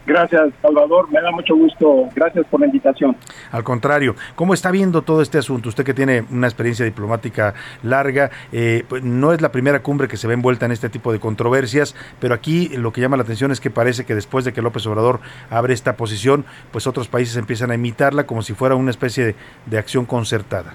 Gracias, 0.06 0.52
Salvador. 0.62 1.10
Me 1.10 1.20
da 1.20 1.32
mucho 1.32 1.56
gusto. 1.56 2.08
Gracias 2.14 2.46
por 2.46 2.60
la 2.60 2.66
invitación. 2.66 3.16
Al 3.50 3.64
contrario, 3.64 4.14
¿cómo 4.36 4.54
está 4.54 4.70
viendo 4.70 5.02
todo 5.02 5.20
este 5.20 5.38
asunto? 5.38 5.68
Usted 5.68 5.84
que 5.84 5.94
tiene 5.94 6.24
una 6.30 6.46
experiencia 6.46 6.84
diplomática 6.84 7.54
larga, 7.82 8.30
eh, 8.52 8.84
pues, 8.88 9.02
no 9.02 9.32
es 9.32 9.40
la 9.40 9.50
primera 9.50 9.80
cumbre 9.82 10.06
que 10.06 10.16
se 10.16 10.28
ve 10.28 10.34
envuelta 10.34 10.64
en 10.66 10.72
este 10.72 10.88
tipo 10.88 11.12
de 11.12 11.18
controversias, 11.18 11.96
pero 12.20 12.34
aquí 12.34 12.68
lo 12.76 12.92
que 12.92 13.00
llama 13.00 13.16
la 13.16 13.24
atención 13.24 13.50
es 13.50 13.60
que 13.60 13.70
parece 13.70 14.04
que 14.04 14.14
después 14.14 14.44
de 14.44 14.52
que 14.52 14.62
López 14.62 14.86
Obrador 14.86 15.20
abre 15.50 15.74
esta 15.74 15.96
posición, 15.96 16.44
pues 16.70 16.86
otros 16.86 17.08
países 17.08 17.36
empiezan 17.36 17.72
a 17.72 17.74
imitarla 17.74 18.26
como 18.26 18.42
si 18.42 18.54
fuera 18.54 18.76
una 18.76 18.90
especie 18.90 19.24
de, 19.24 19.34
de 19.66 19.78
acción 19.78 20.06
concertada. 20.06 20.74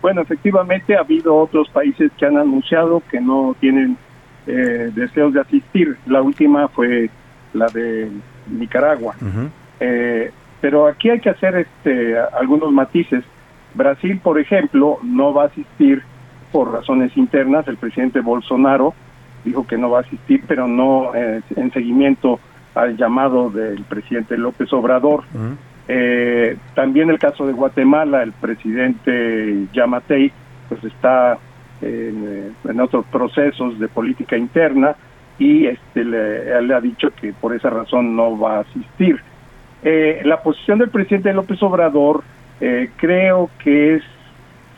Bueno, 0.00 0.22
efectivamente 0.22 0.96
ha 0.96 1.00
habido 1.00 1.36
otros 1.36 1.68
países 1.70 2.10
que 2.16 2.24
han 2.24 2.38
anunciado 2.38 3.02
que 3.10 3.20
no 3.20 3.54
tienen 3.60 3.98
eh, 4.46 4.90
deseos 4.94 5.34
de 5.34 5.40
asistir. 5.40 5.96
La 6.06 6.22
última 6.22 6.68
fue 6.68 7.10
la 7.56 7.68
de 7.68 8.10
Nicaragua. 8.50 9.14
Eh, 9.80 10.30
pero 10.60 10.86
aquí 10.86 11.10
hay 11.10 11.20
que 11.20 11.30
hacer 11.30 11.56
este, 11.56 12.18
algunos 12.18 12.72
matices. 12.72 13.24
Brasil, 13.74 14.20
por 14.22 14.38
ejemplo, 14.38 14.98
no 15.02 15.34
va 15.34 15.44
a 15.44 15.46
asistir 15.46 16.02
por 16.52 16.72
razones 16.72 17.16
internas. 17.16 17.68
El 17.68 17.76
presidente 17.76 18.20
Bolsonaro 18.20 18.94
dijo 19.44 19.66
que 19.66 19.76
no 19.76 19.90
va 19.90 19.98
a 19.98 20.02
asistir, 20.02 20.42
pero 20.46 20.66
no 20.66 21.14
eh, 21.14 21.42
en 21.56 21.72
seguimiento 21.72 22.40
al 22.74 22.96
llamado 22.96 23.50
del 23.50 23.84
presidente 23.84 24.36
López 24.36 24.72
Obrador. 24.72 25.24
Eh, 25.88 26.56
también 26.74 27.10
el 27.10 27.18
caso 27.18 27.46
de 27.46 27.52
Guatemala, 27.52 28.22
el 28.22 28.32
presidente 28.32 29.66
Yamatei, 29.72 30.32
pues 30.68 30.82
está 30.84 31.38
en, 31.80 32.54
en 32.64 32.80
otros 32.80 33.06
procesos 33.06 33.78
de 33.78 33.88
política 33.88 34.36
interna 34.36 34.96
y 35.38 35.66
este 35.66 36.04
le, 36.04 36.74
ha 36.74 36.80
dicho 36.80 37.10
que 37.10 37.32
por 37.32 37.54
esa 37.54 37.70
razón 37.70 38.16
no 38.16 38.38
va 38.38 38.58
a 38.58 38.60
asistir. 38.60 39.20
Eh, 39.82 40.22
la 40.24 40.42
posición 40.42 40.78
del 40.78 40.90
presidente 40.90 41.32
López 41.32 41.62
Obrador 41.62 42.24
eh, 42.60 42.90
creo 42.96 43.50
que 43.62 43.96
es 43.96 44.02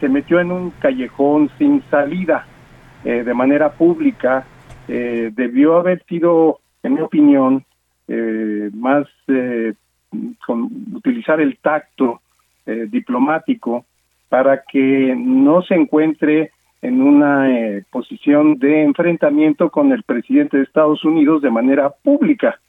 se 0.01 0.09
metió 0.09 0.39
en 0.39 0.52
un 0.52 0.70
callejón 0.70 1.51
sin 1.59 1.82
salida 1.90 2.47
eh, 3.05 3.24
de 3.24 3.35
manera 3.35 3.70
pública. 3.70 4.44
debió 4.86 5.76
haber 5.76 6.02
sido, 6.05 6.60
en 6.82 6.94
mi 6.94 7.01
opinión, 7.01 7.64
más 8.72 9.06
con, 10.47 10.70
utilizar 10.94 11.40
el 11.40 11.59
tacto 11.59 12.20
diplomático 12.64 13.85
para 14.28 14.62
que 14.62 15.14
no 15.14 15.60
se 15.62 15.74
encuentre 15.74 16.52
en 16.82 17.02
una 17.02 17.50
eh, 17.50 17.84
posición 17.90 18.59
de 18.59 18.82
enfrentamiento 18.82 19.70
con 19.70 19.92
el 19.92 20.02
presidente 20.05 20.56
de 20.56 20.62
Estados 20.62 21.05
Unidos 21.05 21.42
de 21.42 21.50
manera 21.50 21.90
pública. 21.90 22.60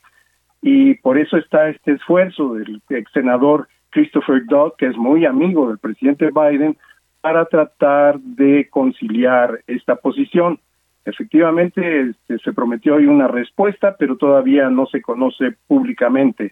Y 0.61 0.95
por 0.95 1.17
eso 1.17 1.37
está 1.37 1.69
este 1.69 1.93
esfuerzo 1.93 2.55
del 2.55 2.81
ex 2.89 3.11
senador 3.11 3.67
Christopher 3.91 4.45
Dodd, 4.45 4.73
que 4.77 4.87
es 4.87 4.97
muy 4.97 5.25
amigo 5.25 5.69
del 5.69 5.77
presidente 5.77 6.29
Biden, 6.31 6.77
para 7.21 7.45
tratar 7.45 8.19
de 8.19 8.67
conciliar 8.69 9.61
esta 9.67 9.95
posición. 9.95 10.59
Efectivamente, 11.05 12.01
este, 12.01 12.39
se 12.39 12.53
prometió 12.53 12.95
hoy 12.95 13.05
una 13.05 13.27
respuesta, 13.27 13.95
pero 13.97 14.17
todavía 14.17 14.69
no 14.69 14.85
se 14.87 15.01
conoce 15.01 15.55
públicamente. 15.67 16.51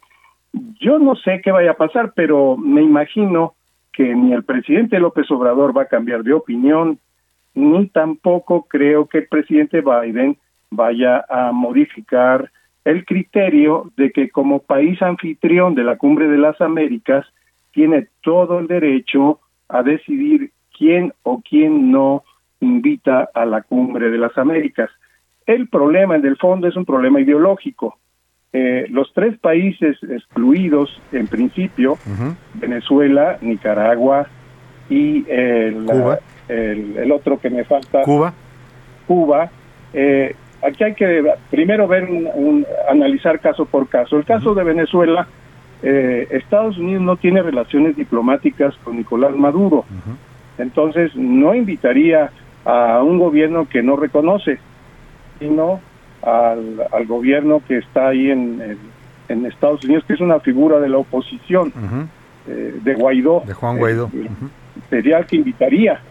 Yo 0.79 0.99
no 0.99 1.15
sé 1.15 1.41
qué 1.43 1.51
vaya 1.51 1.71
a 1.71 1.77
pasar, 1.77 2.13
pero 2.15 2.57
me 2.57 2.81
imagino 2.81 3.53
que 3.93 4.15
ni 4.15 4.33
el 4.33 4.43
presidente 4.43 4.99
López 4.99 5.29
Obrador 5.31 5.77
va 5.77 5.83
a 5.83 5.87
cambiar 5.87 6.23
de 6.23 6.33
opinión, 6.33 6.99
ni 7.57 7.87
tampoco 7.87 8.67
creo 8.69 9.07
que 9.07 9.17
el 9.17 9.27
presidente 9.27 9.81
Biden 9.81 10.37
vaya 10.69 11.25
a 11.27 11.51
modificar 11.51 12.51
el 12.85 13.03
criterio 13.03 13.91
de 13.97 14.11
que 14.11 14.29
como 14.29 14.59
país 14.59 15.01
anfitrión 15.01 15.73
de 15.73 15.83
la 15.83 15.97
Cumbre 15.97 16.27
de 16.27 16.37
las 16.37 16.61
Américas 16.61 17.25
tiene 17.71 18.09
todo 18.21 18.59
el 18.59 18.67
derecho 18.67 19.39
a 19.69 19.81
decidir 19.81 20.51
quién 20.77 21.13
o 21.23 21.41
quién 21.41 21.91
no 21.91 22.23
invita 22.59 23.27
a 23.33 23.45
la 23.45 23.63
Cumbre 23.63 24.11
de 24.11 24.19
las 24.19 24.37
Américas. 24.37 24.91
El 25.47 25.67
problema 25.67 26.15
en 26.15 26.25
el 26.27 26.37
fondo 26.37 26.67
es 26.67 26.75
un 26.75 26.85
problema 26.85 27.19
ideológico. 27.19 27.97
Eh, 28.53 28.85
los 28.91 29.11
tres 29.13 29.37
países 29.39 29.97
excluidos, 30.03 31.01
en 31.11 31.25
principio, 31.27 31.97
Venezuela, 32.53 33.39
Nicaragua 33.41 34.27
y 34.89 35.25
el, 36.47 36.97
el, 36.97 37.11
otro 37.11 37.39
que 37.39 37.49
me 37.49 37.63
falta. 37.63 38.03
Cuba. 38.03 38.33
Cuba. 39.07 39.49
Eh, 39.93 40.35
aquí 40.61 40.83
hay 40.83 40.93
que 40.93 41.23
primero 41.49 41.87
ver, 41.87 42.05
un, 42.05 42.65
analizar 42.89 43.39
caso 43.39 43.65
por 43.65 43.87
caso. 43.87 44.17
El 44.17 44.25
caso 44.25 44.53
de 44.53 44.63
Venezuela, 44.63 45.27
eh, 45.83 46.27
Estados 46.31 46.77
Unidos 46.77 47.03
no 47.03 47.17
tiene 47.17 47.41
relaciones 47.41 47.95
diplomáticas 47.95 48.75
con 48.83 48.97
Nicolás 48.97 49.35
Maduro. 49.35 49.85
Entonces, 50.57 51.15
no 51.15 51.53
invitaría 51.53 52.31
a 52.65 53.01
un 53.03 53.19
gobierno 53.19 53.67
que 53.69 53.83
no 53.83 53.95
reconoce, 53.95 54.59
sino 55.39 55.79
al, 56.21 56.85
al 56.91 57.05
gobierno 57.05 57.61
que 57.67 57.77
está 57.77 58.09
ahí 58.09 58.31
en, 58.31 58.77
en, 59.29 59.45
Estados 59.45 59.83
Unidos, 59.85 60.03
que 60.05 60.13
es 60.13 60.19
una 60.19 60.39
figura 60.39 60.79
de 60.79 60.89
la 60.89 60.97
oposición, 60.97 61.71
eh, 62.47 62.79
de 62.81 62.93
Guaidó. 62.95 63.43
De 63.45 63.53
Juan 63.53 63.77
Guaidó. 63.77 64.09
Sería 64.89 65.19
el 65.19 65.25
que 65.25 65.37
invitaría. 65.37 66.01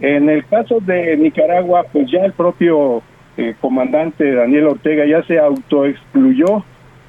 En 0.00 0.28
el 0.28 0.44
caso 0.46 0.78
de 0.80 1.16
Nicaragua, 1.16 1.84
pues 1.92 2.10
ya 2.10 2.24
el 2.24 2.32
propio 2.32 3.02
eh, 3.36 3.54
comandante 3.60 4.32
Daniel 4.32 4.68
Ortega 4.68 5.06
ya 5.06 5.22
se 5.22 5.38
autoexcluyó 5.38 6.64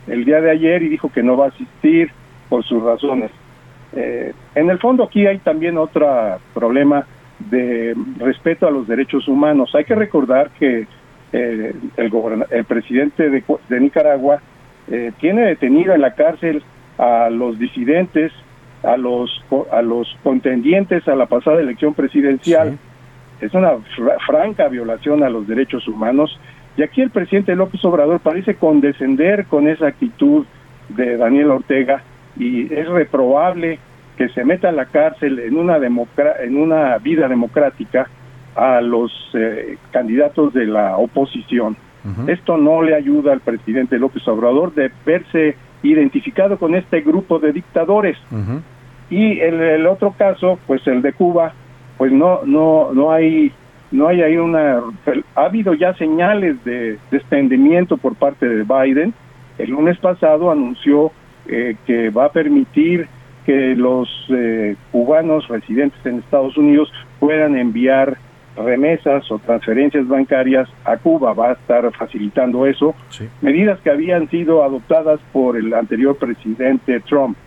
el 0.08 0.24
día 0.24 0.40
de 0.42 0.52
ayer 0.52 0.84
y 0.84 0.90
dijo 0.90 1.12
que 1.12 1.24
no 1.24 1.36
va 1.36 1.46
a 1.46 1.50
asistir. 1.50 2.12
por 2.50 2.64
sus 2.64 2.82
razones. 2.84 3.32
Eh, 3.94 4.34
en 4.56 4.70
el 4.70 4.80
fondo 4.80 5.04
aquí 5.04 5.26
hay 5.26 5.40
también 5.40 5.78
otro 5.78 6.08
problema 6.54 7.06
de 7.40 7.96
respeto 8.20 8.68
a 8.68 8.72
los 8.72 8.88
derechos 8.88 9.28
humanos. 9.28 9.74
Hay 9.76 9.86
que 9.86 9.96
recordar 9.96 10.50
que 10.60 10.88
eh, 11.34 11.74
el, 11.98 12.46
el 12.50 12.66
presidente 12.66 13.30
de, 13.30 13.44
de 13.70 13.80
Nicaragua 13.80 14.42
eh, 14.90 15.12
tiene 15.20 15.44
detenido 15.44 15.94
en 15.94 16.02
la 16.02 16.16
cárcel 16.16 16.64
a 16.98 17.30
los 17.30 17.60
disidentes, 17.60 18.32
a 18.84 18.98
los 18.98 19.44
a 19.72 19.82
los 19.82 20.08
contendientes 20.24 21.08
a 21.08 21.16
la 21.16 21.26
pasada 21.26 21.60
elección 21.62 21.94
presidencial. 21.94 22.78
Es 23.42 23.54
una 23.54 23.72
fra- 23.96 24.18
franca 24.26 24.68
violación 24.68 25.24
a 25.24 25.30
los 25.30 25.48
derechos 25.48 25.88
humanos. 25.88 26.40
Y 26.76 26.84
aquí 26.84 27.02
el 27.02 27.10
presidente 27.10 27.56
López 27.56 27.84
Obrador 27.86 28.20
parece 28.20 28.56
condescender 28.56 29.46
con 29.46 29.68
esa 29.68 29.88
actitud 29.88 30.46
de 30.90 31.18
Daniel 31.18 31.52
Ortega 31.52 32.04
y 32.38 32.72
es 32.74 32.88
reprobable 32.88 33.80
que 34.16 34.30
se 34.30 34.44
meta 34.44 34.70
a 34.70 34.72
la 34.72 34.86
cárcel 34.86 35.40
en 35.40 35.58
una 35.58 35.78
en 35.78 36.58
una 36.58 36.98
vida 37.00 37.28
democrática 37.28 38.08
a 38.56 38.82
los 38.82 39.12
eh, 39.34 39.78
candidatos 39.92 40.54
de 40.54 40.66
la 40.66 40.98
oposición. 40.98 41.76
Esto 42.28 42.58
no 42.58 42.82
le 42.84 42.96
ayuda 42.96 43.34
al 43.34 43.42
presidente 43.42 44.00
López 44.00 44.26
Obrador 44.30 44.74
de 44.74 44.90
verse 45.06 45.58
identificado 45.84 46.58
con 46.58 46.76
este 46.76 47.02
grupo 47.02 47.40
de 47.40 47.54
dictadores. 47.54 48.18
Y 49.10 49.40
el, 49.40 49.62
el 49.62 49.88
otro 49.88 50.14
caso, 50.18 50.60
pues 50.68 50.86
el 50.88 51.02
de 51.02 51.14
Cuba, 51.14 51.54
pues 51.98 52.12
no 52.12 52.42
no 52.46 52.94
no 52.94 53.12
hay 53.12 53.52
no 53.92 54.08
hay 54.08 54.22
ahí 54.22 54.38
una 54.38 54.82
ha 55.36 55.42
habido 55.42 55.74
ya 55.74 55.94
señales 55.94 56.64
de 56.66 56.98
desprendimiento 57.12 57.98
por 57.98 58.16
parte 58.16 58.48
de 58.48 58.64
Biden. 58.64 59.14
El 59.58 59.72
lunes 59.72 59.98
pasado 59.98 60.52
anunció 60.52 61.12
eh, 61.48 61.76
que 61.86 62.10
va 62.10 62.26
a 62.26 62.32
permitir 62.32 63.08
que 63.46 63.76
los 63.76 64.10
eh, 64.30 64.76
cubanos 64.92 65.48
residentes 65.48 66.06
en 66.06 66.20
Estados 66.20 66.58
Unidos 66.58 66.92
puedan 67.20 67.58
enviar 67.58 68.18
remesas 68.58 69.30
o 69.32 69.40
transferencias 69.40 70.08
bancarias 70.08 70.68
a 70.86 70.98
Cuba. 70.98 71.34
Va 71.34 71.50
a 71.50 71.54
estar 71.54 71.92
facilitando 71.94 72.66
eso. 72.66 72.96
Medidas 73.42 73.80
que 73.82 73.90
habían 73.90 74.30
sido 74.30 74.64
adoptadas 74.64 75.20
por 75.32 75.58
el 75.58 75.74
anterior 75.74 76.18
presidente 76.18 77.00
Trump 77.02 77.38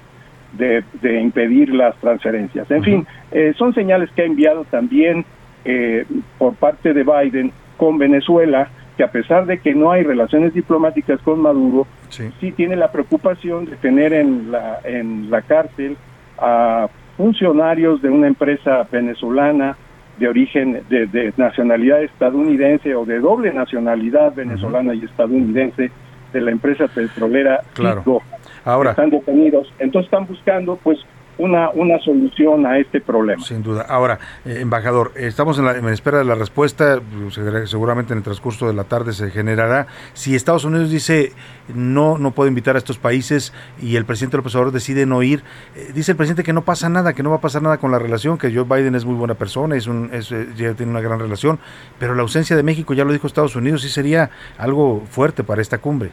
de, 0.52 0.82
de 1.00 1.20
impedir 1.20 1.72
las 1.74 1.96
transferencias. 1.96 2.70
En 2.70 2.82
fin, 2.82 3.06
eh, 3.30 3.52
son 3.56 3.74
señales 3.74 4.10
que 4.12 4.22
ha 4.22 4.24
enviado 4.24 4.64
también 4.64 5.24
eh, 5.64 6.04
por 6.38 6.54
parte 6.54 6.92
de 6.92 7.04
Biden 7.04 7.52
con 7.76 7.98
Venezuela, 7.98 8.68
que 8.96 9.04
a 9.04 9.10
pesar 9.10 9.46
de 9.46 9.58
que 9.58 9.74
no 9.74 9.90
hay 9.92 10.02
relaciones 10.02 10.52
diplomáticas 10.52 11.20
con 11.22 11.40
Maduro, 11.40 11.86
sí, 12.08 12.52
tiene 12.52 12.76
la 12.76 12.92
preocupación 12.92 13.64
de 13.64 13.76
tener 13.76 14.12
en 14.12 14.50
la, 14.50 14.80
en 14.84 15.30
la 15.30 15.42
cárcel 15.42 15.96
a 16.38 16.88
funcionarios 17.16 18.02
de 18.02 18.08
una 18.08 18.26
empresa 18.26 18.86
venezolana 18.90 19.76
de 20.20 20.28
origen, 20.28 20.82
de, 20.88 21.06
de 21.06 21.32
nacionalidad 21.38 22.02
estadounidense 22.02 22.94
o 22.94 23.04
de 23.06 23.18
doble 23.18 23.52
nacionalidad 23.52 24.34
venezolana 24.34 24.94
y 24.94 25.04
estadounidense 25.04 25.90
de 26.32 26.40
la 26.40 26.50
empresa 26.50 26.86
petrolera 26.86 27.62
Claro. 27.72 28.22
Ahora. 28.64 28.90
están 28.90 29.10
detenidos. 29.10 29.72
Entonces 29.78 30.06
están 30.12 30.26
buscando 30.26 30.76
pues 30.76 30.98
una, 31.40 31.70
una 31.70 31.98
solución 32.00 32.66
a 32.66 32.78
este 32.78 33.00
problema. 33.00 33.42
Sin 33.44 33.62
duda. 33.62 33.86
Ahora, 33.88 34.18
eh, 34.44 34.58
embajador, 34.60 35.12
estamos 35.16 35.58
en, 35.58 35.64
la, 35.64 35.76
en 35.76 35.88
espera 35.88 36.18
de 36.18 36.24
la 36.24 36.34
respuesta, 36.34 37.00
se- 37.30 37.66
seguramente 37.66 38.12
en 38.12 38.18
el 38.18 38.24
transcurso 38.24 38.66
de 38.66 38.74
la 38.74 38.84
tarde 38.84 39.12
se 39.12 39.30
generará. 39.30 39.86
Si 40.12 40.34
Estados 40.34 40.64
Unidos 40.64 40.90
dice 40.90 41.32
no, 41.74 42.18
no 42.18 42.32
puede 42.32 42.48
invitar 42.48 42.74
a 42.74 42.78
estos 42.78 42.98
países 42.98 43.52
y 43.80 43.96
el 43.96 44.04
presidente 44.04 44.36
López 44.36 44.54
Obrador 44.54 44.72
decide 44.72 45.06
no 45.06 45.22
ir, 45.22 45.42
eh, 45.76 45.90
dice 45.94 46.12
el 46.12 46.16
presidente 46.16 46.42
que 46.42 46.52
no 46.52 46.62
pasa 46.62 46.88
nada, 46.88 47.12
que 47.12 47.22
no 47.22 47.30
va 47.30 47.36
a 47.36 47.40
pasar 47.40 47.62
nada 47.62 47.78
con 47.78 47.90
la 47.90 47.98
relación, 47.98 48.38
que 48.38 48.52
Joe 48.54 48.64
Biden 48.64 48.94
es 48.94 49.04
muy 49.04 49.14
buena 49.14 49.34
persona, 49.34 49.76
es 49.76 49.86
un, 49.86 50.10
es, 50.12 50.30
eh, 50.32 50.48
ya 50.56 50.74
tiene 50.74 50.90
una 50.92 51.00
gran 51.00 51.18
relación, 51.18 51.58
pero 51.98 52.14
la 52.14 52.22
ausencia 52.22 52.56
de 52.56 52.62
México, 52.62 52.92
ya 52.94 53.04
lo 53.04 53.12
dijo 53.12 53.26
Estados 53.26 53.56
Unidos, 53.56 53.82
sí 53.82 53.88
sería 53.88 54.30
algo 54.58 55.02
fuerte 55.08 55.44
para 55.44 55.62
esta 55.62 55.78
cumbre. 55.78 56.10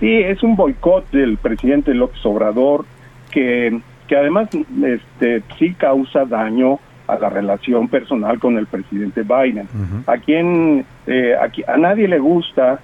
Sí, 0.00 0.10
es 0.18 0.42
un 0.42 0.56
boicot 0.56 1.10
del 1.12 1.38
presidente 1.38 1.94
López 1.94 2.18
Obrador 2.26 2.84
que, 3.34 3.80
que 4.06 4.16
además 4.16 4.48
este, 4.82 5.42
sí 5.58 5.74
causa 5.74 6.24
daño 6.24 6.78
a 7.08 7.18
la 7.18 7.28
relación 7.28 7.88
personal 7.88 8.38
con 8.38 8.56
el 8.56 8.66
presidente 8.66 9.22
Biden. 9.22 9.68
A 10.06 10.16
quien 10.18 10.86
eh, 11.06 11.34
a, 11.66 11.76
nadie 11.76 12.08
le 12.08 12.20
gusta 12.20 12.78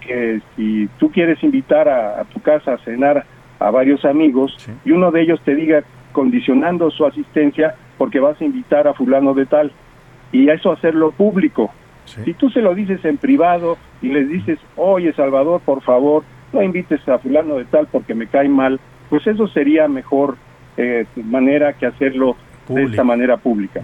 que 0.00 0.40
si 0.56 0.88
tú 0.98 1.10
quieres 1.10 1.42
invitar 1.42 1.88
a, 1.88 2.20
a 2.20 2.24
tu 2.24 2.40
casa 2.40 2.74
a 2.74 2.78
cenar 2.78 3.26
a 3.58 3.70
varios 3.70 4.04
amigos 4.06 4.56
y 4.84 4.92
uno 4.92 5.10
de 5.10 5.22
ellos 5.22 5.40
te 5.44 5.54
diga 5.54 5.82
condicionando 6.12 6.90
su 6.90 7.04
asistencia 7.04 7.74
porque 7.98 8.20
vas 8.20 8.40
a 8.40 8.44
invitar 8.44 8.88
a 8.88 8.94
fulano 8.94 9.34
de 9.34 9.44
tal 9.44 9.72
y 10.32 10.48
eso 10.48 10.72
hacerlo 10.72 11.10
público. 11.10 11.70
Si 12.06 12.34
tú 12.34 12.50
se 12.50 12.62
lo 12.62 12.74
dices 12.74 13.04
en 13.04 13.18
privado 13.18 13.76
y 14.00 14.08
les 14.08 14.28
dices, 14.28 14.58
oye 14.76 15.12
Salvador, 15.12 15.60
por 15.60 15.82
favor, 15.82 16.24
no 16.52 16.62
invites 16.62 17.06
a 17.08 17.18
fulano 17.18 17.56
de 17.56 17.66
tal 17.66 17.86
porque 17.86 18.14
me 18.14 18.26
cae 18.26 18.48
mal, 18.48 18.80
pues 19.10 19.26
eso 19.26 19.48
sería 19.48 19.88
mejor 19.88 20.36
eh, 20.76 21.04
manera 21.16 21.74
que 21.74 21.86
hacerlo 21.86 22.36
de 22.68 22.84
esta 22.84 23.04
manera 23.04 23.36
pública. 23.36 23.82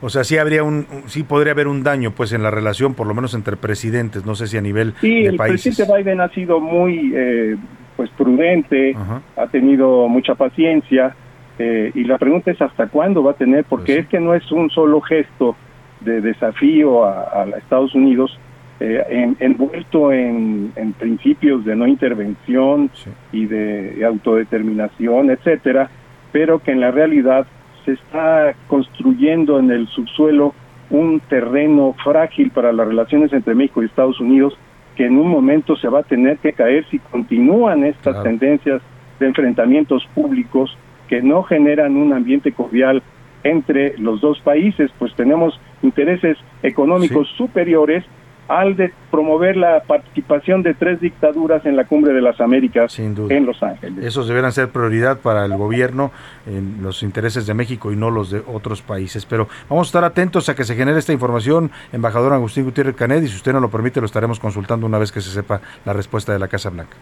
O 0.00 0.08
sea, 0.08 0.24
sí 0.24 0.36
habría 0.36 0.64
un, 0.64 0.86
sí 1.06 1.22
podría 1.22 1.52
haber 1.52 1.68
un 1.68 1.84
daño, 1.84 2.10
pues, 2.10 2.32
en 2.32 2.42
la 2.42 2.50
relación, 2.50 2.94
por 2.94 3.06
lo 3.06 3.14
menos 3.14 3.34
entre 3.34 3.56
presidentes, 3.56 4.26
no 4.26 4.34
sé 4.34 4.48
si 4.48 4.56
a 4.56 4.60
nivel 4.60 4.94
Sí, 5.00 5.22
de 5.22 5.28
el 5.28 5.36
presidente 5.36 5.84
Biden 5.96 6.20
ha 6.20 6.28
sido 6.30 6.58
muy 6.58 7.12
eh, 7.14 7.56
pues 7.96 8.10
prudente, 8.10 8.96
ha 9.36 9.46
tenido 9.48 10.08
mucha 10.08 10.34
paciencia 10.34 11.14
eh, 11.58 11.92
y 11.94 12.04
la 12.04 12.18
pregunta 12.18 12.50
es 12.50 12.60
hasta 12.60 12.88
cuándo 12.88 13.22
va 13.22 13.32
a 13.32 13.34
tener, 13.34 13.64
porque 13.64 13.98
es 13.98 14.08
que 14.08 14.18
no 14.18 14.34
es 14.34 14.50
un 14.50 14.70
solo 14.70 15.00
gesto 15.02 15.54
de 16.00 16.20
desafío 16.20 17.04
a, 17.04 17.42
a 17.42 17.44
Estados 17.58 17.94
Unidos 17.94 18.36
eh, 18.84 19.04
en- 19.10 19.36
envuelto 19.40 20.12
en, 20.12 20.72
en 20.76 20.92
principios 20.94 21.64
de 21.64 21.76
no 21.76 21.86
intervención 21.86 22.90
y 23.32 23.46
de 23.46 24.04
autodeterminación, 24.04 25.30
etcétera, 25.30 25.88
pero 26.32 26.58
que 26.58 26.72
en 26.72 26.80
la 26.80 26.90
realidad 26.90 27.46
se 27.84 27.92
está 27.92 28.54
construyendo 28.68 29.58
en 29.58 29.70
el 29.70 29.86
subsuelo 29.88 30.54
un 30.90 31.20
terreno 31.20 31.94
frágil 32.04 32.50
para 32.50 32.72
las 32.72 32.86
relaciones 32.86 33.32
entre 33.32 33.54
México 33.54 33.82
y 33.82 33.86
Estados 33.86 34.20
Unidos 34.20 34.56
que 34.96 35.06
en 35.06 35.16
un 35.16 35.28
momento 35.28 35.74
se 35.76 35.88
va 35.88 36.00
a 36.00 36.02
tener 36.02 36.36
que 36.38 36.52
caer 36.52 36.84
si 36.90 36.98
continúan 36.98 37.82
estas 37.84 38.16
tendencias 38.24 38.82
de 39.18 39.26
enfrentamientos 39.26 40.06
públicos 40.14 40.76
que 41.08 41.22
no 41.22 41.42
generan 41.44 41.96
un 41.96 42.12
ambiente 42.12 42.52
cordial 42.52 43.02
entre 43.44 43.96
los 43.98 44.20
dos 44.20 44.38
países, 44.40 44.90
pues 44.98 45.14
tenemos 45.14 45.58
intereses 45.82 46.36
económicos 46.62 47.26
superiores 47.36 48.04
al 48.52 48.76
de 48.76 48.92
promover 49.10 49.56
la 49.56 49.82
participación 49.82 50.62
de 50.62 50.74
tres 50.74 51.00
dictaduras 51.00 51.64
en 51.64 51.74
la 51.74 51.84
Cumbre 51.84 52.12
de 52.12 52.20
las 52.20 52.38
Américas 52.38 52.98
en 52.98 53.46
Los 53.46 53.62
Ángeles. 53.62 54.04
Esos 54.04 54.28
deberán 54.28 54.52
ser 54.52 54.68
prioridad 54.68 55.18
para 55.18 55.46
el 55.46 55.56
gobierno 55.56 56.10
en 56.46 56.82
los 56.82 57.02
intereses 57.02 57.46
de 57.46 57.54
México 57.54 57.92
y 57.92 57.96
no 57.96 58.10
los 58.10 58.30
de 58.30 58.42
otros 58.46 58.82
países. 58.82 59.24
Pero 59.24 59.48
vamos 59.70 59.88
a 59.88 59.88
estar 59.88 60.04
atentos 60.04 60.50
a 60.50 60.54
que 60.54 60.64
se 60.64 60.76
genere 60.76 60.98
esta 60.98 61.14
información, 61.14 61.70
embajador 61.92 62.34
Agustín 62.34 62.64
Gutiérrez 62.64 62.94
Canet, 62.94 63.24
y 63.24 63.28
si 63.28 63.36
usted 63.36 63.54
no 63.54 63.60
lo 63.60 63.70
permite, 63.70 64.00
lo 64.00 64.06
estaremos 64.06 64.38
consultando 64.38 64.86
una 64.86 64.98
vez 64.98 65.12
que 65.12 65.22
se 65.22 65.30
sepa 65.30 65.62
la 65.86 65.94
respuesta 65.94 66.32
de 66.32 66.38
la 66.38 66.48
Casa 66.48 66.68
Blanca. 66.68 66.96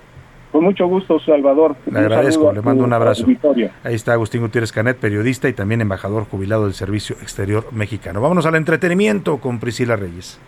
Con 0.53 0.65
mucho 0.65 0.87
gusto, 0.87 1.19
Salvador. 1.21 1.77
Le 1.87 1.91
Un 1.93 1.97
agradezco, 1.97 2.53
le 2.53 2.63
mando 2.63 2.85
un 2.85 2.93
abrazo. 2.93 3.25
Ahí 3.83 3.95
está 3.95 4.13
Agustín 4.13 4.41
Gutiérrez 4.43 4.73
Canet, 4.73 4.99
periodista 4.99 5.49
y 5.49 5.53
también 5.53 5.81
embajador 5.81 6.25
jubilado 6.25 6.65
del 6.65 6.75
Servicio 6.75 7.17
Exterior 7.23 7.67
Mexicano. 7.73 8.21
Vámonos 8.21 8.47
al 8.47 8.55
entretenimiento 8.55 9.39
con 9.39 9.59
Priscila 9.59 9.97
Reyes. 9.97 10.41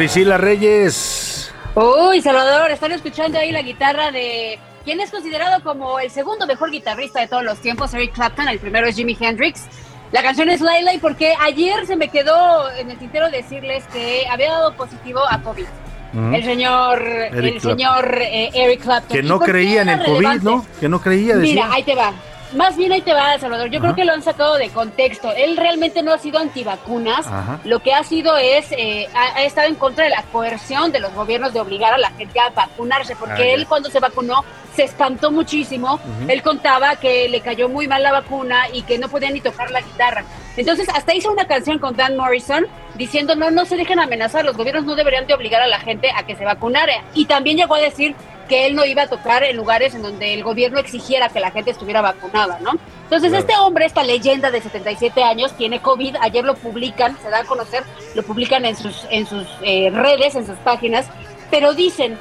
Priscila 0.00 0.38
Reyes. 0.38 1.52
Uy, 1.74 2.22
Salvador, 2.22 2.70
están 2.70 2.90
escuchando 2.92 3.38
ahí 3.38 3.52
la 3.52 3.60
guitarra 3.60 4.10
de 4.10 4.58
quien 4.82 4.98
es 4.98 5.10
considerado 5.10 5.62
como 5.62 6.00
el 6.00 6.10
segundo 6.10 6.46
mejor 6.46 6.70
guitarrista 6.70 7.20
de 7.20 7.28
todos 7.28 7.44
los 7.44 7.60
tiempos, 7.60 7.92
Eric 7.92 8.14
Clapton. 8.14 8.48
El 8.48 8.58
primero 8.58 8.86
es 8.86 8.96
Jimi 8.96 9.16
Hendrix. 9.20 9.68
La 10.12 10.22
canción 10.22 10.50
es 10.50 10.60
Laila 10.60 10.92
y 10.92 10.98
porque 10.98 11.34
ayer 11.40 11.86
se 11.86 11.96
me 11.96 12.08
quedó 12.08 12.70
en 12.72 12.90
el 12.90 12.98
tintero 12.98 13.30
decirles 13.30 13.84
que 13.92 14.24
había 14.28 14.50
dado 14.50 14.74
positivo 14.74 15.20
a 15.28 15.40
COVID. 15.40 15.66
El 16.12 16.42
señor, 16.44 17.00
Eric 17.02 17.34
el 17.34 17.50
Clapton. 17.52 17.70
señor 17.70 18.18
eh, 18.20 18.50
Eric 18.52 18.82
Clapton. 18.82 19.16
Que 19.16 19.24
¿Y 19.24 19.28
no 19.28 19.38
creía 19.38 19.82
en 19.82 19.90
el 19.90 20.04
COVID? 20.04 20.42
¿no? 20.42 20.66
Que 20.80 20.88
no 20.88 21.00
creía, 21.00 21.36
decía. 21.36 21.64
Mira, 21.64 21.72
ahí 21.72 21.84
te 21.84 21.94
va. 21.94 22.12
Más 22.54 22.76
bien 22.76 22.90
ahí 22.92 23.00
te 23.00 23.12
va, 23.12 23.38
Salvador. 23.38 23.70
Yo 23.70 23.80
creo 23.80 23.94
que 23.94 24.04
lo 24.04 24.12
han 24.12 24.22
sacado 24.22 24.56
de 24.56 24.70
contexto. 24.70 25.32
Él 25.36 25.56
realmente 25.56 26.02
no 26.02 26.12
ha 26.12 26.18
sido 26.18 26.38
antivacunas. 26.40 27.26
Ajá. 27.26 27.60
Lo 27.64 27.78
que 27.80 27.94
ha 27.94 28.02
sido 28.02 28.36
es, 28.36 28.66
eh, 28.72 29.06
ha, 29.14 29.36
ha 29.38 29.42
estado 29.44 29.68
en 29.68 29.76
contra 29.76 30.04
de 30.04 30.10
la 30.10 30.22
coerción 30.32 30.90
de 30.92 31.00
los 31.00 31.14
gobiernos 31.14 31.52
de 31.52 31.60
obligar 31.60 31.92
a 31.94 31.98
la 31.98 32.10
gente 32.10 32.40
a 32.40 32.50
vacunarse, 32.50 33.14
porque 33.16 33.34
Ah, 33.42 33.46
ya. 33.46 33.52
él 33.54 33.66
cuando 33.68 33.88
se 33.90 34.00
vacunó 34.00 34.44
se 34.74 34.84
espantó 34.84 35.30
muchísimo. 35.30 35.94
Ujú. 35.94 36.28
Él 36.30 36.42
contaba 36.42 36.96
que 36.96 37.28
le 37.28 37.40
cayó 37.40 37.68
muy 37.68 37.86
mal 37.88 38.02
la 38.02 38.12
vacuna 38.12 38.68
y 38.72 38.82
que 38.82 38.98
no 38.98 39.08
podía 39.08 39.30
ni 39.30 39.40
tocar 39.40 39.70
la 39.70 39.80
guitarra. 39.80 40.24
Entonces, 40.56 40.88
hasta 40.94 41.14
hizo 41.14 41.30
una 41.30 41.44
canción 41.46 41.78
con 41.78 41.94
Dan 41.96 42.16
Morrison 42.16 42.66
diciendo, 42.96 43.34
no, 43.36 43.50
no 43.50 43.64
se 43.64 43.76
dejen 43.76 43.98
amenazar, 44.00 44.44
los 44.44 44.56
gobiernos 44.56 44.84
no 44.84 44.94
deberían 44.96 45.26
de 45.26 45.34
obligar 45.34 45.62
a 45.62 45.66
la 45.66 45.78
gente 45.80 46.10
a 46.14 46.24
que 46.24 46.36
se 46.36 46.44
vacunara. 46.44 46.92
Y 47.14 47.24
también 47.26 47.56
llegó 47.56 47.76
a 47.76 47.80
decir 47.80 48.14
que 48.50 48.66
él 48.66 48.74
no 48.74 48.84
iba 48.84 49.02
a 49.02 49.06
tocar 49.06 49.44
en 49.44 49.56
lugares 49.56 49.94
en 49.94 50.02
donde 50.02 50.34
el 50.34 50.42
gobierno 50.42 50.80
exigiera 50.80 51.28
que 51.28 51.38
la 51.38 51.52
gente 51.52 51.70
estuviera 51.70 52.02
vacunada, 52.02 52.58
¿no? 52.60 52.72
Entonces, 53.04 53.30
Claro. 53.30 53.46
este 53.46 53.56
hombre, 53.58 53.86
esta 53.86 54.02
leyenda 54.02 54.50
de 54.50 54.60
77 54.60 55.22
años, 55.22 55.56
tiene 55.56 55.80
COVID, 55.80 56.16
ayer 56.20 56.44
lo 56.44 56.56
publican, 56.56 57.16
se 57.22 57.30
da 57.30 57.38
a 57.38 57.44
conocer, 57.44 57.84
lo 58.16 58.24
publican 58.24 58.64
en 58.64 58.74
sus, 58.74 59.06
en 59.10 59.24
sus 59.24 59.46
eh, 59.62 59.90
redes, 59.92 60.34
en 60.34 60.46
sus 60.46 60.58
páginas, 60.58 61.06
pero 61.48 61.74
dicen 61.74 62.18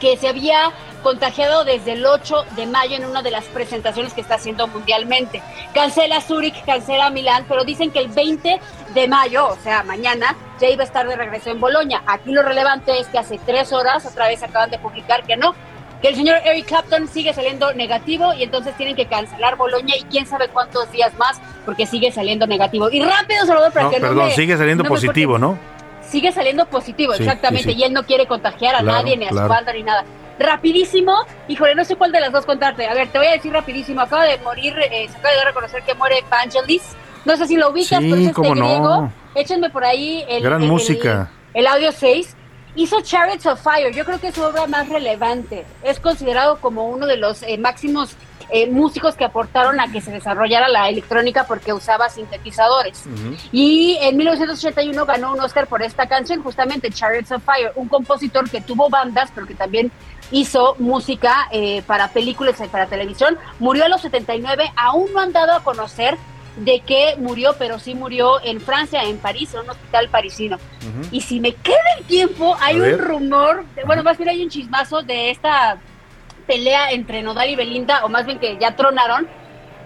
que 0.00 0.16
se 0.16 0.28
había 0.28 0.70
contagiado 1.02 1.64
desde 1.64 1.92
el 1.92 2.04
8 2.06 2.44
de 2.56 2.66
mayo 2.66 2.96
en 2.96 3.04
una 3.04 3.22
de 3.22 3.30
las 3.30 3.44
presentaciones 3.46 4.12
que 4.14 4.20
está 4.20 4.34
haciendo 4.36 4.66
mundialmente. 4.68 5.42
Cancela 5.74 6.20
Zurich, 6.20 6.64
cancela 6.64 7.10
Milán, 7.10 7.44
pero 7.48 7.64
dicen 7.64 7.90
que 7.90 7.98
el 8.00 8.08
20 8.08 8.60
de 8.94 9.08
mayo, 9.08 9.48
o 9.48 9.56
sea, 9.62 9.82
mañana, 9.82 10.36
ya 10.60 10.68
iba 10.68 10.82
a 10.82 10.86
estar 10.86 11.06
de 11.08 11.16
regreso 11.16 11.50
en 11.50 11.60
Bolonia. 11.60 12.02
Aquí 12.06 12.32
lo 12.32 12.42
relevante 12.42 12.98
es 12.98 13.06
que 13.08 13.18
hace 13.18 13.38
tres 13.46 13.72
horas 13.72 14.04
otra 14.06 14.28
vez 14.28 14.42
acaban 14.42 14.70
de 14.70 14.78
publicar 14.78 15.24
que 15.24 15.36
no, 15.36 15.54
que 16.02 16.08
el 16.08 16.14
señor 16.16 16.38
Eric 16.44 16.66
Clapton 16.66 17.08
sigue 17.08 17.32
saliendo 17.34 17.72
negativo 17.74 18.32
y 18.32 18.44
entonces 18.44 18.76
tienen 18.76 18.94
que 18.94 19.06
cancelar 19.06 19.56
Bolonia 19.56 19.96
y 19.96 20.02
quién 20.04 20.26
sabe 20.26 20.48
cuántos 20.48 20.90
días 20.92 21.12
más 21.18 21.40
porque 21.64 21.86
sigue 21.86 22.12
saliendo 22.12 22.46
negativo. 22.46 22.88
Y 22.90 23.00
rápido, 23.02 23.44
Salvador, 23.46 23.72
para 23.72 23.84
No, 23.86 23.90
que 23.90 24.00
no 24.00 24.08
perdón, 24.08 24.26
me- 24.26 24.34
sigue 24.34 24.56
saliendo 24.56 24.84
no 24.84 24.88
positivo, 24.90 25.38
¿no? 25.38 25.58
sigue 26.08 26.32
saliendo 26.32 26.64
positivo, 26.66 27.12
Sí, 27.14 27.22
exactamente, 27.24 27.64
sí, 27.68 27.74
sí. 27.74 27.80
y 27.80 27.84
él 27.84 27.92
no 27.92 28.02
quiere 28.04 28.26
contagiar 28.26 28.74
a 28.76 28.78
Claro, 28.80 28.98
nadie, 29.02 29.16
ni 29.18 29.26
a 29.26 29.28
claro. 29.28 29.46
su 29.46 29.52
banda, 29.52 29.72
ni 29.74 29.82
nada. 29.82 30.04
Rapidísimo, 30.38 31.14
híjole, 31.48 31.74
no 31.74 31.84
sé 31.84 31.96
cuál 31.96 32.12
de 32.12 32.20
las 32.20 32.32
dos 32.32 32.46
contarte. 32.46 32.86
A 32.86 32.94
ver, 32.94 33.08
te 33.08 33.18
voy 33.18 33.26
a 33.26 33.32
decir 33.32 33.52
rapidísimo. 33.52 34.00
Acaba 34.00 34.24
de 34.24 34.38
morir, 34.38 34.74
eh, 34.78 35.08
se 35.10 35.16
acaba 35.18 35.34
de 35.34 35.44
reconocer 35.44 35.82
que 35.82 35.94
muere 35.94 36.24
Vangelis. 36.30 36.82
No 37.24 37.36
sé 37.36 37.46
si 37.46 37.56
lo 37.56 37.70
ubicas, 37.70 37.98
Sí, 38.00 38.08
pero 38.10 38.16
es 38.22 38.28
este 38.28 38.42
no. 38.42 38.50
griego. 38.54 39.12
Échenme 39.34 39.70
por 39.70 39.84
ahí 39.84 40.24
el, 40.28 40.42
Gran 40.42 40.62
el- 40.62 40.68
música. 40.68 41.30
el 41.54 41.66
audio 41.66 41.92
6. 41.92 42.34
Hizo 42.76 43.00
Chariots 43.00 43.46
of 43.46 43.60
Fire, 43.60 43.92
yo 43.92 44.04
creo 44.04 44.20
que 44.20 44.28
es 44.28 44.34
su 44.36 44.42
obra 44.42 44.66
más 44.68 44.88
relevante. 44.88 45.66
Es 45.82 45.98
considerado 45.98 46.58
como 46.60 46.88
uno 46.88 47.06
de 47.06 47.16
los 47.16 47.42
eh, 47.42 47.58
máximos 47.58 48.14
eh, 48.50 48.66
músicos 48.70 49.14
que 49.16 49.24
aportaron 49.24 49.80
a 49.80 49.90
que 49.90 50.00
se 50.00 50.10
desarrollara 50.12 50.68
la 50.68 50.88
electrónica 50.88 51.44
porque 51.44 51.72
usaba 51.72 52.08
sintetizadores. 52.08 53.04
Y 53.52 53.98
en 54.00 54.16
1981 54.16 55.04
ganó 55.06 55.32
un 55.32 55.40
Oscar 55.40 55.66
por 55.66 55.82
esta 55.82 56.06
canción, 56.06 56.42
justamente 56.42 56.90
Chariots 56.90 57.32
of 57.32 57.42
Fire, 57.44 57.72
un 57.74 57.88
compositor 57.88 58.48
que 58.48 58.60
tuvo 58.60 58.88
bandas, 58.88 59.30
pero 59.34 59.46
que 59.46 59.54
también 59.54 59.90
hizo 60.30 60.76
música 60.78 61.48
eh, 61.50 61.82
para 61.86 62.08
películas 62.08 62.60
y 62.64 62.68
para 62.68 62.86
televisión. 62.86 63.38
Murió 63.58 63.84
a 63.84 63.88
los 63.88 64.02
79, 64.02 64.70
aún 64.76 65.12
no 65.12 65.20
han 65.20 65.32
dado 65.32 65.52
a 65.54 65.62
conocer 65.64 66.16
de 66.56 66.80
qué 66.80 67.14
murió, 67.18 67.54
pero 67.58 67.78
sí 67.78 67.94
murió 67.94 68.42
en 68.42 68.60
Francia, 68.60 69.04
en 69.04 69.18
París, 69.18 69.54
en 69.54 69.60
un 69.60 69.70
hospital 69.70 70.08
parisino. 70.08 70.58
Y 71.12 71.20
si 71.20 71.38
me 71.40 71.52
queda 71.54 71.76
el 71.98 72.04
tiempo, 72.04 72.56
hay 72.60 72.80
un 72.80 72.98
rumor, 72.98 73.64
de- 73.76 73.84
bueno, 73.84 74.02
más 74.02 74.16
bien 74.18 74.28
hay 74.30 74.42
un 74.42 74.50
chismazo 74.50 75.02
de 75.02 75.30
esta 75.30 75.78
pelea 76.48 76.90
entre 76.90 77.22
Nodal 77.22 77.48
y 77.50 77.56
Belinda, 77.56 78.04
o 78.04 78.08
más 78.08 78.26
bien 78.26 78.38
que 78.40 78.58
ya 78.58 78.74
tronaron. 78.74 79.28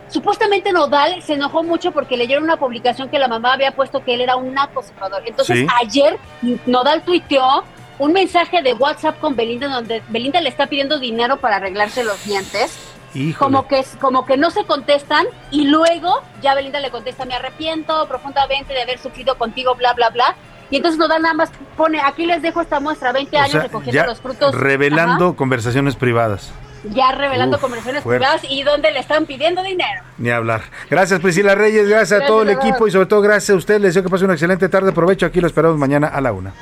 Supuestamente 0.09 0.73
Nodal 0.73 1.23
se 1.23 1.35
enojó 1.35 1.62
mucho 1.62 1.93
porque 1.93 2.16
leyeron 2.16 2.44
una 2.44 2.56
publicación 2.56 3.09
que 3.09 3.19
la 3.19 3.28
mamá 3.28 3.55
había 3.55 3.73
puesto 3.73 4.05
que 4.05 4.14
él 4.14 4.20
era 4.20 4.36
un 4.36 4.52
naco 4.55 4.82
Salvador. 4.82 5.23
Entonces 5.27 5.60
Sí. 5.60 5.66
ayer 5.81 6.19
Nodal 6.66 7.02
tuiteó 7.02 7.64
un 8.02 8.12
mensaje 8.12 8.62
de 8.62 8.74
WhatsApp 8.74 9.20
con 9.20 9.36
Belinda 9.36 9.68
donde 9.68 10.02
Belinda 10.08 10.40
le 10.40 10.48
está 10.48 10.66
pidiendo 10.66 10.98
dinero 10.98 11.36
para 11.36 11.56
arreglarse 11.56 12.02
los 12.02 12.24
dientes. 12.24 12.76
Híjole. 13.14 13.38
Como 13.38 13.68
que, 13.68 13.84
como 14.00 14.26
que 14.26 14.36
no 14.36 14.50
se 14.50 14.64
contestan 14.64 15.24
y 15.52 15.66
luego 15.68 16.20
ya 16.42 16.54
Belinda 16.54 16.80
le 16.80 16.90
contesta, 16.90 17.24
me 17.26 17.34
arrepiento 17.34 18.08
profundamente 18.08 18.72
de 18.74 18.82
haber 18.82 18.98
sufrido 18.98 19.38
contigo, 19.38 19.76
bla, 19.76 19.92
bla, 19.92 20.10
bla. 20.10 20.34
Y 20.70 20.76
entonces 20.78 20.98
Nodal 20.98 21.22
nada 21.22 21.34
más 21.34 21.52
pone, 21.76 22.00
aquí 22.00 22.26
les 22.26 22.42
dejo 22.42 22.60
esta 22.60 22.80
muestra, 22.80 23.12
20 23.12 23.36
O 23.36 23.38
años 23.38 23.52
sea, 23.52 23.62
recogiendo 23.62 23.92
ya 23.92 24.06
los 24.06 24.20
frutos. 24.20 24.52
revelando 24.52 25.36
conversaciones 25.36 25.94
privadas. 25.94 26.50
Ya 26.84 27.12
revelando 27.12 27.56
Uf, 27.56 27.62
conversaciones 27.62 28.02
fuerte. 28.02 28.18
privadas 28.24 28.42
y 28.50 28.62
donde 28.64 28.90
le 28.90 28.98
están 29.00 29.24
pidiendo 29.26 29.62
dinero. 29.62 30.02
Ni 30.18 30.30
hablar. 30.30 30.62
Gracias 30.90 31.20
Priscila 31.20 31.54
Reyes, 31.54 31.88
gracias, 31.88 32.22
a 32.22 32.26
todo 32.26 32.42
el 32.42 32.48
Salvador. 32.48 32.68
equipo 32.70 32.88
y 32.88 32.90
sobre 32.90 33.06
todo 33.06 33.20
gracias 33.20 33.50
a 33.50 33.54
usted. 33.54 33.74
Les 33.74 33.90
deseo 33.94 34.02
que 34.02 34.09
pase 34.10 34.24
una 34.24 34.34
excelente 34.34 34.68
tarde. 34.68 34.92
Provecho, 34.92 35.26
aquí 35.26 35.40
lo 35.40 35.46
esperamos 35.46 35.78
mañana 35.78 36.09
a 36.09 36.20
la 36.20 36.32
una. 36.32 36.52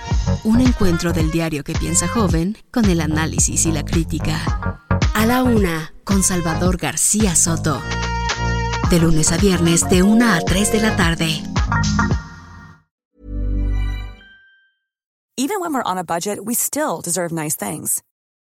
Un 0.45 0.61
encuentro 0.61 1.13
del 1.13 1.31
diario 1.31 1.65
que 1.65 1.73
piensa 1.73 2.07
joven 2.09 2.57
con 2.71 2.85
el 2.85 3.01
análisis 3.01 3.65
y 3.67 3.73
la 3.73 3.85
crítica. 3.85 4.79
A 5.15 5.27
la 5.27 5.43
una, 5.43 5.93
con 6.05 6.23
Salvador 6.23 6.77
García 6.77 7.35
Soto. 7.35 7.81
De 8.91 8.99
lunes 8.99 9.33
a 9.33 9.37
viernes, 9.39 9.89
de 9.89 10.03
1 10.03 10.33
a 10.35 10.41
3 10.41 10.73
de 10.73 10.81
la 10.81 10.97
tarde. 10.97 11.43
Even 15.37 15.61
when 15.61 15.73
we're 15.73 15.83
on 15.87 15.97
a 15.99 16.05
budget, 16.05 16.39
we 16.45 16.55
still 16.55 17.01
deserve 17.03 17.33
nice 17.33 17.57
things. 17.57 18.03